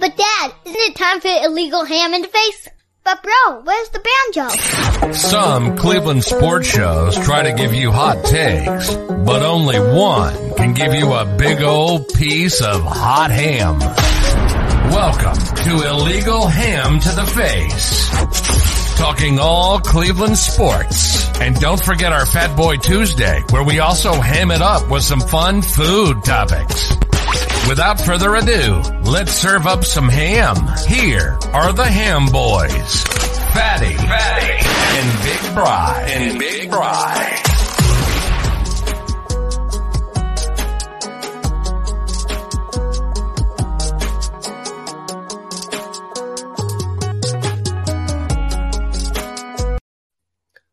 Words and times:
But 0.00 0.16
Dad, 0.16 0.52
isn't 0.64 0.80
it 0.80 0.96
time 0.96 1.20
for 1.20 1.28
illegal 1.28 1.84
ham 1.84 2.14
in 2.14 2.22
the 2.22 2.28
face? 2.28 2.68
But 3.04 3.22
bro, 3.22 3.60
where's 3.60 3.90
the 3.90 4.02
banjo? 4.32 5.12
Some 5.12 5.76
Cleveland 5.76 6.24
sports 6.24 6.68
shows 6.68 7.16
try 7.16 7.42
to 7.42 7.52
give 7.52 7.74
you 7.74 7.92
hot 7.92 8.24
takes, 8.24 8.94
but 8.94 9.42
only 9.42 9.78
one 9.78 10.54
can 10.54 10.72
give 10.72 10.94
you 10.94 11.12
a 11.12 11.26
big 11.36 11.62
old 11.62 12.08
piece 12.14 12.62
of 12.62 12.82
hot 12.82 13.30
ham. 13.30 13.78
Welcome 14.90 15.36
to 15.64 15.86
Illegal 15.86 16.46
Ham 16.46 16.98
to 17.00 17.08
the 17.10 17.26
Face. 17.26 18.96
Talking 18.96 19.38
all 19.38 19.80
Cleveland 19.80 20.38
sports. 20.38 21.28
And 21.40 21.54
don't 21.56 21.82
forget 21.82 22.14
our 22.14 22.24
Fat 22.24 22.56
Boy 22.56 22.76
Tuesday, 22.78 23.42
where 23.50 23.64
we 23.64 23.80
also 23.80 24.14
ham 24.14 24.50
it 24.50 24.62
up 24.62 24.90
with 24.90 25.02
some 25.02 25.20
fun 25.20 25.60
food 25.60 26.24
topics. 26.24 26.90
Without 27.68 28.00
further 28.00 28.34
ado, 28.34 28.80
let's 29.04 29.32
serve 29.32 29.66
up 29.66 29.84
some 29.84 30.08
ham. 30.08 30.56
Here 30.88 31.38
are 31.52 31.72
the 31.72 31.84
Ham 31.84 32.26
Boys. 32.26 33.04
Fatty, 33.54 33.94
Fatty, 33.94 34.66
and 34.98 35.22
Big 35.22 35.54
Bry, 35.54 36.04
and 36.08 36.38
Big 36.38 36.70
Bry. 36.70 37.36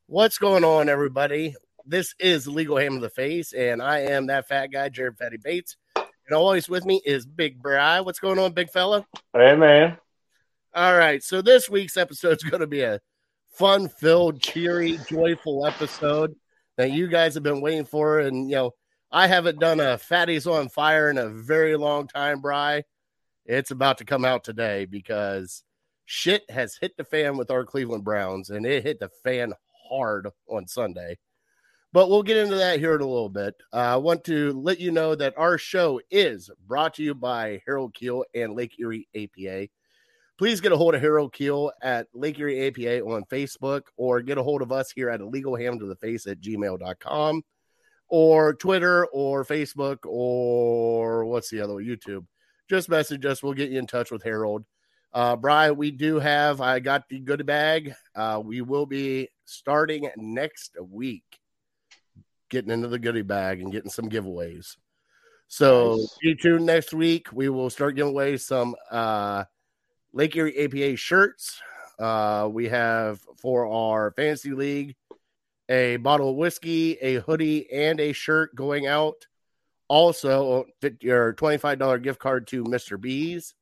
What's 0.07 0.39
going 0.39 0.63
on, 0.63 0.89
everybody? 0.89 1.53
This 1.85 2.15
is 2.19 2.47
Legal 2.47 2.77
Ham 2.77 2.95
of 2.95 3.01
the 3.01 3.09
Face, 3.09 3.53
and 3.53 3.81
I 3.81 3.99
am 3.99 4.27
that 4.27 4.47
fat 4.47 4.71
guy, 4.71 4.89
Jared 4.89 5.17
Fatty 5.17 5.37
Bates. 5.37 5.77
And 6.27 6.35
always 6.35 6.67
with 6.67 6.85
me 6.85 7.01
is 7.05 7.25
Big 7.25 7.61
Bry. 7.61 8.01
What's 8.01 8.19
going 8.19 8.37
on, 8.37 8.51
big 8.51 8.69
fella? 8.69 9.05
Hey, 9.33 9.55
man. 9.55 9.97
All 10.73 10.97
right, 10.97 11.23
so 11.23 11.41
this 11.41 11.69
week's 11.69 11.95
episode 11.95 12.37
is 12.37 12.43
going 12.43 12.59
to 12.59 12.67
be 12.67 12.81
a 12.81 12.99
fun 13.53 13.87
filled, 13.87 14.41
cheery, 14.41 14.99
joyful 15.09 15.65
episode 15.65 16.35
that 16.75 16.91
you 16.91 17.07
guys 17.07 17.33
have 17.35 17.43
been 17.43 17.61
waiting 17.61 17.85
for. 17.85 18.19
And, 18.19 18.49
you 18.49 18.57
know, 18.57 18.71
I 19.09 19.27
haven't 19.27 19.59
done 19.59 19.79
a 19.79 19.97
Fatties 19.97 20.51
on 20.51 20.67
Fire 20.67 21.09
in 21.09 21.17
a 21.17 21.29
very 21.29 21.77
long 21.77 22.07
time, 22.07 22.41
Bry. 22.41 22.83
It's 23.45 23.71
about 23.71 23.99
to 23.99 24.05
come 24.05 24.25
out 24.25 24.43
today 24.43 24.83
because 24.83 25.63
shit 26.05 26.43
has 26.51 26.75
hit 26.75 26.97
the 26.97 27.05
fan 27.05 27.37
with 27.37 27.49
our 27.49 27.63
Cleveland 27.63 28.03
Browns, 28.03 28.49
and 28.49 28.65
it 28.65 28.83
hit 28.83 28.99
the 28.99 29.09
fan 29.23 29.53
hard 29.89 30.27
on 30.49 30.67
Sunday. 30.67 31.17
But 31.93 32.09
we'll 32.09 32.23
get 32.23 32.37
into 32.37 32.55
that 32.55 32.79
here 32.79 32.95
in 32.95 33.01
a 33.01 33.07
little 33.07 33.29
bit. 33.29 33.55
Uh, 33.73 33.77
I 33.77 33.95
want 33.95 34.23
to 34.25 34.51
let 34.53 34.79
you 34.79 34.91
know 34.91 35.15
that 35.15 35.33
our 35.37 35.57
show 35.57 36.01
is 36.11 36.49
brought 36.67 36.95
to 36.95 37.03
you 37.03 37.15
by 37.15 37.61
Harold 37.65 37.93
Keel 37.93 38.25
and 38.35 38.53
Lake 38.53 38.75
Erie 38.79 39.07
APA. 39.15 39.67
Please 40.37 40.61
get 40.61 40.71
a 40.71 40.77
hold 40.77 40.93
of 40.93 41.01
Harold 41.01 41.33
Keel 41.33 41.71
at 41.81 42.07
Lake 42.13 42.37
Erie 42.37 42.67
APA 42.67 43.03
on 43.03 43.23
Facebook 43.31 43.83
or 43.95 44.21
get 44.21 44.37
a 44.37 44.43
hold 44.43 44.61
of 44.61 44.71
us 44.71 44.91
here 44.91 45.09
at 45.09 45.21
Illegal 45.21 45.55
Ham 45.55 45.79
to 45.79 45.85
the 45.85 45.95
Face 45.95 46.27
at 46.27 46.41
gmail.com 46.41 47.41
or 48.09 48.53
Twitter 48.53 49.07
or 49.07 49.43
Facebook 49.43 49.97
or 50.05 51.25
what's 51.25 51.49
the 51.49 51.61
other 51.61 51.75
one? 51.75 51.85
YouTube. 51.85 52.25
Just 52.69 52.89
message 52.89 53.25
us. 53.25 53.41
We'll 53.41 53.53
get 53.53 53.71
you 53.71 53.79
in 53.79 53.87
touch 53.87 54.11
with 54.11 54.23
Harold. 54.23 54.65
Uh, 55.13 55.35
Brian, 55.35 55.77
we 55.77 55.89
do 55.89 56.19
have, 56.19 56.61
I 56.61 56.79
got 56.79 57.07
the 57.09 57.19
goodie 57.19 57.43
bag. 57.43 57.93
Uh, 58.15 58.41
we 58.43 58.61
will 58.61 58.85
be 58.85 59.29
starting 59.45 60.09
next 60.17 60.75
week, 60.79 61.36
getting 62.49 62.71
into 62.71 62.87
the 62.87 62.99
goodie 62.99 63.21
bag 63.21 63.61
and 63.61 63.71
getting 63.71 63.89
some 63.89 64.09
giveaways. 64.09 64.77
So 65.47 65.95
Nice. 65.95 66.11
stay 66.15 66.33
tuned 66.35 66.65
next 66.65 66.93
week. 66.93 67.31
We 67.31 67.49
will 67.49 67.69
start 67.69 67.95
giving 67.95 68.11
away 68.11 68.37
some 68.37 68.75
uh, 68.91 69.45
Lake 70.13 70.35
Erie 70.35 70.57
APA 70.65 70.97
shirts. 70.97 71.61
Uh, 71.99 72.47
we 72.51 72.67
have 72.69 73.19
for 73.41 73.65
our 73.65 74.11
fantasy 74.11 74.51
league 74.51 74.95
a 75.69 75.97
bottle 75.97 76.29
of 76.29 76.35
whiskey, 76.35 76.93
a 77.01 77.15
hoodie, 77.15 77.71
and 77.71 77.99
a 77.99 78.13
shirt 78.13 78.55
going 78.55 78.87
out. 78.87 79.25
Also, 79.89 80.65
your 81.01 81.33
$25 81.33 82.01
gift 82.03 82.19
card 82.19 82.47
to 82.47 82.63
Mr. 82.65 82.99
B's. 82.99 83.53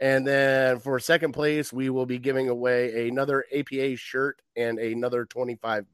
And 0.00 0.26
then 0.26 0.80
for 0.80 0.98
second 0.98 1.32
place, 1.32 1.72
we 1.72 1.88
will 1.88 2.06
be 2.06 2.18
giving 2.18 2.48
away 2.48 3.08
another 3.08 3.44
APA 3.54 3.96
shirt 3.96 4.42
and 4.56 4.80
another 4.80 5.24
$25 5.24 5.84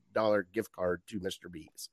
gift 0.53 0.73
card 0.73 1.03
to 1.09 1.21
Mr. 1.21 1.51
B's. 1.53 1.91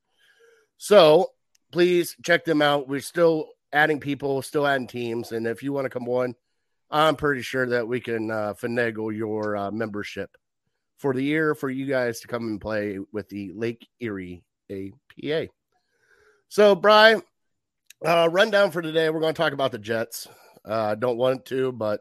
So 0.78 1.30
please 1.72 2.16
check 2.22 2.44
them 2.44 2.62
out. 2.62 2.88
We're 2.88 3.00
still 3.00 3.48
adding 3.72 4.00
people, 4.00 4.42
still 4.42 4.66
adding 4.66 4.86
teams. 4.86 5.32
And 5.32 5.46
if 5.46 5.62
you 5.62 5.72
want 5.72 5.86
to 5.86 5.90
come 5.90 6.08
on, 6.08 6.34
I'm 6.90 7.16
pretty 7.16 7.42
sure 7.42 7.66
that 7.66 7.86
we 7.86 8.00
can 8.00 8.30
uh, 8.30 8.54
finagle 8.54 9.14
your 9.14 9.56
uh, 9.56 9.70
membership 9.70 10.30
for 10.98 11.12
the 11.12 11.22
year 11.22 11.54
for 11.54 11.68
you 11.68 11.86
guys 11.86 12.20
to 12.20 12.28
come 12.28 12.44
and 12.44 12.60
play 12.60 12.98
with 13.12 13.28
the 13.28 13.52
Lake 13.52 13.86
Erie 14.00 14.44
APA. 14.70 15.48
So, 16.48 16.74
Bry, 16.74 17.16
uh, 18.04 18.28
rundown 18.30 18.70
for 18.70 18.80
today. 18.80 19.10
We're 19.10 19.20
going 19.20 19.34
to 19.34 19.42
talk 19.42 19.52
about 19.52 19.72
the 19.72 19.78
Jets. 19.78 20.28
Uh, 20.64 20.94
don't 20.94 21.18
want 21.18 21.44
to, 21.46 21.72
but 21.72 22.00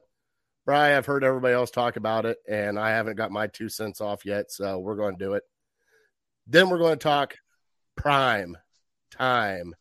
Bry, 0.66 0.96
I've 0.96 1.06
heard 1.06 1.24
everybody 1.24 1.54
else 1.54 1.72
talk 1.72 1.96
about 1.96 2.26
it, 2.26 2.38
and 2.48 2.80
I 2.80 2.92
haven't 2.92 3.18
got 3.18 3.32
my 3.32 3.48
two 3.48 3.70
cents 3.70 4.02
off 4.02 4.26
yet, 4.26 4.52
so 4.52 4.80
we're 4.80 4.96
going 4.96 5.18
to 5.18 5.24
do 5.26 5.34
it. 5.34 5.44
Then 6.48 6.70
we're 6.70 6.78
going 6.78 6.98
to 6.98 7.04
talk 7.04 7.36
Prime 7.96 8.58
Time, 9.12 9.76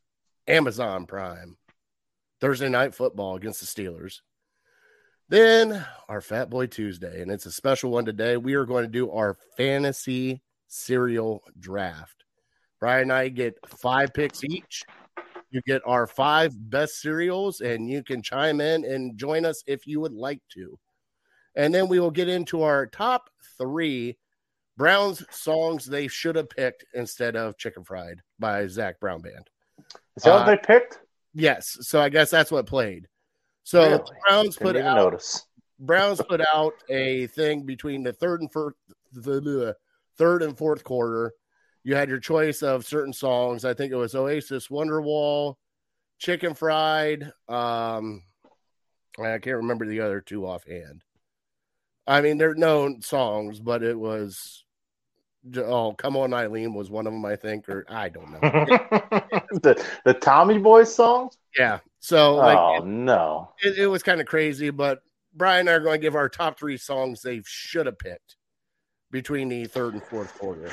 Amazon 0.47 1.07
Prime, 1.07 1.57
Thursday 2.41 2.69
night 2.69 2.95
football 2.95 3.37
against 3.37 3.61
the 3.61 3.67
Steelers. 3.67 4.21
Then 5.29 5.85
our 6.09 6.21
Fat 6.21 6.51
Boy 6.51 6.67
Tuesday, 6.67 7.23
and 7.23 7.31
it's 7.31 7.47
a 7.47 7.53
special 7.53 7.91
one 7.91 8.05
today. 8.05 8.37
We 8.37 8.55
are 8.55 8.67
going 8.67 8.85
to 8.85 8.91
do 8.91 9.11
our 9.11 9.37
fantasy 9.57 10.43
cereal 10.69 11.43
draft. 11.59 12.25
Brian 12.81 13.03
and 13.03 13.13
I 13.13 13.29
get 13.29 13.55
five 13.67 14.13
picks 14.13 14.45
each. 14.45 14.83
You 15.51 15.63
get 15.67 15.83
our 15.87 16.07
five 16.07 16.53
best 16.69 17.01
cereals, 17.01 17.61
and 17.61 17.89
you 17.89 18.03
can 18.03 18.23
chime 18.23 18.61
in 18.61 18.85
and 18.85 19.17
join 19.17 19.45
us 19.45 19.63
if 19.67 19.87
you 19.87 20.01
would 20.01 20.13
like 20.13 20.43
to. 20.55 20.79
And 21.57 21.73
then 21.73 21.89
we 21.89 22.01
will 22.01 22.11
get 22.11 22.29
into 22.29 22.63
our 22.63 22.87
top 22.87 23.31
three 23.57 24.19
Browns 24.77 25.25
songs 25.31 25.87
they 25.87 26.09
should 26.09 26.37
have 26.37 26.49
picked 26.51 26.85
instead 26.95 27.37
of 27.37 27.57
Chicken 27.57 27.85
Fried 27.85 28.21
by 28.39 28.67
Zac 28.67 28.99
Brown 29.01 29.21
Band. 29.21 29.49
Is 30.17 30.23
that 30.25 30.33
Uh, 30.33 30.39
what 30.39 30.47
they 30.47 30.57
picked? 30.57 30.99
Yes, 31.33 31.77
so 31.81 32.01
I 32.01 32.09
guess 32.09 32.31
that's 32.31 32.51
what 32.51 32.67
played. 32.67 33.09
So 33.63 33.83
Really? 33.83 34.03
Browns 34.29 34.57
Didn't 34.57 34.73
put 34.73 34.77
out 34.77 34.97
notice. 34.97 35.47
Browns 35.79 36.21
put 36.29 36.41
out 36.41 36.75
a 36.89 37.27
thing 37.29 37.63
between 37.63 38.03
the 38.03 38.13
third 38.13 38.41
and 38.41 38.53
first, 38.53 38.77
the, 39.13 39.41
the 39.41 39.77
third 40.17 40.43
and 40.43 40.57
fourth 40.57 40.85
quarter. 40.85 41.33
You 41.83 41.95
had 41.97 42.09
your 42.09 42.21
choice 42.21 42.63
of 42.63 42.87
certain 42.87 43.13
songs. 43.13 43.65
I 43.65 43.75
think 43.75 43.93
it 43.93 43.97
was 43.97 44.15
Oasis, 44.15 44.69
Wonderwall, 44.69 45.57
Chicken 46.19 46.55
Fried. 46.55 47.31
Um, 47.49 48.23
I 49.19 49.39
can't 49.39 49.57
remember 49.59 49.87
the 49.87 50.01
other 50.01 50.21
two 50.21 50.47
offhand. 50.47 51.03
I 52.07 52.21
mean, 52.21 52.39
they're 52.39 52.55
known 52.55 53.03
songs, 53.03 53.61
but 53.61 53.83
it 53.83 53.99
was 53.99 54.64
oh, 55.57 55.93
come 55.93 56.17
on, 56.17 56.33
Eileen 56.33 56.75
was 56.75 56.91
one 56.91 57.07
of 57.07 57.13
them, 57.13 57.25
I 57.25 57.37
think, 57.37 57.69
or 57.69 57.85
I 57.89 58.09
don't 58.09 58.31
know. 58.31 58.41
the 59.63 59.85
the 60.05 60.15
Tommy 60.15 60.59
Boy 60.59 60.85
songs? 60.85 61.37
yeah, 61.59 61.81
so 62.01 62.37
like 62.37 62.59
oh 62.59 62.85
no. 62.85 63.51
it, 63.63 63.79
it 63.79 63.87
was 63.87 64.03
kind 64.03 64.21
of 64.21 64.27
crazy, 64.27 64.71
but 64.71 65.03
Brian 65.35 65.61
and 65.61 65.71
I 65.71 65.73
are 65.73 65.81
going 65.81 65.99
to 65.99 66.03
give 66.03 66.15
our 66.15 66.29
top 66.29 66.59
three 66.59 66.77
songs 66.77 67.21
they 67.21 67.43
should 67.45 67.87
have 67.87 67.99
picked 67.99 68.37
between 69.11 69.49
the 69.49 69.65
third 69.67 69.95
and 69.95 70.03
fourth 70.03 70.37
quarter. 70.39 70.71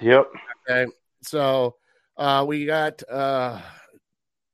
Yep. 0.00 0.28
Okay. 0.68 0.90
So 1.22 1.76
uh 2.16 2.44
we 2.46 2.66
got 2.66 3.02
uh 3.10 3.60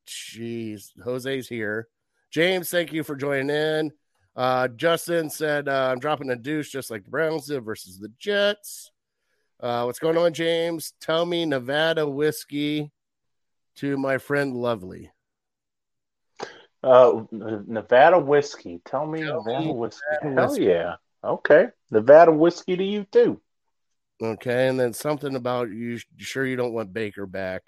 jeez, 0.07 0.91
Jose's 1.03 1.49
here. 1.49 1.89
James, 2.31 2.71
thank 2.71 2.93
you 2.93 3.03
for 3.03 3.17
joining 3.17 3.51
in. 3.51 3.93
Uh 4.37 4.69
Justin 4.69 5.29
said 5.29 5.69
uh, 5.69 5.91
I'm 5.93 5.99
dropping 5.99 6.31
a 6.31 6.37
deuce 6.37 6.71
just 6.71 6.91
like 6.91 7.05
the 7.05 7.11
Browns 7.11 7.47
did 7.47 7.65
versus 7.65 7.99
the 7.99 8.13
Jets. 8.19 8.92
Uh 9.63 9.85
what's 9.85 10.01
going 10.01 10.19
on, 10.19 10.33
James? 10.35 10.93
Tell 11.01 11.25
me 11.25 11.47
Nevada 11.47 12.07
whiskey 12.07 12.91
to 13.77 13.97
my 13.97 14.19
friend 14.19 14.55
Lovely. 14.55 15.11
Uh, 16.83 17.23
Nevada 17.31 18.19
whiskey. 18.19 18.81
Tell 18.85 19.07
me 19.07 19.23
Tell 19.23 19.45
Nevada 19.45 19.67
me 19.67 19.73
whiskey. 19.73 20.01
Nevada 20.23 20.41
Hell 20.41 20.51
whiskey. 20.51 20.65
yeah. 20.65 20.95
Okay. 21.23 21.67
Nevada 21.93 22.33
whiskey 22.33 22.77
to 22.77 22.83
you 22.85 23.05
too. 23.05 23.41
Okay, 24.21 24.69
and 24.69 24.79
then 24.79 24.93
something 24.93 25.35
about 25.37 25.71
you 25.71 25.99
sure 26.19 26.45
you 26.45 26.57
don't 26.57 26.73
want 26.73 26.93
Baker 26.93 27.27
back. 27.27 27.63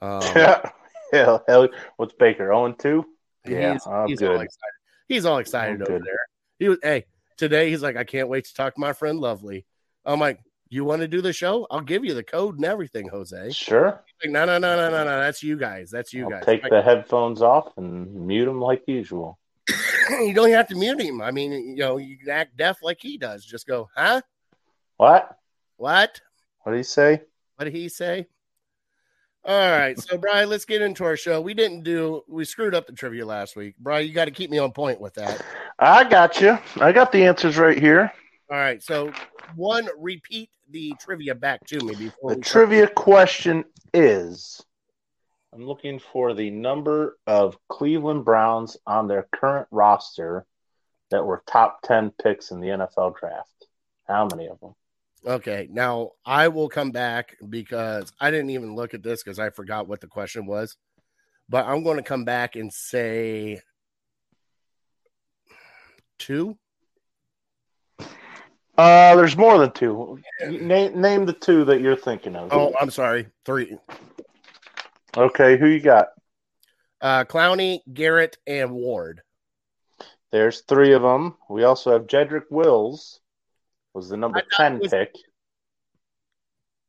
Um, 0.00 0.22
hell, 1.12 1.44
hell, 1.46 1.68
what's 1.96 2.14
Baker? 2.14 2.46
0 2.46 2.72
2? 2.78 3.04
Yeah, 3.46 3.72
he's, 3.74 3.86
I'm 3.86 4.08
he's 4.08 4.22
all 4.22 4.28
good. 4.28 4.42
excited. 4.42 4.72
He's 5.08 5.24
all 5.24 5.38
excited 5.38 5.76
I'm 5.76 5.82
over 5.82 5.98
good. 5.98 6.06
there. 6.06 6.18
He 6.58 6.68
was 6.68 6.78
hey 6.82 7.06
today. 7.36 7.70
He's 7.70 7.82
like, 7.82 7.96
I 7.96 8.04
can't 8.04 8.28
wait 8.28 8.44
to 8.46 8.54
talk 8.54 8.74
to 8.74 8.80
my 8.80 8.92
friend 8.92 9.18
Lovely. 9.20 9.66
I'm 10.04 10.18
like, 10.20 10.40
you 10.76 10.84
want 10.84 11.02
to 11.02 11.08
do 11.08 11.20
the 11.20 11.32
show? 11.32 11.66
I'll 11.70 11.80
give 11.80 12.04
you 12.04 12.14
the 12.14 12.22
code 12.22 12.56
and 12.56 12.64
everything, 12.64 13.08
Jose. 13.08 13.52
Sure. 13.52 14.02
like, 14.22 14.32
no, 14.32 14.44
no, 14.44 14.58
no, 14.58 14.76
no, 14.76 14.90
no, 14.90 15.04
no. 15.04 15.20
That's 15.20 15.42
you 15.42 15.56
guys. 15.56 15.90
That's 15.90 16.12
you 16.12 16.24
I'll 16.24 16.30
guys. 16.30 16.44
take 16.44 16.64
I'm 16.64 16.70
the 16.70 16.82
headphones 16.82 17.42
off 17.42 17.76
and 17.76 18.26
mute 18.26 18.46
them 18.46 18.60
like 18.60 18.82
usual. 18.86 19.38
you 20.10 20.34
don't 20.34 20.50
have 20.50 20.68
to 20.68 20.74
mute 20.74 21.00
him. 21.00 21.20
I 21.20 21.30
mean, 21.30 21.52
you 21.52 21.76
know, 21.76 21.96
you 21.96 22.18
can 22.18 22.30
act 22.30 22.56
deaf 22.56 22.78
like 22.82 22.98
he 23.00 23.18
does. 23.18 23.44
Just 23.44 23.66
go, 23.66 23.88
huh? 23.94 24.22
What? 24.96 25.36
What? 25.76 26.20
What 26.62 26.72
did 26.72 26.78
he 26.78 26.84
say? 26.84 27.22
What 27.56 27.64
did 27.64 27.74
he 27.74 27.88
say? 27.88 28.26
All 29.44 29.70
right. 29.70 29.98
So, 29.98 30.16
Brian, 30.16 30.48
let's 30.48 30.64
get 30.64 30.82
into 30.82 31.04
our 31.04 31.16
show. 31.16 31.40
We 31.40 31.54
didn't 31.54 31.82
do, 31.82 32.22
we 32.28 32.44
screwed 32.44 32.74
up 32.74 32.86
the 32.86 32.92
trivia 32.92 33.26
last 33.26 33.56
week. 33.56 33.74
Brian, 33.78 34.06
you 34.06 34.12
got 34.12 34.26
to 34.26 34.30
keep 34.30 34.50
me 34.50 34.58
on 34.58 34.72
point 34.72 35.00
with 35.00 35.14
that. 35.14 35.44
I 35.78 36.04
got 36.04 36.40
you. 36.40 36.58
I 36.80 36.92
got 36.92 37.12
the 37.12 37.24
answers 37.24 37.58
right 37.58 37.78
here. 37.78 38.12
All 38.50 38.56
right. 38.56 38.82
So, 38.82 39.12
one, 39.56 39.88
repeat 39.98 40.50
the 40.70 40.94
trivia 41.00 41.34
back 41.34 41.64
to 41.66 41.78
me 41.84 41.94
before 41.94 42.30
The 42.30 42.36
we 42.36 42.42
trivia 42.42 42.88
question 42.88 43.64
is 43.92 44.60
I'm 45.52 45.66
looking 45.66 45.98
for 45.98 46.32
the 46.32 46.50
number 46.50 47.18
of 47.26 47.58
Cleveland 47.68 48.24
Browns 48.24 48.76
on 48.86 49.06
their 49.06 49.28
current 49.34 49.68
roster 49.70 50.46
that 51.10 51.24
were 51.24 51.42
top 51.46 51.82
10 51.82 52.12
picks 52.22 52.50
in 52.50 52.60
the 52.60 52.68
NFL 52.68 53.18
draft. 53.18 53.66
How 54.08 54.26
many 54.26 54.48
of 54.48 54.58
them? 54.60 54.74
Okay. 55.26 55.68
Now, 55.70 56.12
I 56.24 56.48
will 56.48 56.68
come 56.68 56.90
back 56.90 57.36
because 57.48 58.10
I 58.18 58.30
didn't 58.30 58.50
even 58.50 58.74
look 58.74 58.94
at 58.94 59.02
this 59.02 59.22
because 59.22 59.38
I 59.38 59.50
forgot 59.50 59.86
what 59.86 60.00
the 60.00 60.06
question 60.06 60.46
was. 60.46 60.76
But 61.48 61.66
I'm 61.66 61.82
going 61.84 61.98
to 61.98 62.02
come 62.02 62.24
back 62.24 62.56
and 62.56 62.72
say 62.72 63.60
two. 66.18 66.56
Uh, 68.78 69.14
there's 69.16 69.36
more 69.36 69.58
than 69.58 69.70
two. 69.72 70.18
Name, 70.48 71.00
name 71.00 71.26
the 71.26 71.32
two 71.34 71.64
that 71.66 71.80
you're 71.80 71.96
thinking 71.96 72.36
of. 72.36 72.52
Oh, 72.52 72.72
I'm 72.80 72.90
sorry. 72.90 73.26
Three. 73.44 73.76
Okay, 75.16 75.58
who 75.58 75.66
you 75.66 75.80
got? 75.80 76.08
Uh, 77.00 77.24
Clowney, 77.24 77.80
Garrett, 77.92 78.38
and 78.46 78.72
Ward. 78.72 79.20
There's 80.30 80.62
three 80.62 80.94
of 80.94 81.02
them. 81.02 81.36
We 81.50 81.64
also 81.64 81.92
have 81.92 82.06
Jedrick 82.06 82.44
Wills, 82.50 83.20
was 83.92 84.08
the 84.08 84.16
number 84.16 84.42
10 84.52 84.78
was- 84.78 84.90
pick. 84.90 85.14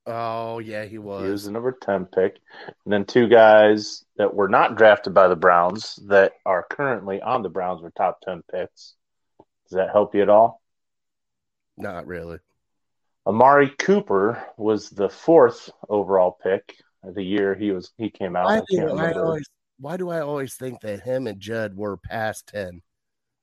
Oh, 0.05 0.59
yeah, 0.59 0.83
he 0.85 0.97
was. 0.97 1.23
He 1.23 1.29
was 1.29 1.45
the 1.45 1.51
number 1.51 1.71
10 1.71 2.05
pick. 2.05 2.37
And 2.83 2.93
then 2.93 3.05
two 3.05 3.27
guys 3.27 4.03
that 4.17 4.33
were 4.33 4.49
not 4.49 4.75
drafted 4.75 5.13
by 5.13 5.27
the 5.29 5.35
Browns 5.35 5.97
that 6.07 6.33
are 6.45 6.65
currently 6.69 7.21
on 7.21 7.41
the 7.41 7.49
Browns 7.49 7.81
were 7.81 7.91
top 7.91 8.19
10 8.21 8.43
picks. 8.51 8.95
Does 9.69 9.77
that 9.77 9.91
help 9.91 10.13
you 10.13 10.21
at 10.21 10.29
all? 10.29 10.61
Not 11.77 12.07
really. 12.07 12.39
Amari 13.25 13.69
Cooper 13.69 14.43
was 14.57 14.89
the 14.89 15.09
fourth 15.09 15.69
overall 15.89 16.37
pick 16.43 16.75
of 17.03 17.15
the 17.15 17.23
year 17.23 17.55
he 17.55 17.71
was 17.71 17.91
he 17.97 18.09
came 18.09 18.35
out. 18.35 18.45
Why 18.45 18.57
I 18.57 18.61
do 18.69 18.97
I 18.97 19.13
always, 19.13 19.49
why 19.79 19.97
do 19.97 20.09
I 20.09 20.21
always 20.21 20.55
think 20.55 20.81
that 20.81 21.01
him 21.01 21.27
and 21.27 21.39
Judd 21.39 21.75
were 21.75 21.97
past 21.97 22.47
10? 22.47 22.81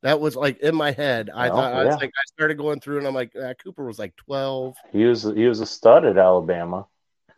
That 0.03 0.21
was 0.21 0.37
like 0.37 0.61
in 0.61 0.75
my 0.75 0.93
head. 0.93 1.31
I 1.35 1.49
thought, 1.49 1.75
I 1.75 1.85
was 1.85 1.97
like, 1.97 2.11
I 2.11 2.25
started 2.27 2.57
going 2.57 2.81
through 2.81 2.99
and 2.99 3.07
I'm 3.07 3.15
like, 3.15 3.35
uh, 3.37 3.55
Cooper 3.63 3.85
was 3.85 3.99
like 3.99 4.17
12. 4.17 4.77
He 4.93 5.05
was 5.05 5.23
he 5.23 5.47
was 5.47 5.61
a 5.61 5.67
stud 5.67 6.05
at 6.05 6.17
Alabama. 6.19 6.87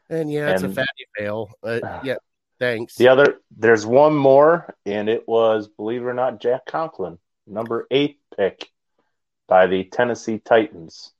And 0.08 0.30
yeah, 0.30 0.50
it's 0.52 0.62
And- 0.62 0.72
a 0.72 0.74
fatty 0.74 1.06
fail. 1.16 1.50
Uh, 1.62 1.80
yeah, 2.04 2.16
thanks. 2.58 2.96
The 2.96 3.08
other 3.08 3.38
there's 3.56 3.86
one 3.86 4.14
more, 4.14 4.74
and 4.84 5.08
it 5.08 5.26
was, 5.26 5.68
believe 5.68 6.02
it 6.02 6.06
or 6.06 6.14
not, 6.14 6.40
Jack 6.40 6.66
Conklin, 6.66 7.18
number 7.46 7.86
eight 7.90 8.20
pick 8.36 8.68
by 9.48 9.66
the 9.66 9.84
Tennessee 9.84 10.38
Titans. 10.38 11.12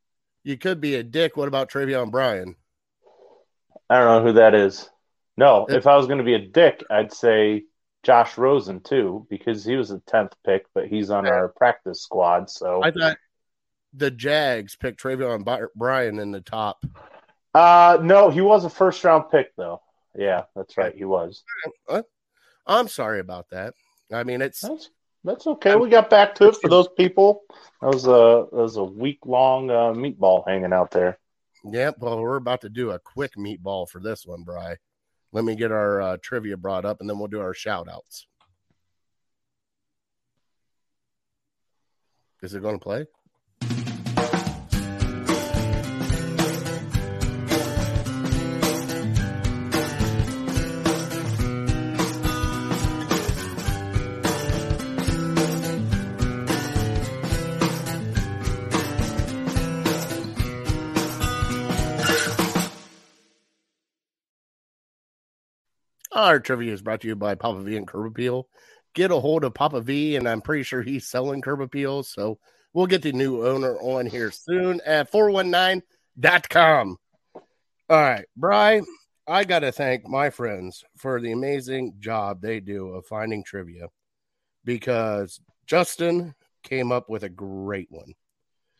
You 0.44 0.56
could 0.58 0.80
be 0.80 0.96
a 0.96 1.02
dick. 1.02 1.36
What 1.36 1.48
about 1.48 1.70
Travion 1.70 2.10
Bryan? 2.10 2.56
I 3.88 3.98
don't 3.98 4.06
know 4.06 4.26
who 4.26 4.32
that 4.34 4.54
is. 4.54 4.88
No, 5.36 5.66
It- 5.66 5.76
if 5.76 5.86
I 5.86 5.96
was 5.96 6.06
going 6.06 6.18
to 6.18 6.24
be 6.24 6.34
a 6.34 6.38
dick, 6.46 6.82
I'd 6.90 7.12
say 7.12 7.64
Josh 8.02 8.36
Rosen 8.36 8.80
too, 8.80 9.26
because 9.30 9.64
he 9.64 9.76
was 9.76 9.90
a 9.90 10.00
tenth 10.00 10.34
pick, 10.44 10.66
but 10.74 10.88
he's 10.88 11.10
on 11.10 11.26
our 11.26 11.48
practice 11.48 12.02
squad. 12.02 12.50
So, 12.50 12.82
I 12.82 12.90
thought 12.90 13.16
the 13.92 14.10
Jags 14.10 14.76
picked 14.76 15.00
Travion 15.00 15.44
Bryan 15.76 16.18
in 16.18 16.32
the 16.32 16.40
top. 16.40 16.84
uh, 17.54 17.98
no, 18.02 18.30
he 18.30 18.40
was 18.40 18.64
a 18.64 18.70
first 18.70 19.04
round 19.04 19.30
pick 19.30 19.54
though. 19.56 19.82
Yeah, 20.16 20.44
that's 20.56 20.76
right, 20.76 20.94
he 20.94 21.04
was. 21.04 21.44
I'm 22.66 22.88
sorry 22.88 23.20
about 23.20 23.50
that. 23.50 23.74
I 24.12 24.24
mean, 24.24 24.42
it's 24.42 24.60
That's 24.60 24.90
that's 25.24 25.46
okay. 25.46 25.76
We 25.76 25.88
got 25.88 26.10
back 26.10 26.34
to 26.36 26.48
it 26.48 26.56
for 26.56 26.68
those 26.68 26.88
people. 26.96 27.42
That 27.80 27.92
was 27.92 28.06
a 28.06 28.46
that 28.50 28.62
was 28.62 28.76
a 28.76 28.84
week 28.84 29.20
long 29.24 29.70
uh, 29.70 29.92
meatball 29.92 30.46
hanging 30.46 30.72
out 30.72 30.90
there. 30.90 31.18
Yep. 31.64 31.96
Well, 32.00 32.20
we're 32.20 32.36
about 32.36 32.60
to 32.62 32.68
do 32.68 32.90
a 32.90 32.98
quick 32.98 33.36
meatball 33.36 33.88
for 33.88 34.00
this 34.00 34.26
one, 34.26 34.42
Bry. 34.42 34.76
Let 35.32 35.44
me 35.44 35.54
get 35.54 35.72
our 35.72 36.02
uh, 36.02 36.16
trivia 36.20 36.56
brought 36.56 36.84
up 36.84 37.00
and 37.00 37.08
then 37.08 37.18
we'll 37.18 37.28
do 37.28 37.40
our 37.40 37.54
shout 37.54 37.88
outs. 37.88 38.26
Is 42.42 42.54
it 42.54 42.62
going 42.62 42.78
to 42.78 42.82
play? 42.82 43.06
Our 66.14 66.40
trivia 66.40 66.72
is 66.72 66.82
brought 66.82 67.00
to 67.02 67.08
you 67.08 67.16
by 67.16 67.34
Papa 67.34 67.60
V 67.60 67.76
and 67.76 67.86
Curb 67.86 68.06
Appeal. 68.06 68.48
Get 68.94 69.10
a 69.10 69.18
hold 69.18 69.44
of 69.44 69.54
Papa 69.54 69.80
V, 69.80 70.16
and 70.16 70.28
I'm 70.28 70.42
pretty 70.42 70.62
sure 70.62 70.82
he's 70.82 71.06
selling 71.06 71.40
Curb 71.40 71.62
Appeal. 71.62 72.02
So 72.02 72.38
we'll 72.74 72.86
get 72.86 73.02
the 73.02 73.12
new 73.12 73.46
owner 73.46 73.76
on 73.78 74.06
here 74.06 74.30
soon 74.30 74.80
at 74.84 75.10
419.com. 75.10 76.96
All 77.34 77.96
right, 77.96 78.26
Bry, 78.36 78.82
I 79.26 79.44
got 79.44 79.60
to 79.60 79.72
thank 79.72 80.06
my 80.06 80.30
friends 80.30 80.84
for 80.96 81.20
the 81.20 81.32
amazing 81.32 81.94
job 82.00 82.40
they 82.40 82.60
do 82.60 82.88
of 82.88 83.06
finding 83.06 83.44
trivia 83.44 83.88
because 84.64 85.40
Justin 85.66 86.34
came 86.62 86.92
up 86.92 87.08
with 87.08 87.22
a 87.22 87.28
great 87.28 87.88
one. 87.90 88.14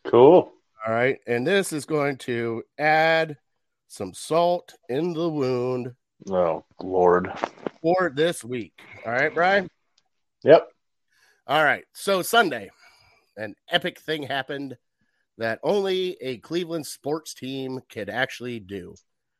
Cool. 0.05 0.51
All 0.85 0.93
right. 0.93 1.19
And 1.27 1.47
this 1.47 1.71
is 1.71 1.85
going 1.85 2.17
to 2.19 2.63
add 2.77 3.37
some 3.87 4.13
salt 4.13 4.73
in 4.89 5.13
the 5.13 5.29
wound 5.29 5.93
Oh 6.29 6.63
Lord. 6.81 7.31
for 7.81 8.11
this 8.15 8.43
week. 8.43 8.73
All 9.05 9.11
right, 9.11 9.33
Brian? 9.33 9.69
Yep. 10.43 10.67
All 11.47 11.63
right. 11.63 11.83
So 11.93 12.21
Sunday, 12.21 12.69
an 13.37 13.55
epic 13.69 13.99
thing 13.99 14.23
happened 14.23 14.77
that 15.37 15.59
only 15.63 16.15
a 16.21 16.37
Cleveland 16.37 16.85
sports 16.85 17.33
team 17.33 17.81
could 17.89 18.09
actually 18.09 18.59
do. 18.59 18.95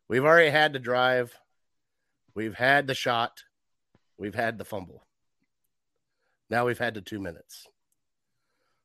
We've 0.09 0.25
already 0.25 0.49
had 0.49 0.73
the 0.73 0.79
drive, 0.79 1.33
we've 2.35 2.55
had 2.55 2.87
the 2.87 2.95
shot, 2.95 3.43
we've 4.17 4.35
had 4.35 4.57
the 4.57 4.65
fumble. 4.65 5.05
Now 6.49 6.65
we've 6.65 6.79
had 6.79 6.93
the 6.93 7.01
two 7.01 7.19
minutes. 7.19 7.65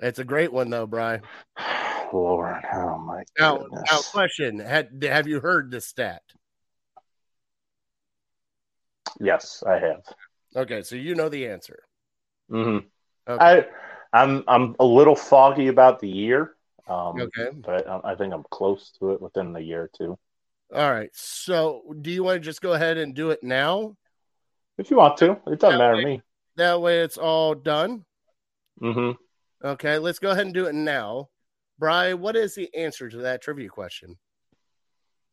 It's 0.00 0.18
a 0.18 0.24
great 0.24 0.52
one, 0.52 0.70
though, 0.70 0.86
Brian. 0.86 1.22
Lord, 2.12 2.62
oh 2.72 2.98
my 2.98 3.24
Now, 3.38 3.58
goodness. 3.58 3.90
now, 3.90 3.98
question: 4.12 4.58
Had 4.60 5.02
have 5.02 5.26
you 5.26 5.40
heard 5.40 5.70
this 5.70 5.86
stat? 5.86 6.22
Yes, 9.18 9.62
I 9.66 9.78
have. 9.78 10.02
Okay, 10.54 10.82
so 10.82 10.96
you 10.96 11.14
know 11.14 11.28
the 11.28 11.48
answer. 11.48 11.80
hmm 12.48 12.78
Okay. 13.28 13.44
I, 13.44 13.66
I'm 14.12 14.44
I'm 14.46 14.76
a 14.78 14.84
little 14.84 15.16
foggy 15.16 15.66
about 15.66 15.98
the 15.98 16.08
year. 16.08 16.54
Um, 16.88 17.20
Okay. 17.20 17.50
but 17.56 17.88
I, 17.88 18.12
I 18.12 18.14
think 18.14 18.32
I'm 18.32 18.44
close 18.50 18.92
to 19.00 19.10
it 19.12 19.20
within 19.20 19.52
the 19.52 19.60
year 19.60 19.82
or 19.82 19.90
two. 19.98 20.16
All 20.72 20.90
right. 20.90 21.10
So, 21.12 21.82
do 22.00 22.10
you 22.10 22.22
want 22.22 22.36
to 22.36 22.40
just 22.40 22.60
go 22.62 22.72
ahead 22.74 22.98
and 22.98 23.14
do 23.14 23.30
it 23.30 23.42
now? 23.42 23.96
If 24.78 24.90
you 24.90 24.96
want 24.96 25.16
to, 25.18 25.38
it 25.48 25.58
doesn't 25.58 25.78
matter 25.78 25.96
to 25.96 26.04
me. 26.04 26.22
That 26.56 26.80
way, 26.80 27.00
it's 27.00 27.18
all 27.18 27.54
done. 27.54 28.04
hmm 28.78 29.12
Okay, 29.64 29.98
let's 29.98 30.18
go 30.18 30.30
ahead 30.30 30.46
and 30.46 30.54
do 30.54 30.66
it 30.66 30.74
now. 30.74 31.28
Bry, 31.78 32.14
what 32.14 32.36
is 32.36 32.54
the 32.54 32.74
answer 32.74 33.08
to 33.08 33.18
that 33.18 33.42
trivia 33.42 33.68
question? 33.68 34.16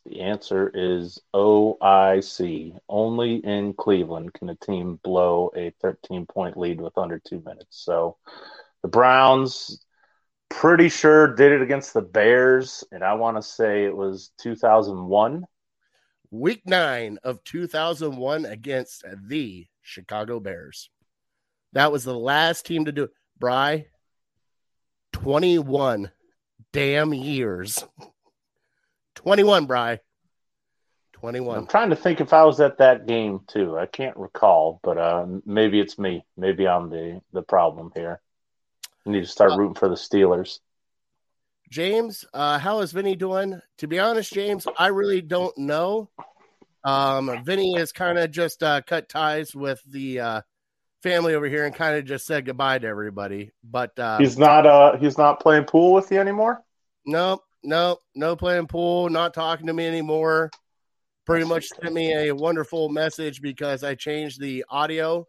The 0.05 0.19
answer 0.19 0.69
is 0.73 1.19
OIC. 1.33 2.77
Only 2.89 3.35
in 3.37 3.73
Cleveland 3.73 4.33
can 4.33 4.49
a 4.49 4.55
team 4.55 4.99
blow 5.03 5.49
a 5.55 5.71
13 5.81 6.25
point 6.25 6.57
lead 6.57 6.81
with 6.81 6.97
under 6.97 7.19
two 7.19 7.41
minutes. 7.45 7.77
So 7.83 8.17
the 8.81 8.89
Browns, 8.89 9.85
pretty 10.49 10.89
sure, 10.89 11.33
did 11.35 11.53
it 11.53 11.61
against 11.61 11.93
the 11.93 12.01
Bears. 12.01 12.83
And 12.91 13.03
I 13.03 13.13
want 13.13 13.37
to 13.37 13.41
say 13.41 13.85
it 13.85 13.95
was 13.95 14.31
2001. 14.41 15.45
Week 16.31 16.63
nine 16.65 17.19
of 17.23 17.41
2001 17.45 18.45
against 18.45 19.05
the 19.27 19.67
Chicago 19.81 20.41
Bears. 20.41 20.89
That 21.73 21.91
was 21.91 22.03
the 22.03 22.17
last 22.17 22.65
team 22.65 22.85
to 22.85 22.91
do 22.91 23.03
it. 23.03 23.11
Bry, 23.39 23.87
21 25.11 26.11
damn 26.71 27.13
years. 27.13 27.83
21, 29.15 29.65
Bry. 29.65 29.99
21. 31.13 31.57
I'm 31.57 31.67
trying 31.67 31.89
to 31.89 31.95
think 31.95 32.19
if 32.19 32.33
I 32.33 32.43
was 32.43 32.59
at 32.59 32.79
that 32.79 33.07
game 33.07 33.41
too. 33.47 33.77
I 33.77 33.85
can't 33.85 34.17
recall, 34.17 34.79
but 34.83 34.97
uh, 34.97 35.25
maybe 35.45 35.79
it's 35.79 35.97
me. 35.97 36.25
Maybe 36.35 36.67
I'm 36.67 36.89
the, 36.89 37.21
the 37.31 37.41
problem 37.41 37.91
here. 37.95 38.19
I 39.05 39.09
need 39.09 39.21
to 39.21 39.27
start 39.27 39.53
rooting 39.57 39.75
for 39.75 39.87
the 39.87 39.95
Steelers. 39.95 40.59
James, 41.69 42.25
uh, 42.33 42.59
how 42.59 42.79
is 42.81 42.91
Vinny 42.91 43.15
doing? 43.15 43.59
To 43.79 43.87
be 43.87 43.99
honest, 43.99 44.33
James, 44.33 44.67
I 44.77 44.87
really 44.87 45.21
don't 45.21 45.57
know. 45.57 46.09
Um, 46.83 47.43
Vinny 47.43 47.75
has 47.77 47.91
kind 47.91 48.19
of 48.19 48.29
just 48.29 48.61
uh, 48.61 48.81
cut 48.81 49.09
ties 49.09 49.55
with 49.55 49.81
the 49.89 50.19
uh, 50.19 50.41
family 51.03 51.35
over 51.35 51.45
here 51.47 51.65
and 51.65 51.75
kind 51.75 51.97
of 51.97 52.05
just 52.05 52.25
said 52.25 52.45
goodbye 52.45 52.79
to 52.79 52.87
everybody. 52.87 53.51
But 53.63 53.97
uh, 53.99 54.17
He's 54.17 54.37
not 54.37 54.65
uh 54.65 54.97
he's 54.97 55.17
not 55.17 55.39
playing 55.41 55.65
pool 55.65 55.93
with 55.93 56.09
you 56.11 56.19
anymore. 56.19 56.63
nope, 57.05 57.43
nope, 57.63 57.99
no 58.15 58.35
playing 58.35 58.67
pool, 58.67 59.09
not 59.09 59.33
talking 59.33 59.67
to 59.67 59.73
me 59.73 59.85
anymore. 59.85 60.49
Pretty 61.25 61.45
much 61.45 61.67
sent 61.67 61.93
me 61.93 62.13
a 62.27 62.35
wonderful 62.35 62.89
message 62.89 63.41
because 63.41 63.83
I 63.83 63.95
changed 63.95 64.41
the 64.41 64.65
audio 64.69 65.25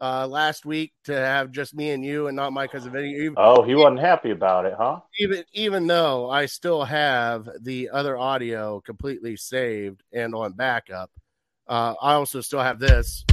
uh, 0.00 0.26
last 0.26 0.64
week 0.64 0.92
to 1.04 1.14
have 1.14 1.50
just 1.50 1.74
me 1.74 1.90
and 1.90 2.02
you 2.02 2.28
and 2.28 2.36
not 2.36 2.54
my 2.54 2.66
cousin 2.66 2.90
Vinny. 2.92 3.10
Even- 3.14 3.34
Oh, 3.36 3.62
he 3.62 3.74
wasn't 3.74 4.00
happy 4.00 4.30
about 4.30 4.64
it, 4.64 4.74
huh? 4.78 5.00
even 5.18 5.44
even 5.52 5.86
though 5.86 6.30
I 6.30 6.46
still 6.46 6.84
have 6.84 7.48
the 7.60 7.90
other 7.90 8.16
audio 8.16 8.80
completely 8.80 9.36
saved 9.36 10.02
and 10.12 10.34
on 10.34 10.52
backup, 10.54 11.10
uh, 11.68 11.94
I 12.00 12.14
also 12.14 12.40
still 12.40 12.60
have 12.62 12.78
this. 12.78 13.24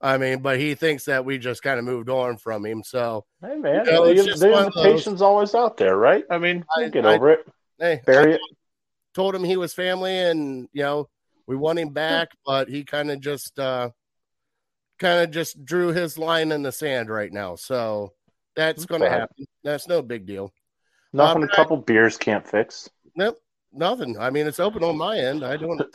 I 0.00 0.16
mean, 0.18 0.40
but 0.40 0.58
he 0.60 0.74
thinks 0.74 1.04
that 1.06 1.24
we 1.24 1.38
just 1.38 1.62
kind 1.62 1.78
of 1.78 1.84
moved 1.84 2.08
on 2.08 2.36
from 2.36 2.64
him. 2.64 2.82
So, 2.84 3.24
Hey 3.42 3.56
man, 3.56 3.84
You 3.84 3.92
know, 3.92 4.06
the, 4.14 4.22
the 4.36 4.48
one 4.48 4.66
of 4.66 4.72
those- 4.74 4.84
invitation's 4.84 5.22
always 5.22 5.54
out 5.54 5.76
there, 5.76 5.96
right? 5.96 6.24
I 6.30 6.38
mean, 6.38 6.64
I- 6.76 6.88
get 6.88 7.04
I- 7.04 7.14
over 7.16 7.30
it. 7.32 7.46
hey, 7.80 8.00
Bury 8.06 8.32
I 8.32 8.34
it. 8.36 8.40
told 9.14 9.34
him 9.34 9.42
he 9.44 9.56
was 9.56 9.74
family, 9.74 10.16
and 10.16 10.68
you 10.72 10.82
know 10.82 11.08
we 11.46 11.56
want 11.56 11.78
him 11.80 11.88
back, 11.90 12.28
but 12.46 12.68
he 12.68 12.84
kind 12.84 13.10
of 13.10 13.20
just 13.20 13.58
uh, 13.58 13.90
kind 14.98 15.20
of 15.24 15.30
just 15.30 15.64
drew 15.64 15.88
his 15.88 16.16
line 16.18 16.52
in 16.52 16.62
the 16.62 16.70
sand 16.72 17.08
right 17.10 17.32
now. 17.32 17.56
So 17.56 18.12
that's 18.54 18.84
going 18.86 19.00
to 19.02 19.08
happen. 19.10 19.46
That's 19.64 19.88
no 19.88 20.02
big 20.02 20.26
deal. 20.26 20.52
Nothing 21.12 21.44
Uh, 21.44 21.46
a 21.46 21.56
couple 21.56 21.76
beers 21.78 22.16
can't 22.18 22.46
fix. 22.46 22.88
Nope, 23.16 23.38
nothing. 23.72 24.18
I 24.18 24.30
mean, 24.30 24.46
it's 24.46 24.60
open 24.60 24.84
on 24.84 24.96
my 24.98 25.16
end. 25.18 25.42
I 25.44 25.56
don't, 25.56 25.80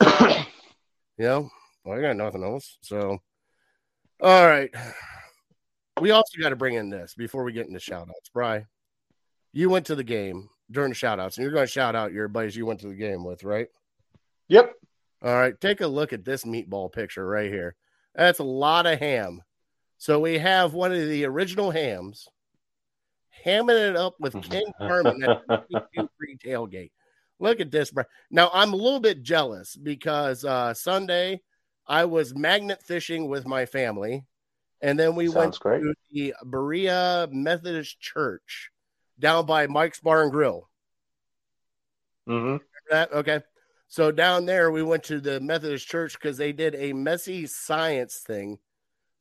you 1.18 1.24
know, 1.24 1.50
I 1.90 2.00
got 2.00 2.16
nothing 2.16 2.42
else. 2.42 2.78
So, 2.82 3.18
all 4.24 4.46
right. 4.46 4.70
We 6.00 6.10
also 6.10 6.40
got 6.40 6.48
to 6.48 6.56
bring 6.56 6.74
in 6.74 6.88
this 6.88 7.14
before 7.14 7.44
we 7.44 7.52
get 7.52 7.66
into 7.66 7.78
shout 7.78 8.08
outs. 8.08 8.30
Bry, 8.32 8.66
you 9.52 9.68
went 9.68 9.86
to 9.86 9.94
the 9.94 10.02
game 10.02 10.48
during 10.70 10.88
the 10.88 10.94
shout 10.94 11.20
outs, 11.20 11.36
and 11.36 11.44
you're 11.44 11.52
going 11.52 11.66
to 11.66 11.70
shout 11.70 11.94
out 11.94 12.12
your 12.12 12.26
buddies 12.26 12.56
you 12.56 12.66
went 12.66 12.80
to 12.80 12.88
the 12.88 12.94
game 12.94 13.22
with, 13.22 13.44
right? 13.44 13.68
Yep. 14.48 14.72
All 15.22 15.34
right. 15.34 15.60
Take 15.60 15.82
a 15.82 15.86
look 15.86 16.12
at 16.14 16.24
this 16.24 16.44
meatball 16.44 16.90
picture 16.90 17.26
right 17.26 17.50
here. 17.50 17.76
That's 18.14 18.38
a 18.38 18.44
lot 18.44 18.86
of 18.86 18.98
ham. 18.98 19.42
So 19.98 20.20
we 20.20 20.38
have 20.38 20.72
one 20.72 20.92
of 20.92 21.06
the 21.06 21.26
original 21.26 21.70
hams 21.70 22.26
hamming 23.44 23.90
it 23.90 23.96
up 23.96 24.14
with 24.18 24.40
Ken 24.50 24.64
Carman 24.78 25.22
at 25.22 25.42
the 25.48 26.08
free 26.18 26.38
tailgate. 26.42 26.92
Look 27.40 27.60
at 27.60 27.70
this, 27.70 27.90
bro. 27.90 28.04
Now 28.30 28.50
I'm 28.54 28.72
a 28.72 28.76
little 28.76 29.00
bit 29.00 29.22
jealous 29.22 29.76
because 29.76 30.44
uh, 30.44 30.72
Sunday 30.72 31.42
I 31.86 32.04
was 32.04 32.34
magnet 32.34 32.82
fishing 32.82 33.28
with 33.28 33.46
my 33.46 33.66
family, 33.66 34.24
and 34.80 34.98
then 34.98 35.14
we 35.14 35.28
went 35.28 35.58
great. 35.58 35.82
to 35.82 35.94
the 36.10 36.34
Berea 36.44 37.28
Methodist 37.30 38.00
Church 38.00 38.70
down 39.18 39.46
by 39.46 39.66
Mike's 39.66 40.00
Bar 40.00 40.22
and 40.22 40.32
Grill. 40.32 40.68
hmm 42.26 42.56
That 42.90 43.12
okay. 43.12 43.40
So 43.88 44.10
down 44.10 44.46
there 44.46 44.70
we 44.70 44.82
went 44.82 45.04
to 45.04 45.20
the 45.20 45.40
Methodist 45.40 45.86
Church 45.86 46.14
because 46.14 46.36
they 46.36 46.52
did 46.52 46.74
a 46.74 46.92
messy 46.92 47.46
science 47.46 48.22
thing 48.26 48.58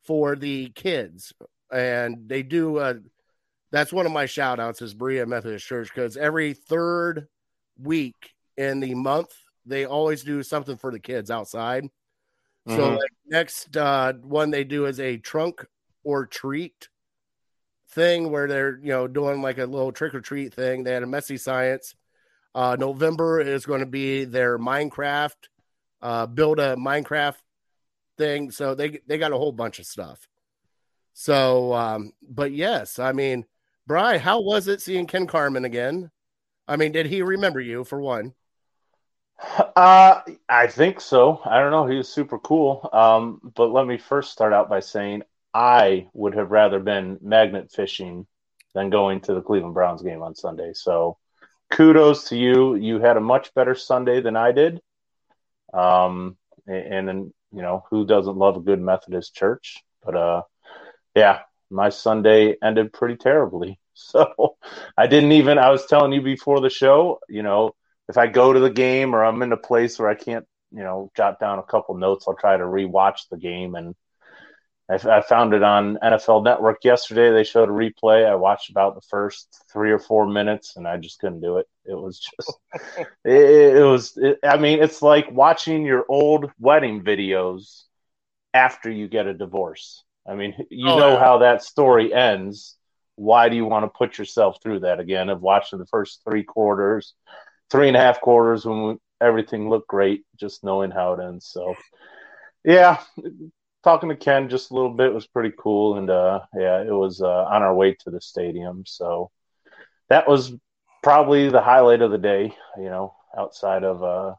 for 0.03 0.35
the 0.35 0.69
kids, 0.69 1.33
and 1.71 2.27
they 2.27 2.43
do. 2.43 2.77
Uh, 2.77 2.95
that's 3.71 3.91
one 3.91 4.05
of 4.05 4.11
my 4.11 4.25
shout 4.25 4.59
outs 4.59 4.81
is 4.81 4.93
Berea 4.93 5.25
Methodist 5.25 5.65
Church 5.65 5.89
because 5.93 6.15
every 6.15 6.53
third 6.53 7.27
week 7.77 8.15
in 8.55 8.79
the 8.79 8.93
month 8.93 9.33
they 9.65 9.85
always 9.85 10.23
do 10.23 10.43
something 10.43 10.77
for 10.77 10.91
the 10.91 10.99
kids 10.99 11.31
outside. 11.31 11.87
So 12.67 12.91
Mhm. 12.91 12.97
like 12.97 13.11
next 13.25 13.75
uh, 13.77 14.13
one 14.13 14.51
they 14.51 14.63
do 14.63 14.85
is 14.85 14.99
a 14.99 15.17
trunk 15.17 15.65
or 16.03 16.25
treat 16.25 16.89
thing 17.89 18.31
where 18.31 18.47
they're 18.47 18.77
you 18.79 18.89
know 18.89 19.07
doing 19.07 19.41
like 19.41 19.57
a 19.57 19.65
little 19.65 19.91
trick 19.91 20.13
or 20.15 20.21
treat 20.21 20.53
thing. 20.53 20.83
They 20.83 20.93
had 20.93 21.03
a 21.03 21.07
messy 21.07 21.37
science. 21.37 21.95
Uh, 22.55 22.75
November 22.79 23.39
is 23.41 23.65
going 23.65 23.79
to 23.81 23.85
be 23.87 24.25
their 24.25 24.59
Minecraft, 24.59 25.35
uh, 26.01 26.27
build 26.27 26.59
a 26.59 26.75
Minecraft 26.75 27.37
thing. 28.17 28.51
So 28.51 28.75
they 28.75 28.99
they 29.07 29.17
got 29.17 29.31
a 29.33 29.37
whole 29.37 29.51
bunch 29.51 29.79
of 29.79 29.85
stuff. 29.85 30.27
So, 31.13 31.73
um, 31.73 32.13
but 32.27 32.51
yes, 32.51 32.99
I 32.99 33.11
mean, 33.11 33.45
Bry, 33.87 34.17
how 34.17 34.41
was 34.41 34.67
it 34.67 34.81
seeing 34.81 35.07
Ken 35.07 35.27
Carman 35.27 35.65
again? 35.65 36.11
I 36.67 36.77
mean, 36.77 36.91
did 36.91 37.07
he 37.07 37.21
remember 37.21 37.59
you 37.61 37.83
for 37.83 38.01
one? 38.01 38.33
Uh, 39.39 40.21
I 40.49 40.67
think 40.67 41.01
so. 41.01 41.41
I 41.45 41.59
don't 41.59 41.71
know. 41.71 41.85
He 41.85 41.97
was 41.97 42.09
super 42.09 42.39
cool. 42.39 42.89
Um, 42.93 43.39
but 43.55 43.71
let 43.71 43.85
me 43.85 43.97
first 43.97 44.31
start 44.31 44.53
out 44.53 44.69
by 44.69 44.79
saying 44.79 45.23
I 45.53 46.07
would 46.13 46.35
have 46.35 46.51
rather 46.51 46.79
been 46.79 47.19
magnet 47.21 47.71
fishing 47.71 48.25
than 48.73 48.89
going 48.89 49.21
to 49.21 49.33
the 49.33 49.41
Cleveland 49.41 49.73
Browns 49.73 50.01
game 50.01 50.21
on 50.21 50.35
Sunday. 50.35 50.71
So 50.73 51.17
kudos 51.71 52.29
to 52.29 52.37
you. 52.37 52.75
You 52.75 52.99
had 52.99 53.17
a 53.17 53.21
much 53.21 53.53
better 53.53 53.75
Sunday 53.75 54.21
than 54.21 54.35
I 54.35 54.51
did. 54.51 54.81
Um, 55.73 56.37
and 56.67 57.07
then, 57.07 57.33
you 57.51 57.61
know, 57.61 57.83
who 57.89 58.05
doesn't 58.05 58.37
love 58.37 58.57
a 58.57 58.61
good 58.61 58.79
Methodist 58.81 59.35
church? 59.35 59.77
But, 60.03 60.15
uh, 60.15 60.41
yeah, 61.15 61.39
my 61.69 61.89
Sunday 61.89 62.55
ended 62.63 62.93
pretty 62.93 63.17
terribly. 63.17 63.79
So 63.95 64.57
I 64.97 65.05
didn't 65.07 65.33
even, 65.33 65.59
I 65.59 65.69
was 65.69 65.85
telling 65.85 66.13
you 66.13 66.21
before 66.21 66.59
the 66.61 66.69
show, 66.69 67.19
you 67.29 67.43
know, 67.43 67.75
if 68.09 68.17
I 68.17 68.27
go 68.27 68.53
to 68.53 68.59
the 68.59 68.69
game 68.69 69.15
or 69.15 69.23
I'm 69.23 69.41
in 69.41 69.51
a 69.51 69.57
place 69.57 69.99
where 69.99 70.09
I 70.09 70.15
can't, 70.15 70.45
you 70.71 70.83
know, 70.83 71.11
jot 71.15 71.39
down 71.39 71.59
a 71.59 71.63
couple 71.63 71.95
notes, 71.97 72.25
I'll 72.27 72.35
try 72.35 72.57
to 72.57 72.63
rewatch 72.63 73.21
the 73.31 73.37
game. 73.37 73.75
And 73.75 73.95
I, 74.89 74.95
I 74.95 75.21
found 75.21 75.53
it 75.53 75.63
on 75.63 75.97
NFL 76.01 76.41
Network 76.41 76.83
yesterday. 76.83 77.31
They 77.31 77.43
showed 77.43 77.69
a 77.69 77.71
replay. 77.71 78.27
I 78.29 78.35
watched 78.35 78.69
about 78.69 78.95
the 78.95 79.01
first 79.09 79.63
three 79.71 79.91
or 79.91 79.99
four 79.99 80.27
minutes, 80.27 80.75
and 80.75 80.87
I 80.87 80.97
just 80.97 81.19
couldn't 81.19 81.41
do 81.41 81.57
it. 81.57 81.67
It 81.85 81.95
was 81.95 82.19
just, 82.19 82.59
it, 83.25 83.77
it 83.77 83.83
was. 83.85 84.17
It, 84.17 84.39
I 84.43 84.57
mean, 84.57 84.83
it's 84.83 85.01
like 85.01 85.31
watching 85.31 85.85
your 85.85 86.05
old 86.09 86.51
wedding 86.59 87.03
videos 87.03 87.83
after 88.53 88.89
you 88.89 89.07
get 89.07 89.27
a 89.27 89.33
divorce. 89.33 90.03
I 90.27 90.35
mean, 90.35 90.55
you 90.69 90.91
Oh, 90.91 90.95
know 90.95 91.17
yeah. 91.17 91.17
how 91.17 91.39
that 91.39 91.63
story 91.63 92.13
ends. 92.13 92.77
Why 93.15 93.49
do 93.49 93.55
you 93.55 93.65
want 93.65 93.85
to 93.85 93.89
put 93.97 94.17
yourself 94.17 94.57
through 94.61 94.81
that 94.81 94.99
again 94.99 95.29
of 95.29 95.41
watching 95.41 95.79
the 95.79 95.85
first 95.87 96.21
three 96.27 96.43
quarters, 96.43 97.13
three 97.69 97.87
and 97.87 97.97
a 97.97 97.99
half 97.99 98.21
quarters 98.21 98.65
when 98.65 98.83
we, 98.83 98.95
everything 99.21 99.69
looked 99.69 99.87
great, 99.87 100.25
just 100.37 100.63
knowing 100.63 100.91
how 100.91 101.13
it 101.13 101.23
ends? 101.23 101.47
So, 101.47 101.75
yeah, 102.63 103.01
talking 103.83 104.09
to 104.09 104.15
Ken 104.15 104.49
just 104.49 104.71
a 104.71 104.73
little 104.73 104.93
bit 104.93 105.13
was 105.13 105.27
pretty 105.27 105.53
cool, 105.57 105.97
and 105.97 106.09
uh, 106.09 106.41
yeah, 106.55 106.81
it 106.81 106.93
was 106.93 107.21
uh, 107.21 107.45
on 107.45 107.61
our 107.61 107.75
way 107.75 107.95
to 108.01 108.09
the 108.09 108.21
stadium. 108.21 108.83
So 108.85 109.31
that 110.09 110.27
was 110.27 110.53
probably 111.01 111.49
the 111.49 111.61
highlight 111.61 112.01
of 112.01 112.11
the 112.11 112.17
day. 112.17 112.55
You 112.77 112.85
know, 112.85 113.15
outside 113.37 113.83
of 113.83 114.03
uh, 114.03 114.35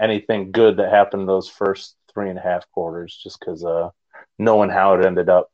anything 0.00 0.52
good 0.52 0.76
that 0.76 0.90
happened 0.90 1.28
those 1.28 1.48
first 1.48 1.96
three 2.12 2.28
and 2.28 2.38
a 2.38 2.42
half 2.42 2.70
quarters, 2.72 3.18
just 3.22 3.40
because 3.40 3.64
uh, 3.64 3.90
knowing 4.38 4.70
how 4.70 4.94
it 4.94 5.04
ended 5.04 5.28
up. 5.28 5.50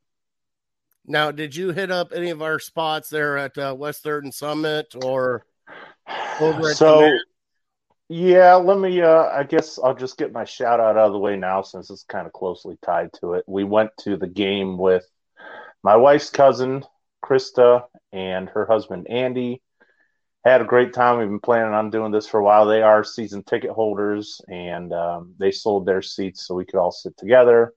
Now, 1.07 1.31
did 1.31 1.57
you 1.57 1.71
hit 1.71 1.91
up 1.91 2.13
any 2.15 2.29
of 2.29 2.43
our 2.43 2.59
spots 2.59 3.09
there 3.09 3.39
at 3.39 3.57
uh, 3.57 3.75
West 3.79 4.03
Third 4.03 4.25
and 4.25 4.35
Summit 4.35 4.95
or 5.03 5.47
so? 6.75 7.19
Yeah, 8.09 8.55
let 8.55 8.79
me. 8.79 9.03
Uh, 9.03 9.25
I 9.25 9.43
guess 9.43 9.79
I'll 9.79 9.95
just 9.95 10.17
get 10.17 10.33
my 10.33 10.45
shout 10.45 10.81
out 10.81 10.97
out 10.97 11.09
of 11.09 11.13
the 11.13 11.19
way 11.19 11.37
now, 11.37 11.61
since 11.61 11.91
it's 11.91 12.05
kind 12.05 12.27
of 12.27 12.33
closely 12.33 12.79
tied 12.83 13.13
to 13.21 13.35
it. 13.35 13.45
We 13.47 13.65
went 13.65 13.91
to 14.01 14.17
the 14.17 14.27
game 14.27 14.79
with 14.79 15.05
my 15.83 15.97
wife's 15.97 16.31
cousin 16.31 16.85
Krista 17.23 17.85
and 18.13 18.49
her 18.49 18.65
husband 18.65 19.09
Andy. 19.11 19.63
Had 20.43 20.63
a 20.63 20.65
great 20.65 20.95
time. 20.95 21.19
We've 21.19 21.29
been 21.29 21.41
planning 21.41 21.75
on 21.75 21.91
doing 21.91 22.11
this 22.11 22.27
for 22.27 22.41
a 22.41 22.45
while. 22.45 22.65
They 22.65 22.81
are 22.81 23.05
season 23.05 23.43
ticket 23.43 23.73
holders, 23.73 24.41
and 24.49 24.93
um, 24.95 25.35
they 25.39 25.51
sold 25.51 25.85
their 25.85 26.01
seats 26.01 26.47
so 26.47 26.55
we 26.55 26.65
could 26.65 26.79
all 26.79 26.93
sit 26.93 27.15
together. 27.19 27.75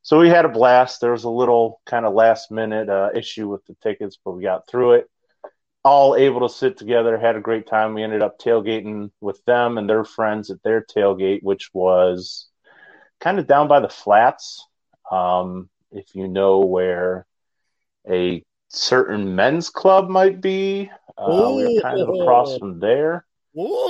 So 0.00 0.20
we 0.20 0.30
had 0.30 0.46
a 0.46 0.48
blast. 0.48 1.02
There 1.02 1.12
was 1.12 1.24
a 1.24 1.30
little 1.30 1.82
kind 1.84 2.06
of 2.06 2.14
last 2.14 2.50
minute 2.50 2.88
uh, 2.88 3.10
issue 3.14 3.48
with 3.48 3.66
the 3.66 3.74
tickets, 3.82 4.16
but 4.24 4.32
we 4.32 4.42
got 4.44 4.66
through 4.68 4.92
it 4.92 5.10
all 5.86 6.16
able 6.16 6.40
to 6.40 6.52
sit 6.52 6.76
together, 6.76 7.16
had 7.16 7.36
a 7.36 7.40
great 7.40 7.68
time. 7.68 7.94
We 7.94 8.02
ended 8.02 8.20
up 8.20 8.40
tailgating 8.40 9.12
with 9.20 9.42
them 9.44 9.78
and 9.78 9.88
their 9.88 10.04
friends 10.04 10.50
at 10.50 10.60
their 10.64 10.82
tailgate, 10.82 11.44
which 11.44 11.70
was 11.72 12.48
kind 13.20 13.38
of 13.38 13.46
down 13.46 13.68
by 13.68 13.78
the 13.78 13.88
flats. 13.88 14.66
Um, 15.12 15.70
if 15.92 16.12
you 16.14 16.26
know 16.26 16.58
where 16.60 17.24
a 18.10 18.42
certain 18.68 19.36
men's 19.36 19.70
club 19.70 20.08
might 20.08 20.40
be, 20.40 20.90
uh, 21.16 21.52
we 21.54 21.62
were 21.62 21.80
kind 21.80 22.02
of 22.02 22.08
across 22.08 22.56
from 22.58 22.80
there, 22.80 23.24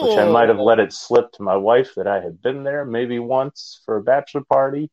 which 0.02 0.18
I 0.18 0.26
might 0.26 0.50
have 0.50 0.60
let 0.60 0.78
it 0.78 0.92
slip 0.92 1.32
to 1.32 1.42
my 1.42 1.56
wife 1.56 1.94
that 1.96 2.06
I 2.06 2.20
had 2.20 2.42
been 2.42 2.62
there 2.62 2.84
maybe 2.84 3.18
once 3.18 3.80
for 3.86 3.96
a 3.96 4.02
bachelor 4.02 4.44
party. 4.44 4.90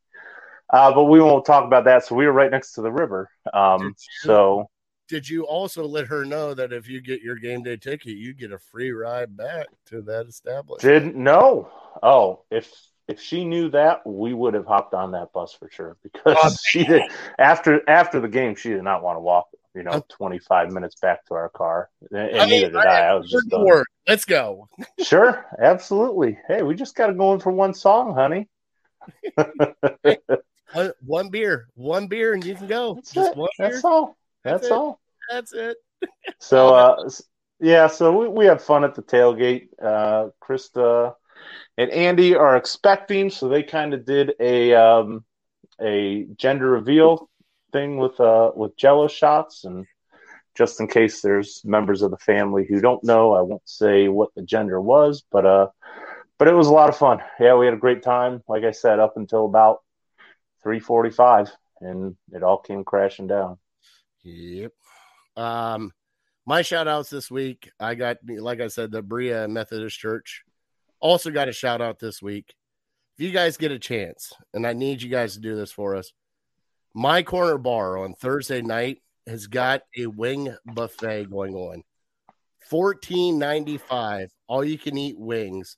Uh, 0.72 0.94
but 0.94 1.04
we 1.04 1.20
won't 1.20 1.46
talk 1.46 1.66
about 1.66 1.84
that. 1.84 2.06
So 2.06 2.16
we 2.16 2.26
were 2.26 2.32
right 2.32 2.50
next 2.50 2.74
to 2.74 2.82
the 2.82 2.92
river. 2.92 3.30
Um, 3.54 3.94
so 4.22 4.70
Did 5.10 5.28
you 5.30 5.44
also 5.46 5.86
let 5.86 6.08
her 6.08 6.24
know 6.26 6.54
that 6.54 6.72
if 6.72 6.88
you 6.88 7.02
get 7.02 7.22
your 7.22 7.36
game 7.36 7.62
day 7.64 7.76
ticket, 7.78 8.16
you 8.16 8.34
get 8.34 8.52
a 8.52 8.58
free 8.58 8.92
ride 8.92 9.36
back 9.36 9.68
to 9.88 10.02
that 10.04 10.28
establishment? 10.28 10.82
Didn't 10.82 11.16
know. 11.16 11.70
Oh, 12.02 12.44
if 12.50 12.72
if 13.08 13.22
she 13.22 13.44
knew 13.44 13.70
that, 13.72 14.06
we 14.08 14.34
would 14.34 14.54
have 14.54 14.66
hopped 14.66 14.94
on 14.94 15.12
that 15.12 15.34
bus 15.34 15.54
for 15.54 15.70
sure 15.70 15.98
because 16.04 16.38
Oh, 16.42 16.56
she 16.66 16.86
did 16.86 17.04
after 17.38 17.88
after 17.90 18.20
the 18.22 18.30
game. 18.30 18.56
She 18.56 18.70
did 18.70 18.82
not 18.84 19.04
want 19.04 19.18
to 19.18 19.20
walk, 19.20 19.48
you 19.76 19.84
know, 19.84 19.92
Oh. 19.92 20.06
twenty 20.08 20.40
five 20.40 20.72
minutes 20.72 20.96
back 21.02 21.26
to 21.26 21.34
our 21.34 21.50
car, 21.50 21.90
and, 22.12 22.30
and 22.30 22.40
I 22.42 22.46
mean, 22.46 22.62
neither 22.62 22.70
did 22.80 22.88
I. 22.88 23.08
I 23.10 23.14
was 23.16 23.30
just 23.30 23.50
the 23.50 23.58
done. 23.58 23.66
word. 23.66 23.86
Let's 24.08 24.26
go. 24.26 24.70
sure, 25.04 25.46
absolutely. 25.62 26.40
Hey, 26.48 26.64
we 26.64 26.76
just 26.76 26.96
got 26.96 27.08
to 27.08 27.14
go 27.14 27.34
in 27.34 27.40
for 27.42 27.52
one 27.52 27.74
song, 27.74 28.16
honey. 28.16 28.48
One, 30.74 30.92
one 31.06 31.30
beer, 31.30 31.68
one 31.76 32.08
beer, 32.08 32.34
and 32.34 32.44
you 32.44 32.56
can 32.56 32.66
go. 32.66 32.96
That's 32.96 33.12
Just 33.12 33.32
it. 33.34 33.38
one 33.38 33.50
beer. 33.60 33.70
That's 33.70 33.86
all. 33.86 34.18
That's 34.44 34.62
That's 34.62 34.72
all. 34.72 35.00
That's 35.30 35.54
it. 35.54 35.78
So, 36.40 36.76
uh, 36.76 37.10
yeah, 37.60 37.88
so 37.88 38.18
we, 38.18 38.28
we 38.28 38.46
had 38.46 38.62
fun 38.62 38.84
at 38.84 38.96
the 38.96 39.02
tailgate. 39.02 39.70
Uh, 39.82 40.30
Krista 40.42 41.14
and 41.78 41.92
Andy 41.92 42.36
are 42.36 42.58
expecting, 42.58 43.30
so 43.30 43.48
they 43.48 43.64
kind 43.64 43.94
of 43.94 44.06
did 44.06 44.34
a 44.40 44.74
um, 44.74 45.24
a 45.82 46.26
gender 46.36 46.70
reveal 46.70 47.30
thing 47.72 47.98
with 47.98 48.20
uh 48.20 48.52
with 48.56 48.78
Jello 48.78 49.08
shots, 49.08 49.64
and 49.64 49.86
just 50.56 50.80
in 50.80 50.88
case 50.88 51.22
there's 51.22 51.62
members 51.66 52.02
of 52.02 52.12
the 52.12 52.18
family 52.18 52.66
who 52.68 52.82
don't 52.82 53.04
know, 53.04 53.34
I 53.34 53.42
won't 53.42 53.68
say 53.68 54.08
what 54.08 54.30
the 54.36 54.44
gender 54.44 54.80
was, 54.80 55.24
but 55.32 55.46
uh, 55.46 55.68
but 56.38 56.48
it 56.48 56.54
was 56.54 56.68
a 56.68 56.74
lot 56.74 56.90
of 56.90 56.98
fun. 56.98 57.20
Yeah, 57.40 57.56
we 57.56 57.66
had 57.66 57.74
a 57.74 57.78
great 57.78 58.04
time. 58.04 58.44
Like 58.48 58.64
I 58.64 58.72
said, 58.72 59.00
up 59.00 59.18
until 59.18 59.46
about 59.46 59.82
three 60.62 60.80
forty-five, 60.80 61.50
and 61.82 62.16
it 62.32 62.44
all 62.44 62.58
came 62.60 62.84
crashing 62.84 63.28
down. 63.28 63.58
Yep. 64.24 64.72
Um, 65.36 65.92
my 66.46 66.62
shout 66.62 66.88
outs 66.88 67.10
this 67.10 67.32
week. 67.32 67.72
I 67.80 67.96
got, 67.96 68.18
like 68.28 68.62
I 68.62 68.68
said, 68.68 68.92
the 68.92 69.02
Berea 69.02 69.48
Methodist 69.48 69.98
Church. 69.98 70.44
Also 71.00 71.32
got 71.32 71.50
a 71.50 71.54
shout 71.54 71.82
out 71.82 72.00
this 72.00 72.22
week. 72.22 72.54
If 73.18 73.26
you 73.26 73.32
guys 73.32 73.58
get 73.58 73.72
a 73.72 73.80
chance, 73.80 74.34
and 74.54 74.66
I 74.66 74.74
need 74.74 75.02
you 75.02 75.10
guys 75.10 75.34
to 75.34 75.40
do 75.40 75.56
this 75.56 75.72
for 75.72 75.96
us, 75.96 76.14
my 76.94 77.24
corner 77.24 77.58
bar 77.58 77.98
on 77.98 78.14
Thursday 78.14 78.62
night 78.62 79.02
has 79.28 79.48
got 79.48 79.82
a 79.98 80.08
wing 80.08 80.56
buffet 80.66 81.30
going 81.30 81.56
on. 81.56 81.84
Fourteen 82.70 83.38
ninety 83.38 83.78
five, 83.78 84.32
all 84.48 84.64
you 84.64 84.78
can 84.78 84.98
eat 84.98 85.20
wings 85.20 85.78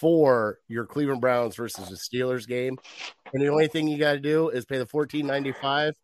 for 0.00 0.58
your 0.66 0.86
Cleveland 0.86 1.20
Browns 1.20 1.56
versus 1.56 1.88
the 1.88 1.96
Steelers 1.96 2.48
game. 2.48 2.78
And 3.32 3.42
the 3.42 3.48
only 3.48 3.68
thing 3.68 3.86
you 3.86 3.98
got 3.98 4.12
to 4.12 4.20
do 4.20 4.48
is 4.48 4.64
pay 4.64 4.78
the 4.78 4.86
fourteen 4.86 5.26
ninety 5.26 5.52
five 5.52 5.94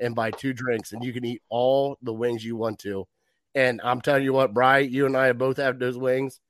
and 0.00 0.14
buy 0.14 0.30
two 0.30 0.52
drinks, 0.52 0.92
and 0.92 1.04
you 1.04 1.12
can 1.12 1.24
eat 1.24 1.42
all 1.48 1.96
the 2.02 2.12
wings 2.12 2.44
you 2.44 2.56
want 2.56 2.78
to. 2.80 3.06
And 3.54 3.80
I'm 3.82 4.00
telling 4.00 4.22
you 4.24 4.32
what, 4.32 4.54
Bry, 4.54 4.78
you 4.78 5.06
and 5.06 5.16
I 5.16 5.32
both 5.32 5.56
have 5.56 5.78
those 5.78 5.98
wings. 5.98 6.40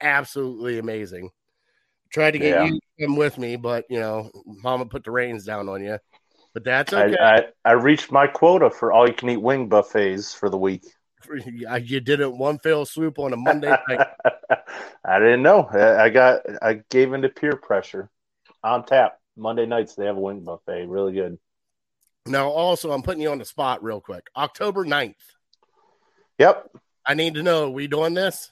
Absolutely 0.00 0.78
amazing. 0.78 1.30
Tried 2.10 2.32
to 2.32 2.38
get 2.38 2.54
Yeah. 2.54 2.66
you 2.66 2.72
to 2.72 3.06
come 3.06 3.16
with 3.16 3.38
me, 3.38 3.56
but 3.56 3.84
you 3.88 3.98
know, 3.98 4.30
Mama 4.46 4.86
put 4.86 5.04
the 5.04 5.10
reins 5.10 5.44
down 5.44 5.68
on 5.68 5.82
you. 5.82 5.98
But 6.52 6.64
that's 6.64 6.92
okay. 6.92 7.16
I, 7.18 7.38
I 7.38 7.44
I 7.64 7.72
reached 7.72 8.12
my 8.12 8.26
quota 8.28 8.70
for 8.70 8.92
all 8.92 9.08
you 9.08 9.14
can 9.14 9.28
eat 9.30 9.38
wing 9.42 9.68
buffets 9.68 10.32
for 10.34 10.48
the 10.48 10.56
week. 10.58 10.84
you 11.82 12.00
did 12.00 12.20
it 12.20 12.32
one 12.32 12.58
fell 12.58 12.84
swoop 12.84 13.18
on 13.18 13.32
a 13.32 13.36
Monday 13.36 13.74
night. 13.88 14.06
I 15.04 15.18
didn't 15.18 15.42
know. 15.42 15.62
I 15.72 16.04
I 16.04 16.08
got 16.10 16.42
I 16.62 16.80
gave 16.90 17.12
into 17.12 17.28
peer 17.28 17.56
pressure. 17.56 18.10
On 18.62 18.84
tap 18.84 19.18
Monday 19.36 19.66
nights 19.66 19.94
they 19.94 20.06
have 20.06 20.16
a 20.16 20.20
wing 20.20 20.40
buffet. 20.40 20.86
Really 20.86 21.12
good. 21.14 21.38
Now, 22.26 22.48
also, 22.48 22.90
I'm 22.92 23.02
putting 23.02 23.20
you 23.20 23.30
on 23.30 23.38
the 23.38 23.44
spot 23.44 23.82
real 23.82 24.00
quick. 24.00 24.28
October 24.36 24.84
9th. 24.84 25.14
Yep. 26.38 26.70
I 27.06 27.14
need 27.14 27.34
to 27.34 27.42
know, 27.42 27.64
are 27.64 27.70
we 27.70 27.86
doing 27.86 28.14
this? 28.14 28.50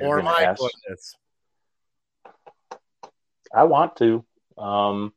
Or 0.00 0.18
am 0.18 0.28
I 0.28 0.42
ask- 0.42 0.58
doing 0.58 0.70
this? 0.88 1.16
I 3.54 3.64
want 3.64 3.96
to. 3.96 4.24
Um, 4.58 5.14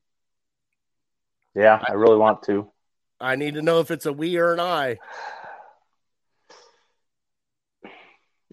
yeah, 1.55 1.83
I 1.87 1.93
really 1.93 2.17
want 2.17 2.43
to. 2.43 2.71
I 3.19 3.35
need 3.35 3.55
to 3.55 3.61
know 3.61 3.79
if 3.79 3.91
it's 3.91 4.05
a 4.05 4.13
we 4.13 4.37
or 4.37 4.53
an 4.53 4.59
I. 4.59 4.97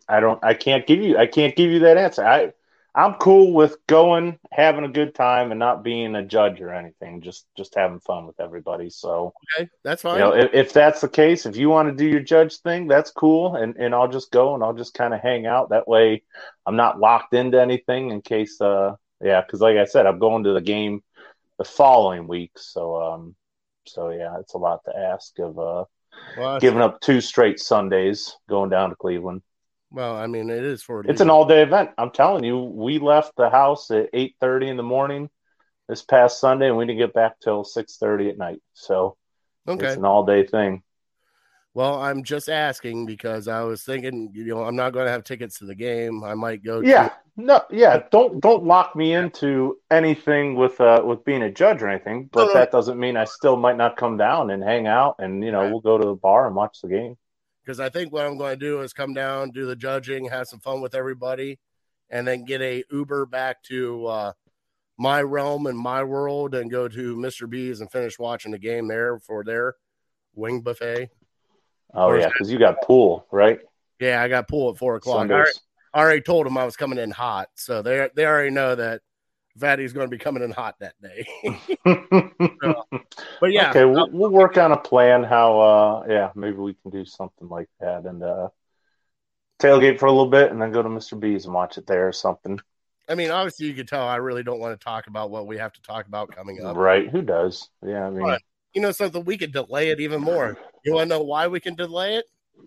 I 0.09 0.21
don't. 0.21 0.43
I 0.43 0.55
can't 0.55 0.87
give 0.87 1.01
you. 1.01 1.19
I 1.19 1.27
can't 1.27 1.55
give 1.55 1.71
you 1.71 1.81
that 1.81 1.99
answer. 1.99 2.25
I 2.25 2.53
I'm 2.97 3.15
cool 3.15 3.53
with 3.53 3.77
going, 3.87 4.39
having 4.51 4.85
a 4.85 4.89
good 4.89 5.15
time, 5.15 5.51
and 5.53 5.59
not 5.59 5.85
being 5.85 6.15
a 6.17 6.25
judge 6.25 6.63
or 6.63 6.73
anything. 6.73 7.21
Just 7.21 7.47
just 7.55 7.75
having 7.75 8.01
fun 8.01 8.27
with 8.27 8.41
everybody. 8.41 8.89
So 8.89 9.35
Okay, 9.59 9.69
that's 9.85 10.01
fine. 10.01 10.15
you 10.15 10.21
know, 10.21 10.35
if, 10.35 10.55
if 10.55 10.73
that's 10.73 11.03
the 11.03 11.09
case, 11.09 11.45
if 11.45 11.57
you 11.57 11.69
want 11.69 11.91
to 11.91 11.95
do 11.95 12.09
your 12.09 12.21
judge 12.21 12.57
thing, 12.61 12.89
that's 12.89 13.11
cool, 13.11 13.55
and 13.55 13.77
and 13.77 13.95
I'll 13.95 14.09
just 14.09 14.31
go 14.31 14.55
and 14.55 14.65
I'll 14.65 14.73
just 14.73 14.95
kind 14.95 15.13
of 15.13 15.21
hang 15.21 15.47
out. 15.47 15.71
That 15.71 15.87
way, 15.87 16.23
I'm 16.65 16.77
not 16.77 16.99
locked 16.99 17.35
into 17.35 17.61
anything 17.61 18.11
in 18.11 18.23
case. 18.23 18.59
Uh, 18.61 18.95
yeah, 19.23 19.43
because 19.43 19.61
like 19.61 19.77
I 19.77 19.85
said, 19.85 20.07
I'm 20.07 20.19
going 20.19 20.45
to 20.45 20.55
the 20.55 20.63
game 20.63 21.03
the 21.59 21.65
following 21.65 22.27
week. 22.27 22.53
So 22.57 22.97
um, 22.97 23.37
so 23.87 24.09
yeah, 24.09 24.39
it's 24.41 24.55
a 24.55 24.59
lot 24.59 24.81
to 24.87 24.97
ask 24.97 25.39
of 25.39 25.59
uh 25.59 25.85
well, 26.39 26.59
giving 26.61 26.81
up 26.81 27.01
two 27.01 27.21
straight 27.21 27.61
Sundays 27.61 28.37
going 28.49 28.71
down 28.71 28.89
to 28.89 28.97
Cleveland. 28.97 29.43
Well, 29.97 30.15
I 30.15 30.27
mean, 30.27 30.51
it 30.51 30.63
is 30.63 30.83
for 30.83 31.03
It's 31.09 31.23
an 31.23 31.31
all 31.31 31.47
day 31.47 31.63
event. 31.63 31.91
I'm 31.97 32.11
telling 32.11 32.45
you, 32.45 32.59
we 32.59 32.99
left 32.99 33.33
the 33.37 33.49
house 33.49 33.91
at 33.91 34.11
eight 34.13 34.37
thirty 34.41 34.69
in 34.69 34.77
the 34.77 34.83
morning 34.83 35.31
this 35.89 36.03
past 36.03 36.39
Sunday, 36.39 36.69
and 36.69 36.77
we 36.77 36.85
didn't 36.85 36.99
get 36.99 37.15
back 37.15 37.41
till 37.41 37.65
six 37.65 37.97
thirty 37.97 38.29
at 38.29 38.37
night. 38.37 38.61
So 38.75 39.17
okay. 39.67 39.87
it's 39.87 39.97
an 39.97 40.05
all 40.05 40.27
day 40.27 40.47
thing. 40.47 40.83
Well, 41.73 41.99
I'm 41.99 42.25
just 42.25 42.51
asking 42.51 43.07
because 43.07 43.49
I 43.49 43.63
was 43.63 43.85
thinking, 43.85 44.33
you 44.35 44.45
know, 44.45 44.65
I'm 44.65 44.77
not 44.77 44.93
going 44.93 45.07
to 45.07 45.11
have 45.13 45.25
tickets 45.25 45.59
to 45.61 45.65
the 45.67 45.75
game. 45.75 46.25
I 46.25 46.35
might 46.35 46.63
go. 46.63 46.83
to- 46.83 46.89
Yeah, 46.89 47.11
no, 47.39 47.63
yeah. 47.71 48.03
Don't 48.11 48.41
don't 48.41 48.65
lock 48.65 48.95
me 48.97 49.15
into 49.15 49.79
anything 49.91 50.57
with 50.57 50.79
uh 50.79 51.01
with 51.07 51.25
being 51.25 51.43
a 51.43 51.51
judge 51.51 51.81
or 51.81 51.89
anything. 51.89 52.29
But 52.31 52.53
that 52.53 52.71
doesn't 52.71 52.99
mean 53.01 53.17
I 53.17 53.25
still 53.25 53.57
might 53.57 53.79
not 53.79 53.97
come 53.97 54.19
down 54.19 54.51
and 54.51 54.63
hang 54.63 54.87
out, 54.87 55.17
and 55.21 55.43
you 55.43 55.53
know 55.53 55.63
Right. 55.63 55.71
we'll 55.71 55.81
go 55.81 55.97
to 55.97 56.05
the 56.05 56.15
bar 56.15 56.47
and 56.47 56.55
watch 56.55 56.83
the 56.83 56.89
game. 56.89 57.17
Because 57.67 57.81
I 57.81 57.89
think 57.89 58.13
what 58.13 58.25
I'm 58.25 58.39
going 58.39 58.59
to 58.59 58.65
do 58.65 58.81
is 58.81 58.93
come 58.93 59.13
down, 59.13 59.51
do 59.51 59.67
the 59.67 59.75
judging, 59.75 60.27
have 60.27 60.47
some 60.47 60.61
fun 60.61 60.81
with 60.81 60.95
everybody, 60.95 61.59
and 62.09 62.27
then 62.27 62.45
get 62.45 62.63
a 62.63 62.85
Uber 62.93 63.27
back 63.27 63.63
to 63.65 64.07
uh, 64.07 64.33
my 64.97 65.21
realm 65.21 65.67
and 65.67 65.77
my 65.77 66.05
world, 66.05 66.55
and 66.55 66.71
go 66.71 66.87
to 66.87 67.17
Mr. 67.17 67.51
B's 67.51 67.81
and 67.81 67.91
finish 67.91 68.19
watching 68.19 68.53
the 68.53 68.59
game 68.59 68.87
there 68.87 69.19
for 69.19 69.43
their 69.43 69.75
wing 70.35 70.61
buffet. 70.61 71.11
Oh 71.93 72.09
Or 72.09 72.21
yeah, 72.21 72.29
because 72.29 72.53
you 72.53 72.59
got 72.59 72.83
pool, 72.83 73.27
right? 73.33 73.59
Yeah, 73.99 74.23
I 74.23 74.29
got 74.29 74.49
pool 74.49 74.71
at 74.71 74.79
four 74.79 74.97
o'clock. 74.97 75.29
I 75.31 75.35
already, 75.35 75.51
I 75.93 76.01
already 76.01 76.21
told 76.21 76.47
them 76.47 76.59
I 76.59 76.65
was 76.65 76.77
coming 76.77 76.99
in 76.99 77.11
hot, 77.11 77.49
so 77.55 77.83
they 77.83 78.09
they 78.15 78.27
already 78.27 78.51
know 78.51 78.77
that 78.77 79.01
Fatty's 79.59 79.93
going 79.93 80.07
to 80.07 80.11
be 80.11 80.19
coming 80.19 80.43
in 80.43 80.51
hot 80.51 80.77
that 80.81 80.95
day. 81.03 81.27
but 83.41 83.53
yeah, 83.53 83.71
okay, 83.71 83.85
we'll, 83.85 84.11
we'll 84.11 84.31
work 84.31 84.57
on 84.59 84.73
a 84.73 84.77
plan. 84.77 85.23
How? 85.25 85.61
uh 85.61 86.05
Yeah, 86.09 86.31
maybe 86.35 86.57
we 86.57 86.75
can 86.75 86.91
do 86.91 87.05
something 87.05 87.49
like 87.49 87.69
that, 87.81 88.05
and 88.05 88.23
uh 88.23 88.49
tailgate 89.59 89.99
for 89.99 90.07
a 90.07 90.13
little 90.13 90.31
bit 90.31 90.51
and 90.51 90.61
then 90.61 90.71
go 90.71 90.83
to 90.83 90.89
Mr. 90.89 91.19
B's 91.19 91.47
and 91.47 91.55
watch 91.55 91.79
it 91.79 91.87
there 91.87 92.07
or 92.07 92.13
something. 92.13 92.61
I 93.09 93.15
mean, 93.15 93.31
obviously, 93.31 93.67
you 93.67 93.75
can 93.75 93.87
tell 93.87 94.07
I 94.07 94.17
really 94.17 94.43
don't 94.43 94.61
want 94.61 94.79
to 94.79 94.85
talk 94.85 95.07
about 95.07 95.31
what 95.31 95.47
we 95.47 95.59
have 95.59 95.73
to 95.73 95.83
talk 95.83 96.07
about 96.07 96.35
coming 96.35 96.65
up. 96.65 96.77
Right? 96.77 97.09
Who 97.09 97.23
does? 97.23 97.71
Yeah, 97.85 98.07
I 98.07 98.11
mean, 98.11 98.27
Right. 98.27 98.43
You 98.75 98.83
know 98.83 98.93
something? 98.93 99.25
We 99.25 99.39
could 99.39 99.53
delay 99.53 99.91
it 99.91 100.01
even 100.01 100.21
more. 100.21 100.59
You 100.85 100.93
want 100.93 101.09
to 101.09 101.17
know 101.17 101.23
why 101.23 101.47
we 101.47 101.61
can 101.61 101.77
delay 101.77 102.17
it? 102.17 102.27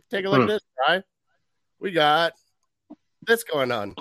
Take 0.10 0.26
a 0.26 0.30
look 0.30 0.40
Hmm. 0.40 0.50
at 0.50 0.54
this, 0.54 0.62
right? 0.88 1.04
We 1.80 1.92
got 1.92 2.34
this 3.28 3.44
going 3.44 3.72
on. 3.72 3.96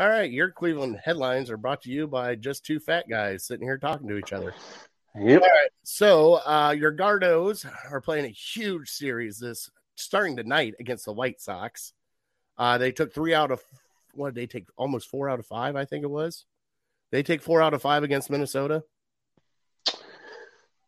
All 0.00 0.08
right, 0.08 0.30
your 0.30 0.50
Cleveland 0.50 0.98
headlines 1.04 1.50
are 1.50 1.58
brought 1.58 1.82
to 1.82 1.90
you 1.90 2.06
by 2.06 2.34
just 2.34 2.64
two 2.64 2.80
fat 2.80 3.06
guys 3.06 3.44
sitting 3.44 3.66
here 3.66 3.76
talking 3.76 4.08
to 4.08 4.16
each 4.16 4.32
other. 4.32 4.54
yep. 5.14 5.42
So 5.82 6.36
uh, 6.36 6.74
your 6.74 6.96
Gardos 6.96 7.70
are 7.90 8.00
playing 8.00 8.24
a 8.24 8.28
huge 8.28 8.88
series 8.88 9.38
this 9.38 9.70
starting 9.96 10.36
tonight 10.36 10.72
against 10.80 11.04
the 11.04 11.12
White 11.12 11.38
Sox. 11.38 11.92
Uh, 12.56 12.78
they 12.78 12.92
took 12.92 13.12
three 13.12 13.34
out 13.34 13.50
of 13.50 13.62
what 14.14 14.32
did 14.32 14.40
they 14.40 14.46
take? 14.46 14.68
Almost 14.78 15.10
four 15.10 15.28
out 15.28 15.38
of 15.38 15.44
five, 15.44 15.76
I 15.76 15.84
think 15.84 16.02
it 16.02 16.10
was. 16.10 16.46
They 17.10 17.22
take 17.22 17.42
four 17.42 17.60
out 17.60 17.74
of 17.74 17.82
five 17.82 18.02
against 18.02 18.30
Minnesota. 18.30 18.84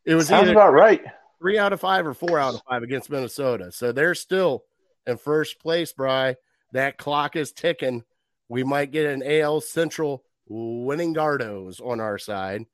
It 0.07 0.15
was 0.15 0.29
Sounds 0.29 0.49
about 0.49 0.73
right. 0.73 1.03
three 1.39 1.59
out 1.59 1.75
of 1.75 1.81
five 1.81 2.07
or 2.07 2.15
four 2.15 2.39
out 2.39 2.55
of 2.55 2.63
five 2.67 2.83
against 2.83 3.11
Minnesota. 3.11 3.73
So 3.73 3.93
they're 3.93 4.15
still 4.15 4.65
in 5.07 5.19
first 5.19 5.61
place, 5.61 5.93
Bry. 5.93 6.37
That 6.73 6.97
clock 6.97 7.37
is 7.37 7.53
ticking. 7.53 8.05
We 8.53 8.65
might 8.65 8.91
get 8.91 9.07
an 9.07 9.23
AL 9.25 9.63
Central 9.63 10.23
winning 10.47 11.15
Gardos 11.15 11.81
on 11.81 12.01
our 12.01 12.19
side. 12.19 12.67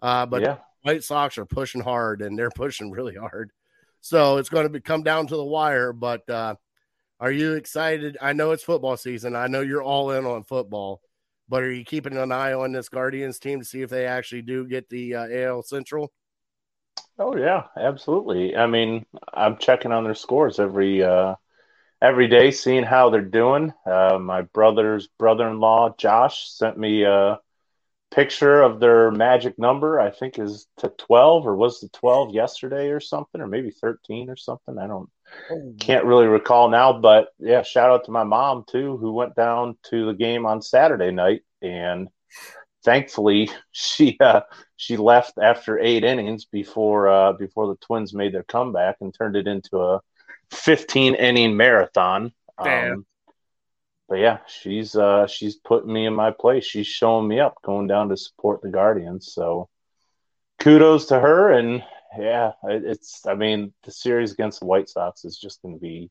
Uh, 0.00 0.24
but 0.24 0.40
yeah. 0.40 0.58
White 0.82 1.02
Sox 1.02 1.36
are 1.36 1.44
pushing 1.44 1.80
hard 1.80 2.22
and 2.22 2.38
they're 2.38 2.50
pushing 2.54 2.92
really 2.92 3.16
hard. 3.16 3.50
So 4.00 4.36
it's 4.36 4.48
going 4.48 4.66
to 4.66 4.68
be, 4.68 4.80
come 4.80 5.02
down 5.02 5.26
to 5.26 5.36
the 5.36 5.44
wire. 5.44 5.92
But 5.92 6.30
uh, 6.30 6.54
are 7.18 7.32
you 7.32 7.54
excited? 7.54 8.16
I 8.22 8.34
know 8.34 8.52
it's 8.52 8.62
football 8.62 8.96
season. 8.96 9.34
I 9.34 9.48
know 9.48 9.62
you're 9.62 9.82
all 9.82 10.12
in 10.12 10.26
on 10.26 10.44
football, 10.44 11.00
but 11.48 11.64
are 11.64 11.72
you 11.72 11.84
keeping 11.84 12.16
an 12.16 12.30
eye 12.30 12.52
on 12.52 12.70
this 12.70 12.88
Guardians 12.88 13.40
team 13.40 13.58
to 13.58 13.64
see 13.64 13.82
if 13.82 13.90
they 13.90 14.06
actually 14.06 14.42
do 14.42 14.64
get 14.64 14.88
the 14.90 15.16
uh, 15.16 15.26
AL 15.28 15.64
Central? 15.64 16.12
Oh 17.18 17.36
yeah, 17.36 17.64
absolutely. 17.76 18.54
I 18.56 18.68
mean, 18.68 19.04
I'm 19.34 19.56
checking 19.56 19.90
on 19.90 20.04
their 20.04 20.14
scores 20.14 20.60
every 20.60 21.02
uh 21.02 21.34
every 22.00 22.28
day, 22.28 22.50
seeing 22.50 22.84
how 22.84 23.10
they're 23.10 23.22
doing. 23.22 23.72
Uh, 23.84 24.18
my 24.20 24.42
brother's 24.42 25.08
brother-in-law, 25.18 25.94
Josh, 25.98 26.50
sent 26.50 26.78
me 26.78 27.04
a 27.04 27.38
picture 28.10 28.62
of 28.62 28.80
their 28.80 29.10
magic 29.10 29.58
number. 29.58 30.00
I 30.00 30.10
think 30.10 30.38
is 30.38 30.66
to 30.78 30.88
12 30.88 31.46
or 31.46 31.56
was 31.56 31.80
the 31.80 31.88
12 31.88 32.34
yesterday 32.34 32.88
or 32.88 33.00
something, 33.00 33.40
or 33.40 33.46
maybe 33.46 33.70
13 33.70 34.30
or 34.30 34.36
something. 34.36 34.78
I 34.78 34.86
don't 34.86 35.10
can't 35.78 36.04
really 36.04 36.26
recall 36.26 36.68
now, 36.70 36.98
but 37.00 37.28
yeah, 37.38 37.62
shout 37.62 37.90
out 37.90 38.04
to 38.04 38.12
my 38.12 38.24
mom 38.24 38.64
too, 38.68 38.96
who 38.96 39.12
went 39.12 39.34
down 39.34 39.76
to 39.90 40.06
the 40.06 40.14
game 40.14 40.46
on 40.46 40.62
Saturday 40.62 41.10
night, 41.10 41.42
and 41.62 42.08
thankfully 42.84 43.50
she 43.72 44.16
uh, 44.20 44.42
she 44.76 44.96
left 44.96 45.34
after 45.40 45.78
eight 45.78 46.04
innings 46.04 46.44
before 46.44 47.08
uh, 47.08 47.32
before 47.32 47.68
the 47.68 47.76
Twins 47.76 48.14
made 48.14 48.32
their 48.32 48.44
comeback 48.44 48.96
and 49.00 49.14
turned 49.14 49.36
it 49.36 49.46
into 49.46 49.78
a 49.78 50.00
15 50.52 51.14
inning 51.14 51.56
marathon. 51.56 52.32
Damn. 52.62 52.92
Um, 52.92 53.06
but 54.08 54.18
yeah, 54.20 54.38
she's 54.46 54.94
uh, 54.94 55.26
she's 55.26 55.56
putting 55.56 55.92
me 55.92 56.06
in 56.06 56.14
my 56.14 56.30
place. 56.30 56.64
She's 56.64 56.86
showing 56.86 57.26
me 57.26 57.40
up, 57.40 57.60
going 57.62 57.86
down 57.88 58.08
to 58.10 58.16
support 58.16 58.62
the 58.62 58.68
Guardians. 58.68 59.32
So 59.32 59.68
kudos 60.60 61.06
to 61.06 61.18
her, 61.18 61.50
and 61.50 61.82
yeah, 62.16 62.52
it, 62.64 62.84
it's. 62.84 63.26
I 63.26 63.34
mean, 63.34 63.72
the 63.84 63.90
series 63.90 64.32
against 64.32 64.60
the 64.60 64.66
White 64.66 64.88
Sox 64.88 65.24
is 65.24 65.36
just 65.36 65.60
going 65.60 65.74
to 65.74 65.80
be 65.80 66.10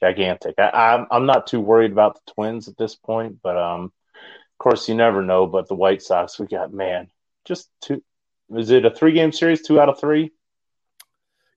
gigantic. 0.00 0.56
I, 0.58 0.70
I'm 0.70 1.06
I'm 1.10 1.26
not 1.26 1.46
too 1.46 1.60
worried 1.60 1.92
about 1.92 2.16
the 2.16 2.32
Twins 2.34 2.68
at 2.68 2.76
this 2.76 2.94
point, 2.94 3.38
but 3.42 3.56
um, 3.56 3.84
of 3.84 4.58
course 4.58 4.88
you 4.88 4.94
never 4.94 5.22
know. 5.22 5.46
But 5.46 5.66
the 5.66 5.74
White 5.74 6.02
Sox, 6.02 6.38
we 6.38 6.46
got 6.46 6.74
man, 6.74 7.08
just 7.46 7.70
two. 7.80 8.02
Is 8.54 8.70
it 8.70 8.84
a 8.84 8.90
three 8.90 9.12
game 9.12 9.32
series? 9.32 9.62
Two 9.62 9.80
out 9.80 9.88
of 9.88 9.98
three. 9.98 10.32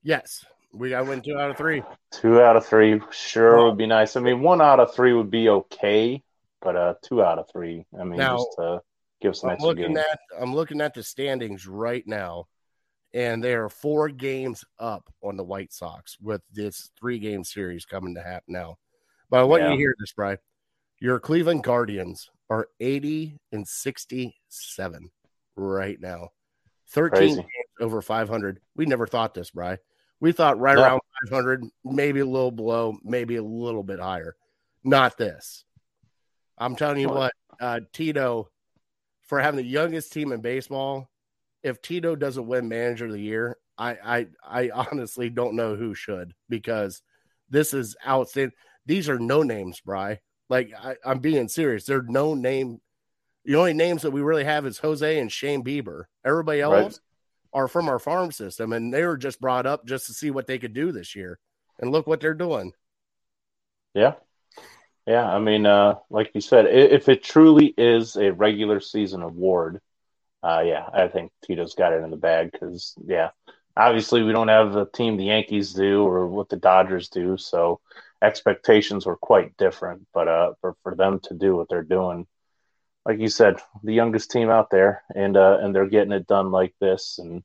Yes, 0.02 0.44
we 0.74 0.90
got 0.90 1.06
win 1.06 1.22
two 1.22 1.38
out 1.38 1.50
of 1.50 1.56
three. 1.56 1.82
Two 2.10 2.40
out 2.40 2.56
of 2.56 2.66
three 2.66 3.00
sure 3.10 3.64
would 3.64 3.78
be 3.78 3.86
nice. 3.86 4.16
I 4.16 4.20
mean, 4.20 4.40
one 4.40 4.60
out 4.60 4.80
of 4.80 4.94
three 4.94 5.12
would 5.12 5.30
be 5.30 5.48
okay, 5.48 6.22
but 6.60 6.76
uh, 6.76 6.94
two 7.02 7.22
out 7.22 7.38
of 7.38 7.48
three. 7.50 7.86
I 7.98 8.04
mean, 8.04 8.18
Now, 8.18 8.36
just 8.38 8.48
to 8.58 8.82
give 9.20 9.30
us 9.32 9.42
an 9.42 9.50
I'm 9.50 9.54
extra 9.54 9.68
looking 9.68 9.86
game. 9.88 9.98
at 9.98 10.18
I'm 10.40 10.54
looking 10.54 10.80
at 10.80 10.94
the 10.94 11.02
standings 11.02 11.66
right 11.66 12.06
now, 12.06 12.46
and 13.12 13.42
they 13.42 13.54
are 13.54 13.68
four 13.68 14.08
games 14.08 14.64
up 14.78 15.08
on 15.22 15.36
the 15.36 15.44
White 15.44 15.72
Sox 15.72 16.16
with 16.20 16.42
this 16.52 16.90
three 16.98 17.18
game 17.18 17.44
series 17.44 17.84
coming 17.84 18.14
to 18.16 18.22
happen 18.22 18.52
now. 18.54 18.76
But 19.30 19.40
I 19.40 19.44
want 19.44 19.62
you 19.62 19.70
to 19.70 19.76
hear 19.76 19.94
this, 19.98 20.12
Bry. 20.12 20.38
Your 21.00 21.18
Cleveland 21.18 21.64
Guardians 21.64 22.30
are 22.50 22.68
80 22.80 23.38
and 23.52 23.66
67 23.66 25.10
right 25.56 26.00
now. 26.00 26.28
13 26.90 27.18
Crazy. 27.18 27.34
games 27.36 27.46
over 27.80 28.00
500. 28.02 28.60
We 28.76 28.86
never 28.86 29.06
thought 29.06 29.34
this, 29.34 29.50
Bry. 29.50 29.78
We 30.20 30.32
thought 30.32 30.58
right 30.58 30.76
No. 30.76 30.82
around 30.82 31.00
500, 31.30 31.64
maybe 31.84 32.20
a 32.20 32.26
little 32.26 32.50
below, 32.50 32.96
maybe 33.02 33.36
a 33.36 33.42
little 33.42 33.82
bit 33.82 34.00
higher. 34.00 34.36
Not 34.82 35.16
this. 35.18 35.64
I'm 36.56 36.76
telling 36.76 37.00
you 37.00 37.08
What? 37.08 37.16
what, 37.16 37.32
uh, 37.60 37.80
Tito, 37.92 38.50
for 39.22 39.40
having 39.40 39.58
the 39.58 39.66
youngest 39.68 40.12
team 40.12 40.32
in 40.32 40.40
baseball, 40.40 41.10
if 41.62 41.80
Tito 41.82 42.14
doesn't 42.14 42.46
win 42.46 42.68
Manager 42.68 43.06
of 43.06 43.12
the 43.12 43.20
Year, 43.20 43.56
I 43.76 44.26
I, 44.44 44.70
I 44.70 44.70
honestly 44.92 45.30
don't 45.30 45.56
know 45.56 45.74
who 45.76 45.94
should 45.94 46.34
because 46.48 47.02
this 47.50 47.74
is 47.74 47.96
outstanding. 48.06 48.56
These 48.86 49.08
are 49.08 49.18
no 49.18 49.42
names, 49.42 49.80
Bry. 49.80 50.20
Like 50.48 50.72
I, 50.78 50.96
I'm 51.04 51.18
being 51.20 51.48
serious. 51.48 51.84
They're 51.84 52.02
no 52.02 52.34
name. 52.34 52.80
The 53.44 53.56
only 53.56 53.74
names 53.74 54.02
that 54.02 54.10
we 54.10 54.20
really 54.22 54.44
have 54.44 54.64
is 54.66 54.78
Jose 54.78 55.18
and 55.18 55.30
Shane 55.32 55.64
Bieber. 55.64 56.04
Everybody 56.24 56.60
else 56.60 56.72
Right. 56.72 56.98
Are 57.54 57.68
from 57.68 57.88
our 57.88 58.00
farm 58.00 58.32
system, 58.32 58.72
and 58.72 58.92
they 58.92 59.04
were 59.04 59.16
just 59.16 59.40
brought 59.40 59.64
up 59.64 59.86
just 59.86 60.06
to 60.06 60.12
see 60.12 60.30
what 60.30 60.46
they 60.46 60.58
could 60.58 60.74
do 60.74 60.92
this 60.92 61.14
year. 61.14 61.38
And 61.78 61.90
look 61.90 62.06
what 62.06 62.20
they're 62.20 62.34
doing. 62.34 62.72
Yeah. 63.94 64.14
Yeah. 65.06 65.24
I 65.24 65.38
mean, 65.38 65.66
uh, 65.66 65.96
like 66.10 66.32
you 66.34 66.40
said, 66.40 66.66
if 66.66 67.08
it 67.08 67.22
truly 67.22 67.66
is 67.76 68.16
a 68.16 68.32
regular 68.32 68.80
season 68.80 69.22
award, 69.22 69.80
uh, 70.42 70.62
yeah, 70.64 70.88
I 70.92 71.08
think 71.08 71.32
Tito's 71.44 71.74
got 71.74 71.92
it 71.92 72.02
in 72.02 72.10
the 72.10 72.16
bag 72.16 72.52
because, 72.52 72.94
yeah, 73.04 73.30
obviously 73.76 74.22
we 74.22 74.32
don't 74.32 74.48
have 74.48 74.72
the 74.72 74.86
team 74.86 75.16
the 75.16 75.24
Yankees 75.24 75.72
do 75.72 76.04
or 76.04 76.26
what 76.26 76.48
the 76.48 76.56
Dodgers 76.56 77.08
do. 77.08 77.36
So 77.36 77.80
expectations 78.22 79.06
were 79.06 79.16
quite 79.16 79.56
different. 79.56 80.06
But 80.12 80.28
uh, 80.28 80.52
for, 80.60 80.76
for 80.82 80.94
them 80.94 81.20
to 81.24 81.34
do 81.34 81.56
what 81.56 81.68
they're 81.68 81.82
doing, 81.82 82.26
like 83.06 83.20
you 83.20 83.28
said, 83.28 83.56
the 83.82 83.94
youngest 83.94 84.30
team 84.30 84.50
out 84.50 84.70
there, 84.70 85.02
and 85.14 85.36
uh, 85.36 85.58
and 85.60 85.74
they're 85.74 85.88
getting 85.88 86.12
it 86.12 86.26
done 86.26 86.50
like 86.50 86.74
this. 86.80 87.18
And 87.18 87.42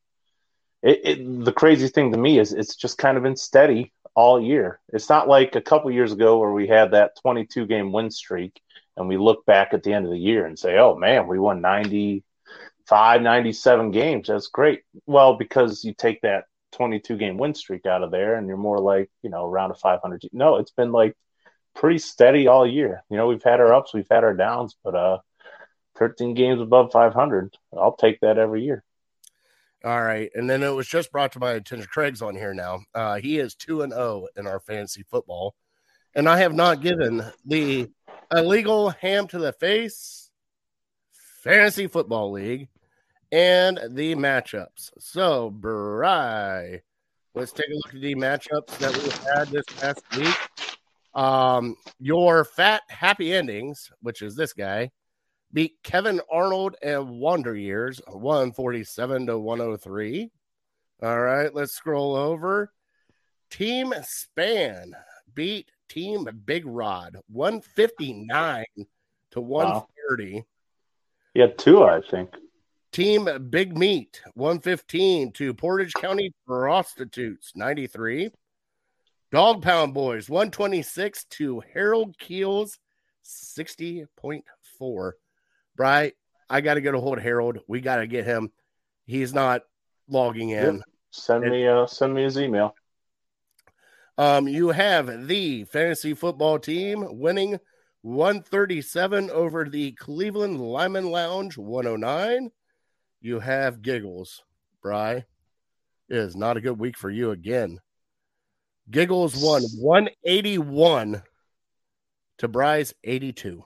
it, 0.81 1.01
it, 1.03 1.45
the 1.45 1.51
crazy 1.51 1.87
thing 1.87 2.11
to 2.11 2.17
me 2.17 2.39
is 2.39 2.53
it's 2.53 2.75
just 2.75 2.97
kind 2.97 3.17
of 3.17 3.23
been 3.23 3.35
steady 3.35 3.91
all 4.15 4.41
year. 4.41 4.79
It's 4.89 5.09
not 5.09 5.27
like 5.27 5.55
a 5.55 5.61
couple 5.61 5.91
years 5.91 6.11
ago 6.11 6.39
where 6.39 6.51
we 6.51 6.67
had 6.67 6.91
that 6.91 7.17
22 7.21 7.65
game 7.67 7.91
win 7.91 8.11
streak 8.11 8.59
and 8.97 9.07
we 9.07 9.17
look 9.17 9.45
back 9.45 9.73
at 9.73 9.83
the 9.83 9.93
end 9.93 10.05
of 10.05 10.11
the 10.11 10.17
year 10.17 10.45
and 10.45 10.57
say, 10.57 10.77
oh 10.77 10.95
man, 10.95 11.27
we 11.27 11.39
won 11.39 11.61
95, 11.61 13.21
97 13.21 13.91
games. 13.91 14.27
That's 14.27 14.47
great. 14.47 14.81
Well, 15.05 15.37
because 15.37 15.83
you 15.83 15.93
take 15.93 16.21
that 16.21 16.45
22 16.73 17.17
game 17.17 17.37
win 17.37 17.53
streak 17.53 17.85
out 17.85 18.03
of 18.03 18.11
there 18.11 18.35
and 18.35 18.47
you're 18.47 18.57
more 18.57 18.79
like, 18.79 19.09
you 19.21 19.29
know, 19.29 19.45
around 19.45 19.71
a 19.71 19.75
500. 19.75 20.29
No, 20.33 20.57
it's 20.57 20.71
been 20.71 20.91
like 20.91 21.15
pretty 21.75 21.99
steady 21.99 22.47
all 22.47 22.67
year. 22.67 23.03
You 23.09 23.17
know, 23.17 23.27
we've 23.27 23.43
had 23.43 23.59
our 23.59 23.73
ups, 23.73 23.93
we've 23.93 24.07
had 24.09 24.23
our 24.23 24.33
downs, 24.33 24.75
but 24.83 24.95
uh, 24.95 25.19
13 25.99 26.33
games 26.33 26.61
above 26.61 26.91
500. 26.91 27.55
I'll 27.77 27.95
take 27.95 28.19
that 28.21 28.37
every 28.37 28.63
year. 28.63 28.83
All 29.83 30.01
right. 30.01 30.29
And 30.33 30.49
then 30.49 30.63
it 30.63 30.69
was 30.69 30.87
just 30.87 31.11
brought 31.11 31.33
to 31.33 31.39
my 31.39 31.51
attention. 31.51 31.87
Craig's 31.91 32.21
on 32.21 32.35
here 32.35 32.53
now. 32.53 32.81
Uh, 32.93 33.15
he 33.15 33.37
is 33.37 33.55
2 33.55 33.81
and 33.81 33.93
0 33.93 34.27
in 34.35 34.47
our 34.47 34.59
fantasy 34.59 35.03
football. 35.03 35.55
And 36.15 36.27
I 36.27 36.39
have 36.39 36.53
not 36.53 36.81
given 36.81 37.23
the 37.45 37.89
illegal 38.31 38.89
ham 38.89 39.27
to 39.27 39.39
the 39.39 39.53
face 39.53 40.31
fantasy 41.43 41.87
football 41.87 42.31
league 42.31 42.67
and 43.31 43.79
the 43.91 44.15
matchups. 44.15 44.91
So, 44.99 45.49
Bry, 45.49 46.81
let's 47.35 47.51
take 47.51 47.69
a 47.69 47.75
look 47.75 47.93
at 47.93 48.01
the 48.01 48.15
matchups 48.15 48.77
that 48.79 48.97
we've 48.97 49.35
had 49.35 49.47
this 49.49 49.65
past 49.77 50.03
week. 50.17 50.35
Um, 51.13 51.75
your 51.99 52.43
fat 52.43 52.81
happy 52.89 53.33
endings, 53.33 53.91
which 54.01 54.21
is 54.21 54.35
this 54.35 54.53
guy, 54.53 54.91
beat 55.53 55.81
Kevin 55.83 56.21
Arnold 56.31 56.75
and 56.81 57.19
Wonder 57.19 57.55
Years 57.55 58.01
147 58.07 59.27
to 59.27 59.39
103. 59.39 60.31
All 61.01 61.19
right, 61.19 61.53
let's 61.53 61.71
scroll 61.71 62.15
over. 62.15 62.71
Team 63.49 63.93
Span 64.03 64.93
beat 65.33 65.71
Team 65.87 66.27
Big 66.45 66.65
Rod, 66.65 67.17
159 67.29 68.65
to 69.31 69.41
130. 69.41 70.43
He 71.33 71.39
had 71.39 71.57
two, 71.57 71.83
I 71.83 72.01
think. 72.01 72.35
Team 72.91 73.29
Big 73.49 73.77
Meat, 73.77 74.21
115 74.33 75.31
to 75.33 75.53
Portage 75.53 75.93
County 75.93 76.33
Prostitutes, 76.47 77.53
93. 77.55 78.31
Dog 79.31 79.61
Pound 79.61 79.93
Boys, 79.93 80.27
126 80.27 81.25
to 81.25 81.61
Harold 81.71 82.17
Keels, 82.17 82.79
60.4. 83.23 85.11
Bry, 85.79 86.11
I 86.49 86.59
got 86.59 86.73
to 86.73 86.81
get 86.81 86.93
a 86.93 86.99
hold 86.99 87.19
of 87.19 87.23
Harold. 87.23 87.59
We 87.65 87.79
got 87.79 87.97
to 87.97 88.07
get 88.07 88.25
him. 88.25 88.51
He's 89.05 89.33
not 89.33 89.61
logging 90.09 90.49
in. 90.49 90.75
Yep. 90.75 90.83
Send 91.11 91.49
me 91.49 91.65
uh 91.65 91.87
send 91.87 92.13
me 92.13 92.23
his 92.23 92.37
email. 92.37 92.75
Um, 94.17 94.49
you 94.49 94.71
have 94.71 95.27
the 95.27 95.63
fantasy 95.63 96.13
football 96.13 96.59
team 96.59 97.07
winning 97.17 97.59
137 98.01 99.29
over 99.29 99.63
the 99.63 99.93
Cleveland 99.93 100.59
Lyman 100.59 101.11
Lounge 101.11 101.57
109. 101.57 102.51
You 103.21 103.39
have 103.39 103.81
giggles, 103.81 104.43
Bry. 104.83 105.23
It 106.09 106.17
is 106.17 106.35
not 106.35 106.57
a 106.57 106.61
good 106.61 106.77
week 106.77 106.97
for 106.97 107.09
you 107.09 107.31
again. 107.31 107.79
Giggles 108.91 109.41
won 109.41 109.61
181 109.77 111.23
to 112.39 112.47
Bry's 112.49 112.93
82. 113.05 113.63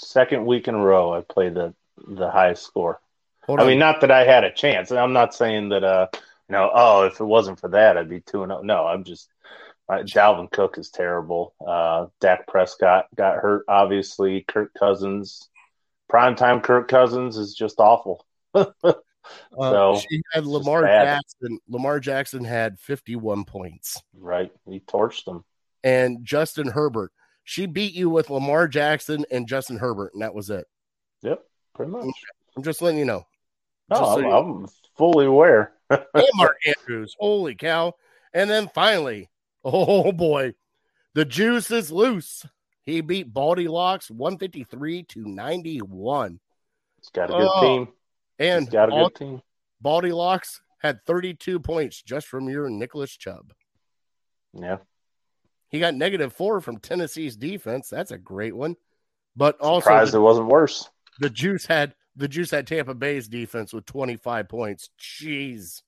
Second 0.00 0.46
week 0.46 0.68
in 0.68 0.76
a 0.76 0.78
row 0.78 1.12
I 1.12 1.22
played 1.22 1.54
the 1.54 1.74
the 1.96 2.30
highest 2.30 2.64
score. 2.64 3.00
Hold 3.46 3.58
I 3.58 3.62
on. 3.62 3.68
mean, 3.68 3.78
not 3.80 4.00
that 4.02 4.12
I 4.12 4.24
had 4.24 4.44
a 4.44 4.52
chance. 4.52 4.92
I'm 4.92 5.12
not 5.12 5.34
saying 5.34 5.70
that 5.70 5.82
uh 5.82 6.06
you 6.14 6.52
know, 6.52 6.70
oh, 6.72 7.02
if 7.02 7.20
it 7.20 7.24
wasn't 7.24 7.58
for 7.58 7.68
that, 7.70 7.96
I'd 7.98 8.08
be 8.08 8.20
two 8.20 8.44
and 8.44 8.52
oh. 8.52 8.60
No, 8.62 8.86
I'm 8.86 9.02
just 9.02 9.28
uh, 9.88 9.98
Dalvin 10.04 10.52
Cook 10.52 10.78
is 10.78 10.90
terrible. 10.90 11.52
Uh 11.66 12.06
Dak 12.20 12.46
Prescott 12.46 13.06
got 13.16 13.38
hurt, 13.38 13.64
obviously. 13.68 14.42
Kirk 14.42 14.72
Cousins, 14.78 15.48
primetime 16.10 16.62
Kirk 16.62 16.86
Cousins 16.88 17.36
is 17.36 17.54
just 17.54 17.80
awful. 17.80 18.24
Uh, 19.58 19.70
so, 19.70 20.00
she 20.08 20.22
had 20.32 20.46
Lamar. 20.46 20.84
Jackson. 20.86 21.58
Lamar 21.68 22.00
Jackson 22.00 22.44
had 22.44 22.80
51 22.80 23.44
points. 23.44 24.00
right. 24.14 24.50
He 24.66 24.80
torched 24.80 25.26
them. 25.26 25.44
And 25.84 26.24
Justin 26.24 26.68
Herbert. 26.68 27.12
She 27.48 27.64
beat 27.64 27.94
you 27.94 28.10
with 28.10 28.28
Lamar 28.28 28.68
Jackson 28.68 29.24
and 29.30 29.48
Justin 29.48 29.78
Herbert, 29.78 30.12
and 30.12 30.20
that 30.20 30.34
was 30.34 30.50
it. 30.50 30.66
Yep, 31.22 31.42
pretty 31.74 31.90
much. 31.90 32.04
I'm 32.54 32.62
just 32.62 32.82
letting 32.82 32.98
you 32.98 33.06
know. 33.06 33.24
No, 33.88 33.96
I'm, 34.04 34.22
you- 34.22 34.30
I'm 34.30 34.66
fully 34.98 35.24
aware. 35.24 35.72
and 35.88 36.04
Mark 36.34 36.58
Andrews. 36.66 37.16
Holy 37.18 37.54
cow. 37.54 37.94
And 38.34 38.50
then 38.50 38.68
finally, 38.74 39.30
oh 39.64 40.12
boy, 40.12 40.56
the 41.14 41.24
juice 41.24 41.70
is 41.70 41.90
loose. 41.90 42.44
He 42.84 43.00
beat 43.00 43.32
Baldy 43.32 43.66
Locks 43.66 44.10
153 44.10 45.04
to 45.04 45.20
91. 45.26 46.40
He's 47.00 47.08
got 47.08 47.30
a 47.30 47.32
good 47.32 47.48
Oh, 47.50 47.60
team. 47.62 47.88
And 48.38 48.64
He's 48.66 48.72
got 48.74 48.90
a 48.90 49.04
good 49.04 49.14
team. 49.14 49.42
Baldy 49.80 50.12
Locks 50.12 50.60
had 50.82 51.02
32 51.06 51.60
points 51.60 52.02
just 52.02 52.26
from 52.26 52.50
your 52.50 52.68
Nicholas 52.68 53.16
Chubb. 53.16 53.54
Yeah. 54.52 54.76
He 55.70 55.80
got 55.80 55.94
negative 55.94 56.32
four 56.32 56.60
from 56.60 56.78
Tennessee's 56.78 57.36
defense. 57.36 57.88
That's 57.90 58.10
a 58.10 58.18
great 58.18 58.56
one. 58.56 58.76
But 59.36 59.58
also 59.60 59.84
Surprised 59.84 60.12
the, 60.14 60.18
it 60.18 60.22
wasn't 60.22 60.48
worse. 60.48 60.88
the 61.20 61.30
juice 61.30 61.66
had 61.66 61.94
the 62.16 62.26
juice 62.28 62.50
had 62.50 62.66
Tampa 62.66 62.94
Bay's 62.94 63.28
defense 63.28 63.72
with 63.72 63.86
25 63.86 64.48
points. 64.48 64.90
Jeez. 65.00 65.82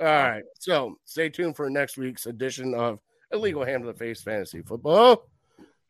All 0.00 0.06
right. 0.06 0.42
So 0.58 0.98
stay 1.04 1.28
tuned 1.28 1.56
for 1.56 1.70
next 1.70 1.96
week's 1.96 2.26
edition 2.26 2.74
of 2.74 2.98
Illegal 3.32 3.64
Ham 3.64 3.82
to 3.82 3.86
the 3.86 3.94
Face 3.94 4.20
Fantasy 4.22 4.62
Football. 4.62 5.28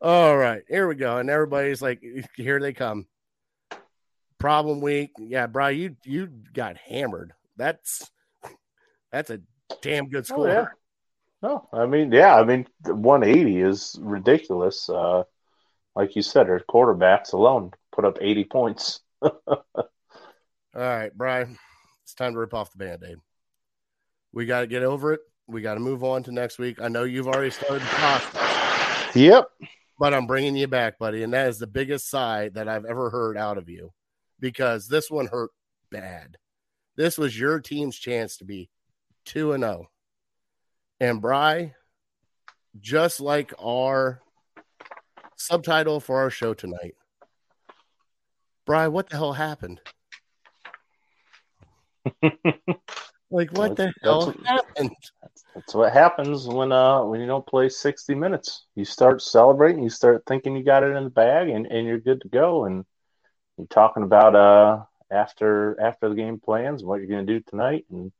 All 0.03 0.37
right. 0.37 0.63
Here 0.69 0.87
we 0.87 0.95
go. 0.95 1.17
And 1.19 1.31
everybody's 1.31 1.81
like, 1.81 2.03
here 2.37 2.61
they 2.61 2.75
come. 2.75 3.07
Problem 4.39 4.83
week. 4.83 5.13
Yeah, 5.19 5.47
bro, 5.47 5.69
you 5.69 5.97
you 6.05 6.27
got 6.53 6.77
hammered. 6.77 7.33
That's 7.57 8.11
that's 9.11 9.31
a 9.31 9.41
damn 9.81 10.09
good 10.11 10.25
Oh, 10.31 10.35
score. 10.35 10.49
yeah. 10.49 10.67
No, 11.47 11.69
I 11.73 11.87
mean, 11.87 12.11
yeah, 12.11 12.35
I 12.35 12.43
mean, 12.43 12.67
180 12.85 13.61
is 13.61 13.97
ridiculous. 14.01 14.89
Uh, 14.89 15.23
like 15.95 16.17
you 16.17 16.23
said, 16.23 16.51
our 16.51 16.59
quarterbacks 16.59 17.35
alone 17.35 17.71
put 17.93 18.05
up 18.05 18.19
80 18.21 18.45
points. 18.47 18.99
All 19.23 19.63
right, 20.75 21.17
Brian, 21.17 21.57
it's 22.03 22.15
time 22.15 22.33
to 22.33 22.41
rip 22.41 22.53
off 22.53 22.73
the 22.73 22.79
band 22.79 23.05
aid. 23.09 23.19
We 24.33 24.45
got 24.45 24.63
to 24.63 24.67
get 24.67 24.83
over 24.83 25.13
it. 25.13 25.21
We 25.47 25.63
got 25.63 25.75
to 25.75 25.81
move 25.81 26.03
on 26.03 26.25
to 26.25 26.33
next 26.33 26.59
week. 26.59 26.81
I 26.83 26.89
know 26.89 27.05
you've 27.05 27.29
already 27.29 27.51
started 27.51 27.83
the 27.83 27.87
process, 27.87 29.15
Yep. 29.15 29.49
but 30.01 30.13
I'm 30.15 30.27
bringing 30.27 30.57
you 30.57 30.67
back, 30.67 30.99
buddy. 30.99 31.23
And 31.23 31.33
that 31.33 31.47
is 31.47 31.61
the 31.61 31.69
biggest 31.69 32.11
sigh 32.11 32.49
that 32.55 32.67
I've 32.69 32.87
ever 32.87 33.09
heard 33.09 33.37
out 33.39 33.57
of 33.57 33.69
you 33.69 33.93
because 34.41 34.89
this 34.89 35.13
one 35.13 35.29
hurt 35.29 35.53
bad. 35.93 36.39
This 36.97 37.17
was 37.17 37.39
your 37.39 37.61
team's 37.61 37.97
chance 37.97 38.39
to 38.39 38.45
be 38.45 38.69
2 39.27 39.53
and 39.53 39.63
0. 39.63 39.87
And 41.01 41.21
Bry, 41.21 41.75
just 42.81 43.21
like 43.21 43.53
our 43.63 44.21
subtitle 45.37 46.01
for 46.01 46.21
our 46.21 46.31
show 46.31 46.55
tonight, 46.55 46.95
Bry, 48.65 48.89
what 48.89 49.11
the 49.11 49.17
hell 49.17 49.35
happened? 49.35 49.81
Like 53.31 53.51
what 53.57 53.77
the 53.77 53.93
hell 54.03 54.27
that's- 54.27 54.47
happened? 54.47 54.95
That's 55.55 55.75
what 55.75 55.93
happens 55.93 56.47
when 56.47 56.71
uh 56.71 57.03
when 57.05 57.21
you 57.21 57.27
don't 57.27 57.47
play 57.47 57.69
60 57.69 58.15
minutes. 58.15 58.67
You 58.75 58.85
start 58.85 59.23
celebrating, 59.23 59.83
you 59.83 59.91
start 59.91 60.23
thinking 60.27 60.57
you 60.57 60.63
got 60.63 60.85
it 60.85 60.95
in 60.95 61.05
the 61.05 61.11
bag 61.11 61.49
and, 61.49 61.67
and 61.67 61.87
you're 61.87 61.99
good 61.99 62.21
to 62.21 62.29
go. 62.29 62.67
And 62.67 62.85
you're 63.57 63.67
talking 63.67 64.03
about 64.03 64.37
uh 64.37 64.85
after 65.11 65.81
after 65.81 66.09
the 66.09 66.15
game 66.15 66.39
plans 66.39 66.85
what 66.85 67.01
you're 67.01 67.09
gonna 67.09 67.25
do 67.25 67.41
tonight 67.41 67.87
and 67.91 68.13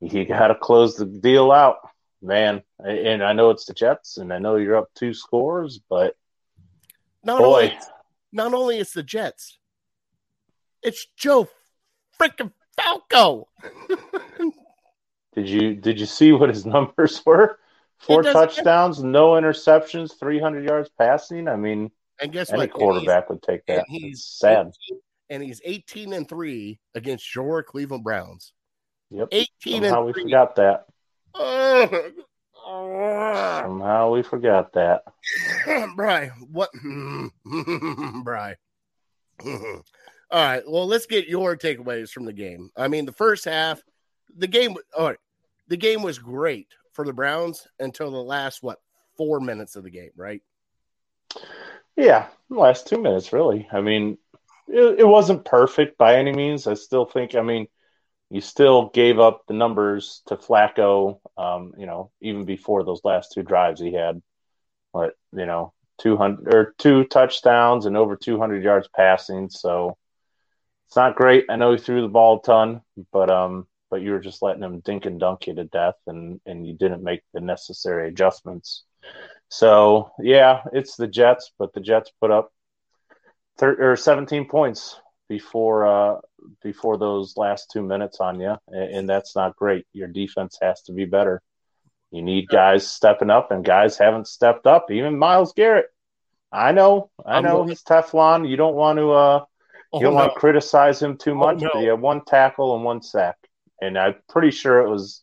you 0.00 0.24
gotta 0.24 0.54
close 0.54 0.96
the 0.96 1.06
deal 1.06 1.52
out, 1.52 1.78
man. 2.22 2.62
And 2.78 3.22
I 3.22 3.32
know 3.32 3.50
it's 3.50 3.64
the 3.64 3.74
Jets 3.74 4.18
and 4.18 4.32
I 4.32 4.38
know 4.38 4.56
you're 4.56 4.76
up 4.76 4.90
two 4.94 5.14
scores, 5.14 5.80
but 5.88 6.16
Not 7.24 7.38
boy, 7.38 7.44
only 7.44 7.78
not 8.32 8.54
only 8.54 8.78
it's 8.78 8.92
the 8.92 9.02
Jets, 9.02 9.58
it's 10.82 11.06
Joe 11.16 11.48
freaking 12.20 12.52
Flacco. 12.78 13.46
did 15.34 15.48
you 15.48 15.74
did 15.74 15.98
you 15.98 16.06
see 16.06 16.32
what 16.32 16.48
his 16.48 16.66
numbers 16.66 17.22
were? 17.26 17.58
Four 17.98 18.22
touchdowns, 18.22 19.02
no 19.02 19.30
interceptions, 19.30 20.18
300 20.18 20.64
yards 20.64 20.90
passing. 20.98 21.48
I 21.48 21.56
mean, 21.56 21.90
and 22.20 22.30
guess 22.30 22.50
any 22.50 22.60
what? 22.60 22.72
quarterback 22.72 23.30
would 23.30 23.42
take 23.42 23.64
that. 23.66 23.86
he's, 23.88 24.18
It's 24.18 24.38
sad. 24.38 24.70
and 25.30 25.42
he's 25.42 25.62
18 25.64 26.12
and 26.12 26.28
3 26.28 26.78
against 26.94 27.34
your 27.34 27.62
Cleveland 27.62 28.04
Browns. 28.04 28.52
Yep. 29.10 29.28
18 29.32 29.82
Somehow 29.82 29.98
and 29.98 30.06
we 30.06 30.12
3. 30.12 30.22
forgot 30.22 30.56
that. 30.56 30.86
Somehow 32.66 34.10
we 34.10 34.22
forgot 34.22 34.72
that. 34.72 35.02
Bry, 35.96 36.28
what? 36.50 36.70
Bry. 38.24 38.56
All 39.44 39.82
right. 40.32 40.62
Well, 40.66 40.86
let's 40.86 41.06
get 41.06 41.28
your 41.28 41.56
takeaways 41.56 42.10
from 42.10 42.24
the 42.24 42.32
game. 42.32 42.70
I 42.76 42.88
mean, 42.88 43.06
the 43.06 43.12
first 43.12 43.44
half, 43.44 43.82
the 44.36 44.48
game. 44.48 44.74
All 44.96 45.08
right, 45.08 45.18
the 45.68 45.76
game 45.76 46.02
was 46.02 46.18
great 46.18 46.68
for 46.92 47.04
the 47.04 47.12
Browns 47.12 47.66
until 47.78 48.10
the 48.10 48.22
last 48.22 48.62
what 48.62 48.80
four 49.16 49.40
minutes 49.40 49.76
of 49.76 49.84
the 49.84 49.90
game, 49.90 50.10
right? 50.16 50.42
Yeah, 51.96 52.26
last 52.50 52.86
two 52.88 53.00
minutes, 53.00 53.32
really. 53.32 53.68
I 53.72 53.80
mean, 53.80 54.18
it, 54.68 55.00
it 55.00 55.06
wasn't 55.06 55.44
perfect 55.44 55.98
by 55.98 56.16
any 56.16 56.32
means. 56.32 56.66
I 56.66 56.74
still 56.74 57.06
think, 57.06 57.34
I 57.34 57.42
mean, 57.42 57.68
you 58.30 58.40
still 58.40 58.88
gave 58.88 59.18
up 59.18 59.42
the 59.46 59.54
numbers 59.54 60.22
to 60.26 60.36
Flacco, 60.36 61.20
um, 61.36 61.72
you 61.78 61.86
know, 61.86 62.10
even 62.20 62.44
before 62.44 62.84
those 62.84 63.00
last 63.04 63.32
two 63.32 63.42
drives 63.42 63.80
he 63.80 63.92
had, 63.92 64.20
what, 64.92 65.14
you 65.32 65.46
know, 65.46 65.72
200 65.98 66.52
or 66.52 66.74
two 66.78 67.04
touchdowns 67.04 67.86
and 67.86 67.96
over 67.96 68.16
200 68.16 68.62
yards 68.62 68.88
passing. 68.94 69.48
So 69.48 69.96
it's 70.86 70.96
not 70.96 71.16
great. 71.16 71.46
I 71.48 71.56
know 71.56 71.72
he 71.72 71.78
threw 71.78 72.02
the 72.02 72.08
ball 72.08 72.38
a 72.38 72.42
ton, 72.42 72.82
but, 73.12 73.30
um, 73.30 73.66
but 73.90 74.02
you 74.02 74.10
were 74.10 74.20
just 74.20 74.42
letting 74.42 74.62
him 74.62 74.80
dink 74.80 75.06
and 75.06 75.20
dunk 75.20 75.46
you 75.46 75.54
to 75.54 75.64
death 75.64 75.96
and, 76.06 76.40
and 76.44 76.66
you 76.66 76.74
didn't 76.74 77.04
make 77.04 77.22
the 77.32 77.40
necessary 77.40 78.08
adjustments. 78.08 78.82
So 79.48 80.10
yeah, 80.18 80.62
it's 80.72 80.96
the 80.96 81.06
Jets, 81.06 81.52
but 81.58 81.72
the 81.72 81.80
Jets 81.80 82.10
put 82.20 82.32
up 82.32 82.52
thir- 83.58 83.92
or 83.92 83.96
17 83.96 84.46
points 84.48 84.98
before 85.28 85.86
uh, 85.86 86.20
before 86.62 86.98
those 86.98 87.36
last 87.36 87.70
two 87.72 87.82
minutes 87.82 88.20
on 88.20 88.40
you, 88.40 88.56
and, 88.68 88.90
and 88.96 89.08
that's 89.08 89.34
not 89.34 89.56
great. 89.56 89.86
Your 89.92 90.08
defense 90.08 90.58
has 90.62 90.82
to 90.82 90.92
be 90.92 91.04
better. 91.04 91.42
You 92.10 92.22
need 92.22 92.48
guys 92.48 92.86
stepping 92.88 93.30
up, 93.30 93.50
and 93.50 93.64
guys 93.64 93.98
haven't 93.98 94.28
stepped 94.28 94.66
up. 94.66 94.90
Even 94.90 95.18
Myles 95.18 95.52
Garrett. 95.54 95.86
I 96.52 96.72
know, 96.72 97.10
I 97.24 97.40
know 97.40 97.64
he's 97.66 97.82
Teflon. 97.82 98.48
You 98.48 98.56
don't 98.56 98.76
want 98.76 98.98
to 98.98 99.10
uh, 99.10 99.44
Oh, 99.92 99.98
you 99.98 100.04
don't 100.04 100.14
no. 100.14 100.20
want 100.20 100.34
to 100.34 100.40
criticize 100.40 101.00
him 101.00 101.16
too 101.16 101.32
Oh, 101.32 101.34
much, 101.34 101.60
no. 101.60 101.70
but 101.72 101.80
he 101.80 101.86
had 101.86 102.00
one 102.00 102.24
tackle 102.24 102.74
and 102.74 102.84
one 102.84 103.02
sack, 103.02 103.36
and 103.80 103.96
I'm 103.98 104.14
pretty 104.28 104.50
sure 104.50 104.80
it 104.80 104.88
was. 104.88 105.22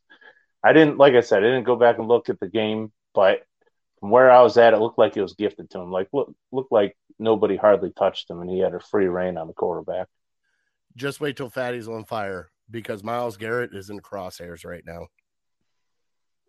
I 0.64 0.72
didn't, 0.74 0.98
like 0.98 1.14
I 1.16 1.22
said, 1.22 1.40
I 1.40 1.48
didn't 1.48 1.66
go 1.66 1.76
back 1.76 1.98
and 1.98 2.08
look 2.08 2.30
at 2.30 2.40
the 2.40 2.48
game, 2.48 2.92
but 3.14 3.44
from 4.00 4.10
where 4.12 4.32
I 4.32 4.42
was 4.42 4.58
at, 4.58 4.74
it 4.74 4.80
looked 4.80 4.98
like 4.98 5.18
it 5.18 5.22
was 5.22 5.34
gifted 5.34 5.70
to 5.72 5.80
him. 5.80 5.92
Like 5.92 6.08
look, 6.14 6.34
looked 6.52 6.72
like 6.72 6.96
nobody 7.20 7.56
hardly 7.56 7.92
touched 7.92 8.30
him, 8.30 8.42
and 8.42 8.50
he 8.50 8.60
had 8.60 8.74
a 8.74 8.80
free 8.80 9.08
reign 9.08 9.38
on 9.38 9.48
the 9.48 9.54
quarterback. 9.54 10.08
Just 10.96 11.22
wait 11.22 11.38
till 11.38 11.50
Fatty's 11.50 11.88
on 11.88 12.06
fire 12.06 12.50
because 12.70 13.04
Myles 13.04 13.38
Garrett 13.38 13.74
is 13.74 13.90
in 13.90 14.00
crosshairs 14.00 14.66
right 14.66 14.84
now. 14.86 15.08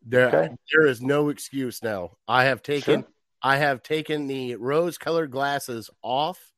There, 0.07 0.29
okay. 0.29 0.55
there 0.73 0.87
is 0.87 1.01
no 1.01 1.31
excuse 1.31 1.83
now. 1.83 2.17
I 2.29 2.45
have 2.45 2.63
taken, 2.63 3.03
sure. 3.03 3.11
I 3.43 3.57
have 3.57 3.83
taken 3.83 4.27
the 4.27 4.57
rose-colored 4.57 5.31
glasses 5.31 5.89
off. 6.03 6.53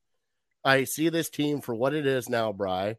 I 0.64 0.84
see 0.84 1.08
this 1.08 1.30
team 1.30 1.60
for 1.60 1.74
what 1.74 1.94
it 1.94 2.06
is 2.06 2.28
now, 2.28 2.52
Bry. 2.52 2.96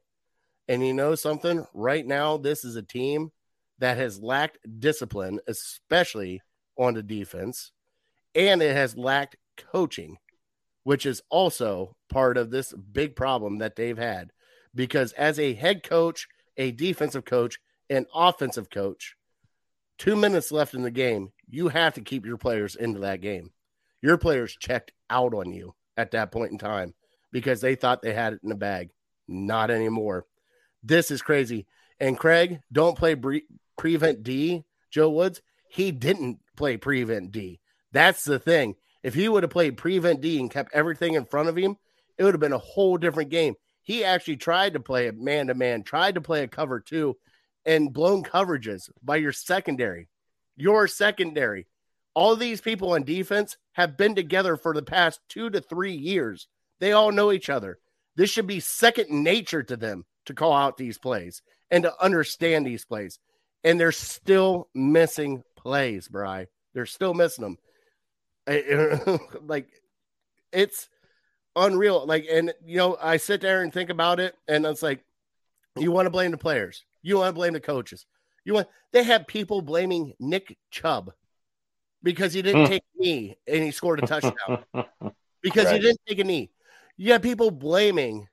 And 0.69 0.85
you 0.85 0.93
know 0.93 1.15
something? 1.15 1.65
Right 1.73 2.05
now, 2.05 2.37
this 2.37 2.63
is 2.63 2.75
a 2.77 2.81
team 2.81 3.31
that 3.79 3.97
has 3.97 4.21
lacked 4.21 4.59
discipline, 4.79 5.39
especially 5.47 6.41
on 6.77 6.93
the 6.93 7.03
defense, 7.03 7.71
and 8.33 8.61
it 8.61 8.75
has 8.75 8.97
lacked 8.97 9.35
coaching, 9.57 10.17
which 10.87 11.05
is 11.05 11.21
also 11.29 11.97
part 12.07 12.37
of 12.37 12.49
this 12.49 12.71
big 12.71 13.13
problem 13.13 13.57
that 13.57 13.75
they've 13.75 13.97
had. 13.97 14.31
Because 14.73 15.11
as 15.11 15.37
a 15.37 15.53
head 15.53 15.83
coach, 15.83 16.29
a 16.55 16.71
defensive 16.71 17.25
coach, 17.25 17.59
an 17.89 18.05
offensive 18.15 18.69
coach, 18.69 19.17
two 19.97 20.15
minutes 20.15 20.49
left 20.49 20.73
in 20.73 20.83
the 20.83 20.89
game, 20.89 21.33
you 21.49 21.67
have 21.67 21.95
to 21.95 21.99
keep 21.99 22.25
your 22.25 22.37
players 22.37 22.73
into 22.73 23.01
that 23.01 23.19
game. 23.19 23.51
Your 24.01 24.17
players 24.17 24.55
checked 24.55 24.93
out 25.09 25.33
on 25.33 25.51
you 25.51 25.75
at 25.97 26.11
that 26.11 26.31
point 26.31 26.53
in 26.53 26.57
time 26.57 26.93
because 27.33 27.59
they 27.59 27.75
thought 27.75 28.01
they 28.01 28.13
had 28.13 28.31
it 28.31 28.39
in 28.41 28.47
the 28.47 28.55
bag. 28.55 28.91
Not 29.27 29.69
anymore. 29.69 30.25
This 30.83 31.11
is 31.11 31.21
crazy. 31.21 31.67
And 31.99 32.17
Craig, 32.17 32.61
don't 32.71 32.97
play 32.97 33.15
bre- 33.15 33.49
prevent 33.77 34.23
D, 34.23 34.63
Joe 34.89 35.09
Woods. 35.09 35.41
He 35.67 35.91
didn't 35.91 36.39
play 36.55 36.77
prevent 36.77 37.33
D. 37.33 37.59
That's 37.91 38.23
the 38.23 38.39
thing. 38.39 38.75
If 39.07 39.13
he 39.13 39.29
would 39.29 39.43
have 39.43 39.51
played 39.51 39.77
prevent 39.77 40.19
D 40.19 40.37
and 40.37 40.51
kept 40.51 40.73
everything 40.73 41.13
in 41.13 41.23
front 41.23 41.47
of 41.47 41.55
him, 41.55 41.77
it 42.17 42.25
would 42.25 42.33
have 42.33 42.41
been 42.41 42.51
a 42.51 42.57
whole 42.57 42.97
different 42.97 43.29
game. 43.29 43.55
He 43.81 44.03
actually 44.03 44.35
tried 44.35 44.73
to 44.73 44.81
play 44.81 45.07
a 45.07 45.13
man 45.13 45.47
to 45.47 45.53
man, 45.53 45.83
tried 45.83 46.15
to 46.15 46.21
play 46.21 46.43
a 46.43 46.47
cover 46.49 46.81
two, 46.81 47.15
and 47.65 47.93
blown 47.93 48.21
coverages 48.21 48.89
by 49.01 49.15
your 49.15 49.31
secondary. 49.31 50.09
Your 50.57 50.89
secondary. 50.89 51.67
All 52.15 52.35
these 52.35 52.59
people 52.59 52.95
on 52.95 53.05
defense 53.05 53.55
have 53.71 53.95
been 53.95 54.13
together 54.13 54.57
for 54.57 54.73
the 54.73 54.83
past 54.83 55.21
two 55.29 55.49
to 55.51 55.61
three 55.61 55.95
years. 55.95 56.49
They 56.81 56.91
all 56.91 57.13
know 57.13 57.31
each 57.31 57.49
other. 57.49 57.79
This 58.17 58.29
should 58.29 58.45
be 58.45 58.59
second 58.59 59.09
nature 59.09 59.63
to 59.63 59.77
them 59.77 60.03
to 60.25 60.33
call 60.33 60.51
out 60.51 60.75
these 60.75 60.97
plays 60.97 61.41
and 61.71 61.83
to 61.83 62.03
understand 62.03 62.67
these 62.67 62.83
plays. 62.83 63.19
And 63.63 63.79
they're 63.79 63.93
still 63.93 64.67
missing 64.75 65.43
plays, 65.55 66.09
Bry. 66.09 66.47
They're 66.73 66.85
still 66.85 67.13
missing 67.13 67.43
them. 67.43 67.57
like 69.45 69.67
it's 70.51 70.89
unreal. 71.55 72.05
Like, 72.05 72.25
and 72.31 72.53
you 72.65 72.77
know, 72.77 72.97
I 73.01 73.17
sit 73.17 73.41
there 73.41 73.61
and 73.61 73.73
think 73.73 73.89
about 73.89 74.19
it, 74.19 74.35
and 74.47 74.65
it's 74.65 74.81
like, 74.81 75.03
you 75.77 75.91
want 75.91 76.05
to 76.05 76.11
blame 76.11 76.31
the 76.31 76.37
players. 76.37 76.85
You 77.01 77.17
want 77.17 77.29
to 77.29 77.33
blame 77.33 77.53
the 77.53 77.59
coaches. 77.59 78.05
You 78.45 78.53
want 78.53 78.67
they 78.91 79.03
have 79.03 79.27
people 79.27 79.61
blaming 79.61 80.13
Nick 80.19 80.57
Chubb 80.71 81.11
because 82.01 82.33
he 82.33 82.41
didn't 82.41 82.65
hmm. 82.65 82.71
take 82.71 82.83
a 82.83 83.01
knee 83.01 83.37
and 83.45 83.63
he 83.63 83.71
scored 83.71 84.01
a 84.01 84.07
touchdown. 84.07 84.63
because 85.41 85.65
right. 85.65 85.75
he 85.75 85.79
didn't 85.79 86.01
take 86.07 86.19
a 86.19 86.23
knee. 86.23 86.49
You 86.95 87.11
have 87.11 87.21
people 87.21 87.51
blaming 87.51 88.27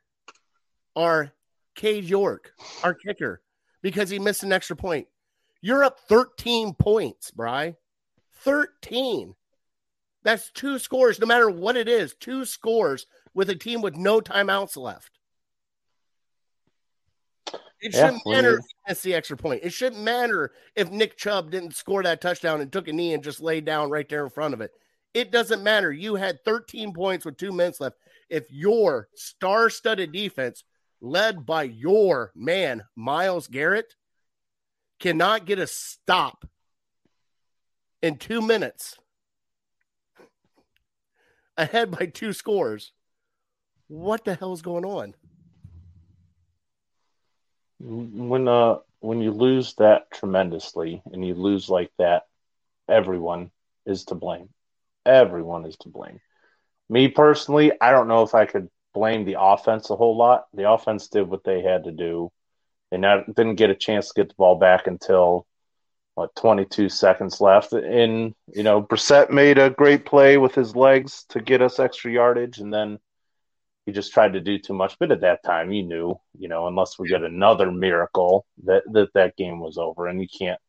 our 0.97 1.33
Cade 1.75 2.05
York, 2.05 2.53
our 2.83 2.95
kicker, 2.95 3.43
because 3.83 4.09
he 4.09 4.19
missed 4.19 4.43
an 4.43 4.53
extra 4.53 4.77
point. 4.77 5.09
You're 5.61 5.85
up 5.85 6.01
13 6.09 6.75
points, 6.75 7.31
Bry. 7.31 7.75
13. 8.45 9.35
That's 10.25 10.51
two 10.51 10.79
scores, 10.79 11.21
no 11.21 11.27
matter 11.27 11.51
what 11.51 11.77
it 11.77 11.89
is, 11.89 12.15
two 12.15 12.45
scores 12.45 13.07
with 13.35 13.51
a 13.51 13.55
team 13.55 13.83
with 13.83 13.97
no 13.97 14.21
timeouts 14.21 14.77
left. 14.77 15.11
It 17.81 17.93
shouldn't 17.93 18.23
yeah, 18.25 18.37
matter 18.37 18.59
if 18.59 18.65
that's 18.87 19.03
the 19.03 19.13
extra 19.13 19.37
point. 19.37 19.61
It 19.63 19.75
shouldn't 19.75 20.03
matter 20.03 20.53
if 20.75 20.91
Nick 20.91 21.19
Chubb 21.19 21.51
didn't 21.51 21.77
score 21.77 22.03
that 22.03 22.23
touchdown 22.23 22.63
and 22.63 22.73
took 22.73 22.89
a 22.89 22.93
knee 22.93 23.13
and 23.13 23.23
just 23.23 23.41
laid 23.41 23.67
down 23.67 23.91
right 23.91 24.09
there 24.09 24.25
in 24.25 24.31
front 24.31 24.55
of 24.55 24.63
it. 24.63 24.71
It 25.13 25.31
doesn't 25.31 25.63
matter. 25.63 25.93
You 25.93 26.15
had 26.15 26.43
13 26.45 26.95
points 26.95 27.27
with 27.27 27.37
two 27.37 27.53
minutes 27.53 27.81
left. 27.81 27.97
If 28.31 28.51
your 28.51 29.09
star 29.15 29.69
studded 29.69 30.13
defense, 30.13 30.65
led 31.03 31.45
by 31.45 31.65
your 31.65 32.33
man, 32.35 32.85
Myles 32.97 33.49
Garrett, 33.49 33.95
cannot 34.99 35.45
get 35.45 35.59
a 35.59 35.67
stop 35.67 36.47
in 38.01 38.17
two 38.17 38.41
minutes 38.41 38.97
ahead 41.57 41.91
by 41.91 42.07
two 42.07 42.33
scores, 42.33 42.93
what 43.89 44.25
the 44.25 44.35
hell 44.35 44.53
is 44.53 44.63
going 44.63 44.85
on? 44.85 45.15
when 47.85 48.49
uh 48.49 48.77
when 49.01 49.21
you 49.21 49.31
lose 49.31 49.75
that 49.75 50.11
tremendously 50.11 51.03
and 51.13 51.27
you 51.27 51.35
lose 51.35 51.69
like 51.69 51.91
that, 51.99 52.23
everyone 52.89 53.51
is 53.85 54.05
to 54.07 54.15
blame. 54.15 54.49
Everyone 55.05 55.67
is 55.67 55.77
to 55.79 55.91
blame. 55.91 56.21
Me 56.89 57.09
personally, 57.09 57.73
I 57.79 57.91
don't 57.91 58.09
know 58.09 58.23
if 58.23 58.35
I 58.35 58.47
could 58.47 58.69
blame 58.95 59.27
the 59.27 59.37
offense 59.39 59.91
a 59.91 59.97
whole 59.97 60.17
lot. 60.17 60.47
The 60.55 60.71
offense 60.71 61.09
did 61.09 61.29
what 61.29 61.45
they 61.45 61.61
had 61.61 61.85
to 61.85 61.93
do. 61.93 62.33
They 62.91 62.97
not, 62.97 63.27
didn't 63.35 63.57
get 63.57 63.69
a 63.69 63.75
chance 63.75 64.09
to 64.09 64.15
get 64.17 64.29
the 64.29 64.35
ball 64.37 64.59
back 64.59 64.87
until 64.87 65.47
what 66.15 66.35
22 66.37 66.89
seconds 66.89 67.41
left. 67.41 67.73
And 67.73 68.35
you 68.53 68.63
know, 68.63 68.83
Brissett 68.83 69.31
made 69.31 69.59
a 69.59 69.71
great 69.71 70.05
play 70.05 70.39
with 70.39 70.55
his 70.55 70.77
legs 70.77 71.25
to 71.31 71.41
get 71.41 71.63
us 71.63 71.79
extra 71.79 72.11
yardage, 72.13 72.59
and 72.59 72.73
then 72.73 72.99
he 73.87 73.93
just 73.93 74.13
tried 74.13 74.33
to 74.35 74.41
do 74.41 74.59
too 74.59 74.75
much. 74.75 74.97
But 74.99 75.13
at 75.13 75.21
that 75.23 75.45
time, 75.45 75.73
you 75.73 75.83
knew, 75.83 76.19
you 76.39 76.49
know, 76.49 76.67
unless 76.67 76.99
we 76.99 77.09
get 77.09 77.23
another 77.23 77.71
miracle, 77.71 78.47
that 78.65 78.83
that 78.93 79.13
that 79.15 79.37
game 79.37 79.61
was 79.61 79.79
over, 79.79 80.07
and 80.07 80.21
you 80.21 80.29
can't 80.29 80.61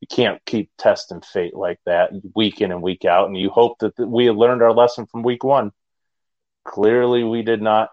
you 0.00 0.06
can't 0.08 0.44
keep 0.44 0.70
testing 0.78 1.20
fate 1.20 1.54
like 1.54 1.80
that 1.86 2.10
week 2.34 2.60
in 2.60 2.70
and 2.70 2.82
week 2.82 3.04
out. 3.04 3.28
And 3.28 3.36
you 3.36 3.50
hope 3.50 3.78
that 3.80 3.98
we 3.98 4.26
had 4.26 4.36
learned 4.36 4.62
our 4.62 4.72
lesson 4.72 5.06
from 5.06 5.22
week 5.22 5.44
one. 5.44 5.72
Clearly, 6.64 7.24
we 7.24 7.42
did 7.42 7.62
not. 7.62 7.90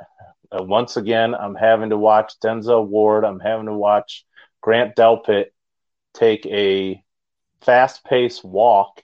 Uh, 0.51 0.63
once 0.63 0.97
again, 0.97 1.33
I'm 1.33 1.55
having 1.55 1.89
to 1.89 1.97
watch 1.97 2.33
Denzel 2.43 2.87
Ward. 2.87 3.25
I'm 3.25 3.39
having 3.39 3.65
to 3.65 3.73
watch 3.73 4.25
Grant 4.61 4.95
Delpit 4.95 5.47
take 6.15 6.45
a 6.47 7.04
fast-paced 7.62 8.43
walk 8.43 9.04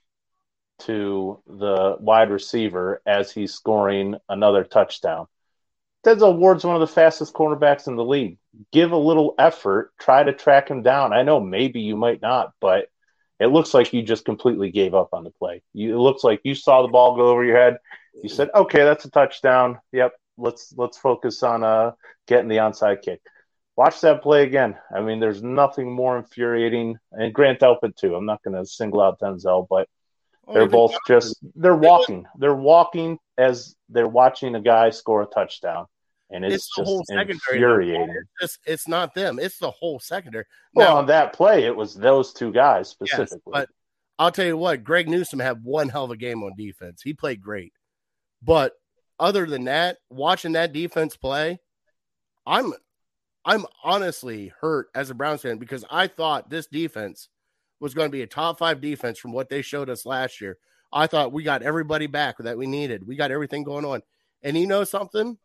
to 0.79 1.41
the 1.45 1.97
wide 1.99 2.31
receiver 2.31 3.01
as 3.05 3.31
he's 3.31 3.53
scoring 3.53 4.15
another 4.29 4.63
touchdown. 4.63 5.27
Denzel 6.05 6.37
Ward's 6.37 6.63
one 6.63 6.75
of 6.75 6.81
the 6.81 6.87
fastest 6.87 7.33
cornerbacks 7.33 7.87
in 7.87 7.95
the 7.95 8.03
league. 8.03 8.39
Give 8.71 8.91
a 8.91 8.97
little 8.97 9.35
effort, 9.37 9.91
try 9.99 10.23
to 10.23 10.33
track 10.33 10.69
him 10.69 10.81
down. 10.81 11.13
I 11.13 11.21
know 11.21 11.39
maybe 11.39 11.81
you 11.81 11.95
might 11.95 12.21
not, 12.21 12.53
but 12.59 12.87
it 13.39 13.47
looks 13.47 13.73
like 13.73 13.93
you 13.93 14.01
just 14.01 14.25
completely 14.25 14.71
gave 14.71 14.95
up 14.95 15.09
on 15.13 15.23
the 15.23 15.31
play. 15.31 15.61
You, 15.73 15.95
it 15.95 15.99
looks 15.99 16.23
like 16.23 16.41
you 16.43 16.55
saw 16.55 16.81
the 16.81 16.87
ball 16.87 17.15
go 17.15 17.27
over 17.27 17.43
your 17.43 17.57
head. 17.57 17.77
You 18.21 18.29
said, 18.29 18.49
"Okay, 18.53 18.83
that's 18.83 19.05
a 19.05 19.11
touchdown. 19.11 19.79
Yep, 19.91 20.13
let's 20.37 20.73
let's 20.75 20.97
focus 20.97 21.43
on 21.43 21.63
uh 21.63 21.91
getting 22.27 22.49
the 22.49 22.57
onside 22.57 23.01
kick." 23.01 23.21
Watch 23.77 24.01
that 24.01 24.21
play 24.21 24.43
again. 24.43 24.75
I 24.93 25.01
mean, 25.01 25.19
there's 25.19 25.41
nothing 25.41 25.91
more 25.91 26.17
infuriating, 26.17 26.97
and 27.11 27.33
Grant 27.33 27.59
Delpit 27.59 27.95
too. 27.95 28.15
I'm 28.15 28.25
not 28.25 28.43
going 28.43 28.55
to 28.55 28.65
single 28.65 29.01
out 29.01 29.19
Denzel, 29.19 29.65
but 29.69 29.87
they're 30.53 30.67
both 30.67 30.93
just 31.07 31.37
they're 31.55 31.75
walking. 31.75 32.25
They're 32.37 32.53
walking 32.53 33.17
as 33.37 33.75
they're 33.89 34.07
watching 34.07 34.55
a 34.55 34.61
guy 34.61 34.89
score 34.89 35.21
a 35.21 35.25
touchdown, 35.25 35.85
and 36.29 36.43
it's, 36.43 36.67
it's 36.77 37.07
secondary. 37.07 37.35
Infuriating. 37.55 38.23
It's, 38.41 38.57
it's, 38.65 38.87
not 38.87 39.13
them. 39.13 39.39
It's 39.39 39.57
the 39.57 39.71
whole 39.71 39.99
secondary. 39.99 40.45
Well, 40.73 40.89
now, 40.89 40.97
on 40.97 41.05
that 41.07 41.33
play, 41.33 41.63
it 41.63 41.75
was 41.75 41.95
those 41.95 42.33
two 42.33 42.51
guys 42.51 42.89
specifically. 42.89 43.39
Yes, 43.53 43.65
but 43.67 43.69
I'll 44.19 44.31
tell 44.31 44.45
you 44.45 44.57
what, 44.57 44.83
Greg 44.83 45.07
Newsome 45.07 45.39
had 45.39 45.63
one 45.63 45.89
hell 45.89 46.05
of 46.05 46.11
a 46.11 46.17
game 46.17 46.43
on 46.43 46.53
defense. 46.57 47.01
He 47.01 47.13
played 47.13 47.41
great, 47.41 47.73
but 48.41 48.73
other 49.19 49.45
than 49.45 49.65
that, 49.65 49.97
watching 50.09 50.53
that 50.53 50.73
defense 50.73 51.15
play, 51.15 51.59
I'm 52.45 52.73
I'm 53.43 53.65
honestly 53.83 54.53
hurt 54.61 54.89
as 54.93 55.09
a 55.09 55.15
Browns 55.15 55.41
fan 55.41 55.57
because 55.57 55.83
I 55.89 56.07
thought 56.07 56.49
this 56.49 56.67
defense 56.67 57.29
was 57.79 57.93
going 57.93 58.07
to 58.07 58.11
be 58.11 58.21
a 58.21 58.27
top 58.27 58.59
five 58.59 58.79
defense 58.81 59.17
from 59.17 59.31
what 59.31 59.49
they 59.49 59.61
showed 59.61 59.89
us 59.89 60.05
last 60.05 60.39
year. 60.39 60.57
I 60.93 61.07
thought 61.07 61.33
we 61.33 61.43
got 61.43 61.63
everybody 61.63 62.07
back 62.07 62.37
that 62.39 62.57
we 62.57 62.67
needed. 62.67 63.07
We 63.07 63.15
got 63.15 63.31
everything 63.31 63.63
going 63.63 63.85
on. 63.85 64.03
And 64.43 64.57
you 64.57 64.67
know 64.67 64.83
something? 64.83 65.37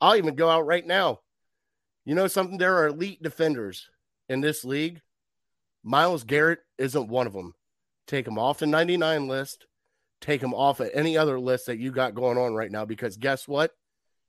I'll 0.00 0.16
even 0.16 0.34
go 0.34 0.48
out 0.48 0.66
right 0.66 0.86
now. 0.86 1.20
You 2.04 2.14
know 2.14 2.28
something? 2.28 2.56
There 2.56 2.76
are 2.76 2.88
elite 2.88 3.22
defenders 3.22 3.90
in 4.28 4.40
this 4.40 4.64
league. 4.64 5.02
Myles 5.82 6.24
Garrett 6.24 6.60
isn't 6.78 7.08
one 7.08 7.26
of 7.26 7.32
them. 7.32 7.54
Take 8.06 8.26
him 8.26 8.38
off 8.38 8.60
the 8.60 8.66
99 8.66 9.28
list. 9.28 9.66
Take 10.20 10.42
him 10.42 10.54
off 10.54 10.80
of 10.80 10.90
any 10.94 11.18
other 11.18 11.38
list 11.38 11.66
that 11.66 11.78
you 11.78 11.90
got 11.90 12.14
going 12.14 12.38
on 12.38 12.54
right 12.54 12.70
now 12.70 12.84
because 12.84 13.16
guess 13.16 13.46
what? 13.46 13.72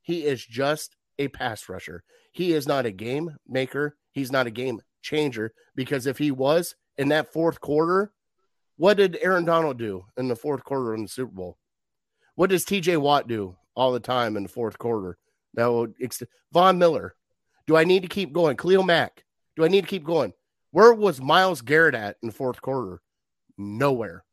He 0.02 0.26
is 0.26 0.46
just 0.46 0.97
a 1.20 1.28
pass 1.28 1.68
rusher. 1.70 2.04
He 2.32 2.54
is 2.54 2.68
not 2.68 2.86
a 2.86 2.92
game 2.92 3.36
maker. 3.48 3.98
He's 4.12 4.32
not 4.32 4.48
a 4.48 4.52
game 4.52 4.82
changer 5.02 5.54
because 5.76 6.06
if 6.08 6.18
he 6.18 6.32
was 6.32 6.76
in 6.98 7.10
that 7.10 7.32
fourth 7.34 7.60
quarter, 7.62 8.12
What 8.78 8.98
did 8.98 9.18
Aaron 9.22 9.46
Donald 9.46 9.78
do 9.80 10.06
in 10.18 10.28
the 10.28 10.36
fourth 10.36 10.64
quarter 10.64 10.94
in 10.94 11.02
the 11.04 11.08
Super 11.08 11.32
Bowl? 11.32 11.58
What 12.36 12.52
does 12.52 12.64
TJ 12.64 12.98
Watt 12.98 13.28
do 13.28 13.56
all 13.76 13.92
the 13.92 14.00
time 14.00 14.38
in 14.38 14.44
the 14.44 14.50
fourth 14.50 14.78
quarter? 14.78 15.18
Will 15.56 15.88
ex- 16.00 16.22
Von 16.54 16.78
Miller. 16.78 17.16
Do 17.66 17.76
I 17.76 17.84
need 17.86 18.04
to 18.04 18.08
keep 18.08 18.32
going? 18.34 18.56
Khalil 18.56 18.84
Mack. 18.84 19.24
Do 19.56 19.66
I 19.66 19.68
need 19.68 19.82
to 19.82 19.88
keep 19.88 20.04
going? 20.04 20.34
Where 20.70 20.94
was 20.94 21.20
Myles 21.20 21.62
Garrett 21.62 21.96
at 21.96 22.18
in 22.22 22.28
the 22.28 22.34
fourth 22.36 22.62
quarter? 22.62 23.02
Nowhere. 23.58 24.24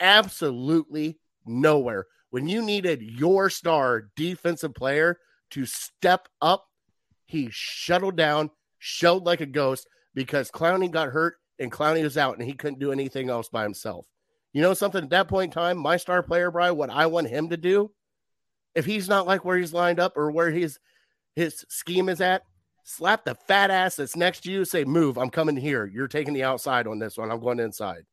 Absolutely 0.00 1.18
nowhere. 1.44 2.06
When 2.30 2.48
you 2.48 2.62
needed 2.62 3.02
your 3.02 3.50
star 3.50 4.08
defensive 4.16 4.74
player 4.74 5.18
to 5.50 5.66
step 5.66 6.28
up, 6.40 6.66
he 7.26 7.48
shuttled 7.50 8.16
down, 8.16 8.50
showed 8.78 9.24
like 9.24 9.40
a 9.40 9.46
ghost 9.46 9.86
because 10.14 10.50
Clowney 10.50 10.90
got 10.90 11.08
hurt 11.08 11.36
and 11.58 11.72
Clowney 11.72 12.02
was 12.02 12.18
out 12.18 12.38
and 12.38 12.46
he 12.46 12.54
couldn't 12.54 12.80
do 12.80 12.92
anything 12.92 13.30
else 13.30 13.48
by 13.48 13.62
himself. 13.62 14.06
You 14.52 14.62
know 14.62 14.74
something 14.74 15.02
at 15.02 15.10
that 15.10 15.28
point 15.28 15.50
in 15.50 15.54
time, 15.54 15.78
my 15.78 15.96
star 15.96 16.22
player, 16.22 16.50
Brian, 16.50 16.76
what 16.76 16.90
I 16.90 17.06
want 17.06 17.28
him 17.28 17.48
to 17.50 17.56
do, 17.56 17.90
if 18.74 18.84
he's 18.84 19.08
not 19.08 19.26
like 19.26 19.44
where 19.44 19.56
he's 19.56 19.72
lined 19.72 20.00
up 20.00 20.16
or 20.16 20.30
where 20.30 20.50
his 20.50 20.78
his 21.34 21.64
scheme 21.68 22.08
is 22.08 22.20
at, 22.20 22.42
slap 22.84 23.24
the 23.24 23.34
fat 23.34 23.70
ass 23.70 23.96
that's 23.96 24.14
next 24.14 24.42
to 24.42 24.52
you, 24.52 24.64
say, 24.64 24.84
move, 24.84 25.18
I'm 25.18 25.30
coming 25.30 25.56
here. 25.56 25.86
You're 25.86 26.06
taking 26.06 26.34
the 26.34 26.44
outside 26.44 26.86
on 26.86 27.00
this 27.00 27.18
one. 27.18 27.32
I'm 27.32 27.40
going 27.40 27.58
inside. 27.58 28.04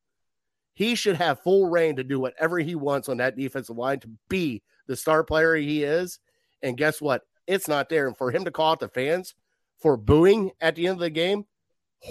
He 0.74 0.96
should 0.96 1.18
have 1.18 1.42
full 1.42 1.70
reign 1.70 1.98
to 1.98 2.04
do 2.04 2.20
whatever 2.20 2.58
he 2.58 2.74
wants 2.74 3.10
on 3.10 3.18
that 3.18 3.38
defensive 3.38 3.78
line 3.78 4.00
to 4.00 4.10
be 4.30 4.64
the 4.88 4.96
star 4.96 5.24
player 5.24 5.56
he 5.56 5.84
is. 5.84 6.20
And 6.64 6.78
guess 6.78 7.02
what? 7.02 7.24
It's 7.48 7.68
not 7.68 7.90
there. 7.90 8.08
And 8.08 8.18
for 8.18 8.32
him 8.32 8.46
to 8.46 8.52
call 8.52 8.72
out 8.72 8.80
the 8.80 8.88
fans 8.88 9.36
for 9.80 9.98
booing 9.98 10.52
at 10.62 10.76
the 10.76 10.88
end 10.88 10.96
of 10.96 11.02
the 11.02 11.10
game, 11.10 11.46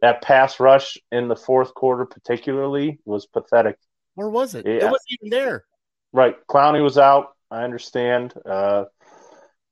that 0.00 0.22
pass 0.22 0.60
rush 0.60 0.98
in 1.12 1.28
the 1.28 1.36
fourth 1.36 1.74
quarter, 1.74 2.06
particularly, 2.06 2.98
was 3.04 3.26
pathetic. 3.26 3.76
Where 4.14 4.30
was 4.30 4.54
it? 4.54 4.66
Yeah. 4.66 4.72
It 4.72 4.82
wasn't 4.84 5.12
even 5.20 5.30
there. 5.30 5.64
Right, 6.12 6.36
Clowney 6.48 6.82
was 6.82 6.98
out. 6.98 7.36
I 7.50 7.64
understand. 7.64 8.34
Uh, 8.44 8.84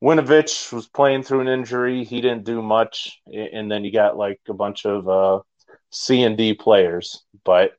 Winovich 0.02 0.72
was 0.72 0.86
playing 0.86 1.22
through 1.22 1.40
an 1.40 1.48
injury. 1.48 2.04
He 2.04 2.20
didn't 2.20 2.44
do 2.44 2.60
much, 2.60 3.20
and 3.26 3.70
then 3.70 3.84
you 3.84 3.92
got 3.92 4.16
like 4.16 4.40
a 4.48 4.54
bunch 4.54 4.84
of 4.84 5.08
uh, 5.08 5.40
C 5.90 6.22
and 6.22 6.36
D 6.36 6.52
players. 6.52 7.22
But 7.44 7.72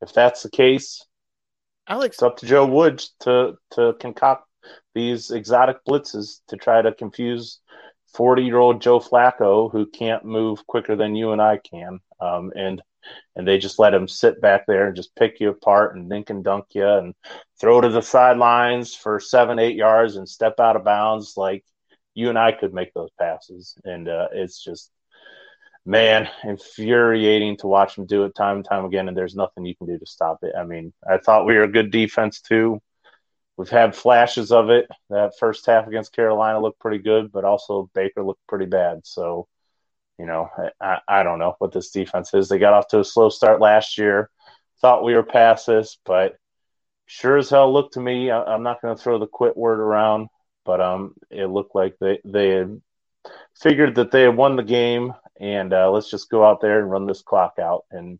if 0.00 0.12
that's 0.12 0.44
the 0.44 0.50
case, 0.50 1.04
Alex, 1.86 2.16
it's 2.16 2.22
up 2.22 2.38
to 2.38 2.46
Joe 2.46 2.66
Woods 2.66 3.14
to 3.20 3.56
to 3.72 3.94
concoct 4.00 4.48
these 4.94 5.30
exotic 5.30 5.78
blitzes 5.86 6.40
to 6.48 6.56
try 6.56 6.80
to 6.80 6.94
confuse 6.94 7.60
forty-year-old 8.14 8.80
Joe 8.80 9.00
Flacco 9.00 9.70
who 9.70 9.86
can't 9.86 10.24
move 10.24 10.66
quicker 10.66 10.96
than 10.96 11.14
you 11.14 11.32
and 11.32 11.42
I 11.42 11.58
can, 11.58 12.00
um, 12.20 12.52
and 12.56 12.80
and 13.36 13.46
they 13.46 13.58
just 13.58 13.78
let 13.78 13.92
him 13.92 14.08
sit 14.08 14.40
back 14.40 14.64
there 14.66 14.86
and 14.86 14.96
just 14.96 15.14
pick 15.14 15.40
you 15.40 15.50
apart 15.50 15.94
and 15.94 16.08
dink 16.08 16.30
and 16.30 16.42
dunk 16.42 16.66
you 16.72 16.88
and 16.88 17.14
throw 17.60 17.82
to 17.82 17.90
the 17.90 18.00
sidelines 18.00 18.94
for 18.94 19.20
seven, 19.20 19.58
eight 19.58 19.76
yards 19.76 20.16
and 20.16 20.26
step 20.26 20.58
out 20.58 20.76
of 20.76 20.84
bounds 20.84 21.34
like 21.36 21.64
you 22.14 22.30
and 22.30 22.38
I 22.38 22.52
could 22.52 22.72
make 22.72 22.94
those 22.94 23.10
passes, 23.18 23.76
and 23.84 24.08
uh, 24.08 24.28
it's 24.32 24.62
just 24.62 24.90
man, 25.86 26.28
infuriating 26.44 27.56
to 27.58 27.66
watch 27.66 27.96
them 27.96 28.06
do 28.06 28.24
it 28.24 28.34
time 28.34 28.56
and 28.56 28.64
time 28.64 28.84
again, 28.84 29.08
and 29.08 29.16
there's 29.16 29.34
nothing 29.34 29.64
you 29.64 29.76
can 29.76 29.86
do 29.86 29.98
to 29.98 30.06
stop 30.06 30.38
it. 30.42 30.54
I 30.58 30.64
mean, 30.64 30.92
I 31.08 31.18
thought 31.18 31.46
we 31.46 31.54
were 31.54 31.64
a 31.64 31.72
good 31.72 31.90
defense 31.90 32.40
too. 32.40 32.80
We've 33.56 33.68
had 33.68 33.94
flashes 33.94 34.50
of 34.50 34.70
it. 34.70 34.88
That 35.10 35.38
first 35.38 35.66
half 35.66 35.86
against 35.86 36.14
Carolina 36.14 36.60
looked 36.60 36.80
pretty 36.80 36.98
good, 36.98 37.30
but 37.30 37.44
also 37.44 37.90
Baker 37.94 38.24
looked 38.24 38.46
pretty 38.48 38.66
bad. 38.66 39.00
So, 39.04 39.46
you 40.18 40.26
know, 40.26 40.48
I, 40.80 40.98
I 41.06 41.22
don't 41.22 41.38
know 41.38 41.54
what 41.58 41.72
this 41.72 41.90
defense 41.90 42.34
is. 42.34 42.48
They 42.48 42.58
got 42.58 42.72
off 42.72 42.88
to 42.88 43.00
a 43.00 43.04
slow 43.04 43.28
start 43.28 43.60
last 43.60 43.96
year. 43.98 44.30
Thought 44.80 45.04
we 45.04 45.14
were 45.14 45.22
past 45.22 45.66
this, 45.66 45.98
but 46.04 46.36
sure 47.06 47.36
as 47.36 47.50
hell 47.50 47.72
looked 47.72 47.94
to 47.94 48.00
me. 48.00 48.30
I, 48.30 48.54
am 48.54 48.64
not 48.64 48.82
going 48.82 48.96
to 48.96 49.02
throw 49.02 49.18
the 49.18 49.26
quit 49.26 49.56
word 49.56 49.78
around, 49.78 50.28
but 50.64 50.80
um, 50.80 51.14
it 51.30 51.46
looked 51.46 51.74
like 51.74 51.94
they 52.00 52.18
they 52.24 52.48
had 52.50 52.80
figured 53.60 53.94
that 53.96 54.10
they 54.10 54.22
had 54.22 54.36
won 54.36 54.56
the 54.56 54.62
game 54.62 55.14
and 55.40 55.72
uh, 55.72 55.90
let's 55.90 56.10
just 56.10 56.30
go 56.30 56.44
out 56.44 56.60
there 56.60 56.80
and 56.80 56.90
run 56.90 57.06
this 57.06 57.22
clock 57.22 57.58
out. 57.60 57.84
And 57.90 58.18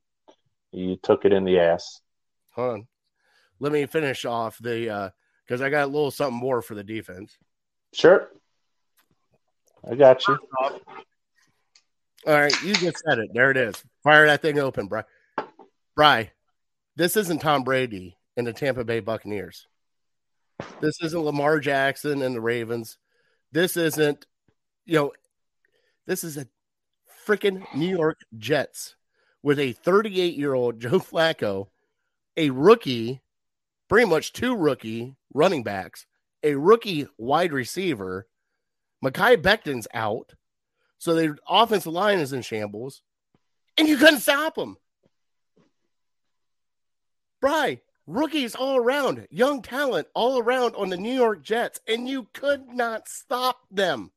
he 0.72 0.98
took 1.02 1.24
it 1.24 1.32
in 1.32 1.44
the 1.44 1.58
ass. 1.58 2.00
Hold 2.52 2.72
on. 2.72 2.86
Let 3.60 3.72
me 3.72 3.86
finish 3.86 4.24
off 4.24 4.58
the 4.58 5.12
because 5.46 5.60
uh, 5.60 5.64
I 5.64 5.70
got 5.70 5.84
a 5.84 5.86
little 5.86 6.10
something 6.10 6.38
more 6.38 6.60
for 6.60 6.74
the 6.74 6.84
defense. 6.84 7.36
Sure. 7.92 8.28
I 9.88 9.94
got 9.94 10.26
you. 10.26 10.38
All 12.26 12.32
right, 12.32 12.62
you 12.62 12.74
just 12.74 13.02
said 13.06 13.18
it. 13.18 13.30
There 13.34 13.50
it 13.50 13.56
is. 13.56 13.74
Fire 14.02 14.26
that 14.26 14.40
thing 14.40 14.58
open, 14.58 14.86
Bry. 14.86 15.04
Bry, 15.94 16.30
this 16.96 17.16
isn't 17.16 17.40
Tom 17.40 17.64
Brady 17.64 18.16
and 18.36 18.46
the 18.46 18.52
Tampa 18.52 18.82
Bay 18.82 19.00
Buccaneers. 19.00 19.66
This 20.80 20.96
isn't 21.02 21.20
Lamar 21.20 21.60
Jackson 21.60 22.22
and 22.22 22.34
the 22.34 22.40
Ravens. 22.40 22.96
This 23.52 23.76
isn't, 23.76 24.26
you 24.86 24.96
know, 24.96 25.12
this 26.06 26.24
is 26.24 26.36
a 26.36 26.46
freaking 27.26 27.64
New 27.74 27.88
York 27.88 28.20
Jets 28.36 28.96
with 29.42 29.58
a 29.58 29.72
38 29.72 30.34
year 30.36 30.54
old 30.54 30.80
Joe 30.80 30.98
Flacco, 31.00 31.68
a 32.36 32.50
rookie, 32.50 33.20
pretty 33.88 34.08
much 34.08 34.32
two 34.32 34.56
rookie 34.56 35.16
running 35.32 35.62
backs, 35.62 36.06
a 36.42 36.54
rookie 36.54 37.06
wide 37.18 37.52
receiver. 37.52 38.26
Mekhi 39.04 39.40
Becton's 39.40 39.86
out. 39.92 40.32
So 40.98 41.14
the 41.14 41.36
offensive 41.46 41.92
line 41.92 42.18
is 42.18 42.32
in 42.32 42.40
shambles, 42.40 43.02
and 43.76 43.86
you 43.86 43.98
couldn't 43.98 44.20
stop 44.20 44.54
them. 44.54 44.78
Bry, 47.42 47.82
rookies 48.06 48.54
all 48.54 48.78
around, 48.78 49.26
young 49.30 49.60
talent 49.60 50.08
all 50.14 50.38
around 50.38 50.74
on 50.76 50.88
the 50.88 50.96
New 50.96 51.12
York 51.12 51.42
Jets, 51.42 51.80
and 51.86 52.08
you 52.08 52.28
could 52.32 52.68
not 52.68 53.06
stop 53.08 53.58
them. 53.70 54.12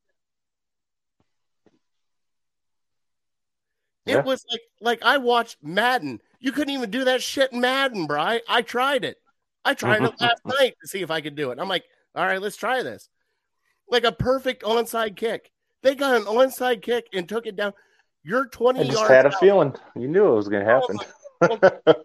It 4.08 4.24
was 4.24 4.44
like 4.50 4.60
like 4.80 5.02
I 5.02 5.18
watched 5.18 5.58
Madden. 5.62 6.20
You 6.40 6.52
couldn't 6.52 6.74
even 6.74 6.90
do 6.90 7.04
that 7.04 7.22
shit 7.22 7.52
in 7.52 7.60
Madden, 7.60 8.06
bro. 8.06 8.20
I, 8.20 8.40
I 8.48 8.62
tried 8.62 9.04
it. 9.04 9.16
I 9.64 9.74
tried 9.74 10.02
it 10.02 10.20
last 10.20 10.42
night 10.44 10.74
to 10.80 10.88
see 10.88 11.02
if 11.02 11.10
I 11.10 11.20
could 11.20 11.34
do 11.34 11.50
it. 11.50 11.58
I'm 11.58 11.68
like, 11.68 11.84
all 12.14 12.24
right, 12.24 12.40
let's 12.40 12.56
try 12.56 12.82
this. 12.82 13.08
Like 13.90 14.04
a 14.04 14.12
perfect 14.12 14.62
onside 14.62 15.16
kick. 15.16 15.50
They 15.82 15.94
got 15.94 16.16
an 16.16 16.24
onside 16.24 16.82
kick 16.82 17.06
and 17.12 17.28
took 17.28 17.46
it 17.46 17.56
down. 17.56 17.72
You're 18.22 18.46
20 18.46 18.80
I 18.80 18.84
just 18.84 18.96
yards. 18.96 19.10
had 19.10 19.26
a 19.26 19.28
out. 19.28 19.40
feeling. 19.40 19.74
You 19.96 20.08
knew 20.08 20.26
it 20.32 20.34
was 20.34 20.48
going 20.48 20.64
to 20.64 20.70
happen. 21.40 21.94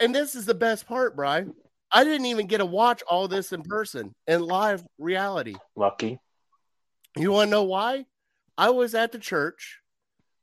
And 0.00 0.14
this 0.14 0.34
is 0.34 0.44
the 0.44 0.54
best 0.54 0.86
part, 0.86 1.16
Brian. 1.16 1.54
I 1.90 2.04
didn't 2.04 2.26
even 2.26 2.46
get 2.46 2.58
to 2.58 2.66
watch 2.66 3.02
all 3.08 3.28
this 3.28 3.52
in 3.52 3.62
person 3.62 4.14
in 4.26 4.42
live 4.42 4.84
reality. 4.98 5.54
Lucky. 5.74 6.18
You 7.16 7.32
want 7.32 7.46
to 7.46 7.50
know 7.50 7.62
why? 7.62 8.04
I 8.58 8.70
was 8.70 8.94
at 8.94 9.12
the 9.12 9.18
church. 9.18 9.80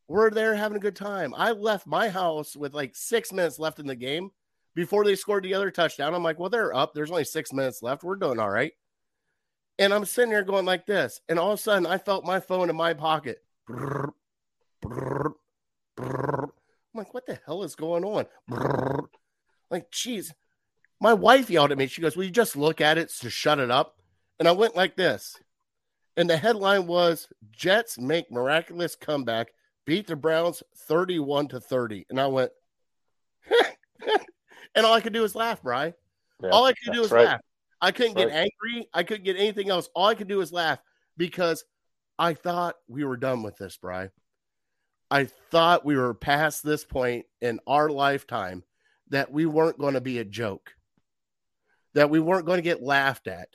We're 0.07 0.29
there 0.29 0.55
having 0.55 0.77
a 0.77 0.81
good 0.81 0.95
time. 0.95 1.33
I 1.35 1.51
left 1.51 1.87
my 1.87 2.09
house 2.09 2.55
with 2.55 2.73
like 2.73 2.95
six 2.95 3.31
minutes 3.31 3.59
left 3.59 3.79
in 3.79 3.87
the 3.87 3.95
game 3.95 4.31
before 4.75 5.05
they 5.05 5.15
scored 5.15 5.43
the 5.43 5.53
other 5.53 5.71
touchdown. 5.71 6.13
I'm 6.13 6.23
like, 6.23 6.39
well, 6.39 6.49
they're 6.49 6.75
up. 6.75 6.93
There's 6.93 7.11
only 7.11 7.23
six 7.23 7.53
minutes 7.53 7.81
left. 7.81 8.03
We're 8.03 8.15
doing 8.15 8.39
all 8.39 8.49
right. 8.49 8.73
And 9.79 9.93
I'm 9.93 10.05
sitting 10.05 10.31
there 10.31 10.43
going 10.43 10.65
like 10.65 10.85
this. 10.85 11.21
And 11.29 11.39
all 11.39 11.51
of 11.51 11.59
a 11.59 11.61
sudden, 11.61 11.85
I 11.85 11.97
felt 11.97 12.25
my 12.25 12.39
phone 12.39 12.69
in 12.69 12.75
my 12.75 12.93
pocket. 12.93 13.39
I'm 13.69 14.13
like, 16.93 17.13
what 17.13 17.25
the 17.25 17.39
hell 17.45 17.63
is 17.63 17.75
going 17.75 18.03
on? 18.03 18.25
Like, 19.71 19.89
geez. 19.89 20.33
My 20.99 21.13
wife 21.13 21.49
yelled 21.49 21.71
at 21.71 21.77
me. 21.77 21.87
She 21.87 22.01
goes, 22.01 22.15
Will 22.15 22.23
you 22.23 22.31
just 22.31 22.55
look 22.55 22.79
at 22.79 22.97
it 22.97 23.09
to 23.21 23.29
shut 23.29 23.59
it 23.59 23.69
up? 23.69 23.97
And 24.39 24.47
I 24.47 24.51
went 24.51 24.75
like 24.75 24.95
this. 24.95 25.37
And 26.15 26.29
the 26.29 26.37
headline 26.37 26.87
was 26.87 27.27
Jets 27.51 27.97
make 27.97 28.31
miraculous 28.31 28.95
comeback, 28.95 29.49
beat 29.85 30.07
the 30.07 30.15
Browns 30.15 30.63
31 30.87 31.49
to 31.49 31.59
30. 31.59 32.05
And 32.09 32.19
I 32.19 32.27
went, 32.27 32.51
and 34.75 34.85
all 34.85 34.93
I 34.93 35.01
could 35.01 35.13
do 35.13 35.21
was 35.21 35.35
laugh, 35.35 35.61
Bry. 35.61 35.93
Yeah, 36.41 36.49
all 36.49 36.65
I 36.65 36.73
could 36.73 36.93
do 36.93 37.01
was 37.01 37.11
right. 37.11 37.25
laugh. 37.25 37.41
I 37.81 37.91
couldn't 37.91 38.15
That's 38.15 38.31
get 38.31 38.35
angry. 38.35 38.87
I 38.93 39.03
couldn't 39.03 39.25
get 39.25 39.37
anything 39.37 39.69
else. 39.69 39.89
All 39.93 40.07
I 40.07 40.15
could 40.15 40.27
do 40.27 40.37
was 40.37 40.53
laugh 40.53 40.79
because 41.17 41.65
I 42.17 42.33
thought 42.33 42.75
we 42.87 43.03
were 43.03 43.17
done 43.17 43.43
with 43.43 43.57
this, 43.57 43.77
Bry. 43.77 44.09
I 45.11 45.25
thought 45.51 45.85
we 45.85 45.95
were 45.95 46.13
past 46.13 46.63
this 46.63 46.85
point 46.85 47.25
in 47.41 47.59
our 47.67 47.89
lifetime 47.89 48.63
that 49.09 49.31
we 49.31 49.45
weren't 49.45 49.77
going 49.77 49.93
to 49.93 50.01
be 50.01 50.19
a 50.19 50.25
joke, 50.25 50.71
that 51.93 52.09
we 52.09 52.19
weren't 52.19 52.45
going 52.45 52.57
to 52.57 52.63
get 52.63 52.81
laughed 52.81 53.27
at, 53.27 53.49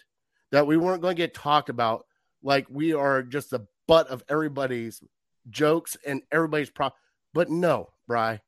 that 0.53 0.67
we 0.67 0.77
weren't 0.77 1.03
going 1.03 1.17
to 1.17 1.23
get 1.23 1.35
talked 1.35 1.69
about 1.69 2.07
like 2.43 2.67
we 2.71 2.95
are 2.95 3.23
just 3.23 3.51
the 3.51 3.67
butt 3.87 4.09
of 4.09 4.23
everybody's 4.29 5.03
jokes 5.51 5.97
and 6.07 6.23
everybody's 6.31 6.71
pro. 6.71 6.91
But 7.35 7.51
no, 7.51 7.91
Bry, 8.07 8.41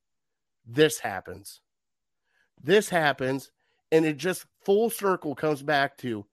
this 0.67 0.99
happens. 1.01 1.61
This 2.63 2.89
happens, 2.89 3.51
and 3.91 4.05
it 4.05 4.17
just 4.17 4.47
full 4.65 4.91
circle 4.91 5.35
comes 5.35 5.63
back 5.63 5.97
to 5.99 6.27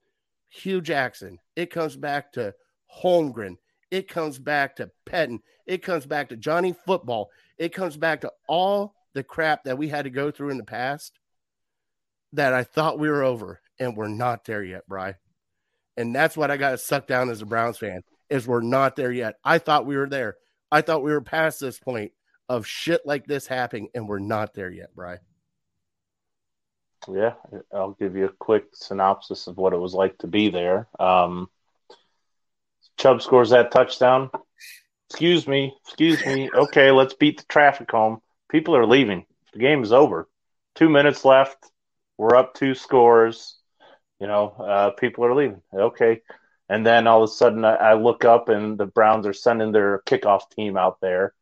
Hue 0.50 0.80
Jackson. 0.80 1.38
It 1.56 1.70
comes 1.70 1.96
back 1.96 2.32
to 2.32 2.54
Holmgren. 3.02 3.56
It 3.90 4.08
comes 4.08 4.38
back 4.38 4.76
to 4.76 4.90
Pettine. 5.06 5.40
It 5.66 5.82
comes 5.82 6.06
back 6.06 6.28
to 6.28 6.36
Johnny 6.36 6.74
Football. 6.86 7.30
It 7.56 7.72
comes 7.72 7.96
back 7.96 8.20
to 8.22 8.32
all 8.46 8.94
the 9.14 9.22
crap 9.22 9.64
that 9.64 9.78
we 9.78 9.88
had 9.88 10.04
to 10.04 10.10
go 10.10 10.30
through 10.30 10.50
in 10.50 10.58
the 10.58 10.64
past 10.64 11.18
that 12.34 12.52
I 12.52 12.64
thought 12.64 12.98
we 12.98 13.08
were 13.08 13.22
over, 13.22 13.60
and 13.78 13.96
we're 13.96 14.08
not 14.08 14.44
there 14.44 14.62
yet, 14.62 14.86
Bry. 14.86 15.14
And 15.96 16.14
that's 16.14 16.36
what 16.36 16.50
I 16.50 16.56
got 16.56 16.78
sucked 16.80 17.08
down 17.08 17.30
as 17.30 17.42
a 17.42 17.46
Browns 17.46 17.78
fan 17.78 18.02
is 18.30 18.46
we're 18.46 18.60
not 18.60 18.96
there 18.96 19.10
yet. 19.10 19.36
I 19.44 19.58
thought 19.58 19.86
we 19.86 19.96
were 19.96 20.08
there. 20.08 20.36
I 20.70 20.82
thought 20.82 21.02
we 21.02 21.12
were 21.12 21.20
past 21.20 21.60
this 21.60 21.78
point 21.78 22.12
of 22.48 22.66
shit 22.66 23.02
like 23.04 23.26
this 23.26 23.46
happening, 23.46 23.88
and 23.94 24.08
we're 24.08 24.18
not 24.18 24.54
there 24.54 24.70
yet, 24.70 24.94
Bry. 24.94 25.18
Yeah, 27.06 27.34
I'll 27.72 27.92
give 27.92 28.16
you 28.16 28.26
a 28.26 28.32
quick 28.32 28.64
synopsis 28.74 29.46
of 29.46 29.56
what 29.56 29.72
it 29.72 29.78
was 29.78 29.94
like 29.94 30.18
to 30.18 30.26
be 30.26 30.50
there. 30.50 30.88
Um, 30.98 31.48
Chubb 32.98 33.22
scores 33.22 33.50
that 33.50 33.70
touchdown. 33.70 34.30
Excuse 35.08 35.46
me, 35.46 35.74
excuse 35.86 36.24
me. 36.26 36.50
Okay, 36.54 36.90
let's 36.90 37.14
beat 37.14 37.38
the 37.38 37.46
traffic 37.48 37.90
home. 37.90 38.20
People 38.50 38.76
are 38.76 38.86
leaving. 38.86 39.24
The 39.52 39.60
game 39.60 39.82
is 39.82 39.92
over. 39.92 40.28
Two 40.74 40.88
minutes 40.88 41.24
left. 41.24 41.56
We're 42.18 42.36
up 42.36 42.54
two 42.54 42.74
scores. 42.74 43.56
You 44.20 44.26
know, 44.26 44.48
uh, 44.48 44.90
people 44.90 45.24
are 45.24 45.34
leaving. 45.34 45.62
Okay. 45.72 46.20
And 46.68 46.84
then 46.84 47.06
all 47.06 47.22
of 47.22 47.30
a 47.30 47.32
sudden 47.32 47.64
I, 47.64 47.74
I 47.74 47.94
look 47.94 48.24
up 48.24 48.48
and 48.48 48.78
the 48.78 48.86
Browns 48.86 49.26
are 49.26 49.32
sending 49.32 49.72
their 49.72 50.02
kickoff 50.06 50.50
team 50.50 50.76
out 50.76 51.00
there 51.00 51.34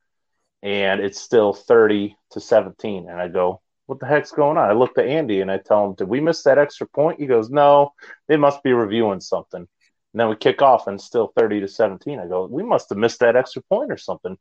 and 0.63 1.01
it's 1.01 1.21
still 1.21 1.53
30 1.53 2.17
to 2.31 2.41
17. 2.41 3.09
And 3.09 3.21
I 3.21 3.29
go, 3.29 3.61
what 3.87 4.01
the 4.01 4.07
heck's 4.07 4.33
going 4.33 4.57
on? 4.57 4.69
I 4.69 4.73
look 4.73 4.95
to 4.95 5.03
Andy 5.03 5.41
and 5.41 5.51
I 5.51 5.59
tell 5.59 5.87
him, 5.87 5.95
did 5.95 6.09
we 6.09 6.21
miss 6.21 6.43
that 6.43 6.59
extra 6.59 6.87
point? 6.89 7.21
He 7.21 7.27
goes, 7.27 7.51
no, 7.51 7.93
they 8.29 8.37
must 8.37 8.63
be 8.63 8.73
reviewing 8.73 9.21
something. 9.21 9.61
And 9.61 10.21
then 10.21 10.29
we 10.29 10.37
kick 10.37 10.63
off 10.63 10.87
and 10.87 11.01
still 11.01 11.33
30 11.37 11.61
to 11.61 11.69
17. 11.69 12.19
I 12.19 12.27
go, 12.27 12.47
we 12.47 12.63
must 12.63 12.89
have 12.89 12.99
missed 12.99 13.21
that 13.21 13.37
extra 13.37 13.63
point 13.63 13.93
or 13.93 13.97
something. 13.97 14.37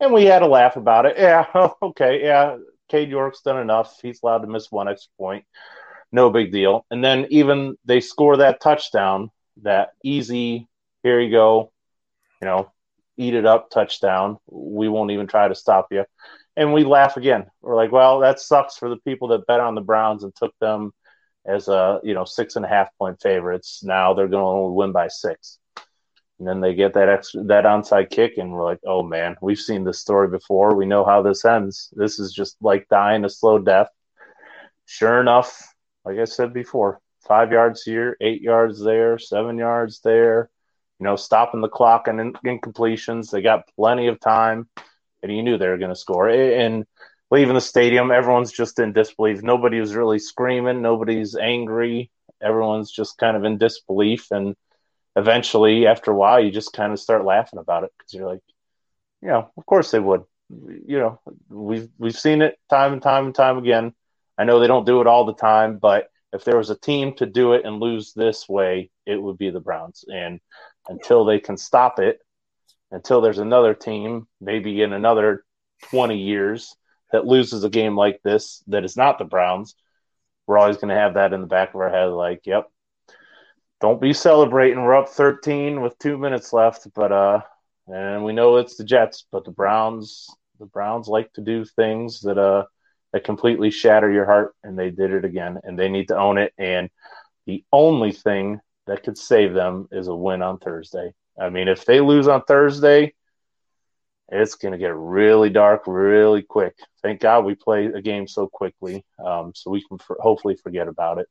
And 0.00 0.12
we 0.12 0.24
had 0.24 0.42
a 0.42 0.46
laugh 0.46 0.76
about 0.76 1.06
it. 1.06 1.16
Yeah, 1.18 1.46
okay, 1.82 2.22
yeah. 2.22 2.56
Cade 2.88 3.10
York's 3.10 3.42
done 3.42 3.58
enough. 3.58 3.98
He's 4.00 4.20
allowed 4.22 4.38
to 4.38 4.46
miss 4.46 4.72
one 4.72 4.88
extra 4.88 5.10
point. 5.18 5.44
No 6.10 6.30
big 6.30 6.50
deal. 6.50 6.86
And 6.90 7.04
then 7.04 7.26
even 7.30 7.76
they 7.84 8.00
score 8.00 8.38
that 8.38 8.60
touchdown, 8.60 9.30
that 9.62 9.90
easy, 10.04 10.68
here 11.02 11.20
you 11.20 11.30
go, 11.30 11.72
you 12.40 12.46
know, 12.46 12.70
eat 13.16 13.34
it 13.34 13.46
up 13.46 13.70
touchdown. 13.70 14.38
We 14.46 14.88
won't 14.88 15.10
even 15.10 15.26
try 15.26 15.48
to 15.48 15.54
stop 15.54 15.88
you. 15.90 16.04
And 16.56 16.72
we 16.72 16.84
laugh 16.84 17.16
again. 17.16 17.46
We're 17.60 17.76
like, 17.76 17.92
well, 17.92 18.20
that 18.20 18.40
sucks 18.40 18.76
for 18.76 18.88
the 18.88 18.96
people 18.98 19.28
that 19.28 19.46
bet 19.46 19.60
on 19.60 19.74
the 19.74 19.80
Browns 19.80 20.24
and 20.24 20.34
took 20.34 20.52
them 20.60 20.92
as 21.46 21.68
a 21.68 22.00
you 22.04 22.14
know 22.14 22.24
six 22.24 22.56
and 22.56 22.64
a 22.64 22.68
half 22.68 22.88
point 22.98 23.20
favorites. 23.20 23.82
Now 23.82 24.14
they're 24.14 24.28
going 24.28 24.42
to 24.42 24.46
only 24.46 24.76
win 24.76 24.92
by 24.92 25.08
six. 25.08 25.58
And 26.38 26.46
then 26.46 26.60
they 26.60 26.74
get 26.74 26.94
that 26.94 27.08
extra 27.08 27.42
that 27.44 27.64
onside 27.64 28.10
kick, 28.10 28.38
and 28.38 28.52
we're 28.52 28.64
like, 28.64 28.78
oh 28.86 29.02
man, 29.02 29.36
we've 29.40 29.58
seen 29.58 29.82
this 29.82 30.00
story 30.00 30.28
before. 30.28 30.76
We 30.76 30.86
know 30.86 31.04
how 31.04 31.22
this 31.22 31.44
ends. 31.44 31.92
This 31.96 32.20
is 32.20 32.32
just 32.32 32.56
like 32.60 32.88
dying 32.88 33.24
a 33.24 33.28
slow 33.28 33.58
death. 33.58 33.88
Sure 34.86 35.20
enough, 35.20 35.74
like 36.04 36.18
I 36.18 36.24
said 36.24 36.52
before, 36.52 37.00
five 37.28 37.52
yards 37.52 37.82
here, 37.82 38.16
eight 38.20 38.42
yards 38.42 38.82
there, 38.82 39.18
seven 39.18 39.58
yards 39.58 40.00
there. 40.00 40.50
You 40.98 41.04
know, 41.04 41.14
stopping 41.14 41.60
the 41.60 41.68
clock 41.68 42.08
and 42.08 42.18
in, 42.20 42.32
incompletions. 42.44 43.30
They 43.30 43.40
got 43.40 43.68
plenty 43.76 44.08
of 44.08 44.18
time, 44.18 44.68
and 45.22 45.30
you 45.30 45.44
knew 45.44 45.56
they 45.56 45.68
were 45.68 45.78
going 45.78 45.90
to 45.90 45.96
score. 45.96 46.28
And 46.28 46.86
leaving 47.30 47.54
the 47.54 47.60
stadium, 47.60 48.10
everyone's 48.10 48.50
just 48.50 48.80
in 48.80 48.92
disbelief. 48.92 49.42
Nobody 49.42 49.78
was 49.78 49.94
really 49.94 50.18
screaming. 50.18 50.82
Nobody's 50.82 51.36
angry. 51.36 52.10
Everyone's 52.42 52.90
just 52.90 53.16
kind 53.16 53.36
of 53.36 53.44
in 53.44 53.58
disbelief. 53.58 54.32
And 54.32 54.56
eventually, 55.14 55.86
after 55.86 56.10
a 56.10 56.16
while, 56.16 56.42
you 56.42 56.50
just 56.50 56.72
kind 56.72 56.92
of 56.92 56.98
start 56.98 57.24
laughing 57.24 57.60
about 57.60 57.84
it 57.84 57.92
because 57.96 58.14
you're 58.14 58.28
like, 58.28 58.42
you 59.22 59.28
know, 59.28 59.50
of 59.56 59.66
course 59.66 59.90
they 59.90 60.00
would. 60.00 60.24
You 60.50 60.98
know, 60.98 61.20
we've 61.50 61.90
we've 61.98 62.18
seen 62.18 62.40
it 62.40 62.58
time 62.70 62.94
and 62.94 63.02
time 63.02 63.26
and 63.26 63.34
time 63.34 63.58
again. 63.58 63.92
I 64.38 64.44
know 64.44 64.60
they 64.60 64.66
don't 64.66 64.86
do 64.86 65.00
it 65.00 65.06
all 65.06 65.26
the 65.26 65.34
time, 65.34 65.78
but 65.78 66.08
if 66.32 66.44
there 66.44 66.56
was 66.56 66.70
a 66.70 66.78
team 66.78 67.14
to 67.14 67.26
do 67.26 67.52
it 67.54 67.64
and 67.64 67.80
lose 67.80 68.12
this 68.12 68.48
way, 68.48 68.90
it 69.06 69.20
would 69.20 69.38
be 69.38 69.50
the 69.50 69.60
Browns. 69.60 70.04
And 70.06 70.40
until 70.88 71.24
they 71.24 71.40
can 71.40 71.56
stop 71.56 71.98
it, 71.98 72.18
until 72.90 73.20
there's 73.20 73.38
another 73.38 73.74
team, 73.74 74.26
maybe 74.40 74.82
in 74.82 74.92
another 74.92 75.44
20 75.90 76.18
years, 76.18 76.74
that 77.12 77.26
loses 77.26 77.64
a 77.64 77.70
game 77.70 77.96
like 77.96 78.20
this 78.22 78.62
that 78.66 78.84
is 78.84 78.96
not 78.96 79.18
the 79.18 79.24
Browns, 79.24 79.74
we're 80.46 80.58
always 80.58 80.76
going 80.76 80.88
to 80.88 81.00
have 81.00 81.14
that 81.14 81.32
in 81.32 81.40
the 81.40 81.46
back 81.46 81.74
of 81.74 81.80
our 81.80 81.90
head 81.90 82.06
like, 82.06 82.40
yep, 82.44 82.70
don't 83.80 84.00
be 84.00 84.12
celebrating. 84.12 84.82
We're 84.82 84.96
up 84.96 85.08
13 85.08 85.80
with 85.80 85.98
two 85.98 86.18
minutes 86.18 86.52
left, 86.52 86.88
but, 86.94 87.12
uh, 87.12 87.40
and 87.86 88.24
we 88.24 88.32
know 88.32 88.56
it's 88.56 88.76
the 88.76 88.84
Jets, 88.84 89.26
but 89.30 89.44
the 89.44 89.50
Browns, 89.50 90.28
the 90.58 90.66
Browns 90.66 91.06
like 91.06 91.32
to 91.34 91.40
do 91.40 91.64
things 91.64 92.20
that, 92.22 92.38
uh, 92.38 92.64
completely 93.24 93.70
shatter 93.70 94.10
your 94.10 94.24
heart, 94.24 94.54
and 94.62 94.78
they 94.78 94.90
did 94.90 95.12
it 95.12 95.24
again, 95.24 95.58
and 95.64 95.78
they 95.78 95.88
need 95.88 96.08
to 96.08 96.16
own 96.16 96.38
it. 96.38 96.52
And 96.58 96.90
the 97.46 97.64
only 97.72 98.12
thing 98.12 98.60
that 98.86 99.02
could 99.02 99.18
save 99.18 99.54
them 99.54 99.88
is 99.92 100.08
a 100.08 100.14
win 100.14 100.42
on 100.42 100.58
Thursday. 100.58 101.14
I 101.40 101.50
mean, 101.50 101.68
if 101.68 101.84
they 101.84 102.00
lose 102.00 102.28
on 102.28 102.42
Thursday, 102.42 103.14
it's 104.30 104.56
going 104.56 104.72
to 104.72 104.78
get 104.78 104.94
really 104.94 105.50
dark 105.50 105.84
really 105.86 106.42
quick. 106.42 106.74
Thank 107.02 107.20
God 107.20 107.44
we 107.44 107.54
play 107.54 107.86
a 107.86 108.02
game 108.02 108.26
so 108.26 108.46
quickly, 108.46 109.04
um, 109.24 109.52
so 109.54 109.70
we 109.70 109.82
can 109.86 109.98
for- 109.98 110.18
hopefully 110.20 110.56
forget 110.56 110.88
about 110.88 111.18
it. 111.18 111.28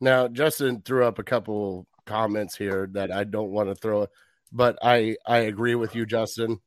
Now, 0.00 0.28
Justin 0.28 0.82
threw 0.82 1.04
up 1.04 1.18
a 1.18 1.24
couple 1.24 1.86
comments 2.06 2.56
here 2.56 2.88
that 2.92 3.12
I 3.12 3.24
don't 3.24 3.52
want 3.52 3.68
to 3.68 3.74
throw, 3.74 4.08
but 4.50 4.78
I 4.82 5.16
I 5.26 5.38
agree 5.38 5.76
with 5.76 5.94
you, 5.94 6.04
Justin. 6.04 6.60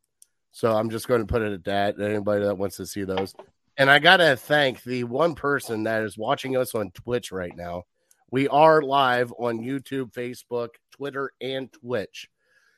So 0.51 0.71
I'm 0.71 0.89
just 0.89 1.09
going 1.09 1.19
to 1.19 1.27
put 1.27 1.41
it 1.41 1.51
at 1.51 1.65
that. 1.65 1.99
Anybody 1.99 2.45
that 2.45 2.57
wants 2.57 2.77
to 2.77 2.85
see 2.85 3.03
those, 3.03 3.35
and 3.77 3.89
I 3.89 3.99
gotta 3.99 4.35
thank 4.37 4.83
the 4.83 5.03
one 5.03 5.35
person 5.35 5.83
that 5.83 6.03
is 6.03 6.17
watching 6.17 6.55
us 6.55 6.75
on 6.75 6.91
Twitch 6.91 7.31
right 7.31 7.55
now. 7.55 7.83
We 8.31 8.47
are 8.47 8.81
live 8.81 9.33
on 9.37 9.59
YouTube, 9.59 10.13
Facebook, 10.13 10.69
Twitter, 10.91 11.31
and 11.41 11.71
Twitch. 11.71 12.29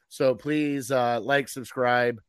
So 0.10 0.36
please 0.36 0.92
uh, 0.92 1.20
like, 1.22 1.50
subscribe, 1.50 2.20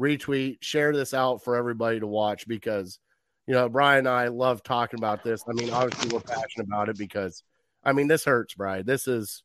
retweet, 0.00 0.58
share 0.60 0.92
this 0.94 1.14
out 1.14 1.44
for 1.44 1.56
everybody 1.56 2.00
to 2.00 2.06
watch 2.06 2.48
because 2.48 2.98
you 3.46 3.54
know 3.54 3.68
Brian 3.68 4.00
and 4.00 4.08
I 4.08 4.28
love 4.28 4.62
talking 4.62 4.98
about 4.98 5.22
this. 5.22 5.44
I 5.48 5.52
mean, 5.52 5.70
obviously 5.70 6.12
we're 6.12 6.20
passionate 6.20 6.66
about 6.66 6.88
it 6.88 6.98
because 6.98 7.42
I 7.84 7.92
mean 7.92 8.08
this 8.08 8.24
hurts, 8.24 8.54
Brian. 8.54 8.84
This 8.84 9.06
is 9.06 9.44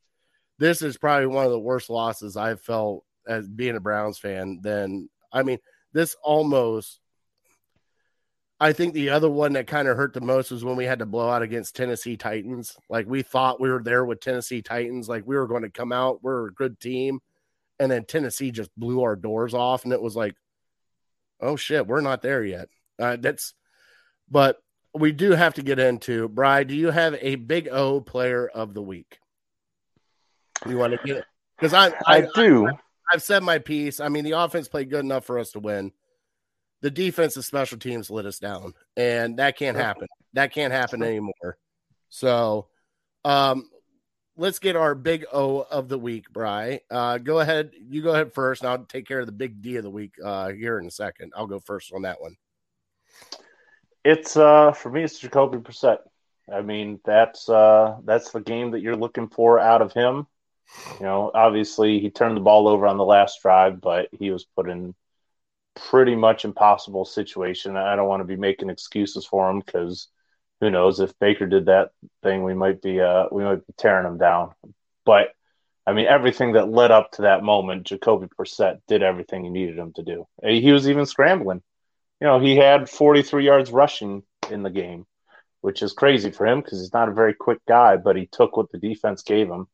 this 0.57 0.81
is 0.81 0.97
probably 0.97 1.27
one 1.27 1.45
of 1.45 1.51
the 1.51 1.59
worst 1.59 1.89
losses 1.89 2.35
I've 2.35 2.61
felt 2.61 3.03
as 3.27 3.47
being 3.47 3.75
a 3.75 3.79
Browns 3.79 4.17
fan. 4.17 4.59
Then 4.61 5.07
I 5.31 5.43
mean, 5.43 5.59
this 5.93 6.15
almost 6.23 6.99
I 8.61 8.73
think 8.73 8.93
the 8.93 9.09
other 9.09 9.29
one 9.29 9.53
that 9.53 9.65
kind 9.65 9.87
of 9.87 9.97
hurt 9.97 10.13
the 10.13 10.21
most 10.21 10.51
was 10.51 10.63
when 10.63 10.75
we 10.75 10.85
had 10.85 10.99
to 10.99 11.05
blow 11.07 11.27
out 11.27 11.41
against 11.41 11.75
Tennessee 11.75 12.15
Titans. 12.15 12.77
Like 12.91 13.07
we 13.07 13.23
thought 13.23 13.59
we 13.59 13.71
were 13.71 13.81
there 13.81 14.05
with 14.05 14.19
Tennessee 14.19 14.61
Titans, 14.61 15.09
like 15.09 15.25
we 15.25 15.35
were 15.35 15.47
going 15.47 15.63
to 15.63 15.71
come 15.71 15.91
out, 15.91 16.23
we're 16.23 16.49
a 16.49 16.53
good 16.53 16.79
team, 16.79 17.21
and 17.79 17.91
then 17.91 18.05
Tennessee 18.05 18.51
just 18.51 18.69
blew 18.77 19.01
our 19.01 19.15
doors 19.15 19.55
off, 19.55 19.83
and 19.83 19.91
it 19.91 20.01
was 20.01 20.15
like, 20.15 20.35
oh 21.39 21.55
shit, 21.55 21.87
we're 21.87 22.01
not 22.01 22.21
there 22.21 22.45
yet. 22.45 22.69
Uh, 22.99 23.17
that's, 23.19 23.55
but 24.29 24.61
we 24.93 25.11
do 25.11 25.31
have 25.31 25.55
to 25.55 25.63
get 25.63 25.79
into. 25.79 26.27
Bry, 26.27 26.63
do 26.63 26.75
you 26.75 26.91
have 26.91 27.15
a 27.19 27.37
Big 27.37 27.67
O 27.67 27.99
player 27.99 28.47
of 28.47 28.75
the 28.75 28.83
week? 28.83 29.17
You 30.67 30.77
want 30.77 30.93
to 30.93 30.99
get 31.03 31.17
it 31.17 31.25
because 31.57 31.73
I, 31.73 31.87
I, 32.05 32.17
I 32.17 32.27
do. 32.35 32.67
I, 32.67 32.73
I've 33.11 33.23
said 33.23 33.41
my 33.41 33.57
piece. 33.57 33.99
I 33.99 34.09
mean, 34.09 34.23
the 34.23 34.33
offense 34.33 34.67
played 34.67 34.91
good 34.91 35.03
enough 35.03 35.25
for 35.25 35.39
us 35.39 35.53
to 35.53 35.59
win 35.59 35.93
the 36.81 36.91
defensive 36.91 37.45
special 37.45 37.77
teams 37.77 38.09
let 38.09 38.25
us 38.25 38.39
down, 38.39 38.73
and 38.97 39.37
that 39.37 39.57
can't 39.57 39.77
happen. 39.77 40.07
That 40.33 40.53
can't 40.53 40.73
happen 40.73 41.03
anymore. 41.03 41.57
So, 42.09 42.67
um, 43.23 43.69
let's 44.35 44.59
get 44.59 44.75
our 44.75 44.95
big 44.95 45.25
O 45.31 45.59
of 45.59 45.89
the 45.89 45.99
week, 45.99 46.31
Bry. 46.31 46.81
Uh, 46.89 47.17
go 47.17 47.39
ahead. 47.39 47.71
You 47.79 48.01
go 48.01 48.13
ahead 48.13 48.33
first, 48.33 48.61
and 48.61 48.69
I'll 48.69 48.85
take 48.85 49.07
care 49.07 49.19
of 49.19 49.25
the 49.25 49.31
big 49.31 49.61
D 49.61 49.75
of 49.77 49.83
the 49.83 49.89
week 49.89 50.15
uh, 50.23 50.49
here 50.49 50.79
in 50.79 50.87
a 50.87 50.91
second. 50.91 51.33
I'll 51.35 51.47
go 51.47 51.59
first 51.59 51.93
on 51.93 52.03
that 52.03 52.21
one. 52.21 52.35
It's 54.03 54.35
uh 54.35 54.71
for 54.71 54.89
me, 54.89 55.03
it's 55.03 55.19
Jacoby 55.19 55.59
Brissett. 55.59 55.99
I 56.51 56.61
mean, 56.61 56.99
that's 57.05 57.47
uh 57.47 57.97
that's 58.03 58.31
the 58.31 58.41
game 58.41 58.71
that 58.71 58.81
you're 58.81 58.95
looking 58.95 59.27
for 59.27 59.59
out 59.59 59.81
of 59.81 59.93
him. 59.93 60.25
You 60.99 61.05
know, 61.05 61.31
obviously 61.33 61.99
he 61.99 62.09
turned 62.09 62.35
the 62.35 62.41
ball 62.41 62.67
over 62.67 62.87
on 62.87 62.97
the 62.97 63.05
last 63.05 63.41
drive, 63.41 63.79
but 63.81 64.09
he 64.11 64.31
was 64.31 64.45
put 64.45 64.69
in 64.69 64.95
pretty 65.75 66.15
much 66.15 66.45
impossible 66.45 67.05
situation. 67.05 67.77
I 67.77 67.95
don't 67.95 68.07
want 68.07 68.21
to 68.21 68.27
be 68.27 68.35
making 68.35 68.69
excuses 68.69 69.25
for 69.25 69.49
him 69.49 69.59
because 69.59 70.07
who 70.59 70.69
knows 70.69 70.99
if 70.99 71.17
Baker 71.19 71.47
did 71.47 71.65
that 71.65 71.89
thing, 72.23 72.43
we 72.43 72.53
might 72.53 72.81
be 72.81 72.99
uh, 73.01 73.25
we 73.31 73.43
might 73.43 73.65
be 73.65 73.73
tearing 73.77 74.05
him 74.05 74.17
down. 74.17 74.51
But 75.05 75.29
I 75.85 75.93
mean, 75.93 76.05
everything 76.05 76.53
that 76.53 76.69
led 76.69 76.91
up 76.91 77.11
to 77.13 77.23
that 77.23 77.43
moment, 77.43 77.87
Jacoby 77.87 78.27
Brissett 78.27 78.79
did 78.87 79.01
everything 79.01 79.43
he 79.43 79.49
needed 79.49 79.77
him 79.77 79.93
to 79.93 80.03
do. 80.03 80.27
He 80.43 80.71
was 80.71 80.87
even 80.87 81.05
scrambling. 81.05 81.61
You 82.19 82.27
know, 82.27 82.39
he 82.39 82.55
had 82.55 82.89
43 82.89 83.43
yards 83.43 83.71
rushing 83.71 84.21
in 84.51 84.61
the 84.61 84.69
game, 84.69 85.07
which 85.61 85.81
is 85.81 85.93
crazy 85.93 86.29
for 86.29 86.45
him 86.45 86.61
because 86.61 86.79
he's 86.79 86.93
not 86.93 87.09
a 87.09 87.13
very 87.13 87.33
quick 87.33 87.59
guy. 87.67 87.97
But 87.97 88.15
he 88.15 88.27
took 88.27 88.55
what 88.55 88.71
the 88.71 88.77
defense 88.77 89.23
gave 89.23 89.47
him, 89.49 89.67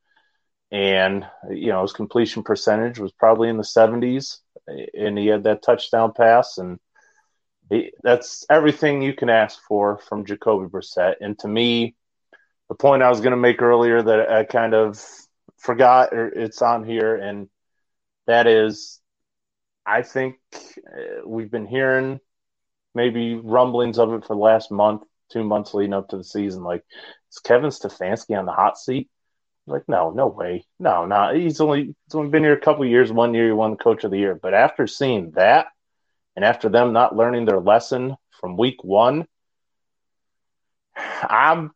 and 0.71 1.25
you 1.49 1.67
know 1.67 1.81
his 1.81 1.93
completion 1.93 2.43
percentage 2.43 2.99
was 2.99 3.11
probably 3.11 3.49
in 3.49 3.57
the 3.57 3.63
70s 3.63 4.37
and 4.67 5.17
he 5.17 5.27
had 5.27 5.43
that 5.43 5.63
touchdown 5.63 6.13
pass, 6.13 6.57
and 6.57 6.79
he, 7.69 7.91
that's 8.03 8.45
everything 8.49 9.01
you 9.01 9.13
can 9.13 9.29
ask 9.29 9.59
for 9.67 9.97
from 9.97 10.25
Jacoby 10.25 10.67
Brissett. 10.67 11.15
And 11.21 11.37
to 11.39 11.47
me, 11.47 11.95
the 12.69 12.75
point 12.75 13.03
I 13.03 13.09
was 13.09 13.21
going 13.21 13.31
to 13.31 13.37
make 13.37 13.61
earlier 13.61 14.01
that 14.01 14.29
I 14.29 14.43
kind 14.43 14.73
of 14.73 15.03
forgot, 15.57 16.13
or 16.13 16.27
it's 16.27 16.61
on 16.61 16.83
here, 16.83 17.15
and 17.15 17.49
that 18.25 18.47
is, 18.47 18.99
I 19.85 20.01
think 20.01 20.35
uh, 20.53 21.25
we've 21.25 21.51
been 21.51 21.67
hearing 21.67 22.19
maybe 22.93 23.35
rumblings 23.35 23.99
of 23.99 24.11
it 24.13 24.25
for 24.25 24.35
the 24.35 24.41
last 24.41 24.71
month, 24.71 25.03
two 25.31 25.43
months 25.43 25.73
leading 25.73 25.93
up 25.93 26.09
to 26.09 26.17
the 26.17 26.23
season. 26.23 26.63
Like, 26.63 26.83
is 27.31 27.39
Kevin 27.39 27.69
Stefanski 27.69 28.37
on 28.37 28.45
the 28.45 28.51
hot 28.51 28.77
seat? 28.77 29.09
Like, 29.67 29.83
no, 29.89 30.11
no 30.11 30.27
way. 30.27 30.65
No, 30.79 31.05
no. 31.05 31.33
He's 31.33 31.59
only 31.59 31.83
he's 31.83 32.15
only 32.15 32.29
been 32.29 32.43
here 32.43 32.53
a 32.53 32.59
couple 32.59 32.85
years. 32.85 33.11
One 33.11 33.33
year 33.33 33.47
he 33.47 33.51
won 33.51 33.75
coach 33.75 34.05
of 34.05 34.11
the 34.11 34.17
year. 34.17 34.33
But 34.33 34.53
after 34.53 34.87
seeing 34.87 35.31
that, 35.31 35.67
and 36.35 36.45
after 36.45 36.69
them 36.69 36.93
not 36.93 37.15
learning 37.15 37.45
their 37.45 37.59
lesson 37.59 38.15
from 38.39 38.55
week 38.55 38.83
one, 38.83 39.27
I'm 40.95 41.71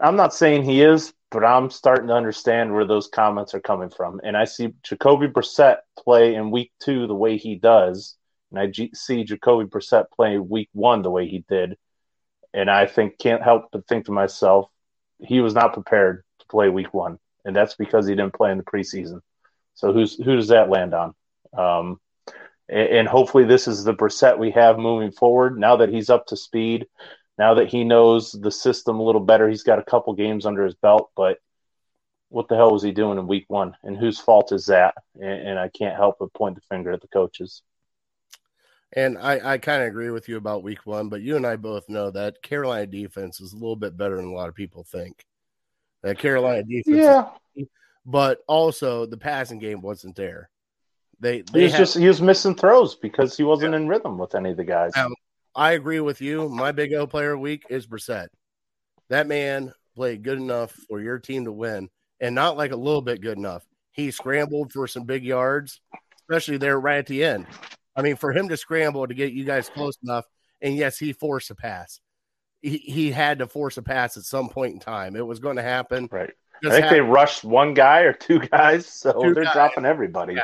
I'm 0.00 0.16
not 0.16 0.34
saying 0.34 0.64
he 0.64 0.82
is, 0.82 1.14
but 1.30 1.44
I'm 1.44 1.70
starting 1.70 2.08
to 2.08 2.14
understand 2.14 2.72
where 2.72 2.84
those 2.84 3.08
comments 3.08 3.54
are 3.54 3.60
coming 3.60 3.88
from. 3.88 4.20
And 4.22 4.36
I 4.36 4.44
see 4.44 4.74
Jacoby 4.82 5.28
Brissett 5.28 5.78
play 5.98 6.34
in 6.34 6.50
week 6.50 6.70
two 6.80 7.06
the 7.06 7.14
way 7.14 7.38
he 7.38 7.56
does, 7.56 8.16
and 8.50 8.60
I 8.60 8.70
see 8.94 9.24
Jacoby 9.24 9.66
Brissett 9.68 10.10
play 10.14 10.36
week 10.38 10.68
one 10.72 11.00
the 11.00 11.10
way 11.10 11.26
he 11.28 11.44
did, 11.48 11.78
and 12.52 12.70
I 12.70 12.86
think 12.86 13.18
can't 13.18 13.42
help 13.42 13.68
but 13.72 13.86
think 13.88 14.06
to 14.06 14.12
myself, 14.12 14.68
he 15.18 15.40
was 15.40 15.54
not 15.54 15.72
prepared 15.72 16.24
play 16.52 16.68
week 16.68 16.94
one 16.94 17.18
and 17.44 17.54
that's 17.54 17.74
because 17.74 18.06
he 18.06 18.14
didn't 18.14 18.34
play 18.34 18.50
in 18.50 18.58
the 18.58 18.64
preseason. 18.64 19.20
So 19.74 19.92
who's 19.92 20.16
who 20.16 20.36
does 20.36 20.48
that 20.48 20.70
land 20.70 20.94
on? 20.94 21.14
Um, 21.56 22.00
and, 22.68 22.88
and, 22.88 23.08
hopefully 23.08 23.44
this 23.44 23.68
is 23.68 23.84
the 23.84 23.94
Brissett 23.94 24.38
we 24.38 24.50
have 24.52 24.78
moving 24.78 25.10
forward. 25.10 25.58
Now 25.58 25.76
that 25.76 25.90
he's 25.90 26.08
up 26.08 26.26
to 26.28 26.36
speed, 26.36 26.86
now 27.38 27.54
that 27.54 27.68
he 27.68 27.84
knows 27.84 28.32
the 28.32 28.50
system 28.50 28.98
a 28.98 29.02
little 29.02 29.20
better, 29.20 29.48
he's 29.48 29.62
got 29.62 29.78
a 29.78 29.84
couple 29.84 30.14
games 30.14 30.46
under 30.46 30.64
his 30.64 30.74
belt. 30.74 31.10
But 31.16 31.38
what 32.28 32.48
the 32.48 32.56
hell 32.56 32.72
was 32.72 32.82
he 32.82 32.92
doing 32.92 33.18
in 33.18 33.26
Week 33.26 33.44
One? 33.48 33.76
And 33.82 33.96
whose 33.96 34.18
fault 34.18 34.52
is 34.52 34.66
that? 34.66 34.94
And, 35.14 35.48
and 35.48 35.58
I 35.58 35.68
can't 35.68 35.96
help 35.96 36.16
but 36.20 36.32
point 36.32 36.54
the 36.54 36.62
finger 36.70 36.92
at 36.92 37.02
the 37.02 37.08
coaches. 37.08 37.62
And 38.94 39.16
I, 39.18 39.54
I 39.54 39.58
kind 39.58 39.82
of 39.82 39.88
agree 39.88 40.10
with 40.10 40.28
you 40.28 40.36
about 40.36 40.62
week 40.62 40.84
one, 40.84 41.08
but 41.08 41.22
you 41.22 41.36
and 41.36 41.46
I 41.46 41.56
both 41.56 41.88
know 41.88 42.10
that 42.10 42.42
Carolina 42.42 42.86
defense 42.86 43.40
is 43.40 43.54
a 43.54 43.56
little 43.56 43.76
bit 43.76 43.96
better 43.96 44.16
than 44.16 44.26
a 44.26 44.34
lot 44.34 44.50
of 44.50 44.54
people 44.54 44.84
think. 44.84 45.24
That 46.02 46.18
Carolina 46.18 46.64
defense, 46.64 46.96
yeah, 46.96 47.28
but 48.04 48.40
also 48.48 49.06
the 49.06 49.16
passing 49.16 49.58
game 49.58 49.80
wasn't 49.80 50.16
there. 50.16 50.50
They, 51.20 51.42
they 51.52 51.60
he 51.60 51.64
was 51.66 51.72
just 51.74 51.96
he 51.96 52.08
was 52.08 52.20
missing 52.20 52.56
throws 52.56 52.96
because 52.96 53.36
he 53.36 53.44
wasn't 53.44 53.72
yeah. 53.72 53.78
in 53.78 53.88
rhythm 53.88 54.18
with 54.18 54.34
any 54.34 54.50
of 54.50 54.56
the 54.56 54.64
guys. 54.64 54.90
Um, 54.96 55.14
I 55.54 55.72
agree 55.72 56.00
with 56.00 56.20
you. 56.20 56.48
My 56.48 56.72
big 56.72 56.92
O 56.94 57.06
player 57.06 57.38
week 57.38 57.64
is 57.70 57.86
Brissett. 57.86 58.26
That 59.08 59.28
man 59.28 59.72
played 59.94 60.24
good 60.24 60.38
enough 60.38 60.72
for 60.88 61.00
your 61.00 61.20
team 61.20 61.44
to 61.44 61.52
win, 61.52 61.88
and 62.20 62.34
not 62.34 62.56
like 62.56 62.72
a 62.72 62.76
little 62.76 63.02
bit 63.02 63.20
good 63.20 63.38
enough. 63.38 63.64
He 63.92 64.10
scrambled 64.10 64.72
for 64.72 64.88
some 64.88 65.04
big 65.04 65.22
yards, 65.22 65.80
especially 66.22 66.56
there 66.56 66.80
right 66.80 66.98
at 66.98 67.06
the 67.06 67.22
end. 67.22 67.46
I 67.94 68.02
mean, 68.02 68.16
for 68.16 68.32
him 68.32 68.48
to 68.48 68.56
scramble 68.56 69.06
to 69.06 69.14
get 69.14 69.32
you 69.32 69.44
guys 69.44 69.68
close 69.68 69.96
enough, 70.02 70.24
and 70.60 70.74
yes, 70.74 70.98
he 70.98 71.12
forced 71.12 71.50
a 71.50 71.54
pass 71.54 72.00
he, 72.62 72.78
he 72.78 73.10
had 73.10 73.40
to 73.40 73.46
force 73.46 73.76
a 73.76 73.82
pass 73.82 74.16
at 74.16 74.22
some 74.22 74.48
point 74.48 74.74
in 74.74 74.80
time. 74.80 75.16
It 75.16 75.26
was 75.26 75.40
going 75.40 75.56
to 75.56 75.62
happen. 75.62 76.08
Right. 76.10 76.32
I 76.64 76.70
think 76.70 76.90
they 76.90 77.00
rushed 77.00 77.42
one 77.42 77.74
guy 77.74 78.00
or 78.02 78.12
two 78.12 78.38
guys, 78.38 78.86
so 78.86 79.12
they 79.12 79.32
they're 79.32 79.44
guys. 79.44 79.52
dropping 79.52 79.84
everybody. 79.84 80.34
Yeah. 80.34 80.42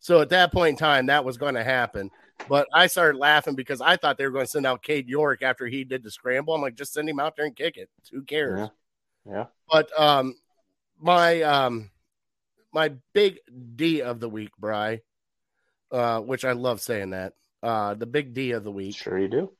So 0.00 0.22
at 0.22 0.30
that 0.30 0.50
point 0.50 0.70
in 0.70 0.76
time, 0.76 1.06
that 1.06 1.24
was 1.24 1.36
going 1.36 1.54
to 1.54 1.62
happen. 1.62 2.10
But 2.48 2.66
I 2.72 2.86
started 2.86 3.18
laughing 3.18 3.54
because 3.54 3.80
I 3.82 3.96
thought 3.96 4.16
they 4.16 4.24
were 4.24 4.32
going 4.32 4.46
to 4.46 4.50
send 4.50 4.66
out 4.66 4.82
Cade 4.82 5.08
York 5.08 5.42
after 5.42 5.66
he 5.66 5.84
did 5.84 6.02
the 6.02 6.10
scramble. 6.10 6.54
I'm 6.54 6.62
like, 6.62 6.74
just 6.74 6.94
send 6.94 7.08
him 7.08 7.20
out 7.20 7.36
there 7.36 7.44
and 7.44 7.54
kick 7.54 7.76
it. 7.76 7.90
Who 8.10 8.22
cares? 8.22 8.70
Yeah. 9.26 9.32
yeah. 9.32 9.44
But 9.70 10.00
um, 10.00 10.34
my 10.98 11.42
um, 11.42 11.90
my 12.72 12.94
big 13.12 13.38
D 13.76 14.00
of 14.00 14.20
the 14.20 14.28
week, 14.30 14.50
Bry, 14.58 15.02
uh, 15.90 16.20
which 16.20 16.44
I 16.44 16.52
love 16.52 16.80
saying 16.80 17.10
that. 17.10 17.34
Uh, 17.62 17.94
the 17.94 18.06
big 18.06 18.32
D 18.32 18.52
of 18.52 18.64
the 18.64 18.72
week. 18.72 18.96
Sure, 18.96 19.18
you 19.18 19.28
do. 19.28 19.52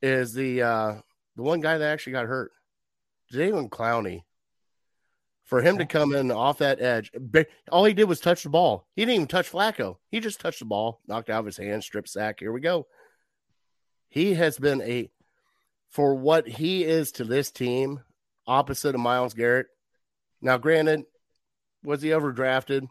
Is 0.00 0.32
the 0.32 0.62
uh, 0.62 0.94
the 1.38 1.44
one 1.44 1.60
guy 1.60 1.78
that 1.78 1.88
actually 1.88 2.14
got 2.14 2.26
hurt, 2.26 2.50
Jadeveon 3.32 3.68
Clowney, 3.70 4.24
for 5.44 5.62
him 5.62 5.78
to 5.78 5.84
oh. 5.84 5.86
come 5.86 6.12
in 6.12 6.32
off 6.32 6.58
that 6.58 6.82
edge, 6.82 7.12
all 7.70 7.84
he 7.84 7.94
did 7.94 8.08
was 8.08 8.18
touch 8.18 8.42
the 8.42 8.48
ball. 8.48 8.88
He 8.96 9.02
didn't 9.02 9.14
even 9.14 9.26
touch 9.28 9.50
Flacco. 9.50 9.98
He 10.10 10.18
just 10.18 10.40
touched 10.40 10.58
the 10.58 10.64
ball, 10.64 11.00
knocked 11.06 11.30
out 11.30 11.38
of 11.38 11.46
his 11.46 11.56
hand, 11.56 11.84
strip 11.84 12.08
sack. 12.08 12.40
Here 12.40 12.50
we 12.50 12.60
go. 12.60 12.88
He 14.08 14.34
has 14.34 14.58
been 14.58 14.82
a, 14.82 15.12
for 15.90 16.16
what 16.16 16.48
he 16.48 16.82
is 16.82 17.12
to 17.12 17.24
this 17.24 17.52
team, 17.52 18.00
opposite 18.44 18.96
of 18.96 19.00
Myles 19.00 19.34
Garrett. 19.34 19.68
Now, 20.42 20.58
granted, 20.58 21.04
was 21.84 22.02
he 22.02 22.08
overdrafted? 22.08 22.88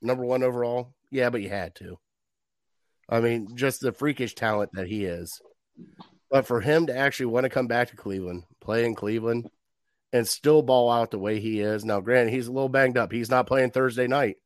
Number 0.00 0.24
one 0.24 0.44
overall? 0.44 0.94
Yeah, 1.10 1.30
but 1.30 1.42
you 1.42 1.48
had 1.48 1.74
to. 1.76 1.98
I 3.08 3.18
mean, 3.18 3.56
just 3.56 3.80
the 3.80 3.90
freakish 3.90 4.36
talent 4.36 4.70
that 4.74 4.86
he 4.86 5.06
is. 5.06 5.40
But 6.30 6.46
for 6.46 6.60
him 6.60 6.86
to 6.86 6.96
actually 6.96 7.26
want 7.26 7.44
to 7.44 7.50
come 7.50 7.66
back 7.66 7.88
to 7.88 7.96
Cleveland, 7.96 8.44
play 8.60 8.84
in 8.84 8.94
Cleveland, 8.94 9.50
and 10.12 10.26
still 10.26 10.62
ball 10.62 10.90
out 10.90 11.10
the 11.10 11.18
way 11.18 11.40
he 11.40 11.60
is 11.60 11.84
now, 11.84 12.00
granted, 12.00 12.32
he's 12.32 12.48
a 12.48 12.52
little 12.52 12.68
banged 12.68 12.98
up. 12.98 13.12
He's 13.12 13.30
not 13.30 13.46
playing 13.46 13.70
Thursday 13.70 14.06
night. 14.06 14.36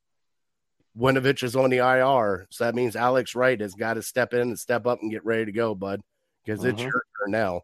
Winovich 0.96 1.42
is 1.42 1.56
on 1.56 1.70
the 1.70 1.78
IR, 1.78 2.46
so 2.50 2.64
that 2.64 2.74
means 2.74 2.96
Alex 2.96 3.34
Wright 3.34 3.60
has 3.60 3.74
got 3.74 3.94
to 3.94 4.02
step 4.02 4.34
in 4.34 4.42
and 4.42 4.58
step 4.58 4.86
up 4.86 5.00
and 5.00 5.10
get 5.10 5.24
ready 5.24 5.46
to 5.46 5.52
go, 5.52 5.74
bud, 5.74 6.02
because 6.44 6.60
mm-hmm. 6.60 6.70
it's 6.70 6.82
your 6.82 6.92
turn 6.92 7.30
now. 7.30 7.62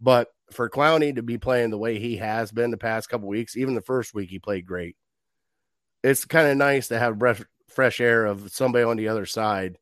But 0.00 0.28
for 0.52 0.68
Clowney 0.68 1.14
to 1.14 1.22
be 1.22 1.38
playing 1.38 1.70
the 1.70 1.78
way 1.78 1.98
he 1.98 2.16
has 2.16 2.50
been 2.50 2.70
the 2.70 2.76
past 2.76 3.08
couple 3.08 3.28
weeks, 3.28 3.56
even 3.56 3.74
the 3.74 3.80
first 3.80 4.12
week 4.12 4.30
he 4.30 4.38
played 4.38 4.66
great. 4.66 4.96
It's 6.02 6.24
kind 6.24 6.48
of 6.48 6.56
nice 6.56 6.88
to 6.88 6.98
have 6.98 7.18
breath, 7.18 7.44
fresh 7.68 8.00
air 8.00 8.26
of 8.26 8.50
somebody 8.50 8.84
on 8.84 8.96
the 8.96 9.08
other 9.08 9.26
side 9.26 9.78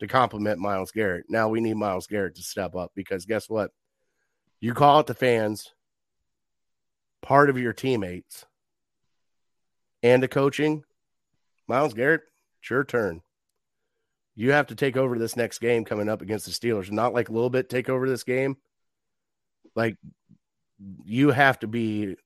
to 0.00 0.06
complement 0.06 0.60
Myles 0.60 0.90
Garrett. 0.92 1.26
Now 1.28 1.48
we 1.48 1.60
need 1.60 1.74
Myles 1.74 2.06
Garrett 2.06 2.36
to 2.36 2.42
step 2.42 2.74
up 2.74 2.92
because 2.94 3.24
guess 3.24 3.48
what? 3.48 3.70
You 4.60 4.74
call 4.74 4.98
out 4.98 5.06
the 5.06 5.14
fans, 5.14 5.72
part 7.22 7.50
of 7.50 7.58
your 7.58 7.72
teammates, 7.72 8.44
and 10.02 10.22
the 10.22 10.28
coaching. 10.28 10.84
Myles 11.66 11.94
Garrett, 11.94 12.22
it's 12.60 12.70
your 12.70 12.84
turn. 12.84 13.22
You 14.34 14.52
have 14.52 14.68
to 14.68 14.74
take 14.74 14.96
over 14.96 15.18
this 15.18 15.36
next 15.36 15.58
game 15.58 15.84
coming 15.84 16.08
up 16.08 16.22
against 16.22 16.46
the 16.46 16.52
Steelers. 16.52 16.90
Not 16.90 17.12
like 17.12 17.28
a 17.28 17.32
little 17.32 17.50
bit 17.50 17.68
take 17.68 17.88
over 17.88 18.08
this 18.08 18.22
game. 18.22 18.56
Like 19.74 19.96
you 21.04 21.30
have 21.30 21.58
to 21.60 21.66
be 21.66 22.16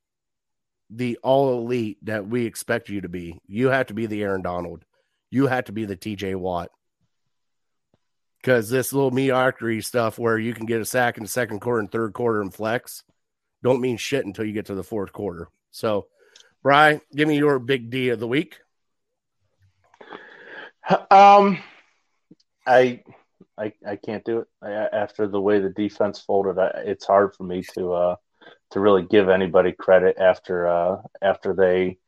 the 0.91 1.19
all 1.23 1.59
elite 1.59 1.99
that 2.03 2.27
we 2.27 2.45
expect 2.45 2.91
you 2.91 3.01
to 3.01 3.09
be. 3.09 3.41
You 3.47 3.69
have 3.69 3.87
to 3.87 3.95
be 3.95 4.07
the 4.07 4.23
Aaron 4.23 4.43
Donald. 4.43 4.85
You 5.31 5.47
have 5.47 5.65
to 5.65 5.73
be 5.73 5.87
the 5.87 5.97
TJ 5.97 6.37
Watt. 6.37 6.71
Because 8.43 8.69
this 8.69 8.93
little 8.93 9.13
mediocrity 9.13 9.81
stuff 9.81 10.19
where 10.19 10.37
you 10.37 10.53
can 10.53 10.67
get 10.67 10.81
a 10.81 10.85
sack 10.85 11.17
in 11.17 11.23
the 11.23 11.29
second 11.29 11.61
quarter 11.61 11.79
and 11.79 11.91
third 11.91 12.13
quarter 12.13 12.41
and 12.41 12.53
flex 12.53 13.05
don't 13.63 13.81
mean 13.81 13.97
shit 13.97 14.27
until 14.27 14.45
you 14.45 14.53
get 14.53 14.67
to 14.67 14.75
the 14.75 14.83
fourth 14.83 15.13
quarter. 15.13 15.49
So, 15.71 16.09
Brian, 16.63 17.01
give 17.15 17.29
me 17.29 17.37
your 17.37 17.61
big 17.61 17.91
D 17.91 18.09
of 18.09 18.19
the 18.19 18.27
week. 18.27 18.59
Um, 21.11 21.59
I, 22.67 23.05
I, 23.57 23.73
I 23.87 23.97
can't 23.97 24.25
do 24.25 24.41
it 24.41 24.49
I, 24.61 24.71
after 24.71 25.29
the 25.29 25.41
way 25.41 25.61
the 25.61 25.71
defense 25.71 26.21
folded. 26.21 26.59
I, 26.59 26.83
it's 26.85 27.07
hard 27.07 27.35
for 27.37 27.45
me 27.45 27.63
to 27.75 27.93
uh 27.93 28.17
to 28.73 28.81
really 28.81 29.03
give 29.03 29.29
anybody 29.29 29.71
credit 29.73 30.17
after 30.19 30.67
uh 30.67 31.03
after 31.21 31.55
they 31.55 31.99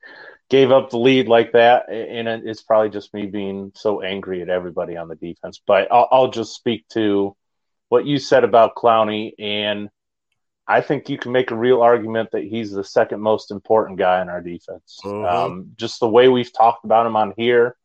gave 0.54 0.70
up 0.70 0.90
the 0.90 0.98
lead 0.98 1.26
like 1.26 1.52
that. 1.52 1.90
And 1.90 2.28
it's 2.28 2.62
probably 2.62 2.90
just 2.90 3.12
me 3.12 3.26
being 3.26 3.72
so 3.74 4.02
angry 4.02 4.40
at 4.40 4.48
everybody 4.48 4.96
on 4.96 5.08
the 5.08 5.16
defense. 5.16 5.60
But 5.66 5.90
I'll, 5.90 6.08
I'll 6.12 6.30
just 6.30 6.54
speak 6.54 6.86
to 6.90 7.36
what 7.88 8.06
you 8.06 8.18
said 8.18 8.44
about 8.44 8.76
Clowney 8.76 9.32
and. 9.38 9.90
I 10.66 10.80
think 10.80 11.10
you 11.10 11.18
can 11.18 11.32
make 11.32 11.50
a 11.50 11.54
real 11.56 11.82
argument 11.82 12.30
that 12.32 12.42
he's 12.42 12.72
the 12.72 12.82
second 12.84 13.20
most 13.20 13.50
important 13.50 13.98
guy 13.98 14.22
in 14.22 14.30
our 14.30 14.40
defense. 14.40 14.98
Mhm. 15.04 15.30
Um, 15.30 15.72
just 15.76 16.00
the 16.00 16.08
way 16.08 16.28
we've 16.28 16.50
talked 16.50 16.86
about 16.86 17.04
him 17.04 17.16
on 17.16 17.34
here, 17.36 17.76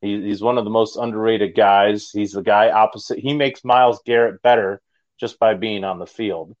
he, 0.00 0.22
he's 0.22 0.40
one 0.40 0.56
of 0.56 0.62
the 0.62 0.70
most 0.70 0.94
underrated 0.96 1.56
guys. 1.56 2.10
He's 2.12 2.30
the 2.30 2.42
guy 2.42 2.70
opposite. 2.70 3.18
He 3.18 3.34
makes 3.34 3.64
Myles 3.64 4.00
Garrett 4.06 4.40
better 4.40 4.80
just 5.18 5.40
by 5.40 5.54
being 5.54 5.82
on 5.82 5.98
the 5.98 6.06
field. 6.06 6.54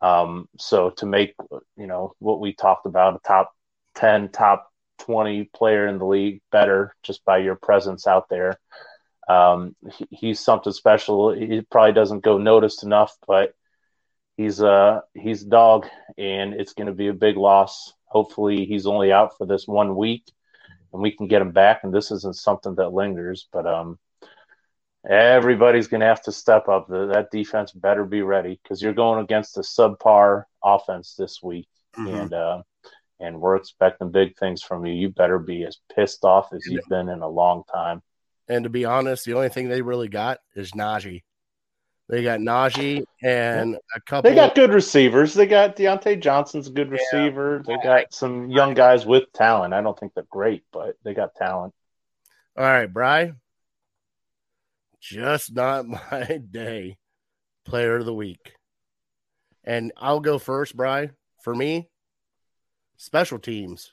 Um, 0.00 0.48
so 0.58 0.88
to 0.96 1.04
make 1.04 1.34
you 1.76 1.86
know 1.86 2.14
what 2.18 2.40
we 2.40 2.54
talked 2.54 2.86
about, 2.86 3.16
a 3.16 3.18
top 3.28 3.52
ten, 3.94 4.30
top 4.30 4.72
twenty 4.98 5.44
player 5.44 5.86
in 5.86 5.98
the 5.98 6.06
league 6.06 6.40
better 6.50 6.94
just 7.02 7.24
by 7.24 7.38
your 7.38 7.56
presence 7.56 8.06
out 8.06 8.28
there. 8.28 8.58
Um, 9.28 9.74
he, 9.96 10.06
he's 10.10 10.40
something 10.40 10.72
special. 10.72 11.32
He 11.32 11.62
probably 11.70 11.92
doesn't 11.92 12.22
go 12.24 12.38
noticed 12.38 12.82
enough, 12.82 13.16
but 13.26 13.54
he's 14.36 14.60
uh 14.60 15.00
he's 15.14 15.42
a 15.42 15.48
dog 15.48 15.86
and 16.18 16.54
it's 16.54 16.72
going 16.72 16.86
to 16.88 16.92
be 16.92 17.08
a 17.08 17.12
big 17.14 17.36
loss 17.36 17.92
hopefully 18.06 18.64
he's 18.64 18.86
only 18.86 19.12
out 19.12 19.36
for 19.36 19.46
this 19.46 19.66
one 19.66 19.94
week 19.96 20.24
and 20.92 21.02
we 21.02 21.10
can 21.10 21.28
get 21.28 21.42
him 21.42 21.52
back 21.52 21.84
and 21.84 21.92
this 21.94 22.10
isn't 22.10 22.36
something 22.36 22.74
that 22.74 22.92
lingers 22.92 23.46
but 23.52 23.66
um 23.66 23.98
everybody's 25.08 25.88
going 25.88 26.00
to 26.00 26.06
have 26.06 26.22
to 26.22 26.32
step 26.32 26.68
up 26.68 26.88
the, 26.88 27.06
that 27.06 27.30
defense 27.30 27.72
better 27.72 28.04
be 28.04 28.22
ready 28.22 28.58
because 28.62 28.80
you're 28.82 28.94
going 28.94 29.22
against 29.22 29.56
a 29.58 29.60
subpar 29.60 30.44
offense 30.62 31.14
this 31.16 31.42
week 31.42 31.68
Mhm. 31.96 32.22
and 32.22 32.34
uh 32.34 32.62
and 33.24 33.40
we're 33.40 33.56
expecting 33.56 34.10
big 34.10 34.36
things 34.38 34.62
from 34.62 34.84
you 34.86 34.92
you 34.92 35.08
better 35.08 35.38
be 35.38 35.64
as 35.64 35.78
pissed 35.94 36.24
off 36.24 36.52
as 36.52 36.64
you've 36.66 36.88
been 36.88 37.08
in 37.08 37.20
a 37.22 37.28
long 37.28 37.62
time 37.72 38.02
And 38.48 38.64
to 38.64 38.70
be 38.70 38.84
honest, 38.84 39.24
the 39.24 39.34
only 39.34 39.48
thing 39.48 39.68
they 39.68 39.82
really 39.82 40.08
got 40.08 40.38
is 40.54 40.72
Najee. 40.72 41.22
They 42.10 42.22
got 42.22 42.40
Najee 42.40 43.02
and 43.22 43.76
a 43.96 44.00
couple. 44.02 44.28
They 44.30 44.34
got 44.34 44.54
good 44.54 44.70
receivers. 44.70 45.32
They 45.32 45.46
got 45.46 45.76
Diontae 45.76 46.20
Johnson's 46.20 46.68
a 46.68 46.70
good 46.70 46.90
receiver. 46.90 47.62
They 47.66 47.78
got 47.82 48.12
some 48.12 48.50
young 48.50 48.74
guys 48.74 49.06
with 49.06 49.32
talent. 49.32 49.72
I 49.72 49.80
don't 49.80 49.98
think 49.98 50.12
they're 50.14 50.26
great, 50.30 50.64
but 50.70 50.96
they 51.02 51.14
got 51.14 51.34
talent. 51.34 51.72
All 52.58 52.64
right, 52.64 52.92
Bry. 52.92 53.32
Just 55.00 55.54
not 55.54 55.86
my 56.12 56.40
day. 56.50 56.98
Player 57.64 57.96
of 57.96 58.04
the 58.04 58.14
week. 58.14 58.54
And 59.64 59.90
I'll 59.96 60.20
go 60.20 60.38
first, 60.38 60.76
Bry. 60.76 61.10
For 61.42 61.54
me, 61.54 61.88
special 62.96 63.38
teams. 63.38 63.92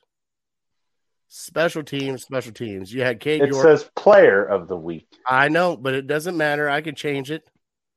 Special 1.28 1.82
teams, 1.84 2.24
special 2.24 2.52
teams. 2.52 2.94
You 2.94 3.04
had 3.04 3.22
Cade 3.22 3.42
It 3.42 3.50
York. 3.50 3.64
says 3.64 3.90
player 3.96 4.44
of 4.44 4.68
the 4.68 4.76
week. 4.76 5.08
I 5.26 5.48
know, 5.48 5.78
but 5.78 5.94
it 5.94 6.06
doesn't 6.06 6.36
matter. 6.36 6.70
I 6.70 6.82
can 6.82 6.94
change 6.94 7.32
it. 7.32 7.44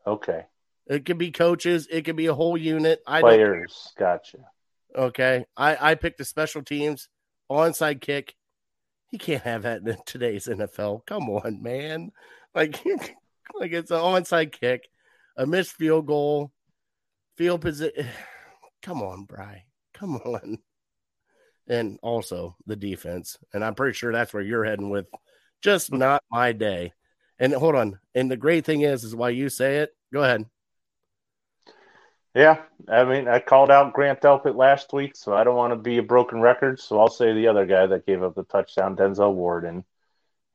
Okay. 0.06 0.44
It 0.86 1.04
could 1.04 1.18
be 1.18 1.32
coaches. 1.32 1.88
It 1.90 2.04
could 2.04 2.14
be 2.14 2.26
a 2.26 2.34
whole 2.34 2.56
unit. 2.56 3.00
I 3.06 3.22
Players. 3.22 3.92
Gotcha. 3.98 4.38
Okay. 4.94 5.44
I, 5.56 5.90
I 5.90 5.94
picked 5.96 6.18
the 6.18 6.24
special 6.24 6.62
teams, 6.62 7.08
onside 7.50 8.00
kick. 8.00 8.34
You 9.10 9.18
can't 9.18 9.42
have 9.42 9.62
that 9.62 9.82
in 9.82 9.96
today's 10.06 10.46
NFL. 10.46 11.06
Come 11.06 11.28
on, 11.30 11.60
man. 11.62 12.12
Like, 12.54 12.84
like 13.54 13.72
it's 13.72 13.90
an 13.90 13.98
onside 13.98 14.52
kick, 14.52 14.88
a 15.36 15.44
missed 15.46 15.72
field 15.72 16.06
goal, 16.06 16.52
field 17.36 17.62
position. 17.62 18.06
Come 18.82 19.02
on, 19.02 19.24
Bry. 19.24 19.64
Come 19.94 20.16
on. 20.18 20.58
And 21.66 21.98
also 22.02 22.56
the 22.66 22.76
defense. 22.76 23.38
And 23.52 23.64
I'm 23.64 23.74
pretty 23.74 23.94
sure 23.94 24.12
that's 24.12 24.34
where 24.34 24.42
you're 24.42 24.64
heading 24.64 24.90
with 24.90 25.06
just 25.62 25.92
not 25.92 26.22
my 26.30 26.52
day. 26.52 26.92
And 27.38 27.54
hold 27.54 27.74
on. 27.74 27.98
And 28.14 28.30
the 28.30 28.36
great 28.36 28.64
thing 28.64 28.82
is, 28.82 29.02
is 29.02 29.14
why 29.14 29.30
you 29.30 29.48
say 29.48 29.78
it. 29.78 29.94
Go 30.12 30.22
ahead. 30.22 30.44
Yeah. 32.34 32.62
I 32.88 33.04
mean, 33.04 33.28
I 33.28 33.38
called 33.38 33.70
out 33.70 33.94
Grant 33.94 34.20
Delpit 34.20 34.56
last 34.56 34.92
week, 34.92 35.16
so 35.16 35.34
I 35.34 35.44
don't 35.44 35.56
want 35.56 35.72
to 35.72 35.78
be 35.78 35.98
a 35.98 36.02
broken 36.02 36.40
record. 36.40 36.80
So 36.80 37.00
I'll 37.00 37.08
say 37.08 37.32
the 37.32 37.48
other 37.48 37.64
guy 37.64 37.86
that 37.86 38.06
gave 38.06 38.22
up 38.22 38.34
the 38.34 38.44
touchdown, 38.44 38.96
Denzel 38.96 39.32
Ward. 39.32 39.64
And 39.64 39.84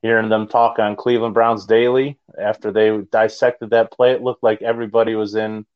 hearing 0.02 0.28
them 0.28 0.46
talk 0.46 0.78
on 0.78 0.96
Cleveland 0.96 1.34
Browns 1.34 1.66
daily 1.66 2.18
after 2.38 2.70
they 2.70 2.96
dissected 3.10 3.70
that 3.70 3.92
play, 3.92 4.12
it 4.12 4.22
looked 4.22 4.42
like 4.42 4.62
everybody 4.62 5.14
was 5.14 5.34
in. 5.34 5.66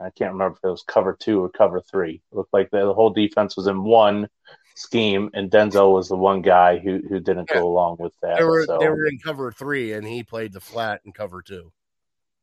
I 0.00 0.10
can't 0.10 0.32
remember 0.32 0.56
if 0.56 0.64
it 0.64 0.70
was 0.70 0.82
cover 0.82 1.16
two 1.18 1.42
or 1.42 1.48
cover 1.48 1.80
three. 1.80 2.22
It 2.30 2.36
looked 2.36 2.52
like 2.52 2.70
the, 2.70 2.92
whole 2.92 3.10
defense 3.10 3.56
was 3.56 3.66
in 3.66 3.82
one 3.82 4.28
scheme, 4.74 5.30
and 5.32 5.50
Denzel 5.50 5.92
was 5.92 6.08
the 6.08 6.16
one 6.16 6.42
guy 6.42 6.78
who 6.78 7.00
who 7.08 7.18
didn't 7.20 7.48
Yeah. 7.50 7.60
go 7.60 7.68
along 7.68 7.96
with 7.98 8.14
that. 8.22 8.38
They 8.38 8.44
were 8.44 8.64
so. 8.64 8.78
they 8.78 8.88
were 8.88 9.06
in 9.06 9.18
cover 9.18 9.50
three, 9.52 9.92
and 9.92 10.06
he 10.06 10.22
played 10.22 10.52
the 10.52 10.60
flat 10.60 11.00
in 11.04 11.12
cover 11.12 11.42
two. 11.42 11.72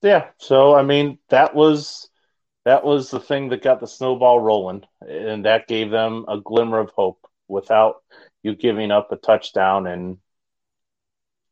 Yeah, 0.02 0.30
so 0.38 0.76
I 0.76 0.84
mean 0.84 1.20
that 1.30 1.56
was 1.56 2.10
that 2.66 2.84
was 2.84 3.10
the 3.10 3.20
thing 3.20 3.50
that 3.50 3.62
got 3.62 3.80
the 3.80 3.88
snowball 3.88 4.40
rolling, 4.40 4.84
and 5.02 5.46
that 5.46 5.68
gave 5.68 5.92
them 5.92 6.26
a 6.28 6.40
glimmer 6.40 6.80
of 6.80 6.92
hope. 6.92 7.20
Without 7.48 7.98
you 8.42 8.56
giving 8.56 8.90
up 8.90 9.12
a 9.12 9.16
touchdown 9.16 9.86
in 9.86 10.18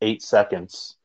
eight 0.01 0.23
seconds, 0.23 0.97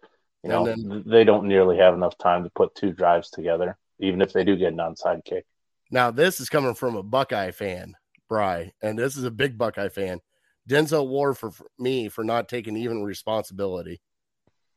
you 0.42 0.48
know 0.50 0.66
And 0.66 1.04
they 1.04 1.24
don't 1.24 1.48
nearly 1.48 1.78
have 1.78 1.92
enough 1.92 2.16
time 2.16 2.44
to 2.44 2.50
put 2.50 2.74
two 2.74 2.92
drives 2.92 3.30
together, 3.30 3.76
even 3.98 4.20
if 4.20 4.32
they 4.32 4.44
do 4.44 4.56
get 4.56 4.72
an 4.72 4.78
onside 4.78 5.24
kick. 5.24 5.44
Now, 5.90 6.10
this 6.10 6.40
is 6.40 6.48
coming 6.48 6.74
from 6.74 6.96
a 6.96 7.02
Buckeye 7.02 7.52
fan, 7.52 7.94
Bry, 8.28 8.72
and 8.82 8.98
this 8.98 9.16
is 9.16 9.24
a 9.24 9.30
big 9.30 9.56
Buckeye 9.56 9.88
fan. 9.88 10.20
Denzel 10.68 11.06
Ward 11.06 11.38
for, 11.38 11.50
for 11.52 11.66
me 11.78 12.08
for 12.08 12.24
not 12.24 12.48
taking 12.48 12.76
even 12.76 13.02
responsibility. 13.02 14.00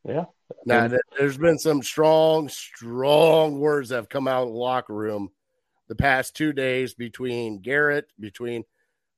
Yeah, 0.08 0.26
Now, 0.66 0.88
th- 0.88 1.02
there's 1.18 1.38
been 1.38 1.58
some 1.58 1.82
strong, 1.84 2.48
strong 2.48 3.60
words 3.60 3.90
that 3.90 3.96
have 3.96 4.10
come 4.10 4.28
out 4.28 4.44
of 4.44 4.50
the 4.50 4.56
locker 4.56 4.94
room 4.94 5.30
the 5.90 5.96
past 5.96 6.36
two 6.36 6.54
days 6.54 6.94
between 6.94 7.60
Garrett, 7.60 8.06
between 8.20 8.64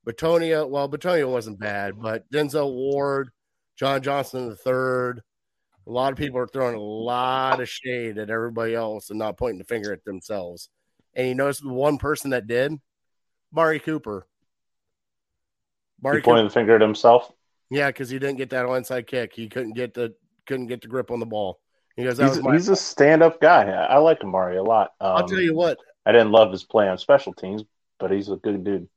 Bitonio. 0.06 0.68
Well, 0.68 0.88
Bitonio 0.88 1.30
wasn't 1.30 1.60
bad, 1.60 2.00
but 2.00 2.28
Denzel 2.32 2.72
Ward, 2.72 3.30
John 3.76 4.02
Johnson 4.02 4.48
the 4.48 4.56
third. 4.56 5.22
A 5.86 5.90
lot 5.90 6.12
of 6.12 6.18
people 6.18 6.38
are 6.38 6.46
throwing 6.46 6.76
a 6.76 6.80
lot 6.80 7.60
of 7.60 7.68
shade 7.68 8.18
at 8.18 8.30
everybody 8.30 8.74
else 8.74 9.10
and 9.10 9.18
not 9.18 9.36
pointing 9.36 9.58
the 9.58 9.64
finger 9.64 9.92
at 9.92 10.04
themselves. 10.04 10.68
And 11.14 11.28
you 11.28 11.34
notice 11.34 11.60
the 11.60 11.68
one 11.68 11.98
person 11.98 12.30
that 12.30 12.46
did, 12.46 12.72
Mari 13.52 13.80
Cooper. 13.80 14.26
he 15.98 16.02
Mari 16.02 16.16
Cooper, 16.18 16.24
pointed 16.24 16.46
the 16.46 16.54
finger 16.54 16.76
at 16.76 16.80
himself. 16.80 17.30
yeah, 17.70 17.88
because 17.88 18.10
he 18.10 18.18
didn't 18.18 18.38
get 18.38 18.50
that 18.50 18.66
onside 18.66 19.06
kick. 19.06 19.32
He 19.34 19.48
couldn't 19.48 19.74
get 19.74 19.94
the 19.94 20.14
couldn't 20.46 20.68
get 20.68 20.82
the 20.82 20.88
grip 20.88 21.10
on 21.10 21.20
the 21.20 21.26
ball. 21.26 21.60
He 21.96 22.04
goes, 22.04 22.18
He's, 22.18 22.38
he's 22.38 22.68
a 22.68 22.76
stand-up 22.76 23.40
guy. 23.40 23.70
I, 23.70 23.94
I 23.94 23.96
like 23.98 24.22
Amari 24.22 24.56
a 24.56 24.62
lot. 24.62 24.92
Um, 25.00 25.16
I'll 25.16 25.28
tell 25.28 25.40
you 25.40 25.54
what, 25.54 25.78
I 26.06 26.12
didn't 26.12 26.32
love 26.32 26.50
his 26.50 26.64
play 26.64 26.88
on 26.88 26.96
special 26.96 27.34
teams, 27.34 27.64
but 27.98 28.10
he's 28.10 28.28
a 28.30 28.36
good 28.36 28.64
dude. 28.64 28.88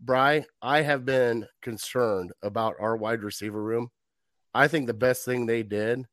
Bry, 0.00 0.44
I 0.62 0.82
have 0.82 1.04
been 1.04 1.46
concerned 1.62 2.32
about 2.42 2.76
our 2.78 2.96
wide 2.96 3.22
receiver 3.22 3.60
room. 3.60 3.90
I 4.54 4.68
think 4.68 4.86
the 4.86 4.94
best 4.94 5.24
thing 5.24 5.46
they 5.46 5.62
did 5.62 6.04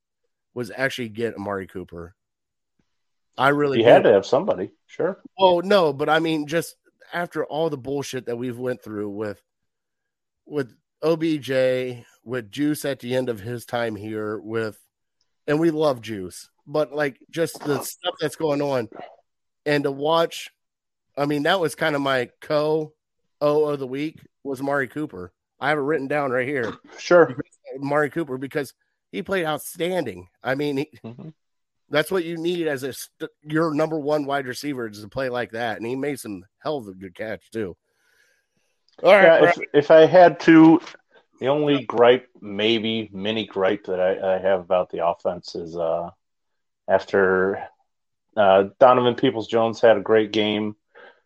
was 0.54 0.72
actually 0.76 1.10
get 1.10 1.36
Amari 1.36 1.68
Cooper. 1.68 2.16
I 3.38 3.50
really 3.50 3.82
had 3.82 4.04
to 4.04 4.12
have 4.12 4.26
somebody, 4.26 4.72
sure. 4.88 5.22
Well, 5.38 5.62
no, 5.62 5.94
but 5.94 6.10
I 6.10 6.20
mean, 6.20 6.48
just 6.48 6.76
after 7.14 7.46
all 7.46 7.70
the 7.70 7.78
bullshit 7.78 8.26
that 8.26 8.38
we've 8.38 8.58
went 8.58 8.84
through 8.84 9.10
with 9.10 9.42
with 10.46 10.76
OBJ, 11.02 12.04
with 12.24 12.52
Juice 12.52 12.86
at 12.86 13.00
the 13.00 13.16
end 13.16 13.30
of 13.30 13.40
his 13.40 13.66
time 13.66 13.96
here, 13.96 14.38
with 14.40 14.78
and 15.48 15.60
we 15.60 15.72
love 15.72 16.02
Juice, 16.02 16.50
but 16.68 16.94
like 16.94 17.20
just 17.30 17.60
the 17.64 17.82
stuff 17.82 18.16
that's 18.20 18.36
going 18.36 18.62
on, 18.62 18.90
and 19.66 19.86
to 19.86 19.92
watch, 19.92 20.50
I 21.18 21.26
mean, 21.26 21.44
that 21.44 21.60
was 21.60 21.74
kind 21.76 21.96
of 21.96 22.02
my 22.02 22.30
co 22.42 22.94
O 23.40 23.66
of 23.66 23.80
the 23.80 23.88
week 23.88 24.20
was 24.44 24.62
Mari 24.62 24.88
Cooper. 24.88 25.32
I 25.60 25.70
have 25.70 25.78
it 25.78 25.82
written 25.82 26.08
down 26.08 26.32
right 26.32 26.48
here, 26.48 26.74
Sure. 26.98 27.36
Mari 27.78 28.10
Cooper, 28.10 28.38
because 28.38 28.74
he 29.12 29.22
played 29.22 29.46
outstanding. 29.46 30.28
I 30.44 30.56
mean, 30.56 30.78
he, 30.78 30.92
hmm 31.04 31.30
that's 31.92 32.10
what 32.10 32.24
you 32.24 32.38
need 32.38 32.68
as 32.68 32.84
a 32.84 32.94
st- 32.94 33.30
your 33.44 33.74
number 33.74 34.00
one 34.00 34.26
wide 34.26 34.48
receiver 34.48 34.88
is 34.88 35.02
to 35.02 35.10
play 35.10 35.30
like 35.30 35.52
that, 35.52 35.78
and 35.78 35.86
he 35.86 35.96
made 35.96 36.20
some 36.20 36.46
hell 36.60 36.78
of 36.78 36.88
a 36.88 36.94
good 36.94 37.14
catch 37.14 37.52
too. 37.52 37.76
All 39.04 39.12
right, 39.12 39.44
Yeah, 39.44 39.50
if, 39.50 39.58
if 39.74 39.92
I 39.92 40.06
had 40.06 40.40
to, 40.42 40.80
the 41.40 41.48
only 41.48 41.84
gripe, 41.84 42.30
maybe 42.40 43.10
mini 43.12 43.46
gripe 43.46 43.86
that 43.86 44.00
I, 44.00 44.36
I 44.36 44.40
have 44.40 44.62
about 44.62 44.90
the 44.90 45.06
offense 45.06 45.54
is 45.56 45.76
uh, 45.76 46.10
after 46.88 47.62
uh, 48.38 48.66
Donovan 48.80 49.16
Peoples 49.16 49.48
Jones 49.48 49.82
had 49.82 49.98
a 49.98 50.02
great 50.02 50.32
game 50.32 50.76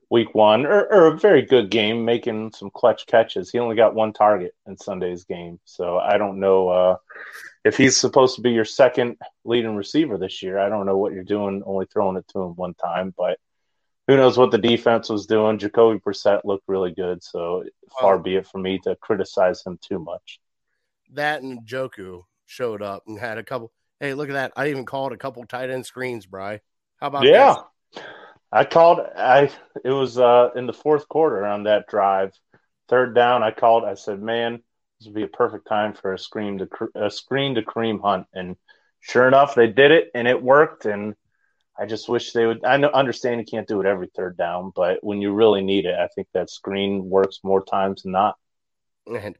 week 0.10 0.34
one, 0.34 0.66
or, 0.66 0.86
or 0.92 1.08
a 1.08 1.18
very 1.18 1.42
good 1.42 1.70
game, 1.70 2.06
making 2.06 2.54
some 2.54 2.70
clutch 2.72 3.06
catches. 3.06 3.52
He 3.52 3.60
only 3.60 3.76
got 3.76 3.96
one 3.96 4.14
target 4.14 4.56
in 4.66 4.78
Sunday's 4.78 5.26
game. 5.26 5.60
So 5.66 5.98
I 5.98 6.18
don't 6.18 6.40
know 6.40 6.70
uh, 6.70 6.96
if 7.66 7.76
he's 7.76 7.98
supposed 7.98 8.36
to 8.36 8.42
be 8.42 8.52
your 8.52 8.64
second 8.64 9.18
leading 9.44 9.76
receiver 9.76 10.18
this 10.18 10.42
year. 10.42 10.58
I 10.60 10.70
don't 10.70 10.86
know 10.86 10.98
what 10.98 11.12
you're 11.12 11.24
doing, 11.24 11.64
only 11.66 11.88
throwing 11.92 12.16
it 12.16 12.26
to 12.30 12.40
him 12.42 12.52
one 12.56 12.76
time, 12.76 13.14
but 13.18 13.40
who 14.08 14.16
knows 14.16 14.38
what 14.38 14.52
the 14.52 14.58
defense 14.60 15.10
was 15.10 15.26
doing. 15.26 15.58
Jacoby 15.58 16.00
Brissett 16.00 16.46
looked 16.46 16.66
really 16.68 16.92
good, 16.92 17.24
so 17.24 17.64
far 18.00 18.20
be 18.20 18.36
it 18.36 18.46
for 18.48 18.60
me 18.60 18.78
to 18.84 18.96
criticize 18.98 19.66
him 19.66 19.78
too 19.82 20.00
much. 20.00 20.40
that 21.14 21.42
and 21.42 21.66
Njoku 21.68 22.22
showed 22.46 22.82
up 22.82 23.04
and 23.08 23.20
had 23.20 23.38
a 23.40 23.44
couple. 23.44 23.72
Hey, 24.00 24.14
look 24.14 24.30
at 24.30 24.34
that! 24.34 24.54
I 24.56 24.70
even 24.70 24.86
called 24.86 25.12
a 25.14 25.18
couple 25.18 25.44
tight 25.46 25.70
end 25.72 25.86
screens, 25.86 26.26
Bry. 26.28 26.62
How 27.02 27.08
about 27.08 27.24
Yeah. 27.26 27.56
this? 27.94 28.04
I 28.52 28.64
called 28.64 29.00
I 29.18 29.50
it 29.84 29.90
was 29.90 30.20
uh 30.20 30.52
in 30.56 30.68
the 30.68 30.74
fourth 30.74 31.10
quarter 31.10 31.44
on 31.46 31.64
that 31.64 31.88
drive. 31.88 32.32
Third 32.90 33.16
down, 33.16 33.42
I 33.42 33.50
called 33.52 33.84
I 33.86 33.96
said, 33.96 34.22
"Man, 34.22 34.62
this 35.00 35.08
would 35.08 35.16
be 35.16 35.24
a 35.24 35.28
perfect 35.28 35.68
time 35.68 35.94
for 35.94 36.14
a 36.14 36.20
screen 36.20 36.58
to 36.60 36.68
a 36.96 37.10
screen 37.10 37.56
to 37.56 37.62
Kareem 37.62 38.02
Hunt." 38.02 38.28
And 38.34 38.56
sure 39.00 39.28
enough, 39.28 39.56
they 39.56 39.68
did 39.68 39.92
it 39.92 40.12
and 40.14 40.28
it 40.28 40.42
worked 40.42 40.86
and 40.86 41.16
I 41.78 41.86
just 41.86 42.08
wish 42.08 42.32
they 42.32 42.46
would 42.46 42.64
I 42.64 42.78
know, 42.78 42.90
understand 42.90 43.40
you 43.40 43.46
can't 43.46 43.68
do 43.68 43.82
it 43.82 43.86
every 43.86 44.08
third 44.16 44.38
down, 44.38 44.72
but 44.76 45.04
when 45.04 45.22
you 45.22 45.34
really 45.34 45.62
need 45.62 45.86
it, 45.86 45.96
I 45.96 46.08
think 46.08 46.28
that 46.34 46.50
screen 46.50 47.10
works 47.10 47.40
more 47.44 47.64
times 47.64 48.04
than 48.04 48.14
not. 48.14 48.36
And 49.08 49.36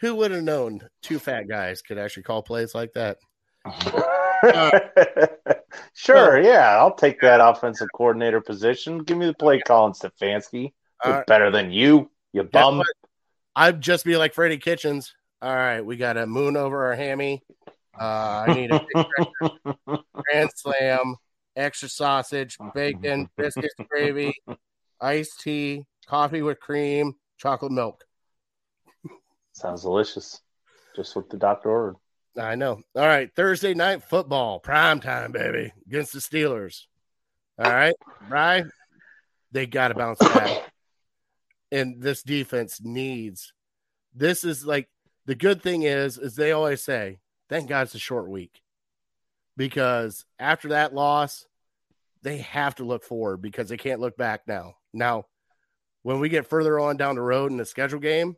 who 0.00 0.14
would 0.16 0.30
have 0.30 0.42
known 0.42 0.80
two 1.02 1.18
fat 1.18 1.48
guys 1.48 1.80
could 1.80 1.98
actually 1.98 2.24
call 2.24 2.42
plays 2.42 2.74
like 2.74 2.92
that? 2.92 3.18
sure, 5.94 6.38
yeah, 6.40 6.76
I'll 6.76 6.94
take 6.94 7.20
that 7.22 7.40
offensive 7.40 7.88
coordinator 7.94 8.42
position. 8.42 8.98
Give 8.98 9.16
me 9.16 9.26
the 9.26 9.34
play 9.34 9.60
calling 9.60 9.94
Stefanski. 9.94 10.72
Right. 11.04 11.26
better 11.26 11.50
than 11.50 11.70
you, 11.70 12.10
you 12.32 12.44
bum. 12.44 12.82
I'd 13.56 13.80
just 13.80 14.04
be 14.04 14.16
like 14.16 14.34
Freddie 14.34 14.58
Kitchens. 14.58 15.14
All 15.40 15.54
right, 15.54 15.80
we 15.80 15.96
got 15.96 16.16
a 16.16 16.26
moon 16.26 16.56
over 16.56 16.86
our 16.86 16.94
hammy. 16.94 17.42
Uh, 17.98 18.44
I 18.48 18.54
need 18.54 18.72
a 18.72 18.84
big 18.92 19.06
grand 20.14 20.50
slam, 20.56 21.16
extra 21.54 21.88
sausage, 21.88 22.56
bacon, 22.74 23.28
biscuits, 23.36 23.74
gravy, 23.88 24.34
iced 25.00 25.40
tea, 25.40 25.84
coffee 26.06 26.42
with 26.42 26.58
cream, 26.60 27.14
chocolate 27.38 27.72
milk. 27.72 28.04
Sounds 29.52 29.82
delicious. 29.82 30.40
Just 30.96 31.14
what 31.14 31.30
the 31.30 31.36
doctor 31.36 31.70
ordered. 31.70 31.96
I 32.36 32.56
know. 32.56 32.80
All 32.96 33.06
right, 33.06 33.30
Thursday 33.34 33.74
night 33.74 34.02
football, 34.02 34.58
prime 34.58 35.00
time, 35.00 35.30
baby, 35.30 35.72
against 35.86 36.12
the 36.12 36.18
Steelers. 36.18 36.86
All 37.58 37.70
right, 37.70 37.94
right? 38.28 38.64
They 39.52 39.66
got 39.66 39.88
to 39.88 39.94
bounce 39.94 40.18
back, 40.18 40.72
and 41.74 42.00
this 42.00 42.22
defense 42.22 42.80
needs. 42.82 43.52
This 44.14 44.44
is 44.44 44.64
like 44.64 44.88
the 45.26 45.34
good 45.34 45.62
thing 45.62 45.82
is, 45.82 46.18
is 46.18 46.36
they 46.36 46.52
always 46.52 46.82
say, 46.82 47.18
"Thank 47.48 47.68
God 47.68 47.82
it's 47.82 47.94
a 47.94 47.98
short 47.98 48.28
week," 48.28 48.62
because 49.56 50.24
after 50.38 50.68
that 50.68 50.94
loss, 50.94 51.46
they 52.22 52.38
have 52.38 52.76
to 52.76 52.84
look 52.84 53.02
forward 53.02 53.42
because 53.42 53.68
they 53.68 53.76
can't 53.76 54.00
look 54.00 54.16
back 54.16 54.42
now. 54.46 54.76
Now, 54.92 55.26
when 56.02 56.20
we 56.20 56.28
get 56.28 56.46
further 56.46 56.78
on 56.78 56.96
down 56.96 57.16
the 57.16 57.22
road 57.22 57.50
in 57.50 57.56
the 57.56 57.64
schedule 57.64 58.00
game, 58.00 58.36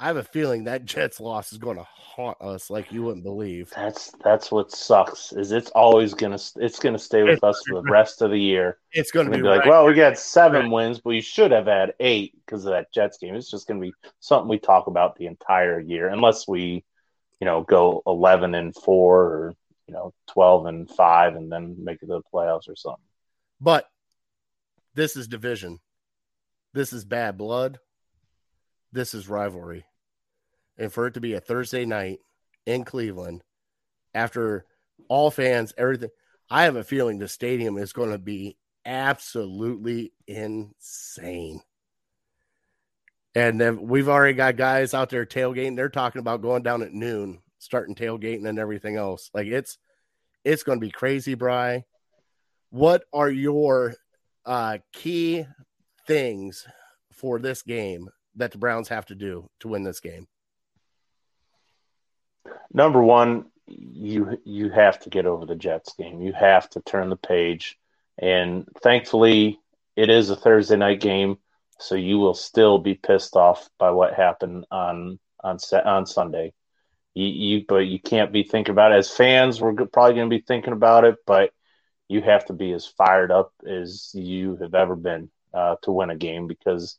I 0.00 0.08
have 0.08 0.16
a 0.16 0.22
feeling 0.24 0.64
that 0.64 0.84
Jets 0.86 1.20
loss 1.20 1.52
is 1.52 1.58
going 1.58 1.76
to 1.76 1.84
haunt 1.84 2.36
us 2.40 2.70
like 2.70 2.92
you 2.92 3.02
wouldn't 3.02 3.24
believe. 3.24 3.70
That's 3.74 4.12
that's 4.22 4.50
what 4.50 4.70
sucks. 4.72 5.32
Is 5.32 5.52
it's 5.52 5.70
always 5.70 6.14
gonna 6.14 6.38
it's 6.56 6.78
gonna 6.78 6.98
stay 6.98 7.22
with 7.22 7.42
us 7.44 7.62
for 7.66 7.82
the 7.82 7.90
rest 7.90 8.22
of 8.22 8.30
the 8.30 8.38
year. 8.38 8.78
It's 8.92 9.10
to 9.12 9.18
gonna 9.18 9.30
be, 9.30 9.38
be 9.38 9.48
like, 9.48 9.64
well, 9.66 9.86
we 9.86 9.94
got 9.94 10.18
seven 10.18 10.62
Right. 10.64 10.70
wins, 10.70 11.00
but 11.00 11.10
you 11.10 11.22
should 11.22 11.50
have 11.50 11.66
had 11.66 11.94
eight 12.00 12.34
because 12.44 12.64
of 12.64 12.72
that 12.72 12.92
Jets 12.92 13.18
game. 13.18 13.34
It's 13.34 13.50
just 13.50 13.66
gonna 13.66 13.80
be 13.80 13.92
something 14.20 14.48
we 14.48 14.58
talk 14.58 14.86
about 14.86 15.16
the 15.16 15.26
entire 15.26 15.80
year, 15.80 16.08
unless 16.08 16.46
we, 16.46 16.84
you 17.40 17.44
know, 17.44 17.62
go 17.62 18.02
eleven 18.06 18.54
and 18.54 18.74
four 18.74 19.22
or 19.22 19.54
you 19.86 19.94
know 19.94 20.12
twelve 20.26 20.66
and 20.66 20.88
five, 20.90 21.34
and 21.34 21.50
then 21.50 21.76
make 21.82 21.96
it 22.02 22.06
to 22.06 22.12
the 22.14 22.22
playoffs 22.32 22.68
or 22.68 22.76
something. 22.76 23.04
but 23.60 23.88
this 24.94 25.16
is 25.16 25.26
division. 25.26 25.80
This 26.72 26.92
is 26.92 27.04
bad 27.04 27.36
blood. 27.36 27.78
This 28.94 29.12
is 29.12 29.28
rivalry. 29.28 29.84
And 30.78 30.92
for 30.92 31.08
it 31.08 31.14
to 31.14 31.20
be 31.20 31.34
a 31.34 31.40
Thursday 31.40 31.84
night 31.84 32.20
in 32.64 32.84
Cleveland, 32.84 33.42
after 34.14 34.66
all 35.08 35.32
fans, 35.32 35.74
everything, 35.76 36.10
I 36.48 36.62
have 36.62 36.76
a 36.76 36.84
feeling 36.84 37.18
the 37.18 37.26
stadium 37.26 37.76
is 37.76 37.92
going 37.92 38.12
to 38.12 38.18
be 38.18 38.56
absolutely 38.86 40.12
insane. 40.28 41.60
And 43.34 43.60
then 43.60 43.88
we've 43.88 44.08
already 44.08 44.34
got 44.34 44.56
guys 44.56 44.94
out 44.94 45.10
there 45.10 45.26
tailgating. 45.26 45.74
They're 45.74 45.88
talking 45.88 46.20
about 46.20 46.42
going 46.42 46.62
down 46.62 46.82
at 46.82 46.92
noon, 46.92 47.40
starting 47.58 47.96
tailgating 47.96 48.48
and 48.48 48.60
everything 48.60 48.94
else. 48.94 49.28
Like 49.34 49.48
it's 49.48 49.76
it's 50.44 50.62
going 50.62 50.78
to 50.78 50.86
be 50.86 50.92
crazy, 50.92 51.34
Bry. 51.34 51.84
What 52.70 53.02
are 53.12 53.30
your 53.30 53.96
uh, 54.46 54.78
key 54.92 55.46
things 56.06 56.64
for 57.10 57.40
this 57.40 57.62
game 57.62 58.08
that 58.36 58.52
the 58.52 58.58
Browns 58.58 58.88
have 58.88 59.06
to 59.06 59.14
do 59.14 59.48
to 59.60 59.68
win 59.68 59.82
this 59.82 60.00
game? 60.00 60.26
Number 62.72 63.02
one, 63.02 63.46
you 63.66 64.38
you 64.44 64.70
have 64.70 65.00
to 65.00 65.10
get 65.10 65.26
over 65.26 65.46
the 65.46 65.54
Jets 65.54 65.94
game. 65.94 66.20
You 66.20 66.32
have 66.32 66.68
to 66.70 66.80
turn 66.82 67.08
the 67.08 67.16
page, 67.16 67.78
and 68.18 68.66
thankfully, 68.82 69.58
it 69.96 70.10
is 70.10 70.30
a 70.30 70.36
Thursday 70.36 70.76
night 70.76 71.00
game, 71.00 71.38
so 71.78 71.94
you 71.94 72.18
will 72.18 72.34
still 72.34 72.78
be 72.78 72.94
pissed 72.94 73.36
off 73.36 73.68
by 73.78 73.90
what 73.90 74.14
happened 74.14 74.66
on 74.70 75.18
on 75.42 75.58
on 75.84 76.06
Sunday. 76.06 76.52
You, 77.14 77.26
you 77.26 77.64
but 77.66 77.86
you 77.86 78.00
can't 78.00 78.32
be 78.32 78.42
thinking 78.42 78.72
about 78.72 78.92
it 78.92 78.96
as 78.96 79.10
fans. 79.10 79.60
We're 79.60 79.72
probably 79.86 80.14
going 80.14 80.28
to 80.28 80.36
be 80.36 80.44
thinking 80.46 80.72
about 80.72 81.04
it, 81.04 81.16
but 81.26 81.50
you 82.08 82.20
have 82.20 82.44
to 82.46 82.52
be 82.52 82.72
as 82.72 82.86
fired 82.86 83.30
up 83.30 83.52
as 83.66 84.10
you 84.14 84.56
have 84.56 84.74
ever 84.74 84.96
been 84.96 85.30
uh, 85.54 85.76
to 85.82 85.92
win 85.92 86.10
a 86.10 86.16
game 86.16 86.46
because 86.46 86.98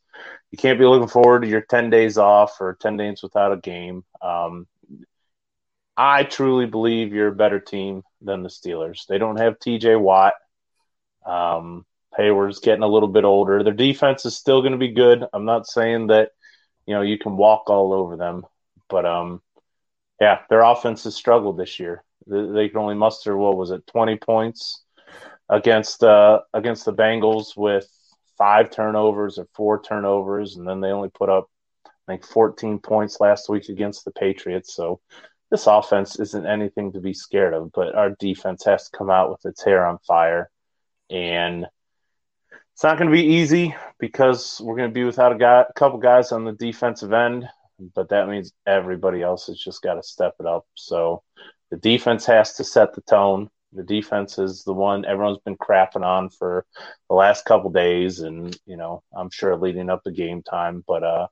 you 0.50 0.58
can't 0.58 0.78
be 0.78 0.86
looking 0.86 1.08
forward 1.08 1.42
to 1.42 1.48
your 1.48 1.60
ten 1.60 1.90
days 1.90 2.18
off 2.18 2.60
or 2.60 2.76
ten 2.80 2.96
days 2.96 3.22
without 3.22 3.52
a 3.52 3.56
game. 3.56 4.04
Um, 4.22 4.66
I 5.96 6.24
truly 6.24 6.66
believe 6.66 7.12
you're 7.12 7.28
a 7.28 7.34
better 7.34 7.60
team 7.60 8.02
than 8.20 8.42
the 8.42 8.48
Steelers. 8.48 9.06
They 9.06 9.18
don't 9.18 9.40
have 9.40 9.58
TJ 9.58 10.00
Watt. 10.00 10.34
Um, 11.24 11.86
Heyward's 12.16 12.60
getting 12.60 12.82
a 12.82 12.88
little 12.88 13.08
bit 13.08 13.24
older. 13.24 13.62
Their 13.62 13.72
defense 13.72 14.24
is 14.24 14.36
still 14.36 14.60
going 14.60 14.72
to 14.72 14.78
be 14.78 14.92
good. 14.92 15.24
I'm 15.32 15.44
not 15.44 15.66
saying 15.66 16.08
that 16.08 16.30
you 16.86 16.94
know 16.94 17.02
you 17.02 17.18
can 17.18 17.36
walk 17.36 17.68
all 17.68 17.92
over 17.92 18.16
them, 18.16 18.44
but 18.88 19.04
um, 19.04 19.42
yeah, 20.20 20.40
their 20.48 20.62
offense 20.62 21.04
has 21.04 21.14
struggled 21.14 21.58
this 21.58 21.78
year. 21.78 22.04
They, 22.26 22.46
they 22.46 22.68
can 22.68 22.78
only 22.78 22.94
muster 22.94 23.36
what 23.36 23.56
was 23.56 23.70
it, 23.70 23.86
20 23.86 24.16
points 24.16 24.82
against 25.48 26.02
uh, 26.02 26.40
against 26.52 26.84
the 26.84 26.94
Bengals 26.94 27.56
with 27.56 27.88
five 28.38 28.70
turnovers 28.70 29.38
or 29.38 29.46
four 29.54 29.82
turnovers, 29.82 30.56
and 30.56 30.66
then 30.66 30.80
they 30.80 30.88
only 30.88 31.10
put 31.10 31.28
up 31.28 31.48
I 31.86 32.12
think 32.12 32.24
14 32.24 32.78
points 32.78 33.20
last 33.20 33.48
week 33.48 33.68
against 33.68 34.04
the 34.04 34.12
Patriots. 34.12 34.74
So 34.74 35.00
this 35.50 35.66
offense 35.66 36.18
isn't 36.18 36.46
anything 36.46 36.92
to 36.92 37.00
be 37.00 37.14
scared 37.14 37.54
of, 37.54 37.72
but 37.72 37.94
our 37.94 38.10
defense 38.10 38.64
has 38.64 38.88
to 38.88 38.96
come 38.96 39.10
out 39.10 39.30
with 39.30 39.44
its 39.44 39.64
hair 39.64 39.84
on 39.86 39.98
fire. 40.06 40.50
And 41.10 41.66
it's 42.74 42.84
not 42.84 42.98
going 42.98 43.10
to 43.10 43.16
be 43.16 43.34
easy 43.34 43.74
because 43.98 44.60
we're 44.62 44.76
going 44.76 44.90
to 44.90 44.94
be 44.94 45.04
without 45.04 45.32
a, 45.32 45.38
guy, 45.38 45.62
a 45.62 45.72
couple 45.72 45.98
guys 45.98 46.30
on 46.30 46.44
the 46.44 46.52
defensive 46.52 47.12
end, 47.12 47.48
but 47.94 48.10
that 48.10 48.28
means 48.28 48.52
everybody 48.66 49.22
else 49.22 49.46
has 49.46 49.58
just 49.58 49.82
got 49.82 49.94
to 49.94 50.02
step 50.02 50.34
it 50.38 50.46
up. 50.46 50.66
So 50.74 51.22
the 51.70 51.76
defense 51.76 52.26
has 52.26 52.54
to 52.54 52.64
set 52.64 52.94
the 52.94 53.00
tone. 53.02 53.48
The 53.76 53.82
defense 53.82 54.38
is 54.38 54.64
the 54.64 54.72
one 54.72 55.04
everyone's 55.04 55.38
been 55.44 55.56
crapping 55.56 56.04
on 56.04 56.30
for 56.30 56.64
the 57.08 57.14
last 57.14 57.44
couple 57.44 57.70
days, 57.70 58.20
and 58.20 58.56
you 58.66 58.76
know 58.76 59.02
I'm 59.16 59.30
sure 59.30 59.56
leading 59.56 59.90
up 59.90 60.02
to 60.04 60.10
game 60.10 60.42
time. 60.42 60.82
But 60.86 61.02
uh, 61.02 61.26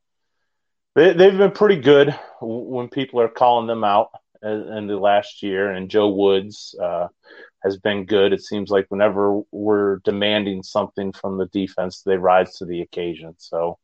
they, 0.95 1.12
they've 1.12 1.36
been 1.36 1.51
pretty 1.51 1.80
good 1.80 2.14
when 2.40 2.88
people 2.88 3.20
are 3.20 3.28
calling 3.28 3.66
them 3.66 3.84
out 3.84 4.11
in 4.42 4.86
the 4.86 4.99
last 4.99 5.42
year, 5.42 5.70
and 5.70 5.90
Joe 5.90 6.09
Woods 6.09 6.74
uh, 6.80 7.09
has 7.62 7.78
been 7.78 8.05
good. 8.05 8.32
It 8.32 8.42
seems 8.42 8.70
like 8.70 8.86
whenever 8.90 9.40
we're 9.51 9.97
demanding 10.05 10.62
something 10.62 11.12
from 11.12 11.38
the 11.38 11.47
defense, 11.47 12.03
they 12.03 12.16
rise 12.16 12.57
to 12.59 12.66
the 12.66 12.82
occasion. 12.82 13.34
So 13.38 13.78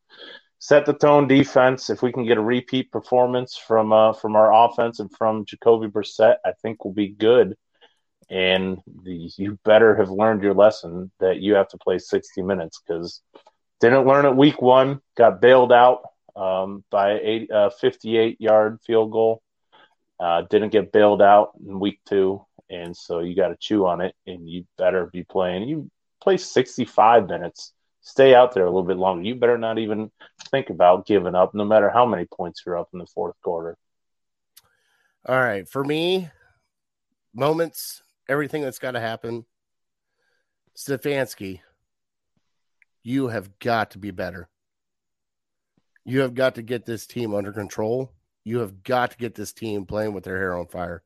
set 0.59 0.85
the 0.85 0.93
tone 0.93 1.27
defense. 1.27 1.91
If 1.91 2.03
we 2.03 2.13
can 2.13 2.27
get 2.27 2.37
a 2.37 2.43
repeat 2.43 2.93
performance 2.93 3.57
from 3.57 3.93
uh, 3.93 4.13
from 4.13 4.37
our 4.37 4.53
offense 4.53 5.01
and 5.01 5.11
from 5.11 5.47
Jacoby 5.47 5.89
Brissett, 5.89 6.37
I 6.45 6.53
think 6.63 6.85
we'll 6.85 6.95
be 6.95 7.09
good. 7.09 7.57
And 8.31 8.79
the, 9.03 9.31
you 9.37 9.59
better 9.65 9.97
have 9.97 10.09
learned 10.09 10.43
your 10.43 10.55
lesson 10.55 11.11
that 11.19 11.41
you 11.41 11.55
have 11.55 11.69
to 11.69 11.79
play 11.79 11.99
60 11.99 12.43
minutes 12.43 12.81
because 12.81 13.21
didn't 13.81 14.07
learn 14.07 14.25
it 14.25 14.37
week 14.37 14.63
one, 14.63 15.01
got 15.17 15.41
bailed 15.41 15.73
out 15.73 16.03
um, 16.37 16.85
by 16.91 17.13
a 17.13 17.49
uh, 17.53 17.71
58 17.71 18.41
yard 18.41 18.79
field 18.87 19.11
goal. 19.11 19.43
Uh, 20.21 20.43
didn't 20.43 20.71
get 20.71 20.93
bailed 20.93 21.23
out 21.23 21.53
in 21.67 21.81
week 21.81 21.99
two, 22.07 22.45
and 22.69 22.95
so 22.95 23.21
you 23.21 23.35
got 23.35 23.49
to 23.49 23.57
chew 23.59 23.87
on 23.87 24.03
it, 24.03 24.15
and 24.27 24.49
you 24.49 24.67
better 24.77 25.07
be 25.07 25.25
playing. 25.25 25.67
You 25.67 25.91
play 26.23 26.37
65 26.37 27.27
minutes, 27.27 27.73
stay 28.03 28.35
out 28.35 28.53
there 28.53 28.65
a 28.65 28.67
little 28.67 28.83
bit 28.83 28.99
longer. 28.99 29.27
You 29.27 29.35
better 29.35 29.57
not 29.57 29.79
even 29.79 30.11
think 30.51 30.69
about 30.69 31.07
giving 31.07 31.35
up, 31.35 31.55
no 31.55 31.65
matter 31.65 31.89
how 31.89 32.05
many 32.05 32.27
points 32.27 32.63
you're 32.67 32.79
up 32.79 32.91
in 32.93 32.99
the 32.99 33.07
fourth 33.07 33.35
quarter. 33.43 33.79
All 35.25 35.41
right, 35.41 35.67
for 35.67 35.83
me, 35.83 36.29
moments, 37.35 38.03
everything 38.31 38.63
that's 38.63 38.79
got 38.79 38.93
to 38.93 39.01
happen. 39.01 39.45
Stefanski, 40.77 41.61
you 43.03 43.29
have 43.29 43.59
got 43.59 43.91
to 43.91 43.99
be 43.99 44.13
better. 44.13 44.49
You 46.05 46.21
have 46.21 46.35
got 46.35 46.55
to 46.55 46.63
get 46.63 46.87
this 46.87 47.07
team 47.07 47.35
under 47.35 47.53
control. 47.53 48.13
You 48.45 48.61
have 48.61 48.83
got 48.83 49.11
to 49.11 49.19
get 49.19 49.35
this 49.35 49.53
team 49.53 49.85
playing 49.85 50.15
with 50.15 50.25
their 50.25 50.39
hair 50.39 50.57
on 50.57 50.67
fire. 50.69 51.03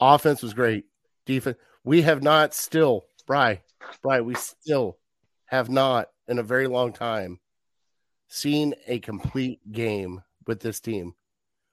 Offense 0.00 0.42
was 0.42 0.54
great. 0.54 0.86
Defense, 1.26 1.58
we 1.84 2.02
have 2.02 2.22
not 2.22 2.54
still, 2.54 3.04
Bry, 3.26 3.60
Bry, 4.02 4.22
we 4.22 4.34
still 4.34 4.96
have 5.46 5.68
not 5.68 6.08
in 6.26 6.38
a 6.38 6.42
very 6.42 6.66
long 6.66 6.92
time 6.92 7.38
seen 8.28 8.74
a 8.86 8.98
complete 8.98 9.60
game 9.70 10.22
with 10.46 10.60
this 10.60 10.80
team, 10.80 11.14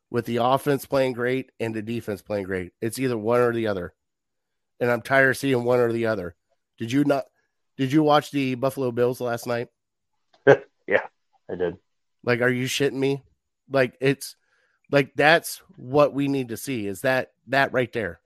with 0.10 0.26
the 0.26 0.38
offense 0.38 0.86
playing 0.86 1.14
great 1.14 1.52
and 1.60 1.74
the 1.74 1.82
defense 1.82 2.22
playing 2.22 2.44
great. 2.44 2.74
It's 2.82 3.00
either 3.00 3.18
one 3.18 3.40
or 3.40 3.54
the 3.54 3.68
other. 3.68 3.94
And 4.82 4.92
I'm 4.92 5.02
tired 5.02 5.30
of 5.30 5.38
seeing 5.38 5.64
one 5.64 5.80
or 5.80 5.94
the 5.94 6.08
other. 6.08 6.36
Did 6.78 6.92
you 6.92 7.06
not? 7.06 7.26
Did 7.78 7.94
you 7.94 8.04
watch 8.04 8.32
the 8.32 8.56
Buffalo 8.56 8.92
Bills 8.92 9.22
last 9.22 9.48
night? 9.48 9.70
yeah, 10.88 11.06
I 11.50 11.56
did. 11.56 11.78
Like, 12.24 12.42
are 12.42 12.50
you 12.50 12.66
shitting 12.66 12.94
me? 12.94 13.24
Like, 13.70 13.96
it's 14.02 14.36
like 14.92 15.14
that's 15.16 15.62
what 15.78 16.14
we 16.14 16.28
need 16.28 16.50
to 16.50 16.58
see 16.58 16.88
is 16.88 17.02
that 17.02 17.32
that 17.48 17.72
right 17.72 17.94
there. 17.94 18.20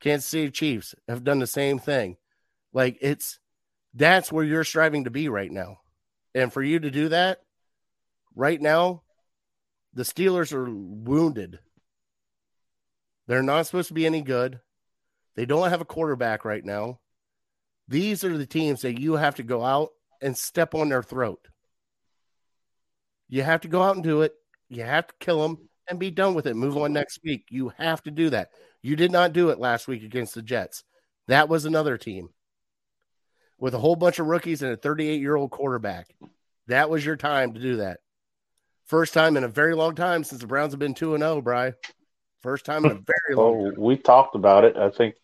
Kansas 0.00 0.28
City 0.28 0.50
Chiefs 0.50 0.94
have 1.08 1.24
done 1.24 1.38
the 1.38 1.46
same 1.46 1.78
thing. 1.78 2.16
Like, 2.72 2.98
it's 3.00 3.38
that's 3.94 4.32
where 4.32 4.44
you're 4.44 4.64
striving 4.64 5.04
to 5.04 5.10
be 5.10 5.28
right 5.28 5.50
now. 5.50 5.78
And 6.34 6.52
for 6.52 6.62
you 6.62 6.80
to 6.80 6.90
do 6.90 7.10
that 7.10 7.42
right 8.34 8.60
now, 8.60 9.02
the 9.92 10.02
Steelers 10.02 10.52
are 10.52 10.68
wounded. 10.68 11.60
They're 13.26 13.42
not 13.42 13.66
supposed 13.66 13.88
to 13.88 13.94
be 13.94 14.06
any 14.06 14.22
good. 14.22 14.60
They 15.36 15.46
don't 15.46 15.70
have 15.70 15.80
a 15.80 15.86
quarterback 15.86 16.44
right 16.44 16.64
now. 16.64 17.00
These 17.88 18.24
are 18.24 18.36
the 18.36 18.46
teams 18.46 18.82
that 18.82 19.00
you 19.00 19.14
have 19.14 19.36
to 19.36 19.42
go 19.42 19.64
out 19.64 19.90
and 20.22 20.36
step 20.36 20.74
on 20.74 20.88
their 20.88 21.02
throat. 21.02 21.40
You 23.28 23.42
have 23.42 23.62
to 23.62 23.68
go 23.68 23.82
out 23.82 23.96
and 23.96 24.04
do 24.04 24.22
it. 24.22 24.34
You 24.68 24.84
have 24.84 25.06
to 25.06 25.14
kill 25.20 25.42
them 25.42 25.68
and 25.88 25.98
be 25.98 26.10
done 26.10 26.34
with 26.34 26.46
it. 26.46 26.56
Move 26.56 26.76
on 26.76 26.92
next 26.92 27.20
week. 27.24 27.46
You 27.50 27.72
have 27.78 28.02
to 28.04 28.10
do 28.10 28.30
that. 28.30 28.50
You 28.82 28.96
did 28.96 29.10
not 29.10 29.32
do 29.32 29.50
it 29.50 29.58
last 29.58 29.88
week 29.88 30.02
against 30.02 30.34
the 30.34 30.42
Jets. 30.42 30.84
That 31.28 31.48
was 31.48 31.64
another 31.64 31.98
team 31.98 32.30
with 33.58 33.74
a 33.74 33.78
whole 33.78 33.96
bunch 33.96 34.18
of 34.18 34.26
rookies 34.26 34.62
and 34.62 34.72
a 34.72 34.76
38 34.76 35.20
year 35.20 35.36
old 35.36 35.50
quarterback. 35.50 36.14
That 36.68 36.90
was 36.90 37.04
your 37.04 37.16
time 37.16 37.54
to 37.54 37.60
do 37.60 37.76
that. 37.76 38.00
First 38.86 39.14
time 39.14 39.36
in 39.36 39.44
a 39.44 39.48
very 39.48 39.74
long 39.74 39.94
time 39.94 40.24
since 40.24 40.40
the 40.40 40.46
Browns 40.46 40.72
have 40.72 40.80
been 40.80 40.94
2 40.94 41.16
0, 41.16 41.40
Bry. 41.42 41.72
First 42.40 42.66
time 42.66 42.84
in 42.84 42.90
a 42.90 42.94
very 42.94 43.36
long 43.36 43.72
oh, 43.74 43.80
We 43.80 43.96
talked 43.96 44.34
about 44.34 44.64
it. 44.64 44.76
I 44.76 44.90
think 44.90 45.14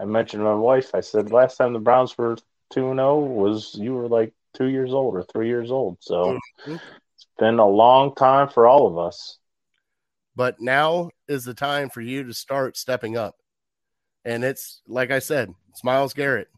I 0.00 0.04
mentioned 0.04 0.42
my 0.42 0.54
wife. 0.54 0.94
I 0.94 1.00
said 1.00 1.30
last 1.30 1.56
time 1.56 1.72
the 1.72 1.78
Browns 1.78 2.16
were 2.16 2.36
2 2.72 2.80
0 2.80 3.18
was 3.18 3.74
you 3.78 3.94
were 3.94 4.08
like 4.08 4.32
two 4.54 4.66
years 4.66 4.92
old 4.92 5.14
or 5.14 5.24
three 5.24 5.48
years 5.48 5.70
old. 5.70 5.98
So 6.00 6.38
mm-hmm. 6.66 6.72
it's 6.72 7.26
been 7.38 7.58
a 7.58 7.68
long 7.68 8.14
time 8.14 8.48
for 8.48 8.66
all 8.66 8.86
of 8.86 8.98
us. 8.98 9.38
But 10.34 10.60
now 10.60 11.10
is 11.28 11.44
the 11.44 11.54
time 11.54 11.90
for 11.90 12.00
you 12.00 12.24
to 12.24 12.32
start 12.32 12.76
stepping 12.76 13.16
up. 13.16 13.36
And 14.24 14.44
it's 14.44 14.80
like 14.86 15.10
I 15.10 15.18
said, 15.18 15.54
it's 15.70 15.84
Myles 15.84 16.14
Garrett. 16.14 16.48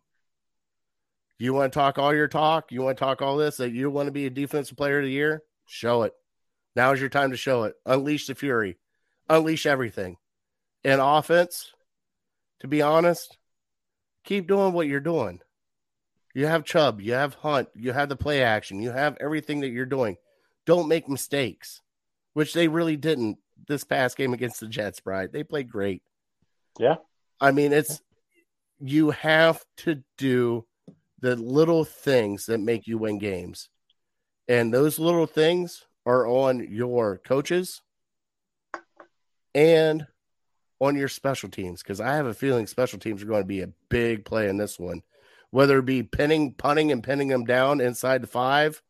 You 1.39 1.55
want 1.55 1.73
to 1.73 1.79
talk 1.79 1.99
all 1.99 2.15
your 2.15 2.29
talk? 2.29 2.71
You 2.71 2.83
want 2.83 2.97
to 2.97 3.05
talk 3.05 3.23
all 3.23 3.37
this 3.37 3.57
that 3.57 3.73
you 3.73 3.91
want 3.91 4.07
to 4.07 4.13
be 4.13 4.27
a 4.27 4.31
defensive 4.31 4.77
player 4.77 4.99
of 4.99 5.05
the 5.05 5.11
year? 5.11 5.43
Show 5.67 6.03
it. 6.03 6.13
Now 6.77 6.93
is 6.93 7.01
your 7.01 7.09
time 7.09 7.33
to 7.33 7.37
show 7.37 7.65
it. 7.65 7.75
Unleash 7.85 8.27
the 8.29 8.35
fury. 8.35 8.79
Unleash 9.29 9.67
everything. 9.67 10.17
And 10.85 11.01
offense, 11.01 11.73
to 12.63 12.69
be 12.69 12.81
honest, 12.81 13.37
keep 14.25 14.47
doing 14.47 14.73
what 14.73 14.87
you're 14.87 15.01
doing. 15.01 15.41
You 16.33 16.47
have 16.47 16.65
Chubb, 16.65 17.01
you 17.01 17.13
have 17.13 17.35
Hunt, 17.35 17.69
you 17.75 17.93
have 17.93 18.09
the 18.09 18.17
play 18.17 18.43
action, 18.43 18.81
you 18.81 18.93
have 18.93 19.19
everything 19.21 19.61
that 19.61 19.71
you're 19.71 19.85
doing. 19.85 20.17
Don't 20.65 20.89
make 20.89 21.09
mistakes, 21.09 21.81
which 22.35 22.55
they 22.55 22.69
really 22.69 22.97
didn't 22.97 23.39
this 23.67 23.83
past 23.83 24.17
game 24.17 24.33
against 24.33 24.61
the 24.61 24.69
Jets, 24.69 25.01
Bride. 25.01 25.33
They 25.33 25.43
played 25.43 25.69
great. 25.69 26.03
Yeah. 26.79 26.97
I 27.41 27.51
mean, 27.51 27.73
it's 27.73 28.01
you 28.81 29.11
have 29.11 29.65
to 29.79 30.03
do 30.17 30.65
the 31.19 31.35
little 31.35 31.85
things 31.85 32.47
that 32.47 32.59
make 32.59 32.87
you 32.87 32.97
win 32.97 33.19
games. 33.19 33.69
And 34.47 34.73
those 34.73 35.01
little 35.01 35.27
things 35.27 35.85
are 36.07 36.27
on 36.27 36.73
your 36.73 37.19
coaches 37.19 37.83
and 39.53 40.07
on 40.83 40.97
your 40.97 41.09
special 41.09 41.49
teams 41.49 41.81
because 41.81 42.01
I 42.01 42.17
have 42.17 42.27
a 42.27 42.35
feeling 42.35 42.67
special 42.67 42.99
teams 42.99 43.23
are 43.23 43.27
going 43.27 43.43
to 43.43 43.47
be 43.47 43.61
a 43.61 43.71
big 43.89 44.25
play 44.25 44.49
in 44.49 44.57
this 44.57 44.81
one, 44.81 45.03
whether 45.51 45.79
it 45.79 45.87
be 45.87 46.03
pinning, 46.03 46.55
punting, 46.55 46.91
and 46.91 47.05
pinning 47.05 47.29
them 47.29 47.45
down 47.45 47.81
inside 47.81 48.21
the 48.21 48.27
five, 48.27 48.83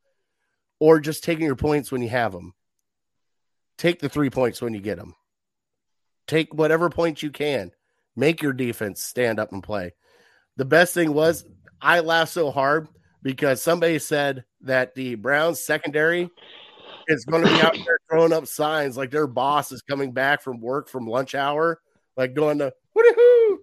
or 0.80 1.01
just 1.01 1.22
taking 1.22 1.45
your 1.45 1.55
points 1.55 1.93
when 1.93 2.01
you 2.01 2.09
have 2.09 2.32
them. 2.32 2.55
Take 3.76 4.01
the 4.01 4.09
three 4.09 4.30
points 4.30 4.62
when 4.62 4.72
you 4.72 4.80
get 4.80 4.97
them. 4.97 5.14
Take 6.26 6.55
whatever 6.55 6.88
points 6.88 7.22
you 7.22 7.30
can. 7.30 7.72
Make 8.16 8.40
your 8.40 8.55
defense 8.55 9.03
stand 9.03 9.38
up 9.38 9.53
and 9.53 9.62
play. 9.62 9.93
The 10.57 10.64
best 10.64 10.95
thing 10.95 11.12
was 11.12 11.45
I 11.80 12.01
laughed 12.01 12.32
so 12.32 12.51
hard 12.51 12.88
because 13.22 13.62
somebody 13.62 13.99
said 13.99 14.45
that 14.62 14.95
the 14.95 15.16
Browns 15.16 15.61
secondary 15.61 16.30
is 17.09 17.24
going 17.24 17.44
to 17.44 17.48
be 17.48 17.61
out 17.61 17.76
there 17.84 17.98
throwing 18.11 18.32
up 18.32 18.46
signs 18.46 18.96
like 18.96 19.11
their 19.11 19.26
boss 19.26 19.72
is 19.72 19.82
coming 19.82 20.12
back 20.12 20.42
from 20.42 20.61
work 20.61 20.88
from 20.88 21.07
lunch 21.07 21.34
hour, 21.34 21.80
like 22.16 22.34
going 22.34 22.59
to 22.59 22.72
woohoo, 22.96 23.57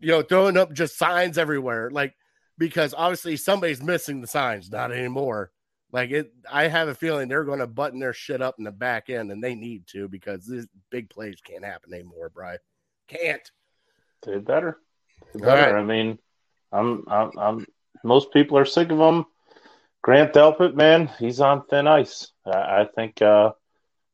you 0.00 0.08
know, 0.08 0.22
throwing 0.22 0.56
up 0.56 0.72
just 0.72 0.98
signs 0.98 1.38
everywhere, 1.38 1.90
like 1.90 2.14
because 2.58 2.94
obviously 2.96 3.36
somebody's 3.36 3.82
missing 3.82 4.20
the 4.20 4.26
signs, 4.26 4.70
not 4.70 4.92
anymore. 4.92 5.50
Like 5.92 6.10
it, 6.10 6.32
I 6.50 6.68
have 6.68 6.88
a 6.88 6.94
feeling 6.94 7.28
they're 7.28 7.44
going 7.44 7.58
to 7.58 7.66
button 7.66 7.98
their 7.98 8.12
shit 8.12 8.40
up 8.40 8.56
in 8.58 8.64
the 8.64 8.70
back 8.70 9.10
end, 9.10 9.32
and 9.32 9.42
they 9.42 9.54
need 9.54 9.86
to 9.88 10.08
because 10.08 10.46
these 10.46 10.68
big 10.90 11.10
plays 11.10 11.40
can't 11.42 11.64
happen 11.64 11.92
anymore, 11.92 12.30
Brian. 12.32 12.58
Can't. 13.08 13.50
They 14.24 14.38
better. 14.38 14.78
They 15.32 15.40
better. 15.40 15.72
Right. 15.72 15.80
I 15.80 15.82
mean, 15.82 16.18
I'm, 16.70 17.04
I'm, 17.08 17.30
I'm. 17.36 17.66
Most 18.04 18.32
people 18.32 18.56
are 18.56 18.64
sick 18.64 18.90
of 18.90 18.98
them 18.98 19.26
Grant 20.02 20.32
Delpit, 20.32 20.74
man, 20.74 21.10
he's 21.18 21.40
on 21.40 21.66
thin 21.66 21.86
ice. 21.86 22.32
I, 22.46 22.82
I 22.82 22.88
think 22.94 23.20
uh, 23.20 23.52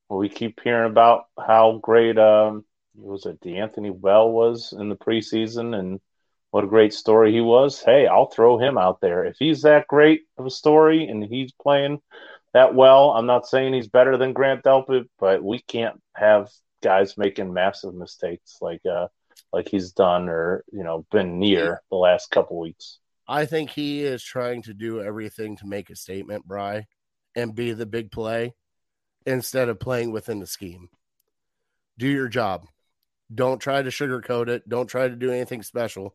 we 0.09 0.29
keep 0.29 0.61
hearing 0.63 0.91
about 0.91 1.27
how 1.39 1.79
great 1.83 2.19
um, 2.19 2.65
was 2.97 3.27
it 3.27 3.41
D'Anthony 3.41 3.91
Bell 3.91 4.31
was 4.31 4.75
in 4.77 4.89
the 4.89 4.97
preseason 4.97 5.79
and 5.79 6.01
what 6.51 6.65
a 6.65 6.69
great 6.69 6.93
story 6.95 7.33
he 7.33 7.41
was. 7.41 7.83
Hey, 7.83 8.07
I'll 8.07 8.31
throw 8.31 8.59
him 8.59 8.79
out 8.79 9.01
there. 9.01 9.25
If 9.25 9.37
he's 9.39 9.63
that 9.63 9.87
great 9.87 10.23
of 10.39 10.47
a 10.47 10.51
story 10.51 11.07
and 11.07 11.23
he's 11.23 11.53
playing 11.53 12.01
that 12.53 12.75
well, 12.75 13.11
I'm 13.11 13.27
not 13.27 13.47
saying 13.47 13.75
he's 13.75 13.89
better 13.89 14.17
than 14.17 14.33
Grant 14.33 14.65
Delpit, 14.65 15.09
but 15.19 15.43
we 15.43 15.61
can't 15.61 16.01
have 16.17 16.51
guys 16.83 17.17
making 17.17 17.53
massive 17.53 17.95
mistakes 17.95 18.59
like 18.61 18.85
uh 18.87 19.09
like 19.53 19.69
he's 19.69 19.93
done 19.93 20.29
or 20.29 20.65
you 20.73 20.85
know 20.85 21.05
been 21.11 21.39
near 21.39 21.83
the 21.91 21.97
last 21.97 22.31
couple 22.31 22.59
weeks. 22.59 22.99
I 23.29 23.47
think 23.47 23.71
he 23.71 24.05
is 24.05 24.23
trying 24.23 24.63
to 24.63 24.75
do 24.75 25.03
everything 25.03 25.57
to 25.57 25.67
make 25.67 25.91
a 25.91 25.97
statement, 25.97 26.47
Bry, 26.47 26.87
and 27.35 27.55
be 27.55 27.73
the 27.73 27.87
big 27.87 28.13
play 28.13 28.55
instead 29.25 29.69
of 29.69 29.81
playing 29.81 30.13
within 30.13 30.39
the 30.39 30.47
scheme. 30.47 30.89
Do 31.99 32.07
your 32.07 32.29
job. 32.29 32.67
Don't 33.35 33.59
try 33.59 33.83
to 33.83 33.91
sugarcoat 33.91 34.49
it. 34.49 34.69
Don't 34.69 34.87
try 34.87 35.09
to 35.09 35.17
do 35.17 35.33
anything 35.33 35.63
special. 35.63 36.15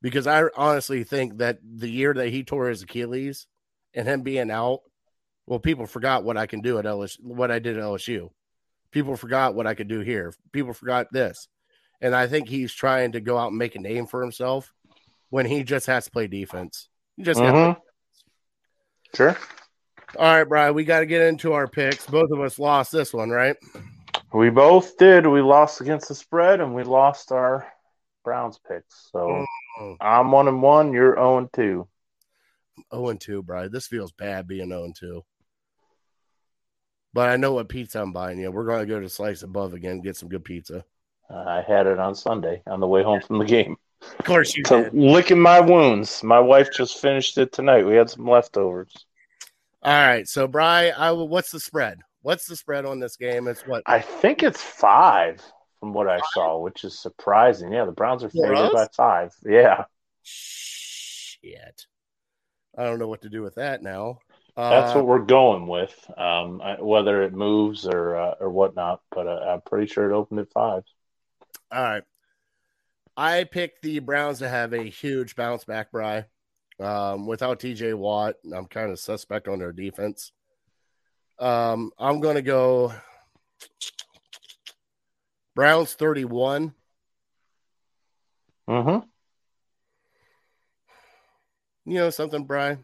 Because 0.00 0.26
I 0.26 0.44
honestly 0.56 1.04
think 1.04 1.38
that 1.38 1.58
the 1.62 1.90
year 1.90 2.14
that 2.14 2.28
he 2.28 2.44
tore 2.44 2.68
his 2.68 2.82
Achilles 2.82 3.46
and 3.94 4.06
him 4.06 4.22
being 4.22 4.50
out, 4.50 4.80
well, 5.46 5.58
people 5.58 5.86
forgot 5.86 6.24
what 6.24 6.36
I 6.36 6.46
can 6.46 6.60
do 6.60 6.78
at 6.78 6.84
LSU, 6.84 7.20
what 7.22 7.50
I 7.50 7.58
did 7.58 7.76
at 7.76 7.82
LSU. 7.82 8.30
People 8.92 9.16
forgot 9.16 9.54
what 9.54 9.66
I 9.66 9.74
could 9.74 9.88
do 9.88 10.00
here. 10.00 10.32
People 10.52 10.72
forgot 10.72 11.12
this. 11.12 11.48
And 12.00 12.14
I 12.14 12.26
think 12.26 12.48
he's 12.48 12.72
trying 12.72 13.12
to 13.12 13.20
go 13.20 13.38
out 13.38 13.48
and 13.48 13.58
make 13.58 13.74
a 13.74 13.80
name 13.80 14.06
for 14.06 14.22
himself 14.22 14.72
when 15.32 15.46
he 15.46 15.62
just 15.62 15.86
has 15.86 16.04
to 16.04 16.10
play 16.10 16.26
defense. 16.26 16.90
Just 17.18 17.40
Mhm. 17.40 17.80
Sure. 19.14 19.34
All 20.18 20.36
right, 20.36 20.44
Brian, 20.44 20.74
we 20.74 20.84
got 20.84 21.00
to 21.00 21.06
get 21.06 21.22
into 21.22 21.54
our 21.54 21.66
picks. 21.66 22.06
Both 22.06 22.30
of 22.30 22.40
us 22.40 22.58
lost 22.58 22.92
this 22.92 23.14
one, 23.14 23.30
right? 23.30 23.56
We 24.34 24.50
both 24.50 24.98
did. 24.98 25.26
We 25.26 25.40
lost 25.40 25.80
against 25.80 26.08
the 26.08 26.14
spread, 26.14 26.60
and 26.60 26.74
we 26.74 26.82
lost 26.82 27.32
our 27.32 27.66
Browns 28.24 28.58
picks. 28.58 29.10
So 29.10 29.46
Mm. 29.80 29.96
I'm 30.02 30.30
one 30.32 30.48
and 30.48 30.62
one. 30.62 30.92
You're 30.92 31.14
zero 31.14 31.38
and 31.38 31.50
two. 31.50 31.88
0 32.94 33.08
and 33.08 33.20
2, 33.20 33.42
Brian. 33.42 33.72
This 33.72 33.86
feels 33.86 34.12
bad 34.12 34.46
being 34.46 34.68
0 34.68 34.84
and 34.84 34.94
2. 34.94 35.24
But 37.14 37.30
I 37.30 37.36
know 37.36 37.54
what 37.54 37.70
pizza 37.70 38.02
I'm 38.02 38.12
buying 38.12 38.38
you. 38.38 38.50
We're 38.50 38.66
going 38.66 38.80
to 38.80 38.86
go 38.86 39.00
to 39.00 39.08
Slice 39.08 39.42
Above 39.42 39.72
again 39.72 40.02
get 40.02 40.16
some 40.16 40.28
good 40.28 40.44
pizza. 40.44 40.84
I 41.30 41.62
had 41.62 41.86
it 41.86 41.98
on 41.98 42.14
Sunday 42.14 42.62
on 42.66 42.80
the 42.80 42.86
way 42.86 43.02
home 43.02 43.22
from 43.22 43.38
the 43.38 43.46
game. 43.46 43.76
Of 44.18 44.24
course 44.24 44.56
you 44.56 44.62
So 44.66 44.84
did. 44.84 44.94
licking 44.94 45.40
my 45.40 45.60
wounds. 45.60 46.22
My 46.22 46.40
wife 46.40 46.68
just 46.72 46.98
finished 47.00 47.38
it 47.38 47.52
tonight. 47.52 47.86
We 47.86 47.94
had 47.94 48.10
some 48.10 48.26
leftovers. 48.26 48.92
All 49.82 49.92
right. 49.92 50.26
So, 50.28 50.46
Bry, 50.46 50.88
I 50.90 51.10
will, 51.12 51.28
what's 51.28 51.50
the 51.50 51.60
spread? 51.60 51.98
What's 52.22 52.46
the 52.46 52.56
spread 52.56 52.84
on 52.84 53.00
this 53.00 53.16
game? 53.16 53.48
It's 53.48 53.62
what? 53.66 53.82
I 53.86 54.00
think 54.00 54.42
it's 54.42 54.60
five 54.62 55.42
from 55.80 55.92
what 55.92 56.08
I 56.08 56.20
saw, 56.32 56.58
which 56.60 56.84
is 56.84 56.98
surprising. 56.98 57.72
Yeah, 57.72 57.84
the 57.84 57.92
Browns 57.92 58.22
are 58.22 58.30
favored 58.30 58.72
by 58.72 58.86
five. 58.96 59.32
Yeah, 59.44 59.84
Shit. 60.22 61.86
I 62.78 62.84
don't 62.84 62.98
know 62.98 63.08
what 63.08 63.22
to 63.22 63.28
do 63.28 63.42
with 63.42 63.56
that 63.56 63.82
now. 63.82 64.18
that's 64.56 64.92
Uh, 64.94 64.98
what 64.98 65.06
we're 65.06 65.18
going 65.26 65.66
with. 65.66 65.94
Um, 66.16 66.60
I, 66.62 66.80
whether 66.80 67.22
it 67.24 67.32
moves 67.34 67.86
or 67.86 68.16
uh, 68.16 68.34
or 68.40 68.50
whatnot, 68.50 69.00
but 69.10 69.26
uh, 69.26 69.40
I'm 69.54 69.60
pretty 69.62 69.86
sure 69.92 70.08
it 70.10 70.14
opened 70.14 70.40
at 70.40 70.52
five. 70.52 70.84
All 71.72 71.82
right. 71.82 72.02
I 73.16 73.44
picked 73.44 73.82
the 73.82 73.98
Browns 73.98 74.38
to 74.38 74.48
have 74.48 74.72
a 74.72 74.82
huge 74.82 75.36
bounce 75.36 75.64
back, 75.64 75.92
Bry. 75.92 76.24
Um, 76.80 77.26
without 77.26 77.60
TJ 77.60 77.94
Watt, 77.94 78.36
I'm 78.54 78.66
kind 78.66 78.90
of 78.90 78.98
suspect 78.98 79.48
on 79.48 79.58
their 79.58 79.72
defense. 79.72 80.32
Um, 81.38 81.92
I'm 81.98 82.20
going 82.20 82.36
to 82.36 82.42
go 82.42 82.92
Browns 85.54 85.94
31. 85.94 86.74
Mm-hmm. 88.68 89.08
You 91.84 91.98
know 91.98 92.10
something, 92.10 92.44
Bry? 92.44 92.78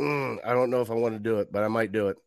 Mm, 0.00 0.38
I 0.44 0.52
don't 0.52 0.70
know 0.70 0.80
if 0.80 0.90
I 0.90 0.94
want 0.94 1.14
to 1.14 1.18
do 1.18 1.38
it, 1.38 1.52
but 1.52 1.64
I 1.64 1.68
might 1.68 1.92
do 1.92 2.08
it. 2.08 2.18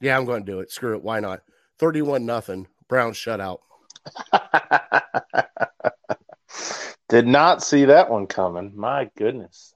Yeah, 0.00 0.16
I'm 0.16 0.26
going 0.26 0.44
to 0.44 0.52
do 0.52 0.60
it. 0.60 0.70
Screw 0.70 0.94
it. 0.96 1.02
Why 1.02 1.20
not? 1.20 1.42
31 1.78 2.26
nothing. 2.26 2.66
Browns 2.88 3.16
shutout. 3.16 3.58
Did 7.08 7.26
not 7.26 7.62
see 7.62 7.86
that 7.86 8.10
one 8.10 8.26
coming. 8.26 8.72
My 8.74 9.10
goodness. 9.16 9.74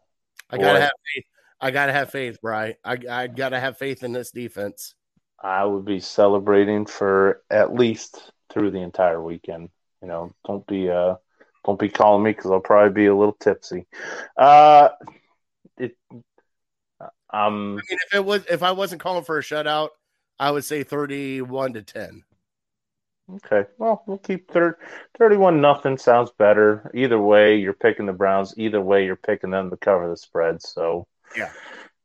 I 0.51 0.59
gotta 0.59 0.81
have 0.81 0.91
faith. 1.15 1.25
I 1.61 1.71
gotta 1.71 1.93
have 1.93 2.11
faith, 2.11 2.41
Bry. 2.41 2.77
I 2.85 2.99
I 3.11 3.27
gotta 3.27 3.61
have 3.61 3.79
faith 3.79 4.03
in 4.03 4.13
this 4.13 4.31
defense. 4.31 4.95
I 5.43 5.65
would 5.65 5.85
be 5.85 6.01
celebrating 6.01 6.87
for 6.87 7.43
at 7.51 7.75
least 7.75 8.33
through 8.51 8.71
the 8.71 8.81
entire 8.81 9.23
weekend. 9.23 9.69
You 10.01 10.09
know, 10.09 10.33
don't 10.47 10.67
be 10.67 10.89
uh, 10.89 11.17
don't 11.65 11.79
be 11.79 11.89
calling 11.89 12.23
me 12.23 12.31
because 12.31 12.51
I'll 12.51 12.61
probably 12.61 12.95
be 12.95 13.07
a 13.07 13.15
little 13.15 13.37
tipsy. 13.39 13.87
Uh, 14.37 14.91
it, 15.77 15.97
um, 17.01 17.11
I 17.33 17.51
mean, 17.51 17.81
if 17.89 18.15
it 18.15 18.25
was 18.25 18.45
if 18.49 18.63
I 18.63 18.73
wasn't 18.73 19.01
calling 19.01 19.25
for 19.25 19.39
a 19.39 19.43
shutout, 19.43 19.91
I 20.39 20.51
would 20.51 20.65
say 20.65 20.85
thirty-one 20.85 21.75
to 21.75 21.83
ten. 21.83 22.23
Okay. 23.35 23.65
Well, 23.79 24.03
we'll 24.07 24.19
keep 24.19 24.51
thir- 24.51 24.79
thirty-one. 25.19 25.61
Nothing 25.61 25.99
sounds 25.99 26.31
better. 26.39 26.91
Either 26.95 27.21
way, 27.21 27.57
you're 27.57 27.73
picking 27.73 28.07
the 28.07 28.13
Browns. 28.13 28.55
Either 28.57 28.81
way, 28.81 29.05
you're 29.05 29.17
picking 29.17 29.51
them 29.51 29.71
to 29.71 29.77
cover 29.77 30.09
the 30.09 30.17
spread. 30.17 30.63
So, 30.63 31.07
Yeah. 31.37 31.51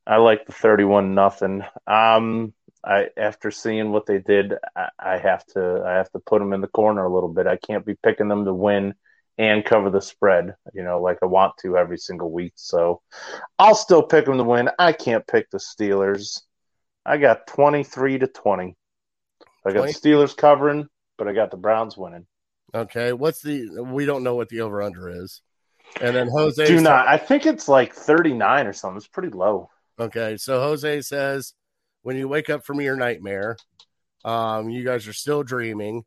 I 0.05 0.17
like 0.17 0.45
the 0.45 0.51
thirty-one. 0.53 1.13
Nothing. 1.13 1.63
Um, 1.87 2.53
I 2.83 3.09
after 3.17 3.51
seeing 3.51 3.91
what 3.91 4.05
they 4.05 4.17
did, 4.19 4.55
I, 4.75 4.89
I 4.99 5.17
have 5.17 5.45
to 5.47 5.83
I 5.85 5.93
have 5.93 6.11
to 6.11 6.19
put 6.19 6.39
them 6.39 6.53
in 6.53 6.61
the 6.61 6.67
corner 6.67 7.05
a 7.05 7.13
little 7.13 7.29
bit. 7.29 7.47
I 7.47 7.57
can't 7.57 7.85
be 7.85 7.95
picking 8.03 8.27
them 8.27 8.45
to 8.45 8.53
win 8.53 8.95
and 9.37 9.63
cover 9.63 9.89
the 9.89 10.01
spread, 10.01 10.55
you 10.73 10.83
know, 10.83 11.01
like 11.01 11.19
I 11.21 11.25
want 11.25 11.53
to 11.61 11.77
every 11.77 11.97
single 11.97 12.31
week. 12.31 12.53
So 12.55 13.01
I'll 13.57 13.75
still 13.75 14.03
pick 14.03 14.25
them 14.25 14.37
to 14.37 14.43
win. 14.43 14.69
I 14.77 14.93
can't 14.93 15.25
pick 15.25 15.49
the 15.49 15.59
Steelers. 15.59 16.41
I 17.05 17.17
got 17.17 17.47
twenty 17.47 17.83
three 17.83 18.17
to 18.17 18.27
twenty. 18.27 18.75
I 19.65 19.71
got 19.71 19.79
20? 19.79 19.93
Steelers 19.93 20.35
covering, 20.35 20.87
but 21.21 21.27
I 21.27 21.33
got 21.33 21.51
the 21.51 21.57
Browns 21.57 21.95
winning. 21.95 22.25
Okay, 22.73 23.13
what's 23.13 23.43
the? 23.43 23.83
We 23.83 24.07
don't 24.07 24.23
know 24.23 24.33
what 24.33 24.49
the 24.49 24.61
over/under 24.61 25.21
is. 25.23 25.43
And 26.01 26.15
then 26.15 26.27
Jose. 26.29 26.65
Do 26.65 26.81
not. 26.81 27.07
I 27.07 27.19
think 27.19 27.45
it's 27.45 27.67
like 27.67 27.93
thirty 27.93 28.33
nine 28.33 28.65
or 28.65 28.73
something. 28.73 28.97
It's 28.97 29.07
pretty 29.07 29.29
low. 29.29 29.69
Okay, 29.99 30.37
so 30.37 30.59
Jose 30.59 31.01
says, 31.01 31.53
when 32.01 32.15
you 32.15 32.27
wake 32.27 32.49
up 32.49 32.65
from 32.65 32.81
your 32.81 32.95
nightmare, 32.95 33.55
um, 34.25 34.71
you 34.71 34.83
guys 34.83 35.07
are 35.07 35.13
still 35.13 35.43
dreaming, 35.43 36.05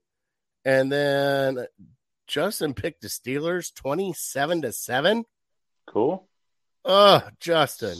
and 0.65 0.91
then 0.91 1.65
Justin 2.27 2.75
picked 2.75 3.03
the 3.03 3.09
Steelers 3.09 3.73
twenty-seven 3.73 4.63
to 4.63 4.73
seven. 4.73 5.27
Cool. 5.87 6.27
Oh, 6.85 7.23
Justin, 7.39 7.99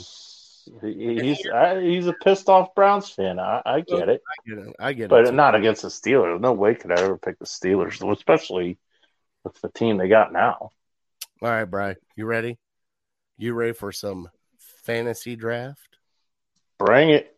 He's 0.83 1.47
I, 1.47 1.81
he's 1.81 2.07
a 2.07 2.13
pissed 2.13 2.49
off 2.49 2.75
Browns 2.75 3.11
fan. 3.11 3.39
I, 3.39 3.63
I 3.65 3.81
get 3.81 4.09
it. 4.09 4.23
I 4.29 4.49
get 4.49 4.59
it. 4.67 4.77
I 4.79 4.93
get 4.93 5.11
but 5.11 5.29
it. 5.29 5.35
not 5.35 5.55
against 5.55 5.83
the 5.83 5.89
Steelers. 5.89 6.41
No 6.41 6.53
way 6.53 6.75
could 6.75 6.93
I 6.93 7.03
ever 7.03 7.19
pick 7.19 7.39
the 7.39 7.45
Steelers, 7.45 8.01
especially 8.11 8.79
with 9.45 9.61
the 9.61 9.69
team 9.69 9.99
they 9.99 10.09
got 10.09 10.33
now. 10.33 10.71
All 11.43 11.51
right, 11.51 11.65
Bry, 11.65 11.97
you 12.17 12.27
ready? 12.27 12.59
You 13.37 13.55
ready 13.55 13.73
for 13.73 13.93
some 13.93 14.29
fantasy 14.85 15.37
draft? 15.37 15.99
Bring 16.79 17.11
it. 17.11 17.37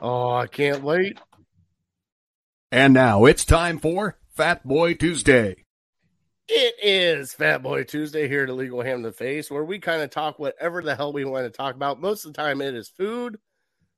Oh, 0.00 0.30
I 0.30 0.46
can't 0.46 0.82
wait. 0.82 1.18
And 2.70 2.92
now 2.92 3.24
it's 3.24 3.44
time 3.44 3.78
for 3.78 4.18
Fat 4.34 4.66
Boy 4.66 4.94
Tuesday. 4.94 5.64
It 6.50 6.76
is 6.82 7.34
Fat 7.34 7.62
Boy 7.62 7.84
Tuesday 7.84 8.26
here 8.26 8.42
at 8.42 8.48
Illegal 8.48 8.80
Ham 8.80 9.02
to 9.02 9.10
the 9.10 9.14
Face, 9.14 9.50
where 9.50 9.64
we 9.64 9.78
kind 9.78 10.00
of 10.00 10.08
talk 10.08 10.38
whatever 10.38 10.80
the 10.80 10.96
hell 10.96 11.12
we 11.12 11.26
want 11.26 11.44
to 11.44 11.50
talk 11.50 11.74
about. 11.74 12.00
Most 12.00 12.24
of 12.24 12.32
the 12.32 12.40
time, 12.40 12.62
it 12.62 12.74
is 12.74 12.88
food, 12.88 13.38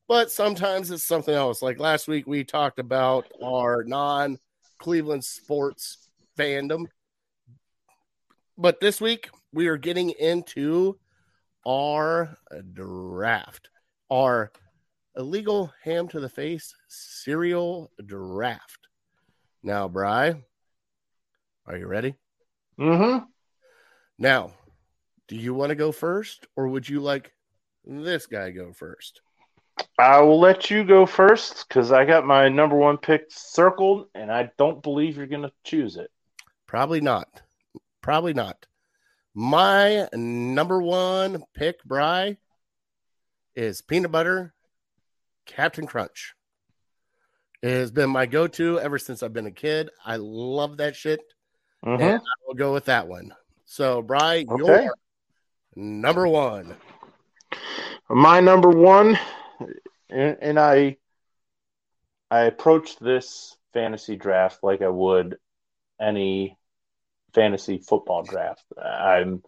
but 0.09 0.33
sometimes 0.33 0.91
it's 0.91 1.05
something 1.05 1.33
else. 1.33 1.63
Like 1.63 1.79
last 1.79 2.09
week, 2.09 2.27
we 2.27 2.43
talked 2.43 2.81
about 2.81 3.29
our 3.41 3.85
non 3.85 4.37
Cleveland 4.79 5.25
sports 5.25 6.09
fandom. 6.37 6.87
But 8.59 8.81
this 8.81 9.01
week, 9.01 9.31
we 9.53 9.69
are 9.69 9.77
getting 9.77 10.11
into 10.11 10.99
our 11.65 12.37
draft, 12.73 13.71
our 14.11 14.51
illegal 15.17 15.73
ham 15.85 16.09
to 16.09 16.19
the 16.19 16.29
face 16.29 16.75
cereal 16.89 17.93
draft. 18.05 18.89
Now, 19.63 19.87
Bry, 19.87 20.43
are 21.65 21.77
you 21.77 21.87
ready? 21.87 22.17
Mm-hmm. 22.81 23.25
Now, 24.19 24.53
do 25.29 25.37
you 25.37 25.55
want 25.55 25.71
to 25.71 25.77
go 25.77 25.93
first, 25.93 26.47
or 26.57 26.69
would 26.69 26.89
you 26.89 27.01
like 27.01 27.33
this 27.85 28.27
guy 28.27 28.51
go 28.51 28.73
first? 28.73 29.21
I 29.99 30.21
will 30.21 30.41
let 30.41 30.71
you 30.71 30.85
go 30.85 31.07
first 31.07 31.69
because 31.69 31.93
I 31.93 32.05
got 32.05 32.27
my 32.27 32.49
number 32.49 32.77
one 32.77 32.97
pick 32.97 33.27
circled, 33.29 34.07
and 34.15 34.33
I 34.33 34.51
don't 34.59 34.83
believe 34.83 35.17
you're 35.17 35.27
going 35.27 35.43
to 35.43 35.53
choose 35.65 35.97
it. 35.97 36.11
Probably 36.67 37.01
not. 37.01 37.29
Probably 38.01 38.33
not. 38.33 38.67
My 39.35 40.09
number 40.15 40.81
one 40.83 41.43
pick, 41.55 41.83
Bry, 41.85 42.39
is 43.55 43.83
peanut 43.83 44.11
butter 44.11 44.55
Captain 45.47 45.87
Crunch. 45.87 46.35
It 47.63 47.71
has 47.71 47.91
been 47.91 48.11
my 48.11 48.27
go 48.27 48.47
to 48.47 48.81
ever 48.81 48.99
since 48.99 49.23
I've 49.23 49.33
been 49.33 49.47
a 49.47 49.53
kid. 49.53 49.91
I 50.05 50.17
love 50.17 50.79
that 50.79 50.97
shit. 50.97 51.21
Mm-hmm. 51.85 52.03
And 52.03 52.21
I 52.21 52.47
will 52.47 52.55
go 52.55 52.73
with 52.73 52.87
that 52.87 53.09
one. 53.09 53.35
So, 53.65 54.03
Bry, 54.03 54.45
Okay. 54.49 54.85
you're 54.85 54.95
number 55.77 56.27
one. 56.27 56.77
My 58.09 58.41
number 58.41 58.69
one, 58.69 59.19
and, 60.09 60.37
and 60.41 60.59
I, 60.59 60.97
I 62.31 62.41
approached 62.43 63.01
this 63.01 63.57
fantasy 63.73 64.17
draft 64.17 64.63
like 64.63 64.83
I 64.83 64.89
would 64.89 65.39
any 66.01 66.59
fantasy 67.35 67.79
football 67.79 68.23
draft. 68.25 68.65
I'm, 68.77 69.43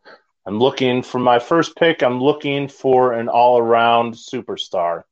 I'm 0.46 0.58
looking 0.58 1.02
for 1.02 1.18
my 1.18 1.38
first 1.38 1.76
pick. 1.76 2.02
I'm 2.02 2.20
looking 2.20 2.68
for 2.68 3.12
an 3.12 3.28
all-around 3.28 4.14
superstar. 4.14 5.02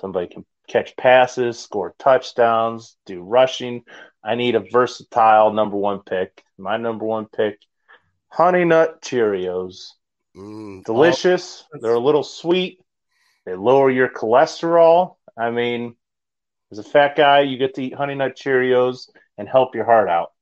Somebody 0.00 0.28
can 0.28 0.44
catch 0.68 0.96
passes, 0.96 1.58
score 1.58 1.94
touchdowns, 1.98 2.96
do 3.06 3.22
rushing. 3.22 3.82
I 4.22 4.34
need 4.34 4.54
a 4.54 4.60
versatile 4.72 5.52
number 5.52 5.76
one 5.76 6.00
pick. 6.00 6.42
My 6.58 6.76
number 6.76 7.04
one 7.04 7.26
pick, 7.26 7.58
Honey 8.28 8.64
Nut 8.64 9.00
Cheerios 9.02 9.92
Mm, 10.38 10.84
delicious. 10.84 11.64
They're 11.72 11.94
a 11.94 11.98
little 11.98 12.22
sweet. 12.22 12.80
They 13.44 13.54
lower 13.54 13.90
your 13.90 14.08
cholesterol. 14.08 15.16
I 15.36 15.50
mean, 15.50 15.96
As 16.70 16.78
a 16.78 16.82
fat 16.82 17.16
guy, 17.16 17.40
you 17.40 17.56
get 17.56 17.74
to 17.74 17.82
eat 17.82 17.94
Honey 17.94 18.14
Nut 18.14 18.36
Cheerios 18.36 19.08
and 19.38 19.48
help 19.48 19.74
your 19.74 19.86
heart 19.86 20.08
out. 20.08 20.32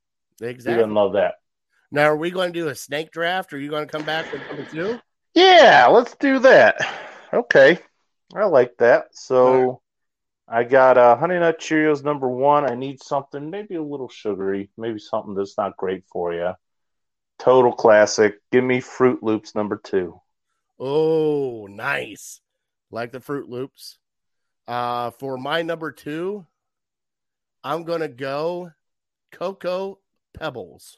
Exactly. 0.41 0.75
doesn't 0.75 0.95
love 0.95 1.13
that? 1.13 1.35
Now, 1.93 2.07
are 2.07 2.17
we 2.17 2.33
going 2.33 2.53
to 2.53 2.59
do 2.59 2.69
a 2.69 2.75
snake 2.75 3.13
draft? 3.13 3.53
Or 3.53 3.57
are 3.57 3.61
you 3.61 3.71
going 3.71 3.87
to 3.87 3.93
come 3.93 4.05
back 4.05 4.33
with 4.33 4.43
number 4.49 4.65
two? 4.65 4.99
Yeah, 5.35 5.87
let's 5.87 6.17
do 6.17 6.41
that. 6.41 6.77
Okay, 7.33 7.79
I 8.35 8.45
like 8.47 8.77
that. 8.79 9.07
So 9.13 9.81
I 10.49 10.63
got 10.65 10.97
uh, 10.97 11.17
Honey 11.17 11.39
Nut 11.39 11.59
Cheerios 11.59 12.05
number 12.05 12.29
one. 12.29 12.71
I 12.71 12.75
need 12.77 13.03
something 13.03 13.51
maybe 13.51 13.75
a 13.75 13.83
little 13.83 14.09
sugary, 14.09 14.71
maybe 14.77 14.99
something 14.99 15.35
that's 15.35 15.59
not 15.59 15.77
great 15.77 16.05
for 16.13 16.33
you. 16.33 16.53
Total 17.39 17.73
classic. 17.73 18.41
Give 18.53 18.63
me 18.65 18.81
Fruit 18.81 19.23
Loops 19.23 19.55
number 19.55 19.77
two. 19.83 20.21
Oh, 20.79 21.67
nice. 21.69 22.41
Like 22.91 23.11
the 23.13 23.21
Fruit 23.21 23.49
Loops. 23.49 23.99
Uh, 24.69 25.11
for 25.11 25.37
my 25.37 25.63
number 25.63 25.91
two, 25.91 26.47
I'm 27.65 27.83
going 27.85 28.01
to 28.01 28.09
go 28.09 28.71
Cocoa 29.33 29.99
Pebbles. 30.39 30.97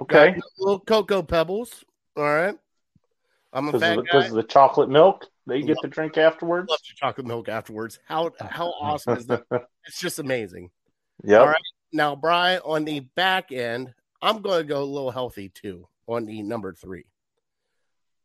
Okay, 0.00 0.32
Got 0.32 0.42
little 0.58 0.80
Cocoa 0.80 1.22
Pebbles. 1.22 1.84
All 2.16 2.24
right. 2.24 2.56
I'm 3.52 3.68
a 3.68 3.72
because 3.72 3.80
fat 3.82 3.98
of, 3.98 4.04
the- 4.04 4.10
guy. 4.10 4.20
'cause 4.20 4.28
of 4.30 4.36
the 4.36 4.42
chocolate 4.42 4.88
milk 4.90 5.26
you 5.46 5.64
get 5.64 5.78
to 5.82 5.88
drink 5.88 6.18
afterwards. 6.18 6.68
love 6.68 6.78
your 6.86 6.94
chocolate 6.96 7.26
milk 7.26 7.48
afterwards. 7.48 7.98
How 8.06 8.30
how 8.40 8.68
awesome 8.80 9.16
is 9.16 9.26
that? 9.26 9.44
It's 9.86 10.00
just 10.00 10.18
amazing. 10.18 10.70
Yeah. 11.24 11.38
All 11.38 11.46
right. 11.46 11.56
Now, 11.92 12.16
Bry, 12.16 12.58
on 12.58 12.84
the 12.84 13.00
back 13.00 13.52
end, 13.52 13.92
I'm 14.22 14.40
going 14.40 14.62
to 14.62 14.68
go 14.68 14.82
a 14.82 14.84
little 14.84 15.10
healthy 15.10 15.50
too 15.50 15.88
on 16.06 16.26
the 16.26 16.42
number 16.42 16.72
three. 16.72 17.04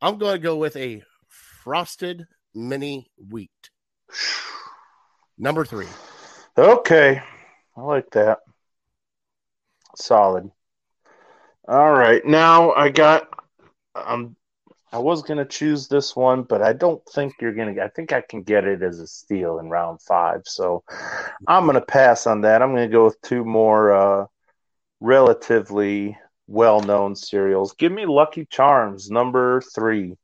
I'm 0.02 0.18
going 0.18 0.35
to 0.35 0.41
go 0.41 0.56
with 0.57 0.76
a 0.77 1.03
frosted 1.27 2.27
mini 2.53 3.10
wheat. 3.30 3.52
Number 5.38 5.65
three. 5.65 5.88
Okay, 6.57 7.22
I 7.76 7.81
like 7.81 8.10
that. 8.11 8.39
Solid. 9.95 10.49
All 11.68 11.91
right, 11.91 12.26
now 12.26 12.72
I 12.72 12.89
got. 12.89 13.27
Um, 13.95 14.35
I 14.97 14.99
was 14.99 15.21
gonna 15.21 15.45
choose 15.45 15.87
this 15.87 16.15
one, 16.15 16.41
but 16.41 16.63
I 16.63 16.73
don't 16.73 17.07
think 17.13 17.35
you're 17.39 17.53
gonna. 17.53 17.83
I 17.83 17.87
think 17.89 18.13
I 18.13 18.21
can 18.21 18.41
get 18.41 18.65
it 18.65 18.81
as 18.81 18.99
a 18.99 19.05
steal 19.05 19.59
in 19.59 19.69
round 19.69 20.01
five, 20.01 20.41
so 20.45 20.83
I'm 21.47 21.67
gonna 21.67 21.81
pass 21.81 22.25
on 22.25 22.41
that. 22.41 22.63
I'm 22.63 22.73
gonna 22.73 22.87
go 22.87 23.05
with 23.05 23.21
two 23.21 23.45
more 23.45 23.91
uh, 23.91 24.25
relatively 24.99 26.17
well-known 26.47 27.15
cereals. 27.15 27.73
Give 27.73 27.91
me 27.91 28.07
Lucky 28.07 28.47
Charms 28.49 29.11
number 29.11 29.61
three 29.75 30.15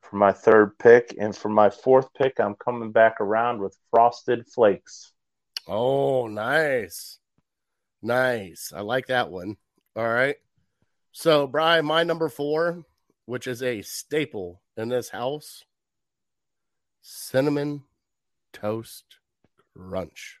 for 0.00 0.16
my 0.16 0.32
third 0.32 0.78
pick, 0.78 1.14
and 1.20 1.36
for 1.36 1.50
my 1.50 1.68
fourth 1.68 2.14
pick, 2.14 2.40
I'm 2.40 2.54
coming 2.54 2.90
back 2.90 3.20
around 3.20 3.60
with 3.60 3.76
Frosted 3.90 4.46
Flakes. 4.46 5.12
Oh, 5.68 6.26
nice. 6.26 7.18
Nice. 8.00 8.72
I 8.74 8.80
like 8.80 9.08
that 9.08 9.30
one. 9.30 9.58
All 9.94 10.08
right. 10.08 10.36
So, 11.12 11.46
Brian, 11.46 11.84
my 11.84 12.02
number 12.02 12.30
four, 12.30 12.82
which 13.26 13.46
is 13.46 13.62
a 13.62 13.82
staple 13.82 14.62
in 14.76 14.88
this 14.88 15.10
house 15.10 15.64
cinnamon 17.02 17.82
toast 18.52 19.04
crunch. 19.76 20.40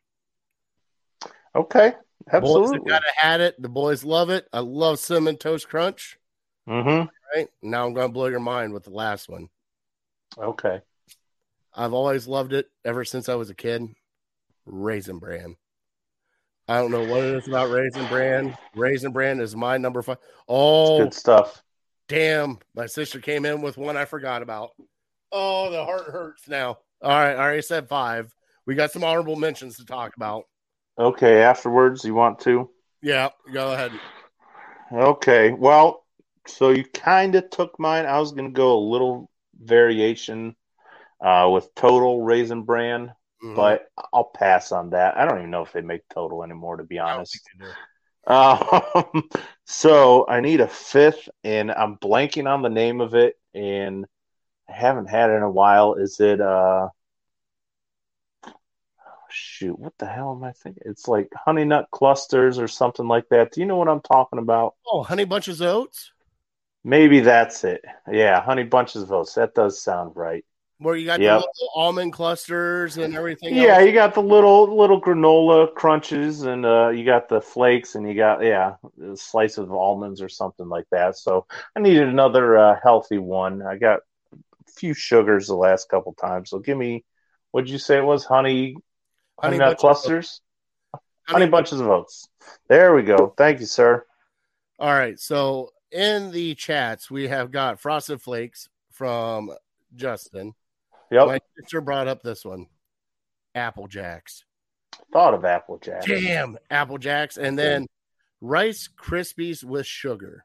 Okay, 1.54 1.92
Boys 2.30 2.34
absolutely. 2.42 2.76
have 2.78 2.86
gotta 2.86 3.12
had 3.16 3.40
it. 3.40 3.60
The 3.60 3.68
boys 3.68 4.04
love 4.04 4.30
it. 4.30 4.48
I 4.52 4.60
love 4.60 4.98
cinnamon 4.98 5.36
toast 5.36 5.68
crunch. 5.68 6.18
Mm-hmm. 6.68 7.06
Right 7.34 7.48
now, 7.62 7.86
I'm 7.86 7.94
going 7.94 8.08
to 8.08 8.12
blow 8.12 8.26
your 8.26 8.40
mind 8.40 8.72
with 8.72 8.84
the 8.84 8.90
last 8.90 9.28
one. 9.28 9.48
Okay. 10.36 10.80
I've 11.74 11.92
always 11.92 12.26
loved 12.26 12.52
it 12.52 12.68
ever 12.84 13.04
since 13.04 13.28
I 13.28 13.34
was 13.34 13.50
a 13.50 13.54
kid. 13.54 13.82
Raisin 14.64 15.18
Bran. 15.18 15.56
I 16.68 16.78
don't 16.78 16.90
know 16.90 17.04
what 17.04 17.22
it 17.22 17.34
is 17.36 17.46
about 17.46 17.70
Raisin 17.70 18.06
Bran. 18.08 18.56
Raisin 18.74 19.12
Bran 19.12 19.40
is 19.40 19.54
my 19.54 19.76
number 19.78 20.02
five. 20.02 20.18
Oh, 20.48 21.04
Good 21.04 21.14
stuff. 21.14 21.62
Damn. 22.08 22.58
My 22.74 22.86
sister 22.86 23.20
came 23.20 23.44
in 23.44 23.62
with 23.62 23.76
one 23.76 23.96
I 23.96 24.04
forgot 24.04 24.42
about. 24.42 24.70
Oh, 25.32 25.70
the 25.70 25.84
heart 25.84 26.06
hurts 26.06 26.48
now. 26.48 26.78
All 27.02 27.10
right. 27.10 27.32
I 27.34 27.38
already 27.38 27.62
said 27.62 27.88
five. 27.88 28.34
We 28.66 28.74
got 28.74 28.92
some 28.92 29.04
honorable 29.04 29.36
mentions 29.36 29.76
to 29.76 29.84
talk 29.84 30.16
about. 30.16 30.44
Okay, 30.98 31.42
afterwards, 31.42 32.04
you 32.04 32.14
want 32.14 32.40
to? 32.40 32.70
Yeah, 33.02 33.28
go 33.52 33.72
ahead. 33.72 33.92
Okay. 34.92 35.52
Well, 35.52 36.04
so 36.46 36.70
you 36.70 36.84
kind 36.84 37.34
of 37.34 37.50
took 37.50 37.78
mine. 37.78 38.06
I 38.06 38.18
was 38.18 38.32
going 38.32 38.46
to 38.46 38.56
go 38.56 38.78
a 38.78 38.88
little 38.90 39.30
variation 39.60 40.56
uh, 41.20 41.50
with 41.52 41.74
Total 41.74 42.22
Raisin 42.22 42.62
Bran, 42.62 43.12
Mhm. 43.42 43.56
but 43.56 43.90
I'll 44.12 44.24
pass 44.34 44.72
on 44.72 44.90
that. 44.90 45.16
I 45.16 45.26
don't 45.26 45.38
even 45.38 45.50
know 45.50 45.62
if 45.62 45.72
they 45.72 45.82
make 45.82 46.08
Total 46.08 46.42
anymore, 46.42 46.76
to 46.78 46.84
be 46.84 46.98
honest. 46.98 47.40
Think 48.26 48.40
they 48.44 49.00
do. 49.00 49.08
Um, 49.16 49.28
so 49.64 50.26
I 50.28 50.40
need 50.40 50.60
a 50.60 50.68
fifth, 50.68 51.28
and 51.44 51.70
I'm 51.70 51.96
blanking 51.96 52.48
on 52.52 52.62
the 52.62 52.68
name 52.68 53.00
of 53.00 53.14
it, 53.14 53.34
and 53.54 54.06
I 54.68 54.72
haven't 54.72 55.08
had 55.10 55.30
it 55.30 55.34
in 55.34 55.42
a 55.42 55.50
while. 55.50 55.94
Is 55.94 56.20
it 56.20 56.40
uh? 56.40 56.88
Shoot, 59.28 59.78
what 59.78 59.92
the 59.98 60.06
hell 60.06 60.32
am 60.32 60.44
I 60.44 60.52
thinking? 60.52 60.84
It's 60.86 61.08
like 61.08 61.28
honey 61.34 61.64
nut 61.64 61.88
clusters 61.90 62.58
or 62.58 62.68
something 62.68 63.08
like 63.08 63.28
that. 63.30 63.52
Do 63.52 63.60
you 63.60 63.66
know 63.66 63.76
what 63.76 63.88
I'm 63.88 64.00
talking 64.00 64.38
about? 64.38 64.74
Oh, 64.86 65.02
Honey 65.02 65.24
Bunches 65.24 65.60
of 65.60 65.66
Oats, 65.68 66.12
Maybe 66.84 67.18
that's 67.18 67.64
it. 67.64 67.84
Yeah, 68.10 68.40
honey 68.40 68.62
bunches 68.62 69.02
of 69.02 69.10
oats. 69.10 69.34
That 69.34 69.54
does 69.54 69.82
sound 69.82 70.12
right. 70.14 70.44
Where 70.78 70.94
you 70.96 71.06
got 71.06 71.20
Yep. 71.20 71.40
the 71.40 71.46
little 71.46 71.70
almond 71.74 72.12
clusters 72.12 72.96
and 72.98 73.14
everything. 73.14 73.54
Yeah, 73.54 73.76
else. 73.76 73.86
you 73.86 73.92
got 73.92 74.14
the 74.14 74.22
little 74.22 74.76
little 74.76 75.00
granola 75.00 75.72
crunches, 75.74 76.42
and 76.42 76.66
uh, 76.66 76.88
you 76.88 77.04
got 77.04 77.28
the 77.28 77.40
flakes, 77.40 77.94
and 77.94 78.06
you 78.08 78.14
got 78.14 78.42
yeah, 78.42 78.74
a 79.02 79.16
slice 79.16 79.58
of 79.58 79.72
almonds 79.72 80.20
or 80.20 80.28
something 80.28 80.68
like 80.68 80.86
that. 80.90 81.16
So 81.16 81.46
I 81.74 81.80
needed 81.80 82.08
another 82.08 82.58
uh, 82.58 82.78
healthy 82.82 83.18
one. 83.18 83.62
I 83.62 83.76
got 83.76 84.00
a 84.32 84.72
few 84.72 84.92
sugars 84.94 85.46
the 85.46 85.54
last 85.56 85.88
couple 85.88 86.12
times. 86.14 86.50
So 86.50 86.58
give 86.58 86.76
me, 86.76 87.04
what'd 87.52 87.70
you 87.70 87.78
say 87.78 87.98
it 87.98 88.04
was? 88.04 88.24
Honey, 88.24 88.76
honey, 89.40 89.56
nut 89.58 89.68
Bunches 89.68 89.68
of 89.68 89.72
Oats. 89.72 89.80
clusters, 89.80 90.40
honey 91.26 91.46
bunches 91.46 91.80
of 91.80 91.88
oats. 91.88 92.28
There 92.68 92.94
we 92.94 93.02
go. 93.02 93.34
Thank 93.36 93.60
you, 93.60 93.66
sir. 93.66 94.04
All 94.78 94.92
right. 94.92 95.18
So 95.18 95.70
in 95.90 96.32
the 96.32 96.54
chats, 96.54 97.10
we 97.10 97.28
have 97.28 97.50
got 97.50 97.80
Frosted 97.80 98.20
Flakes 98.20 98.68
from 98.92 99.50
Justin. 99.94 100.54
Yep, 101.10 101.26
My 101.26 101.38
sister 101.58 101.80
brought 101.80 102.08
up 102.08 102.22
this 102.22 102.44
one 102.44 102.66
Apple 103.54 103.86
Jacks. 103.86 104.44
thought 105.12 105.34
of 105.34 105.44
Applejack. 105.44 106.04
Damn, 106.04 106.58
Apple 106.70 106.98
Jacks. 106.98 107.36
And 107.36 107.58
then 107.58 107.86
Rice 108.40 108.88
Krispies 108.96 109.64
with 109.64 109.86
sugar. 109.86 110.44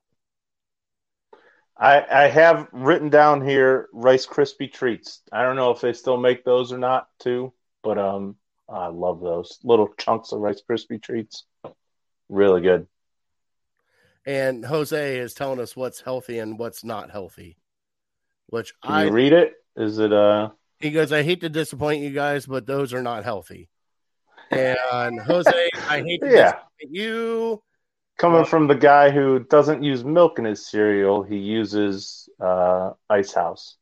I, 1.78 2.06
I 2.26 2.28
have 2.28 2.68
written 2.72 3.10
down 3.10 3.42
here 3.42 3.90
Rice 3.92 4.28
Krispie 4.28 4.72
treats. 4.72 5.22
I 5.32 5.42
don't 5.42 5.56
know 5.56 5.72
if 5.72 5.82
they 5.82 5.94
still 5.94 6.18
make 6.18 6.44
those 6.44 6.72
or 6.72 6.78
not 6.78 7.08
too, 7.20 7.54
but 7.82 7.98
um, 7.98 8.36
I 8.70 8.88
love 8.88 9.20
those 9.20 9.60
little 9.64 9.90
chunks 9.98 10.32
of 10.32 10.42
Rice 10.42 10.62
Krispie 10.68 11.02
treats. 11.02 11.46
Really 12.30 12.62
good. 12.62 12.88
And 14.26 14.64
Jose 14.64 15.18
is 15.18 15.34
telling 15.34 15.60
us 15.60 15.76
what's 15.76 16.02
healthy 16.02 16.38
and 16.38 16.60
what's 16.60 16.84
not 16.84 17.10
healthy. 17.10 17.58
Which 18.48 18.74
Can 18.84 18.92
I 18.92 19.06
you 19.06 19.12
read 19.12 19.34
it? 19.34 19.54
Is 19.76 20.00
it 20.00 20.12
uh? 20.14 20.50
he 20.80 20.92
goes, 20.92 21.12
I 21.12 21.24
hate 21.24 21.42
to 21.42 21.50
disappoint 21.50 22.02
you 22.02 22.10
guys, 22.12 22.46
but 22.46 22.66
those 22.66 22.94
are 22.94 23.04
not 23.04 23.24
healthy. 23.24 23.70
And 24.50 25.20
Jose, 25.22 25.70
I 25.88 26.02
hate 26.02 26.22
to 26.22 26.28
Yeah, 26.32 26.52
disappoint 26.52 26.62
you. 26.92 27.64
coming 28.18 28.46
from 28.46 28.68
the 28.68 28.76
guy 28.76 29.10
who 29.12 29.40
doesn't 29.40 29.84
use 29.84 30.04
milk 30.04 30.40
in 30.40 30.46
his 30.46 30.70
cereal, 30.70 31.24
he 31.24 31.38
uses 31.38 32.28
uh 32.40 32.92
Ice 33.10 33.34
House. 33.34 33.78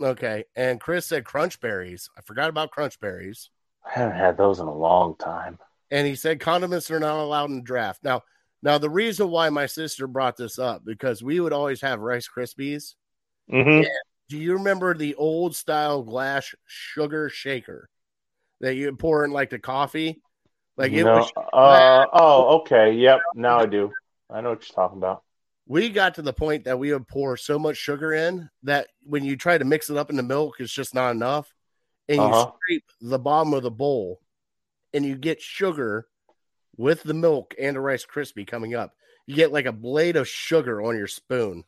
Okay. 0.00 0.44
And 0.54 0.80
Chris 0.80 1.06
said 1.06 1.24
crunch 1.24 1.60
berries. 1.60 2.08
I 2.16 2.20
forgot 2.22 2.50
about 2.50 2.70
crunch 2.70 3.00
berries. 3.00 3.50
I 3.84 3.90
haven't 3.98 4.16
had 4.18 4.36
those 4.36 4.58
in 4.60 4.66
a 4.66 4.74
long 4.74 5.16
time. 5.16 5.58
and 5.90 6.06
he 6.06 6.14
said 6.16 6.40
condiments 6.40 6.90
are 6.90 7.00
not 7.00 7.18
allowed 7.22 7.50
in 7.50 7.62
draft. 7.62 8.02
Now, 8.02 8.22
now 8.62 8.78
the 8.78 8.90
reason 8.90 9.30
why 9.30 9.48
my 9.50 9.66
sister 9.66 10.06
brought 10.06 10.36
this 10.36 10.58
up 10.58 10.84
because 10.84 11.22
we 11.22 11.38
would 11.40 11.52
always 11.52 11.80
have 11.82 12.00
Rice 12.00 12.28
Krispies. 12.28 12.94
Mm-hmm. 13.52 13.84
Do 14.28 14.36
you 14.38 14.54
remember 14.54 14.94
the 14.94 15.14
old 15.14 15.54
style 15.54 16.02
glass 16.02 16.54
sugar 16.66 17.28
shaker 17.28 17.88
that 18.60 18.74
you 18.74 18.94
pour 18.96 19.24
in 19.24 19.30
like 19.30 19.50
the 19.50 19.58
coffee? 19.58 20.20
Like 20.76 20.92
it 20.92 21.04
no, 21.04 21.18
was. 21.18 21.32
uh, 21.52 22.06
oh, 22.12 22.60
okay. 22.60 22.92
Yep. 22.92 23.20
Now 23.34 23.60
I 23.60 23.66
do. 23.66 23.92
I 24.28 24.40
know 24.40 24.50
what 24.50 24.68
you're 24.68 24.74
talking 24.74 24.98
about. 24.98 25.22
We 25.68 25.88
got 25.88 26.14
to 26.16 26.22
the 26.22 26.32
point 26.32 26.64
that 26.64 26.78
we 26.78 26.92
would 26.92 27.08
pour 27.08 27.36
so 27.36 27.58
much 27.58 27.76
sugar 27.76 28.12
in 28.12 28.48
that 28.64 28.88
when 29.02 29.24
you 29.24 29.36
try 29.36 29.58
to 29.58 29.64
mix 29.64 29.90
it 29.90 29.96
up 29.96 30.10
in 30.10 30.16
the 30.16 30.22
milk, 30.22 30.56
it's 30.60 30.72
just 30.72 30.94
not 30.94 31.10
enough, 31.10 31.52
and 32.08 32.20
Uh-huh. 32.20 32.46
you 32.46 32.52
scrape 32.56 32.84
the 33.00 33.18
bottom 33.18 33.52
of 33.54 33.62
the 33.62 33.70
bowl, 33.70 34.20
and 34.92 35.04
you 35.04 35.16
get 35.16 35.40
sugar 35.40 36.06
with 36.76 37.02
the 37.02 37.14
milk 37.14 37.54
and 37.58 37.76
a 37.76 37.80
Rice 37.80 38.06
Krispie 38.06 38.46
coming 38.46 38.74
up. 38.74 38.92
You 39.26 39.34
get 39.34 39.52
like 39.52 39.66
a 39.66 39.72
blade 39.72 40.16
of 40.16 40.28
sugar 40.28 40.82
on 40.82 40.96
your 40.96 41.08
spoon. 41.08 41.64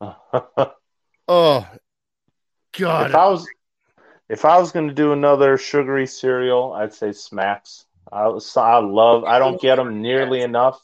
Oh, 1.26 1.66
God. 2.78 3.10
if 3.10 3.16
I 3.16 3.28
was 3.28 3.46
If 4.28 4.44
I 4.44 4.58
was 4.58 4.72
going 4.72 4.88
to 4.88 4.94
do 4.94 5.12
another 5.12 5.58
sugary 5.58 6.06
cereal, 6.06 6.72
I'd 6.72 6.94
say 6.94 7.12
Smacks. 7.12 7.86
I, 8.12 8.24
I 8.24 8.78
love. 8.78 9.24
I 9.24 9.38
don't 9.38 9.60
get 9.60 9.76
them 9.76 10.00
nearly 10.02 10.42
enough. 10.42 10.80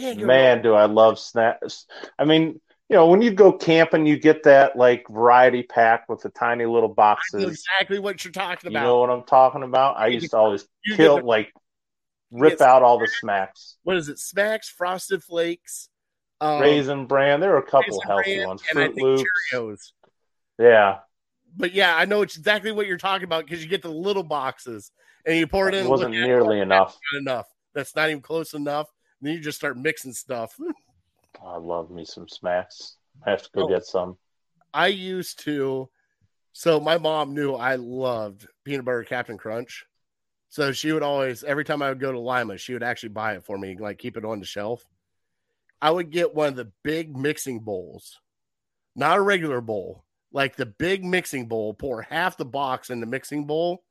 Man, 0.00 0.62
do 0.62 0.74
I 0.74 0.84
love 0.84 1.18
Smacks! 1.18 1.86
I 2.18 2.24
mean, 2.24 2.60
you 2.90 2.96
know, 2.96 3.06
when 3.06 3.22
you 3.22 3.30
go 3.30 3.52
camping, 3.52 4.04
you 4.06 4.18
get 4.18 4.42
that 4.44 4.76
like 4.76 5.06
variety 5.08 5.62
pack 5.62 6.08
with 6.08 6.20
the 6.20 6.28
tiny 6.28 6.66
little 6.66 6.88
boxes. 6.88 7.44
exactly 7.44 7.98
what 7.98 8.22
you're 8.24 8.32
talking 8.32 8.70
about. 8.70 8.80
You 8.80 8.86
know 8.86 8.98
what 9.00 9.10
I'm 9.10 9.24
talking 9.24 9.62
about? 9.62 9.96
I 9.98 10.08
used 10.08 10.30
to 10.30 10.36
always 10.36 10.66
You 10.84 10.96
kill 10.96 11.16
the- 11.16 11.24
like 11.24 11.52
rip 12.30 12.60
out 12.60 12.82
all 12.82 12.98
the 12.98 13.06
smacks. 13.06 13.76
what 13.82 13.96
is 13.96 14.08
it? 14.10 14.18
Smacks, 14.18 14.68
Frosted 14.68 15.22
Flakes, 15.22 15.88
um, 16.40 16.60
Raisin 16.60 17.06
bran. 17.06 17.40
There 17.40 17.50
were 17.50 17.58
a 17.58 17.62
couple 17.62 17.98
Raisin 17.98 18.02
healthy 18.06 18.36
Bran, 18.36 18.48
ones. 18.48 18.62
Fruit 18.62 18.96
Loops. 18.96 19.30
Cheerios. 19.52 19.92
Yeah, 20.58 20.98
But 21.58 21.72
yeah, 21.74 21.96
I 21.96 22.04
know 22.04 22.22
it's 22.22 22.36
exactly 22.38 22.72
what 22.72 22.86
you're 22.86 22.96
talking 22.96 23.24
about 23.24 23.44
because 23.44 23.62
you 23.62 23.68
get 23.68 23.82
the 23.82 23.90
little 23.90 24.22
boxes 24.22 24.92
and 25.26 25.36
you 25.36 25.46
pour 25.46 25.68
it 25.68 25.74
in. 25.74 25.86
it 25.86 25.88
wasn't 25.90 26.14
at 26.14 26.22
it, 26.22 26.26
nearly 26.26 26.60
enough. 26.60 26.96
enough. 27.18 27.46
That's 27.74 27.94
not 27.96 28.08
even 28.08 28.22
close 28.22 28.54
enough. 28.54 28.86
then 29.20 29.34
you 29.34 29.40
just 29.40 29.58
start 29.58 29.76
mixing 29.76 30.12
stuff. 30.12 30.56
I 31.44 31.56
love 31.58 31.90
me 31.90 32.04
some 32.04 32.28
smacks. 32.28 32.96
I 33.26 33.30
have 33.30 33.42
to 33.42 33.50
go 33.52 33.64
Oh. 33.64 33.68
get 33.68 33.84
some. 33.84 34.16
I 34.72 34.86
used 34.86 35.40
to. 35.40 35.88
So 36.52 36.80
my 36.80 36.96
mom 36.98 37.34
knew 37.34 37.54
I 37.54 37.74
loved 37.76 38.46
peanut 38.64 38.84
butter 38.84 39.04
Captain 39.04 39.36
Crunch. 39.36 39.84
So 40.50 40.72
she 40.72 40.92
would 40.92 41.02
always, 41.02 41.44
every 41.44 41.64
time 41.64 41.82
I 41.82 41.88
would 41.90 42.00
go 42.00 42.10
to 42.12 42.18
Lima, 42.18 42.56
she 42.56 42.72
would 42.72 42.82
actually 42.82 43.10
buy 43.10 43.34
it 43.34 43.44
for 43.44 43.58
me, 43.58 43.76
like 43.78 43.98
keep 43.98 44.16
it 44.16 44.24
on 44.24 44.40
the 44.40 44.46
shelf. 44.46 44.84
I 45.82 45.90
would 45.90 46.10
get 46.10 46.34
one 46.34 46.48
of 46.48 46.56
the 46.56 46.72
big 46.82 47.16
mixing 47.16 47.60
bowls, 47.60 48.18
not 48.96 49.18
a 49.18 49.22
regular 49.22 49.60
bowl, 49.60 50.04
like 50.32 50.56
the 50.56 50.66
big 50.66 51.04
mixing 51.04 51.46
bowl, 51.46 51.74
pour 51.74 52.02
half 52.02 52.36
the 52.36 52.44
box 52.44 52.90
in 52.90 53.00
the 53.00 53.06
mixing 53.06 53.46
bowl, 53.46 53.84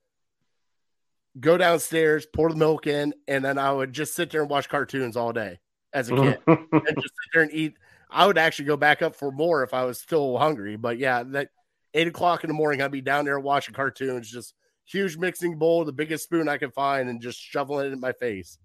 go 1.40 1.58
downstairs, 1.58 2.26
pour 2.26 2.50
the 2.50 2.56
milk 2.56 2.88
in, 2.88 3.14
and 3.28 3.44
then 3.44 3.58
I 3.58 3.72
would 3.72 3.94
just 3.94 4.16
sit 4.16 4.30
there 4.30 4.42
and 4.42 4.50
watch 4.50 4.70
cartoons 4.70 5.18
all 5.18 5.34
day 5.34 5.60
as 5.94 6.10
a 6.10 6.16
kid 6.16 6.40
and 6.48 6.68
just 6.72 6.76
sit 6.76 7.30
there 7.34 7.44
and 7.44 7.54
eat. 7.54 7.78
I 8.10 8.26
would 8.26 8.38
actually 8.38 8.66
go 8.66 8.78
back 8.78 9.02
up 9.02 9.16
for 9.16 9.32
more 9.32 9.64
if 9.64 9.74
I 9.74 9.84
was 9.84 10.00
still 10.00 10.38
hungry. 10.38 10.78
But 10.78 10.98
yeah, 10.98 11.24
that 11.24 11.50
eight 11.94 12.08
o'clock 12.08 12.44
in 12.44 12.48
the 12.48 12.54
morning, 12.54 12.82
I'd 12.82 12.92
be 12.92 13.02
down 13.02 13.26
there 13.26 13.40
watching 13.40 13.74
cartoons, 13.74 14.30
just 14.30 14.54
huge 14.86 15.18
mixing 15.18 15.58
bowl, 15.58 15.84
the 15.84 15.92
biggest 15.92 16.24
spoon 16.24 16.48
I 16.48 16.58
could 16.58 16.74
find, 16.74 17.10
and 17.10 17.22
just 17.22 17.40
shoveling 17.40 17.88
it 17.88 17.94
in 17.94 18.00
my 18.00 18.14
face. 18.14 18.58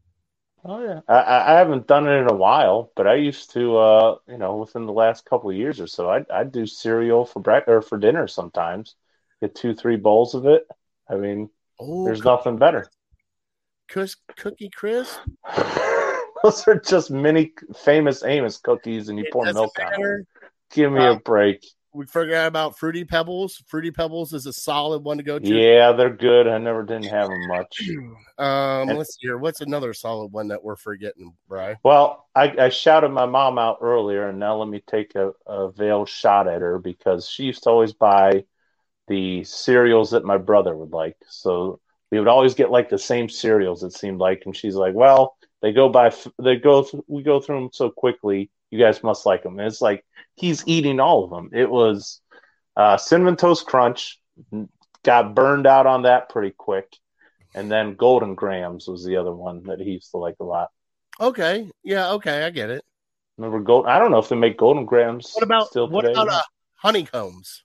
Oh 0.65 0.83
yeah, 0.85 1.01
I- 1.09 1.15
I, 1.15 1.55
I 1.55 1.59
haven't 1.59 1.87
done 1.87 2.07
it 2.07 2.13
in 2.21 2.31
a 2.31 2.35
while, 2.35 2.93
but 2.95 3.07
I 3.07 3.15
used 3.15 3.51
to. 3.53 3.77
Uh, 3.77 4.19
you 4.29 4.39
know, 4.39 4.57
within 4.57 4.87
the 4.87 4.93
last 4.93 5.25
couple 5.25 5.51
of 5.51 5.57
years 5.57 5.81
or 5.81 5.87
so, 5.87 6.09
I'd, 6.11 6.31
I'd 6.31 6.53
do 6.53 6.67
cereal 6.67 7.25
for 7.25 7.41
breakfast 7.41 7.71
or 7.73 7.83
for 7.83 7.99
dinner 7.99 8.29
sometimes. 8.29 8.95
Get 9.41 9.55
two, 9.55 9.75
three 9.75 9.97
bowls 9.97 10.35
of 10.35 10.47
it. 10.47 10.67
I 11.09 11.17
mean, 11.17 11.51
Oh, 11.81 12.05
there's 12.05 12.25
nothing 12.25 12.59
better. 12.59 12.89
Cus- 13.89 14.17
cookie 14.37 14.71
crisp. 14.71 15.21
Those 16.43 16.67
are 16.67 16.81
just 16.81 17.11
mini 17.11 17.53
famous 17.85 18.25
Amos 18.25 18.59
cookies, 18.59 19.09
and 19.09 19.19
you 19.19 19.25
It 19.25 19.33
pour 19.33 19.45
doesn't 19.45 19.55
milk 19.63 19.79
on 19.81 19.93
them. 20.01 20.27
Give 20.73 20.93
me 20.93 21.07
a 21.07 21.15
break. 21.17 21.67
We 21.95 22.07
forgot 22.07 22.47
about 22.47 22.79
Fruity 22.79 23.05
Pebbles. 23.05 23.63
Fruity 23.67 23.91
Pebbles 23.91 24.33
is 24.33 24.47
a 24.47 24.53
solid 24.53 25.05
one 25.05 25.19
to 25.19 25.23
go 25.23 25.39
to. 25.39 25.47
Yeah, 25.47 25.93
they're 25.93 26.09
good. 26.09 26.47
I 26.49 26.57
never 26.57 26.83
didn't 26.83 27.07
have 27.11 27.29
them 27.29 27.47
much. 27.49 27.81
Um, 28.39 28.89
And- 28.89 28.99
let's 28.99 29.15
see 29.15 29.27
here. 29.29 29.39
What's 29.39 29.61
another 29.61 29.93
solid 29.93 30.33
one 30.33 30.49
that 30.49 30.65
we're 30.65 30.75
forgetting, 30.75 31.35
Bry? 31.49 31.77
Well, 31.85 32.27
I, 32.35 32.53
I 32.59 32.69
shouted 32.71 33.11
my 33.11 33.27
mom 33.27 33.57
out 33.59 33.79
earlier, 33.83 34.29
and 34.29 34.39
now 34.41 34.57
let 34.57 34.69
me 34.69 34.83
take 34.85 35.15
a, 35.15 35.33
a 35.47 35.71
veiled 35.71 36.09
shot 36.09 36.49
at 36.49 36.61
her 36.63 36.79
because 36.79 37.29
she 37.29 37.45
used 37.45 37.63
to 37.65 37.71
always 37.71 37.93
buy 37.93 38.45
the 39.07 39.45
cereals 39.45 40.11
that 40.13 40.25
my 40.25 40.39
brother 40.39 40.75
would 40.75 40.91
like. 40.93 41.17
So 41.29 41.79
we 42.11 42.19
would 42.19 42.27
always 42.27 42.55
get 42.55 42.71
like 42.71 42.89
the 42.89 42.99
same 42.99 43.29
cereals. 43.29 43.85
It 43.85 43.93
seemed 43.93 44.19
like, 44.19 44.43
and 44.47 44.57
she's 44.57 44.75
like, 44.75 44.95
"Well, 44.95 45.37
they 45.61 45.73
go 45.73 45.89
by, 45.89 46.13
they 46.43 46.57
go, 46.57 46.85
we 47.07 47.23
go 47.23 47.39
through 47.39 47.61
them 47.61 47.71
so 47.73 47.91
quickly. 47.91 48.51
You 48.73 48.79
guys 48.79 49.05
must 49.05 49.25
like 49.25 49.45
them." 49.45 49.61
And 49.61 49.69
it's 49.69 49.81
like 49.81 50.05
he's 50.35 50.67
eating 50.67 50.99
all 50.99 51.23
of 51.23 51.31
them. 51.31 51.51
It 51.53 51.71
was 51.71 52.21
uh, 52.77 52.97
cinnamon 52.97 53.37
toast 53.37 53.67
crunch. 53.67 54.19
Got 55.05 55.35
burned 55.35 55.67
out 55.67 55.87
on 55.87 56.03
that 56.03 56.29
pretty 56.29 56.55
quick, 56.57 56.97
and 57.55 57.71
then 57.71 57.95
Golden 57.95 58.35
Grahams 58.35 58.89
was 58.89 59.05
the 59.05 59.17
other 59.17 59.33
one 59.33 59.63
that 59.65 59.79
he 59.79 59.93
used 59.93 60.11
to 60.13 60.17
like 60.17 60.37
a 60.41 60.45
lot. 60.45 60.71
Okay. 61.21 61.71
Yeah. 61.85 62.13
Okay. 62.13 62.45
I 62.45 62.51
get 62.51 62.71
it. 62.71 62.85
Remember 63.39 63.61
gold? 63.61 63.87
I 63.87 63.99
don't 63.99 64.11
know 64.11 64.19
if 64.19 64.29
they 64.29 64.37
make 64.37 64.57
Golden 64.57 64.85
Grahams. 64.85 65.33
What 65.35 65.45
about 65.45 65.69
still 65.69 65.89
what 65.89 66.03
today. 66.03 66.13
about 66.13 66.29
uh, 66.29 66.43
honeycombs? 66.77 67.65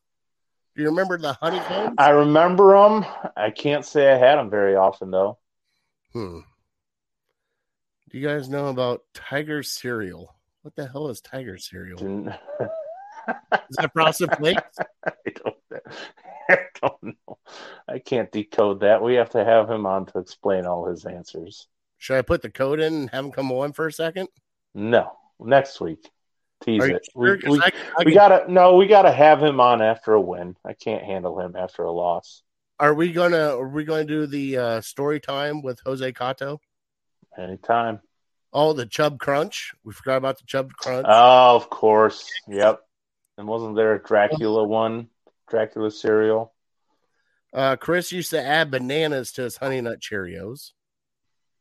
Do 0.76 0.84
you 0.84 0.90
remember 0.90 1.18
the 1.18 1.34
honeycombs? 1.34 1.96
I 1.98 2.10
remember 2.10 2.78
them. 2.78 3.06
I 3.36 3.50
can't 3.50 3.84
say 3.84 4.12
I 4.12 4.18
had 4.18 4.36
them 4.36 4.50
very 4.50 4.76
often 4.76 5.10
though. 5.10 5.40
Hmm. 6.14 6.40
Do 8.10 8.18
you 8.18 8.28
guys 8.28 8.48
know 8.48 8.68
about 8.68 9.02
Tiger 9.14 9.64
cereal? 9.64 10.37
What 10.68 10.76
the 10.76 10.86
hell 10.86 11.08
is 11.08 11.22
Tiger 11.22 11.58
cereal? 11.58 11.98
Is 12.60 13.78
that 13.78 13.90
frosted 13.94 14.30
flakes? 14.36 14.78
I 15.08 15.12
don't. 15.34 15.56
I 16.50 16.58
don't 16.82 17.04
know. 17.26 17.38
I 17.88 18.00
can't 18.00 18.30
decode 18.34 18.82
that. 18.82 19.02
We 19.02 19.14
have 19.14 19.30
to 19.30 19.46
have 19.46 19.70
him 19.72 19.86
on 19.86 20.08
to 20.08 20.20
explain 20.20 20.66
all 20.66 20.86
his 20.90 21.06
answers. 21.06 21.70
Should 22.00 22.18
I 22.18 22.22
put 22.22 22.42
the 22.42 22.50
code 22.50 22.82
in 22.82 22.94
and 22.94 23.10
have 23.12 23.24
him 23.24 23.32
come 23.32 23.50
on 23.54 23.72
for 23.72 23.88
a 23.88 23.94
second? 23.94 24.28
No, 24.76 25.14
next 25.40 25.80
week. 25.80 26.10
Tease 26.62 26.84
it. 26.84 27.08
sure? 27.14 27.40
We, 27.46 27.50
we, 27.52 27.60
I- 27.62 27.72
I 27.98 28.04
we 28.04 28.12
can- 28.12 28.14
gotta 28.16 28.52
no. 28.52 28.76
We 28.76 28.88
gotta 28.88 29.12
have 29.14 29.42
him 29.42 29.62
on 29.62 29.82
after 29.82 30.16
a 30.16 30.22
win. 30.22 30.58
I 30.66 30.74
can't 30.74 31.06
handle 31.06 31.40
him 31.40 31.56
after 31.56 31.84
a 31.84 31.92
loss. 31.94 32.44
Are 32.78 32.94
we 32.94 33.14
gonna 33.14 33.56
are 33.58 33.70
we 33.70 33.86
gonna 33.86 34.04
do 34.04 34.28
the 34.28 34.58
uh, 34.58 34.82
story 34.82 35.22
time 35.22 35.62
with 35.62 35.80
Jose 35.86 36.12
Cato? 36.12 36.60
Anytime. 37.38 38.02
Oh, 38.54 38.74
the 38.74 38.86
Chubb 38.86 39.20
Crunch. 39.20 39.74
We 39.84 39.94
forgot 39.94 40.18
about 40.18 40.38
the 40.40 40.46
Chubb 40.46 40.72
Crunch. 40.74 41.06
Oh, 41.08 41.56
of 41.56 41.70
course. 41.70 42.30
Yep. 42.48 42.80
And 43.38 43.48
wasn't 43.48 43.76
there 43.76 43.94
a 43.96 44.02
Dracula 44.04 44.64
one? 44.64 45.10
Dracula 45.50 45.92
cereal. 45.92 46.54
Uh, 47.54 47.76
Chris 47.76 48.12
used 48.12 48.32
to 48.32 48.42
add 48.42 48.72
bananas 48.72 49.32
to 49.34 49.44
his 49.44 49.58
Honey 49.58 49.80
Nut 49.82 50.00
Cheerios. 50.00 50.72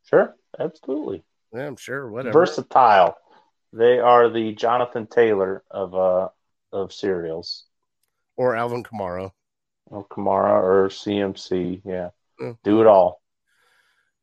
Sure, 0.05 0.35
absolutely. 0.59 1.23
Yeah, 1.53 1.67
I'm 1.67 1.77
sure. 1.77 2.09
Whatever. 2.11 2.33
Versatile. 2.33 3.17
They 3.73 3.99
are 3.99 4.29
the 4.31 4.53
Jonathan 4.55 5.07
Taylor 5.07 5.63
of 5.71 5.95
uh 5.95 6.29
of 6.73 6.93
cereals. 6.93 7.65
or 8.37 8.57
Alvin 8.57 8.83
Kamara. 8.85 9.31
Or 9.87 10.07
Kamara 10.07 10.63
or 10.63 10.89
CMC. 10.89 11.83
Yeah. 11.85 12.11
Mm. 12.41 12.59
Do 12.65 12.81
it 12.81 12.87
all. 12.87 13.21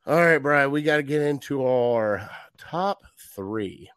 All 0.06 0.16
right, 0.18 0.38
Brian, 0.38 0.72
we 0.72 0.82
got 0.82 0.98
to 0.98 1.04
get 1.04 1.22
into 1.22 1.66
our 1.66 2.30
top 2.58 3.04
three. 3.36 3.90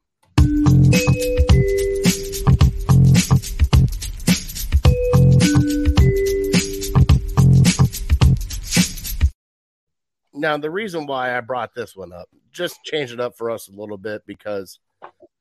Now, 10.39 10.59
the 10.59 10.71
reason 10.71 11.07
why 11.07 11.37
I 11.37 11.41
brought 11.41 11.75
this 11.75 11.97
one 11.97 12.13
up, 12.13 12.29
just 12.53 12.83
change 12.85 13.11
it 13.11 13.21
up 13.21 13.37
for 13.37 13.51
us 13.51 13.69
a 13.69 13.73
little 13.73 13.97
bit 13.97 14.23
because, 14.27 14.79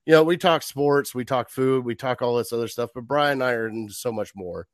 you 0.05 0.13
know, 0.13 0.23
we 0.23 0.37
talk 0.37 0.63
sports, 0.63 1.13
we 1.13 1.25
talk 1.25 1.49
food, 1.49 1.83
we 1.83 1.95
talk 1.95 2.21
all 2.21 2.37
this 2.37 2.53
other 2.53 2.69
stuff, 2.69 2.91
but 2.95 3.07
Brian 3.07 3.33
and 3.33 3.43
I 3.43 3.51
are 3.51 3.67
into 3.67 3.93
so 3.93 4.11
much 4.11 4.31
more. 4.35 4.67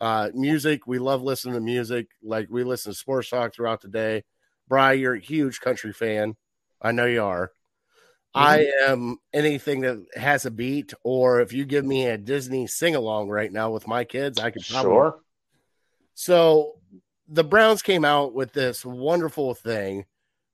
Uh, 0.00 0.30
music, 0.32 0.86
we 0.86 0.98
love 0.98 1.22
listening 1.22 1.54
to 1.54 1.60
music. 1.60 2.06
Like 2.22 2.48
we 2.50 2.64
listen 2.64 2.92
to 2.92 2.98
sports 2.98 3.30
talk 3.30 3.54
throughout 3.54 3.82
the 3.82 3.88
day. 3.88 4.24
Brian, 4.68 5.00
you're 5.00 5.14
a 5.14 5.20
huge 5.20 5.60
country 5.60 5.92
fan. 5.92 6.36
I 6.80 6.92
know 6.92 7.06
you 7.06 7.22
are. 7.22 7.52
I 8.34 8.70
am 8.86 9.18
anything 9.32 9.80
that 9.80 10.04
has 10.14 10.46
a 10.46 10.50
beat, 10.50 10.92
or 11.02 11.40
if 11.40 11.52
you 11.52 11.64
give 11.64 11.84
me 11.84 12.06
a 12.06 12.18
Disney 12.18 12.66
sing 12.66 12.94
along 12.94 13.28
right 13.28 13.52
now 13.52 13.70
with 13.70 13.86
my 13.86 14.04
kids, 14.04 14.38
I 14.38 14.50
could 14.50 14.62
probably. 14.68 14.90
Sure. 14.90 15.20
So 16.14 16.74
the 17.28 17.44
Browns 17.44 17.82
came 17.82 18.04
out 18.04 18.34
with 18.34 18.52
this 18.52 18.84
wonderful 18.84 19.54
thing 19.54 20.04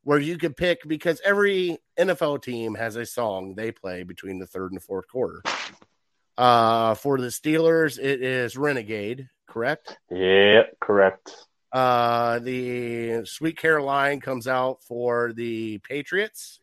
where 0.03 0.19
you 0.19 0.37
could 0.37 0.57
pick 0.57 0.87
because 0.87 1.21
every 1.25 1.79
NFL 1.99 2.43
team 2.43 2.75
has 2.75 2.97
a 2.97 3.07
song 3.07 3.55
they 3.55 3.73
play 3.73 4.03
between 4.03 4.39
the 4.39 4.47
third 4.47 4.73
and 4.73 4.83
fourth 4.83 5.09
quarter. 5.09 5.43
Uh, 6.37 6.95
for 6.95 7.19
the 7.19 7.29
Steelers, 7.29 7.99
it 7.99 8.23
is 8.23 8.57
Renegade, 8.57 9.29
correct? 9.47 9.99
Yeah, 10.11 10.65
correct. 10.81 11.35
Uh, 11.73 12.39
the 12.41 13.25
Sweet 13.25 13.57
Caroline 13.57 14.21
comes 14.21 14.47
out 14.47 14.83
for 14.83 15.33
the 15.33 15.79
Patriots. 15.79 16.61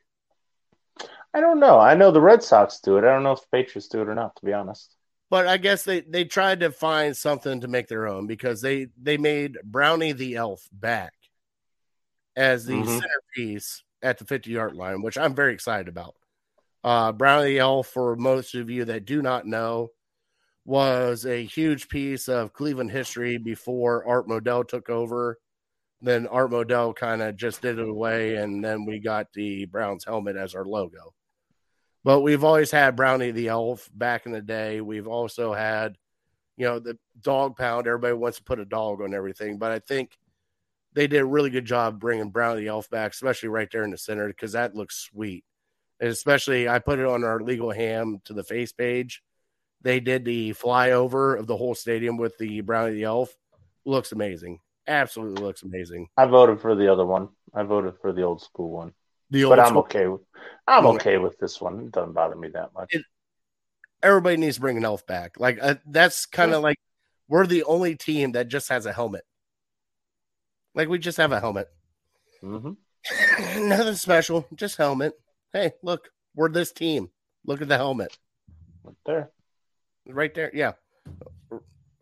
I 1.33 1.39
don't 1.39 1.59
know. 1.59 1.79
I 1.79 1.93
know 1.95 2.11
the 2.11 2.21
Red 2.21 2.43
Sox 2.43 2.79
do 2.79 2.97
it. 2.97 3.03
I 3.05 3.13
don't 3.13 3.23
know 3.23 3.31
if 3.31 3.41
the 3.41 3.47
Patriots 3.51 3.87
do 3.87 4.01
it 4.01 4.07
or 4.09 4.15
not, 4.15 4.35
to 4.37 4.45
be 4.45 4.53
honest. 4.53 4.95
but 5.29 5.47
I 5.47 5.57
guess 5.57 5.83
they 5.83 6.01
they 6.01 6.25
tried 6.25 6.59
to 6.59 6.71
find 6.71 7.15
something 7.15 7.61
to 7.61 7.67
make 7.69 7.87
their 7.87 8.07
own 8.07 8.27
because 8.27 8.61
they 8.61 8.87
they 9.01 9.17
made 9.17 9.57
Brownie 9.63 10.11
the 10.11 10.35
Elf 10.35 10.67
back 10.71 11.13
as 12.35 12.65
the 12.65 12.73
Mhm. 12.73 13.01
centerpiece 13.01 13.83
at 14.01 14.17
the 14.17 14.25
50 14.25 14.51
yard 14.51 14.75
line, 14.75 15.01
which 15.01 15.17
I'm 15.17 15.35
very 15.35 15.53
excited 15.53 15.87
about. 15.87 16.15
Uh, 16.83 17.11
Brownie 17.11 17.51
the 17.53 17.59
Elf, 17.59 17.87
for 17.87 18.15
most 18.15 18.55
of 18.55 18.69
you 18.69 18.85
that 18.85 19.05
do 19.05 19.21
not 19.21 19.45
know, 19.45 19.91
was 20.65 21.25
a 21.25 21.43
huge 21.45 21.87
piece 21.89 22.27
of 22.27 22.53
Cleveland 22.53 22.91
history 22.91 23.37
before 23.37 24.05
Art 24.05 24.27
Modell 24.27 24.67
took 24.67 24.89
over. 24.89 25.37
Then 26.01 26.25
Art 26.27 26.51
Modell 26.51 26.95
kind 26.95 27.21
of 27.21 27.35
just 27.35 27.61
did 27.61 27.77
it 27.77 27.87
away, 27.87 28.35
and 28.35 28.63
then 28.63 28.85
we 28.85 28.99
got 28.99 29.31
the 29.33 29.65
Browns 29.65 30.03
helmet 30.03 30.35
as 30.35 30.55
our 30.55 30.65
logo. 30.65 31.13
But 32.03 32.21
we've 32.21 32.43
always 32.43 32.71
had 32.71 32.95
Brownie 32.95 33.31
the 33.31 33.49
Elf 33.49 33.87
back 33.93 34.25
in 34.25 34.31
the 34.31 34.41
day. 34.41 34.81
We've 34.81 35.07
also 35.07 35.53
had, 35.53 35.97
you 36.57 36.65
know, 36.65 36.79
the 36.79 36.97
dog 37.21 37.55
pound. 37.55 37.85
Everybody 37.85 38.15
wants 38.15 38.39
to 38.39 38.43
put 38.43 38.59
a 38.59 38.65
dog 38.65 39.01
on 39.01 39.13
everything, 39.13 39.59
but 39.59 39.71
I 39.71 39.79
think 39.79 40.17
they 40.93 41.05
did 41.05 41.21
a 41.21 41.25
really 41.25 41.51
good 41.51 41.65
job 41.65 41.99
bringing 41.99 42.31
Brownie 42.31 42.61
the 42.61 42.67
Elf 42.69 42.89
back, 42.89 43.13
especially 43.13 43.49
right 43.49 43.69
there 43.71 43.83
in 43.83 43.91
the 43.91 43.97
center, 43.97 44.27
because 44.27 44.53
that 44.53 44.75
looks 44.75 44.97
sweet. 44.97 45.45
And 45.99 46.09
especially, 46.09 46.67
I 46.67 46.79
put 46.79 46.97
it 46.97 47.05
on 47.05 47.23
our 47.23 47.39
legal 47.39 47.69
ham 47.69 48.21
to 48.25 48.33
the 48.33 48.43
face 48.43 48.73
page. 48.73 49.21
They 49.83 49.99
did 49.99 50.25
the 50.25 50.51
flyover 50.53 51.37
of 51.37 51.45
the 51.45 51.57
whole 51.57 51.75
stadium 51.75 52.17
with 52.17 52.37
the 52.39 52.61
Brownie 52.61 52.93
the 52.93 53.03
Elf. 53.03 53.35
Looks 53.85 54.11
amazing. 54.11 54.59
Absolutely 54.87 55.41
looks 55.43 55.63
amazing. 55.63 56.07
I 56.17 56.25
voted 56.25 56.59
for 56.59 56.75
the 56.75 56.91
other 56.91 57.05
one. 57.05 57.29
I 57.53 57.63
voted 57.63 57.93
for 58.01 58.11
the 58.11 58.23
old 58.23 58.41
school 58.41 58.71
one. 58.71 58.93
The 59.29 59.43
old 59.45 59.51
but 59.51 59.59
I'm 59.59 59.67
school- 59.69 59.81
okay. 59.83 60.07
With, 60.07 60.21
I'm 60.67 60.83
Yeah. 60.85 60.89
okay 60.91 61.17
with 61.17 61.37
this 61.39 61.61
one. 61.61 61.79
It 61.85 61.91
doesn't 61.91 62.13
bother 62.13 62.35
me 62.35 62.49
that 62.49 62.73
much. 62.73 62.89
It- 62.93 63.05
everybody 64.03 64.37
needs 64.37 64.55
to 64.55 64.61
bring 64.61 64.77
an 64.77 64.85
elf 64.85 65.05
back. 65.05 65.39
Like 65.39 65.59
uh, 65.61 65.75
that's 65.85 66.25
kind 66.25 66.53
of 66.53 66.63
like 66.63 66.77
we're 67.27 67.45
the 67.47 67.63
only 67.63 67.95
team 67.95 68.31
that 68.33 68.47
just 68.47 68.69
has 68.69 68.85
a 68.85 68.91
helmet. 68.93 69.23
Like 70.73 70.89
we 70.89 70.99
just 70.99 71.17
have 71.17 71.31
a 71.31 71.39
helmet. 71.39 71.67
hmm 72.41 72.71
Nothing 73.57 73.95
special, 73.95 74.47
just 74.55 74.77
helmet. 74.77 75.13
Hey, 75.53 75.71
look, 75.83 76.09
we're 76.35 76.49
this 76.51 76.71
team. 76.71 77.09
Look 77.45 77.61
at 77.61 77.67
the 77.67 77.77
helmet 77.77 78.15
Right 78.83 78.95
there, 79.05 79.31
right 80.07 80.33
there. 80.33 80.51
Yeah, 80.53 80.73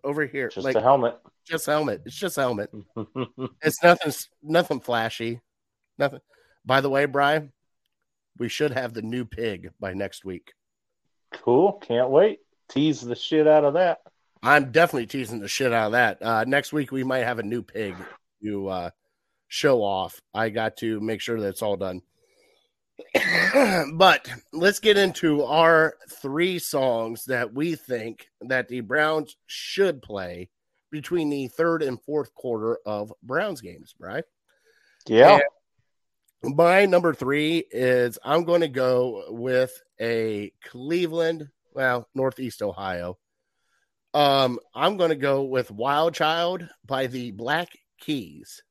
over 0.03 0.25
here, 0.25 0.49
just 0.49 0.65
like 0.65 0.75
a 0.75 0.81
helmet. 0.81 1.17
just 1.45 1.65
helmet. 1.65 2.01
It's 2.05 2.15
just 2.15 2.35
helmet. 2.35 2.69
It's 3.61 3.81
nothing. 3.83 4.13
Nothing 4.41 4.79
flashy. 4.79 5.41
Nothing. 5.97 6.19
By 6.65 6.81
the 6.81 6.89
way, 6.89 7.05
Brian, 7.05 7.51
we 8.37 8.49
should 8.49 8.71
have 8.71 8.93
the 8.93 9.01
new 9.01 9.25
pig 9.25 9.71
by 9.79 9.93
next 9.93 10.23
week. 10.25 10.53
cool. 11.33 11.73
Can't 11.73 12.09
wait. 12.09 12.39
Tease 12.69 13.01
the 13.01 13.15
shit 13.15 13.47
out 13.47 13.65
of 13.65 13.73
that. 13.73 13.99
I'm 14.41 14.71
definitely 14.71 15.07
teasing 15.07 15.39
the 15.39 15.47
shit 15.47 15.73
out 15.73 15.87
of 15.87 15.91
that. 15.93 16.21
Uh, 16.21 16.43
next 16.47 16.71
week 16.71 16.91
we 16.91 17.03
might 17.03 17.25
have 17.25 17.39
a 17.39 17.43
new 17.43 17.61
pig 17.61 17.95
to 18.43 18.67
uh, 18.69 18.89
show 19.47 19.81
off. 19.83 20.21
I 20.33 20.49
got 20.49 20.77
to 20.77 20.99
make 21.01 21.19
sure 21.19 21.39
that 21.41 21.47
it's 21.49 21.61
all 21.61 21.75
done. 21.75 22.01
but 23.93 24.29
let's 24.51 24.79
get 24.79 24.97
into 24.97 25.43
our 25.43 25.95
three 26.09 26.59
songs 26.59 27.25
that 27.25 27.53
we 27.53 27.75
think 27.75 28.27
that 28.41 28.67
the 28.67 28.81
Browns 28.81 29.35
should 29.47 30.01
play 30.01 30.49
between 30.91 31.29
the 31.29 31.47
third 31.47 31.83
and 31.83 32.01
fourth 32.01 32.33
quarter 32.33 32.79
of 32.85 33.13
Browns 33.23 33.61
games, 33.61 33.95
right? 33.99 34.23
Yeah. 35.07 35.39
My 36.41 36.85
number 36.85 37.13
three 37.13 37.65
is 37.71 38.17
I'm 38.23 38.43
going 38.43 38.61
to 38.61 38.69
go 38.69 39.25
with 39.29 39.71
a 39.99 40.53
Cleveland, 40.63 41.49
well, 41.73 42.07
Northeast 42.15 42.61
Ohio. 42.61 43.17
Um, 44.13 44.59
I'm 44.73 44.97
going 44.97 45.09
to 45.09 45.15
go 45.15 45.43
with 45.43 45.69
Wild 45.69 46.13
Child 46.13 46.67
by 46.85 47.07
the 47.07 47.31
Black 47.31 47.69
Keys. 47.99 48.63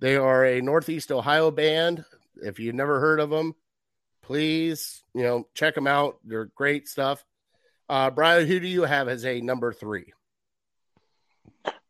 They 0.00 0.16
are 0.16 0.44
a 0.44 0.62
Northeast 0.62 1.12
Ohio 1.12 1.50
band. 1.50 2.04
If 2.36 2.58
you've 2.58 2.74
never 2.74 3.00
heard 3.00 3.20
of 3.20 3.30
them, 3.30 3.54
please, 4.22 5.02
you 5.14 5.22
know, 5.22 5.46
check 5.54 5.74
them 5.74 5.86
out. 5.86 6.18
They're 6.24 6.46
great 6.46 6.88
stuff. 6.88 7.24
Uh, 7.88 8.10
Brian, 8.10 8.46
who 8.46 8.60
do 8.60 8.66
you 8.66 8.82
have 8.82 9.08
as 9.08 9.24
a 9.24 9.40
number 9.40 9.72
three? 9.72 10.12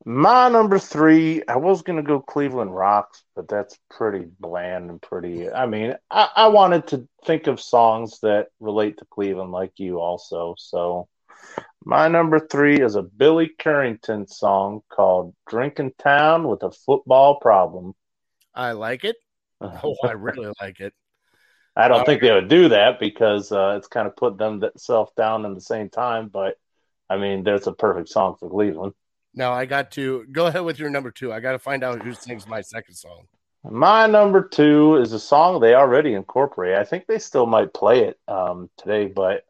My 0.05 0.49
number 0.49 0.81
three, 0.81 1.45
I 1.47 1.57
was 1.57 1.83
gonna 1.83 2.03
go 2.03 2.21
Cleveland 2.21 2.75
Rocks, 2.75 3.23
but 3.37 3.47
that's 3.47 3.79
pretty 3.89 4.27
bland 4.41 4.91
and 4.91 5.01
pretty. 5.01 5.49
I 5.49 5.67
mean, 5.67 5.95
I, 6.11 6.29
I 6.35 6.49
wanted 6.49 6.89
to 6.89 7.09
think 7.25 7.47
of 7.47 7.61
songs 7.61 8.19
that 8.23 8.49
relate 8.59 8.99
to 8.99 9.05
Cleveland, 9.05 9.53
like 9.53 9.73
you 9.77 10.01
also. 10.01 10.57
So, 10.59 11.09
my 11.85 12.09
number 12.09 12.41
three 12.41 12.81
is 12.81 12.97
a 12.97 13.03
Billy 13.03 13.53
Currington 13.61 14.29
song 14.29 14.81
called 14.89 15.35
"Drinking 15.49 15.93
Town 15.99 16.49
with 16.49 16.65
a 16.65 16.73
Football 16.73 17.39
Problem." 17.39 17.95
I 18.57 18.73
like 18.73 19.05
it. 19.05 19.17
Oh, 19.85 19.97
I 20.05 20.13
really 20.13 20.53
like 20.61 20.81
it. 20.81 20.93
I 21.75 21.89
don't 21.89 22.05
think 22.05 22.21
they 22.21 22.33
would 22.33 22.49
do 22.49 22.69
that 22.69 23.01
because 23.01 23.51
uh, 23.51 23.75
it's 23.79 23.87
kind 23.87 24.07
of 24.07 24.15
put 24.15 24.37
themselves 24.37 25.11
down 25.17 25.47
in 25.47 25.55
the 25.55 25.61
same 25.61 25.89
time. 25.89 26.29
But 26.29 26.57
I 27.09 27.17
mean, 27.17 27.45
there's 27.45 27.67
a 27.67 27.73
perfect 27.73 28.09
song 28.09 28.37
for 28.39 28.51
Cleveland. 28.51 28.93
Now 29.35 29.53
I 29.53 29.65
got 29.65 29.91
to 29.93 30.27
go 30.31 30.47
ahead 30.47 30.65
with 30.65 30.79
your 30.79 30.91
number 30.91 31.11
two. 31.11 31.33
I 31.33 31.41
got 31.41 31.53
to 31.53 31.59
find 31.59 31.83
out 31.83 32.03
who 32.03 32.13
sings 32.13 32.47
my 32.47 32.61
second 32.61 32.95
song. 32.95 33.27
My 33.65 34.07
number 34.07 34.47
two 34.49 34.97
is 34.97 35.13
a 35.13 35.21
song 35.21 35.61
they 35.61 35.75
already 35.75 36.15
incorporate. 36.15 36.77
I 36.77 36.85
think 36.85 37.07
they 37.07 37.19
still 37.19 37.47
might 37.47 37.73
play 37.73 38.05
it 38.05 38.19
um, 38.27 38.69
today, 38.77 39.07
but 39.07 39.45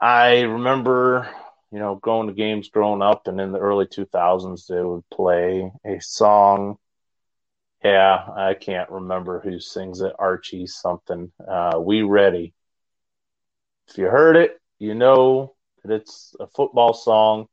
I 0.00 0.40
remember, 0.40 1.28
you 1.70 1.78
know, 1.78 1.96
going 1.96 2.26
to 2.28 2.32
games 2.32 2.70
growing 2.70 3.02
up, 3.02 3.28
and 3.28 3.40
in 3.40 3.52
the 3.52 3.58
early 3.58 3.86
2000s, 3.86 4.66
they 4.66 4.82
would 4.82 5.08
play 5.10 5.70
a 5.84 6.00
song. 6.00 6.78
Yeah, 7.84 8.24
I 8.36 8.54
can't 8.54 8.90
remember 8.90 9.40
who 9.40 9.58
sings 9.58 10.00
it. 10.00 10.12
Archie 10.18 10.66
something. 10.66 11.32
Uh, 11.46 11.80
we 11.80 12.02
ready. 12.02 12.54
If 13.88 13.98
you 13.98 14.06
heard 14.06 14.36
it, 14.36 14.60
you 14.78 14.94
know 14.94 15.54
that 15.82 15.92
it's 15.94 16.34
a 16.38 16.46
football 16.46 16.94
song. 16.94 17.46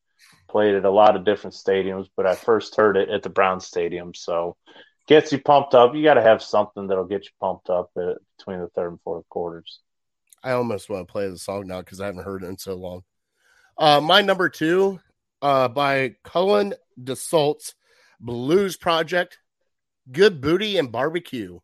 Played 0.48 0.76
at 0.76 0.86
a 0.86 0.92
lot 0.92 1.16
of 1.16 1.26
different 1.26 1.56
stadiums, 1.56 2.08
but 2.16 2.26
I 2.26 2.36
first 2.36 2.76
heard 2.76 2.98
it 2.98 3.10
at 3.10 3.24
the 3.24 3.30
Brown 3.30 3.60
Stadium. 3.60 4.14
So 4.14 4.56
gets 5.08 5.32
you 5.32 5.40
pumped 5.40 5.74
up. 5.74 5.96
You 5.96 6.04
got 6.04 6.16
to 6.16 6.22
have 6.22 6.42
something 6.42 6.88
that'll 6.88 7.06
get 7.06 7.26
you 7.26 7.32
pumped 7.40 7.70
up 7.70 7.92
uh, 7.96 8.14
between 8.38 8.60
the 8.60 8.70
third 8.70 8.90
and 8.90 9.02
fourth 9.02 9.28
quarters. 9.30 9.80
I 10.44 10.52
almost 10.52 10.90
want 10.90 11.08
to 11.08 11.12
play 11.12 11.28
the 11.28 11.38
song 11.38 11.68
now 11.68 11.80
because 11.80 12.00
I 12.00 12.06
haven't 12.06 12.24
heard 12.24 12.44
it 12.44 12.48
in 12.48 12.58
so 12.58 12.76
long. 12.76 13.04
Uh, 13.78 14.02
my 14.02 14.22
number 14.22 14.50
two, 14.50 15.00
uh, 15.42 15.68
by 15.68 16.16
Cullen 16.24 16.74
DeSalt's 17.02 17.76
Blues 18.20 18.78
Project, 18.78 19.40
Good 20.12 20.42
Booty 20.42 20.78
and 20.78 20.92
Barbecue. 20.92 21.60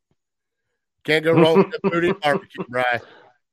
Can't 1.04 1.24
go 1.24 1.32
wrong 1.32 1.58
with 1.58 1.72
Good 1.82 1.92
Booty 1.92 2.10
and 2.10 2.20
Barbecue, 2.20 2.64
Brian. 2.70 3.02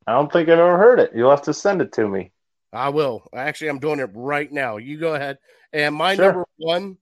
I 0.06 0.12
don't 0.12 0.32
think 0.32 0.48
I've 0.48 0.58
ever 0.58 0.78
heard 0.78 0.98
it. 1.00 1.12
You'll 1.14 1.30
have 1.30 1.42
to 1.42 1.54
send 1.54 1.80
it 1.80 1.92
to 1.92 2.08
me. 2.08 2.32
I 2.72 2.88
will. 2.88 3.28
Actually, 3.34 3.68
I'm 3.68 3.78
doing 3.78 4.00
it 4.00 4.10
right 4.14 4.50
now. 4.50 4.78
You 4.78 4.98
go 4.98 5.14
ahead. 5.14 5.38
And 5.72 5.94
my 5.94 6.14
Sure. 6.14 6.24
number 6.26 6.44
one, 6.56 6.96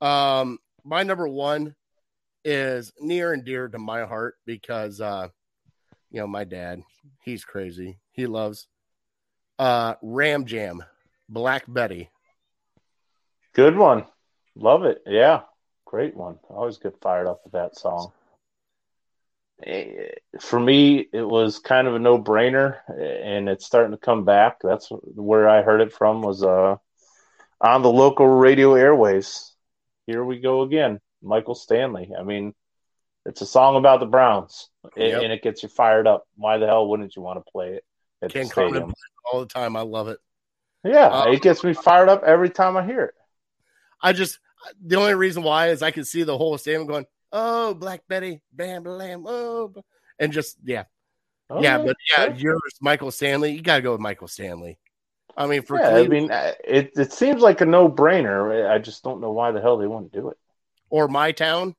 um, 0.00 0.58
my 0.84 1.02
number 1.02 1.28
one 1.28 1.74
is 2.44 2.92
near 3.00 3.32
and 3.32 3.44
dear 3.44 3.68
to 3.68 3.78
my 3.78 4.04
heart 4.04 4.36
because 4.46 5.00
uh, 5.00 5.28
you 6.10 6.20
know, 6.20 6.26
my 6.26 6.44
dad, 6.44 6.82
he's 7.22 7.44
crazy. 7.44 7.98
He 8.12 8.26
loves 8.26 8.68
uh 9.58 9.94
Ram 10.02 10.44
Jam, 10.46 10.82
Black 11.28 11.64
Betty. 11.68 12.10
Good 13.52 13.76
one. 13.76 14.04
Love 14.54 14.84
it. 14.84 15.02
Yeah. 15.06 15.42
Great 15.96 16.14
one. 16.14 16.38
I 16.50 16.52
always 16.52 16.76
get 16.76 17.00
fired 17.00 17.26
up 17.26 17.40
with 17.42 17.54
that 17.54 17.74
song. 17.74 18.12
Eh, 19.64 20.08
For 20.38 20.60
me, 20.60 21.08
it 21.10 21.22
was 21.22 21.58
kind 21.58 21.88
of 21.88 21.94
a 21.94 21.98
no 21.98 22.18
brainer, 22.18 22.80
and 22.90 23.48
it's 23.48 23.64
starting 23.64 23.92
to 23.92 23.96
come 23.96 24.26
back. 24.26 24.58
That's 24.62 24.90
where 24.90 25.48
I 25.48 25.62
heard 25.62 25.80
it 25.80 25.94
from, 25.94 26.20
was 26.20 26.42
uh, 26.42 26.76
on 27.62 27.80
the 27.80 27.88
local 27.90 28.26
radio 28.26 28.74
airways. 28.74 29.54
Here 30.06 30.22
we 30.22 30.38
go 30.38 30.60
again. 30.60 31.00
Michael 31.22 31.54
Stanley. 31.54 32.12
I 32.14 32.24
mean, 32.24 32.54
it's 33.24 33.40
a 33.40 33.46
song 33.46 33.76
about 33.76 34.00
the 34.00 34.04
Browns, 34.06 34.68
Yep. 34.98 35.22
and 35.22 35.32
it 35.32 35.40
gets 35.40 35.62
you 35.62 35.70
fired 35.70 36.06
up. 36.06 36.28
Why 36.36 36.58
the 36.58 36.66
hell 36.66 36.86
wouldn't 36.90 37.16
you 37.16 37.22
want 37.22 37.42
to 37.42 37.50
play 37.50 37.68
it 37.76 37.84
at 38.20 38.32
Ken 38.34 38.42
the 38.42 38.50
stadium? 38.50 38.82
plays 38.82 38.92
it 38.92 39.32
all 39.32 39.40
the 39.40 39.46
time. 39.46 39.76
I 39.76 39.80
love 39.80 40.08
it. 40.08 40.18
Yeah, 40.84 41.08
Uh, 41.08 41.32
it 41.32 41.40
gets 41.40 41.64
me 41.64 41.72
fired 41.72 42.10
up 42.10 42.22
every 42.22 42.50
time 42.50 42.76
I 42.76 42.84
hear 42.84 43.04
it. 43.04 43.14
I 44.02 44.12
just 44.12 44.38
the 44.84 44.96
only 44.96 45.14
reason 45.14 45.42
why 45.42 45.68
is 45.68 45.82
I 45.82 45.90
can 45.90 46.04
see 46.04 46.22
the 46.22 46.36
whole 46.36 46.56
stadium 46.58 46.86
going, 46.86 47.06
"Oh, 47.32 47.74
Black 47.74 48.02
Betty, 48.08 48.42
bam, 48.52 48.84
bam, 48.84 49.24
oh," 49.26 49.72
and 50.18 50.32
just 50.32 50.56
yeah, 50.64 50.84
Oh, 51.48 51.62
yeah. 51.62 51.78
But 51.78 51.96
yeah, 52.10 52.24
sure. 52.24 52.34
yours, 52.34 52.74
Michael 52.80 53.10
Stanley. 53.10 53.52
You 53.52 53.62
got 53.62 53.76
to 53.76 53.82
go 53.82 53.92
with 53.92 54.00
Michael 54.00 54.28
Stanley. 54.28 54.78
I 55.36 55.46
mean, 55.46 55.62
for 55.62 55.78
yeah, 55.78 55.96
I 55.96 56.08
mean, 56.08 56.30
it 56.32 56.92
it 56.96 57.12
seems 57.12 57.42
like 57.42 57.60
a 57.60 57.66
no 57.66 57.88
brainer. 57.88 58.68
I 58.70 58.78
just 58.78 59.04
don't 59.04 59.20
know 59.20 59.32
why 59.32 59.52
the 59.52 59.60
hell 59.60 59.76
they 59.76 59.86
wouldn't 59.86 60.12
do 60.12 60.30
it. 60.30 60.38
or 60.88 61.08
my 61.08 61.32
town. 61.32 61.74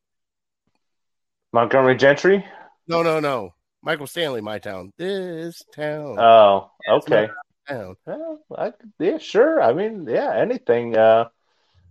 Montgomery 1.53 1.95
Gentry. 1.95 2.45
No, 2.87 3.01
no, 3.01 3.19
no. 3.19 3.53
Michael 3.81 4.05
Stanley, 4.05 4.41
my 4.41 4.59
town. 4.59 4.91
This 4.97 5.63
town. 5.73 6.19
Oh, 6.19 6.69
okay. 6.87 7.29
town. 7.67 7.95
Well, 8.05 8.39
I, 8.55 8.73
yeah, 8.99 9.17
sure. 9.17 9.61
I 9.61 9.73
mean, 9.73 10.05
yeah, 10.07 10.35
anything. 10.35 10.95
Uh, 10.95 11.29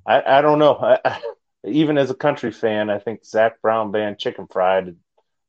I 0.07 0.39
I 0.39 0.41
don't 0.43 0.59
know. 0.59 0.74
I, 0.77 0.99
I, 1.05 1.20
even 1.65 1.99
as 1.99 2.11
a 2.11 2.15
country 2.15 2.53
fan, 2.53 2.91
I 2.91 2.99
think 2.99 3.24
Zac 3.24 3.61
Brown 3.61 3.91
band 3.91 4.19
Chicken 4.19 4.47
Fried. 4.47 4.97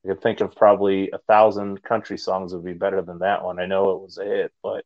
I 0.03 0.07
could 0.07 0.21
think 0.21 0.41
of 0.41 0.55
probably 0.55 1.11
a 1.11 1.17
thousand 1.19 1.84
country 1.84 2.17
songs 2.17 2.53
would 2.53 2.63
be 2.63 2.73
better 2.73 3.01
than 3.01 3.19
that 3.19 3.43
one. 3.43 3.59
I 3.59 3.65
know 3.65 3.91
it 3.91 4.01
was 4.01 4.17
a 4.17 4.23
hit, 4.23 4.53
but 4.63 4.85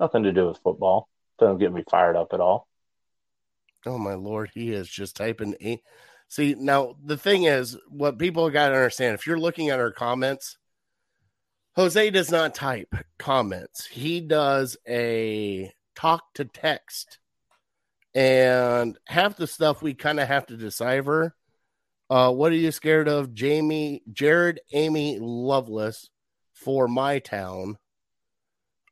nothing 0.00 0.24
to 0.24 0.32
do 0.32 0.48
with 0.48 0.58
football. 0.58 1.08
Doesn't 1.38 1.58
get 1.58 1.72
me 1.72 1.84
fired 1.88 2.16
up 2.16 2.32
at 2.32 2.40
all. 2.40 2.66
Oh 3.86 3.98
my 3.98 4.14
lord, 4.14 4.50
he 4.52 4.72
is 4.72 4.88
just 4.88 5.16
typing. 5.16 5.54
See 6.28 6.54
now, 6.58 6.96
the 7.02 7.16
thing 7.16 7.44
is, 7.44 7.76
what 7.88 8.18
people 8.18 8.50
got 8.50 8.68
to 8.68 8.74
understand: 8.74 9.14
if 9.14 9.26
you're 9.26 9.38
looking 9.38 9.70
at 9.70 9.78
our 9.80 9.92
comments, 9.92 10.58
Jose 11.76 12.10
does 12.10 12.30
not 12.30 12.54
type 12.54 12.94
comments. 13.18 13.86
He 13.86 14.20
does 14.20 14.76
a 14.88 15.72
talk 15.94 16.34
to 16.34 16.44
text, 16.44 17.18
and 18.18 18.98
half 19.06 19.36
the 19.36 19.46
stuff 19.46 19.80
we 19.80 19.94
kind 19.94 20.18
of 20.18 20.26
have 20.26 20.46
to 20.46 20.56
decipher. 20.56 21.36
Uh, 22.10 22.32
what 22.32 22.50
are 22.50 22.56
you 22.56 22.72
scared 22.72 23.06
of, 23.06 23.32
Jamie, 23.32 24.02
Jared, 24.12 24.60
Amy, 24.72 25.18
Loveless 25.20 26.10
for 26.52 26.88
my 26.88 27.20
town? 27.20 27.78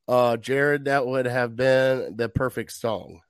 Uh, 0.07 0.37
Jared, 0.37 0.85
that 0.85 1.05
would 1.07 1.27
have 1.27 1.57
been 1.57 2.15
the 2.17 2.29
perfect 2.29 2.71
song. 2.71 3.21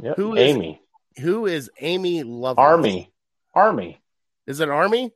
Yep. 0.00 0.16
Who 0.16 0.34
is- 0.34 0.54
Amy? 0.56 0.80
Who 1.20 1.44
is 1.44 1.70
Amy 1.80 2.22
Loveless? 2.22 2.62
Army. 2.64 3.12
Army. 3.54 4.00
Is 4.46 4.60
it 4.60 4.70
Army? 4.70 5.12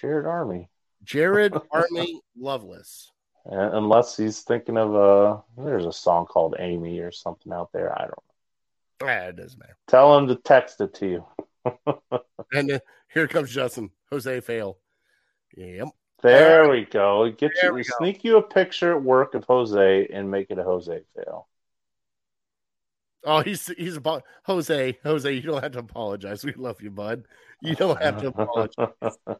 Jared 0.00 0.26
Army. 0.26 0.68
Jared 1.02 1.54
Army 1.72 2.20
Loveless. 2.36 3.10
Uh, 3.50 3.70
unless 3.72 4.16
he's 4.16 4.42
thinking 4.42 4.76
of 4.76 4.94
uh 4.94 5.40
there's 5.56 5.86
a 5.86 5.92
song 5.92 6.26
called 6.26 6.54
Amy 6.58 6.98
or 7.00 7.10
something 7.10 7.52
out 7.52 7.70
there. 7.72 7.92
I 7.92 8.02
don't 8.02 8.10
know. 8.10 8.27
Ah, 9.02 9.26
it 9.28 9.36
doesn't 9.36 9.58
matter. 9.58 9.76
Tell 9.86 10.16
him 10.18 10.26
to 10.28 10.36
text 10.36 10.80
it 10.80 10.94
to 10.94 11.06
you. 11.06 11.26
And 12.52 12.70
then 12.70 12.80
here 13.12 13.28
comes 13.28 13.50
Justin. 13.50 13.90
Jose 14.10 14.40
fail. 14.40 14.78
Yep. 15.56 15.88
There 16.22 16.70
we 16.70 16.86
go. 16.86 17.30
Get 17.30 17.52
you 17.62 17.74
we 17.74 17.82
go. 17.82 17.94
sneak 17.98 18.24
you 18.24 18.38
a 18.38 18.42
picture 18.42 18.96
at 18.96 19.02
work 19.02 19.34
of 19.34 19.44
Jose 19.44 20.08
and 20.12 20.30
make 20.30 20.50
it 20.50 20.58
a 20.58 20.62
Jose 20.64 21.00
fail. 21.14 21.46
Oh, 23.24 23.40
he's 23.40 23.66
he's 23.76 23.98
a 23.98 24.22
Jose. 24.44 24.98
Jose, 25.04 25.32
you 25.32 25.42
don't 25.42 25.62
have 25.62 25.72
to 25.72 25.80
apologize. 25.80 26.42
We 26.44 26.54
love 26.54 26.80
you, 26.80 26.90
bud. 26.90 27.24
You 27.60 27.74
don't 27.74 28.00
have 28.00 28.20
to 28.22 28.28
apologize. 28.28 28.88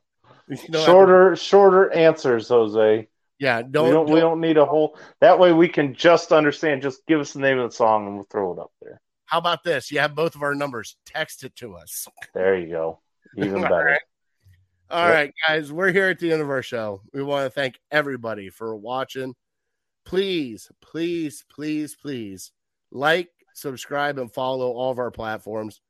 Don't 0.48 0.72
to- 0.72 0.78
shorter, 0.78 1.36
shorter 1.36 1.93
answers, 1.93 2.48
Jose. 2.48 3.09
yeah, 3.39 3.59
we 3.59 3.70
don't, 3.70 3.90
don't, 3.90 4.05
we 4.06 4.12
don't- 4.20 4.20
don't 4.32 4.40
need 4.40 4.56
a 4.56 4.64
whole. 4.64 4.98
That 5.20 5.39
way 5.39 5.52
we 5.52 5.68
can 5.68 5.94
just 5.94 6.32
understand. 6.32 6.82
Just 6.82 7.06
give 7.06 7.20
us 7.20 7.32
the 7.35 7.40
name 7.40 7.59
of 7.59 7.70
the 7.70 7.74
song 7.76 8.06
and 8.06 8.14
we'll 8.16 8.24
throw 8.24 8.52
it 8.55 8.59
up 8.59 8.72
there. 8.80 9.01
How 9.29 9.37
about 9.39 9.63
this? 9.63 9.91
You 9.91 9.99
have 9.99 10.15
both 10.15 10.35
of 10.35 10.43
our 10.43 10.55
numbers. 10.55 10.97
Text 11.05 11.45
it 11.45 11.55
to 11.57 11.75
us. 11.75 12.09
There 12.33 12.59
you 12.59 12.69
go. 12.71 13.01
Even 13.37 13.61
better. 13.63 13.75
right. 13.75 14.01
All 14.91 15.05
Yep. 15.07 15.15
right, 15.15 15.33
guys, 15.47 15.71
we're 15.71 15.93
here 15.93 16.09
at 16.09 16.19
the 16.19 16.33
end 16.33 16.41
of 16.41 16.49
our 16.49 16.63
show. 16.63 17.03
We 17.13 17.23
want 17.23 17.45
to 17.45 17.51
thank 17.51 17.79
everybody 17.91 18.49
for 18.49 18.75
watching. 18.75 19.35
Please, 20.07 20.71
please, 20.81 21.45
please, 21.51 21.95
please 21.95 22.53
like, 22.91 23.29
subscribe, 23.55 24.19
and 24.19 24.33
follow 24.33 24.73
all 24.73 24.91
of 24.91 24.99
our 24.99 25.11
platforms. 25.11 25.83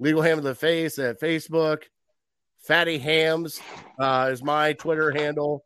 Legal 0.00 0.22
Ham 0.22 0.38
of 0.38 0.44
the 0.44 0.56
Face 0.56 0.98
at 0.98 1.20
Facebook. 1.20 1.84
Fatty 2.66 2.98
Hams 2.98 3.60
uh, 4.00 4.28
is 4.32 4.42
my 4.42 4.72
Twitter 4.72 5.12
handle. 5.12 5.64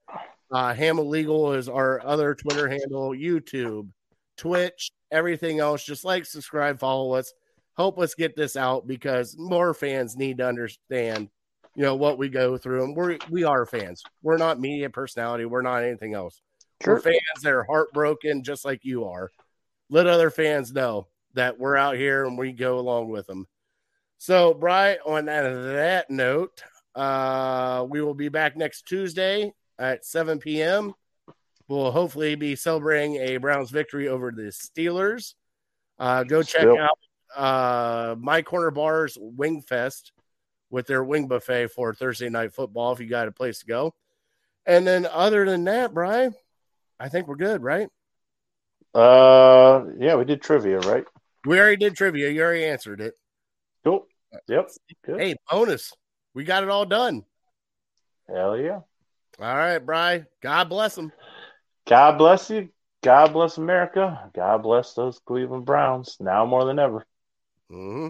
Uh, 0.53 0.75
Ham 0.75 0.99
Illegal 0.99 1.55
is 1.55 1.71
our 1.71 2.05
other 2.05 2.35
Twitter 2.35 2.69
handle. 2.69 3.13
YouTube, 3.13 3.89
Twitch, 4.37 4.91
everything 5.11 5.61
else. 5.61 5.85
Just 5.85 6.05
like, 6.05 6.25
subscribe, 6.25 6.79
follow 6.79 7.15
us. 7.15 7.33
Help 7.77 7.99
us 7.99 8.15
get 8.15 8.37
this 8.37 8.57
out 8.57 8.87
because 8.87 9.37
more 9.39 9.75
fans 9.75 10.17
need 10.17 10.39
to 10.39 10.47
understand 10.47 11.29
you 11.77 11.83
know 11.83 11.95
what 11.95 12.19
we 12.19 12.31
go 12.31 12.57
through. 12.57 12.85
And 12.85 12.97
we're 12.97 13.19
we 13.31 13.45
are 13.45 13.67
fans. 13.67 14.03
We're 14.23 14.39
not 14.39 14.59
media 14.59 14.91
personality. 14.91 15.45
We're 15.45 15.63
not 15.63 15.85
anything 15.85 16.15
else. 16.15 16.41
We're 16.85 17.01
fans 17.01 17.43
that 17.43 17.53
are 17.53 17.65
heartbroken 17.65 18.43
just 18.43 18.65
like 18.65 18.85
you 18.85 19.05
are. 19.05 19.31
Let 19.91 20.07
other 20.07 20.31
fans 20.31 20.73
know 20.73 21.07
that 21.35 21.59
we're 21.59 21.77
out 21.77 21.97
here 21.97 22.25
and 22.25 22.39
we 22.39 22.53
go 22.53 22.79
along 22.79 23.11
with 23.11 23.27
them. 23.27 23.47
So 24.19 24.55
brian 24.55 24.99
on 25.05 25.27
that, 25.27 25.43
that 25.43 26.11
note 26.11 26.63
uh 26.95 27.87
we 27.89 28.01
will 28.01 28.15
be 28.15 28.31
back 28.31 28.57
next 28.57 28.87
tuesday 28.87 29.53
at 29.79 30.07
7 30.07 30.39
p.m 30.39 30.95
we'll 31.69 31.91
hopefully 31.91 32.35
be 32.35 32.57
celebrating 32.57 33.17
a 33.17 33.37
browns 33.37 33.71
victory 33.71 34.09
over 34.09 34.31
the 34.31 34.45
steelers 34.45 35.35
uh 35.99 36.23
go 36.25 36.43
check 36.43 36.63
Still. 36.63 36.79
out 36.79 36.99
uh 37.35 38.15
my 38.19 38.43
corner 38.43 38.71
bars 38.71 39.17
wing 39.21 39.63
fest 39.63 40.13
with 40.71 40.87
their 40.87 41.05
wing 41.05 41.29
buffet 41.29 41.69
for 41.69 41.95
Thursday 41.95 42.29
night 42.29 42.53
football 42.53 42.93
if 42.93 43.01
you 43.01 43.07
got 43.07 43.29
a 43.29 43.33
place 43.33 43.61
to 43.61 43.67
go. 43.67 43.95
And 44.65 44.87
then 44.87 45.07
other 45.07 45.45
than 45.45 45.65
that, 45.65 45.95
Brian, 45.95 46.35
I 46.99 47.09
think 47.09 47.29
we're 47.29 47.37
good, 47.37 47.63
right? 47.63 47.89
Uh, 48.95 49.85
yeah, 49.99 50.17
we 50.17 50.25
did 50.25 50.43
trivia, 50.43 50.81
right? 50.81 51.05
We 51.45 51.61
already 51.61 51.77
did 51.77 51.97
trivia. 51.97 52.31
You 52.31 52.43
already 52.43 52.65
answered 52.65 53.01
it. 53.01 53.15
Cool. 53.85 54.07
Yep. 54.49 54.71
Good. 55.05 55.21
Hey, 55.21 55.37
bonus. 55.51 55.93
We 56.35 56.45
got 56.45 56.65
it 56.65 56.69
all 56.69 56.87
done. 56.87 57.25
Hell 58.29 58.57
yeah. 58.57 58.81
All 59.39 59.57
right, 59.57 59.79
Bry. 59.79 60.25
God 60.43 60.69
bless 60.69 60.95
them. 60.95 61.13
God 61.87 62.19
bless 62.19 62.51
you. 62.51 62.69
God 63.03 63.33
bless 63.33 63.59
America. 63.59 64.31
God 64.35 64.63
bless 64.63 64.95
those 64.95 65.21
Cleveland 65.25 65.65
Browns 65.65 66.17
now 66.19 66.45
more 66.45 66.65
than 66.65 66.79
ever. 66.79 67.07
hmm 67.71 68.09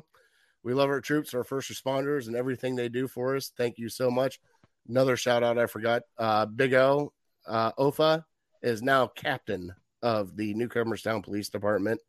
We 0.63 0.73
love 0.73 0.89
our 0.89 1.01
troops, 1.01 1.35
our 1.35 1.45
first 1.45 1.71
responders, 1.71 2.27
and 2.27 2.37
everything 2.37 2.75
they 2.75 2.89
do 2.89 3.07
for 3.07 3.37
us. 3.37 3.53
Thank 3.57 3.79
you 3.79 3.89
so 3.89 4.11
much. 4.11 4.41
Another 4.89 5.17
shout 5.17 5.43
out 5.43 5.59
I 5.59 5.67
forgot. 5.67 6.03
Uh, 6.17 6.47
Big 6.47 6.73
O, 6.73 7.13
uh, 7.47 7.73
Ofa 7.79 8.25
is 8.63 8.83
now 8.83 9.09
captain 9.09 9.75
of 10.03 10.37
the 10.37 10.55
Newcomerstown 10.55 11.23
Police 11.23 11.51
Department. 11.51 12.01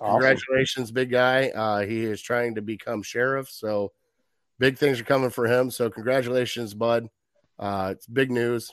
Awesome. 0.00 0.14
Congratulations, 0.14 0.90
big 0.90 1.10
guy. 1.10 1.50
Uh, 1.50 1.82
he 1.82 2.04
is 2.04 2.20
trying 2.20 2.56
to 2.56 2.62
become 2.62 3.02
sheriff, 3.02 3.48
so 3.48 3.92
big 4.58 4.76
things 4.78 5.00
are 5.00 5.04
coming 5.04 5.30
for 5.30 5.46
him. 5.46 5.70
So 5.70 5.88
congratulations, 5.90 6.74
bud. 6.74 7.08
Uh, 7.58 7.90
it's 7.92 8.08
big 8.08 8.32
news. 8.32 8.72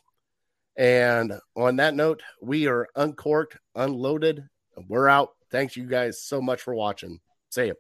And 0.78 1.34
on 1.56 1.76
that 1.78 1.96
note, 1.96 2.22
we 2.42 2.68
are 2.68 2.88
uncorked, 2.96 3.58
unloaded. 3.76 4.44
and 4.76 4.86
We're 4.88 5.08
out. 5.08 5.30
Thanks 5.52 5.76
you 5.76 5.86
guys 5.86 6.24
so 6.24 6.42
much 6.42 6.62
for 6.62 6.74
watching. 6.74 7.20
See 7.50 7.68
you. 7.68 7.76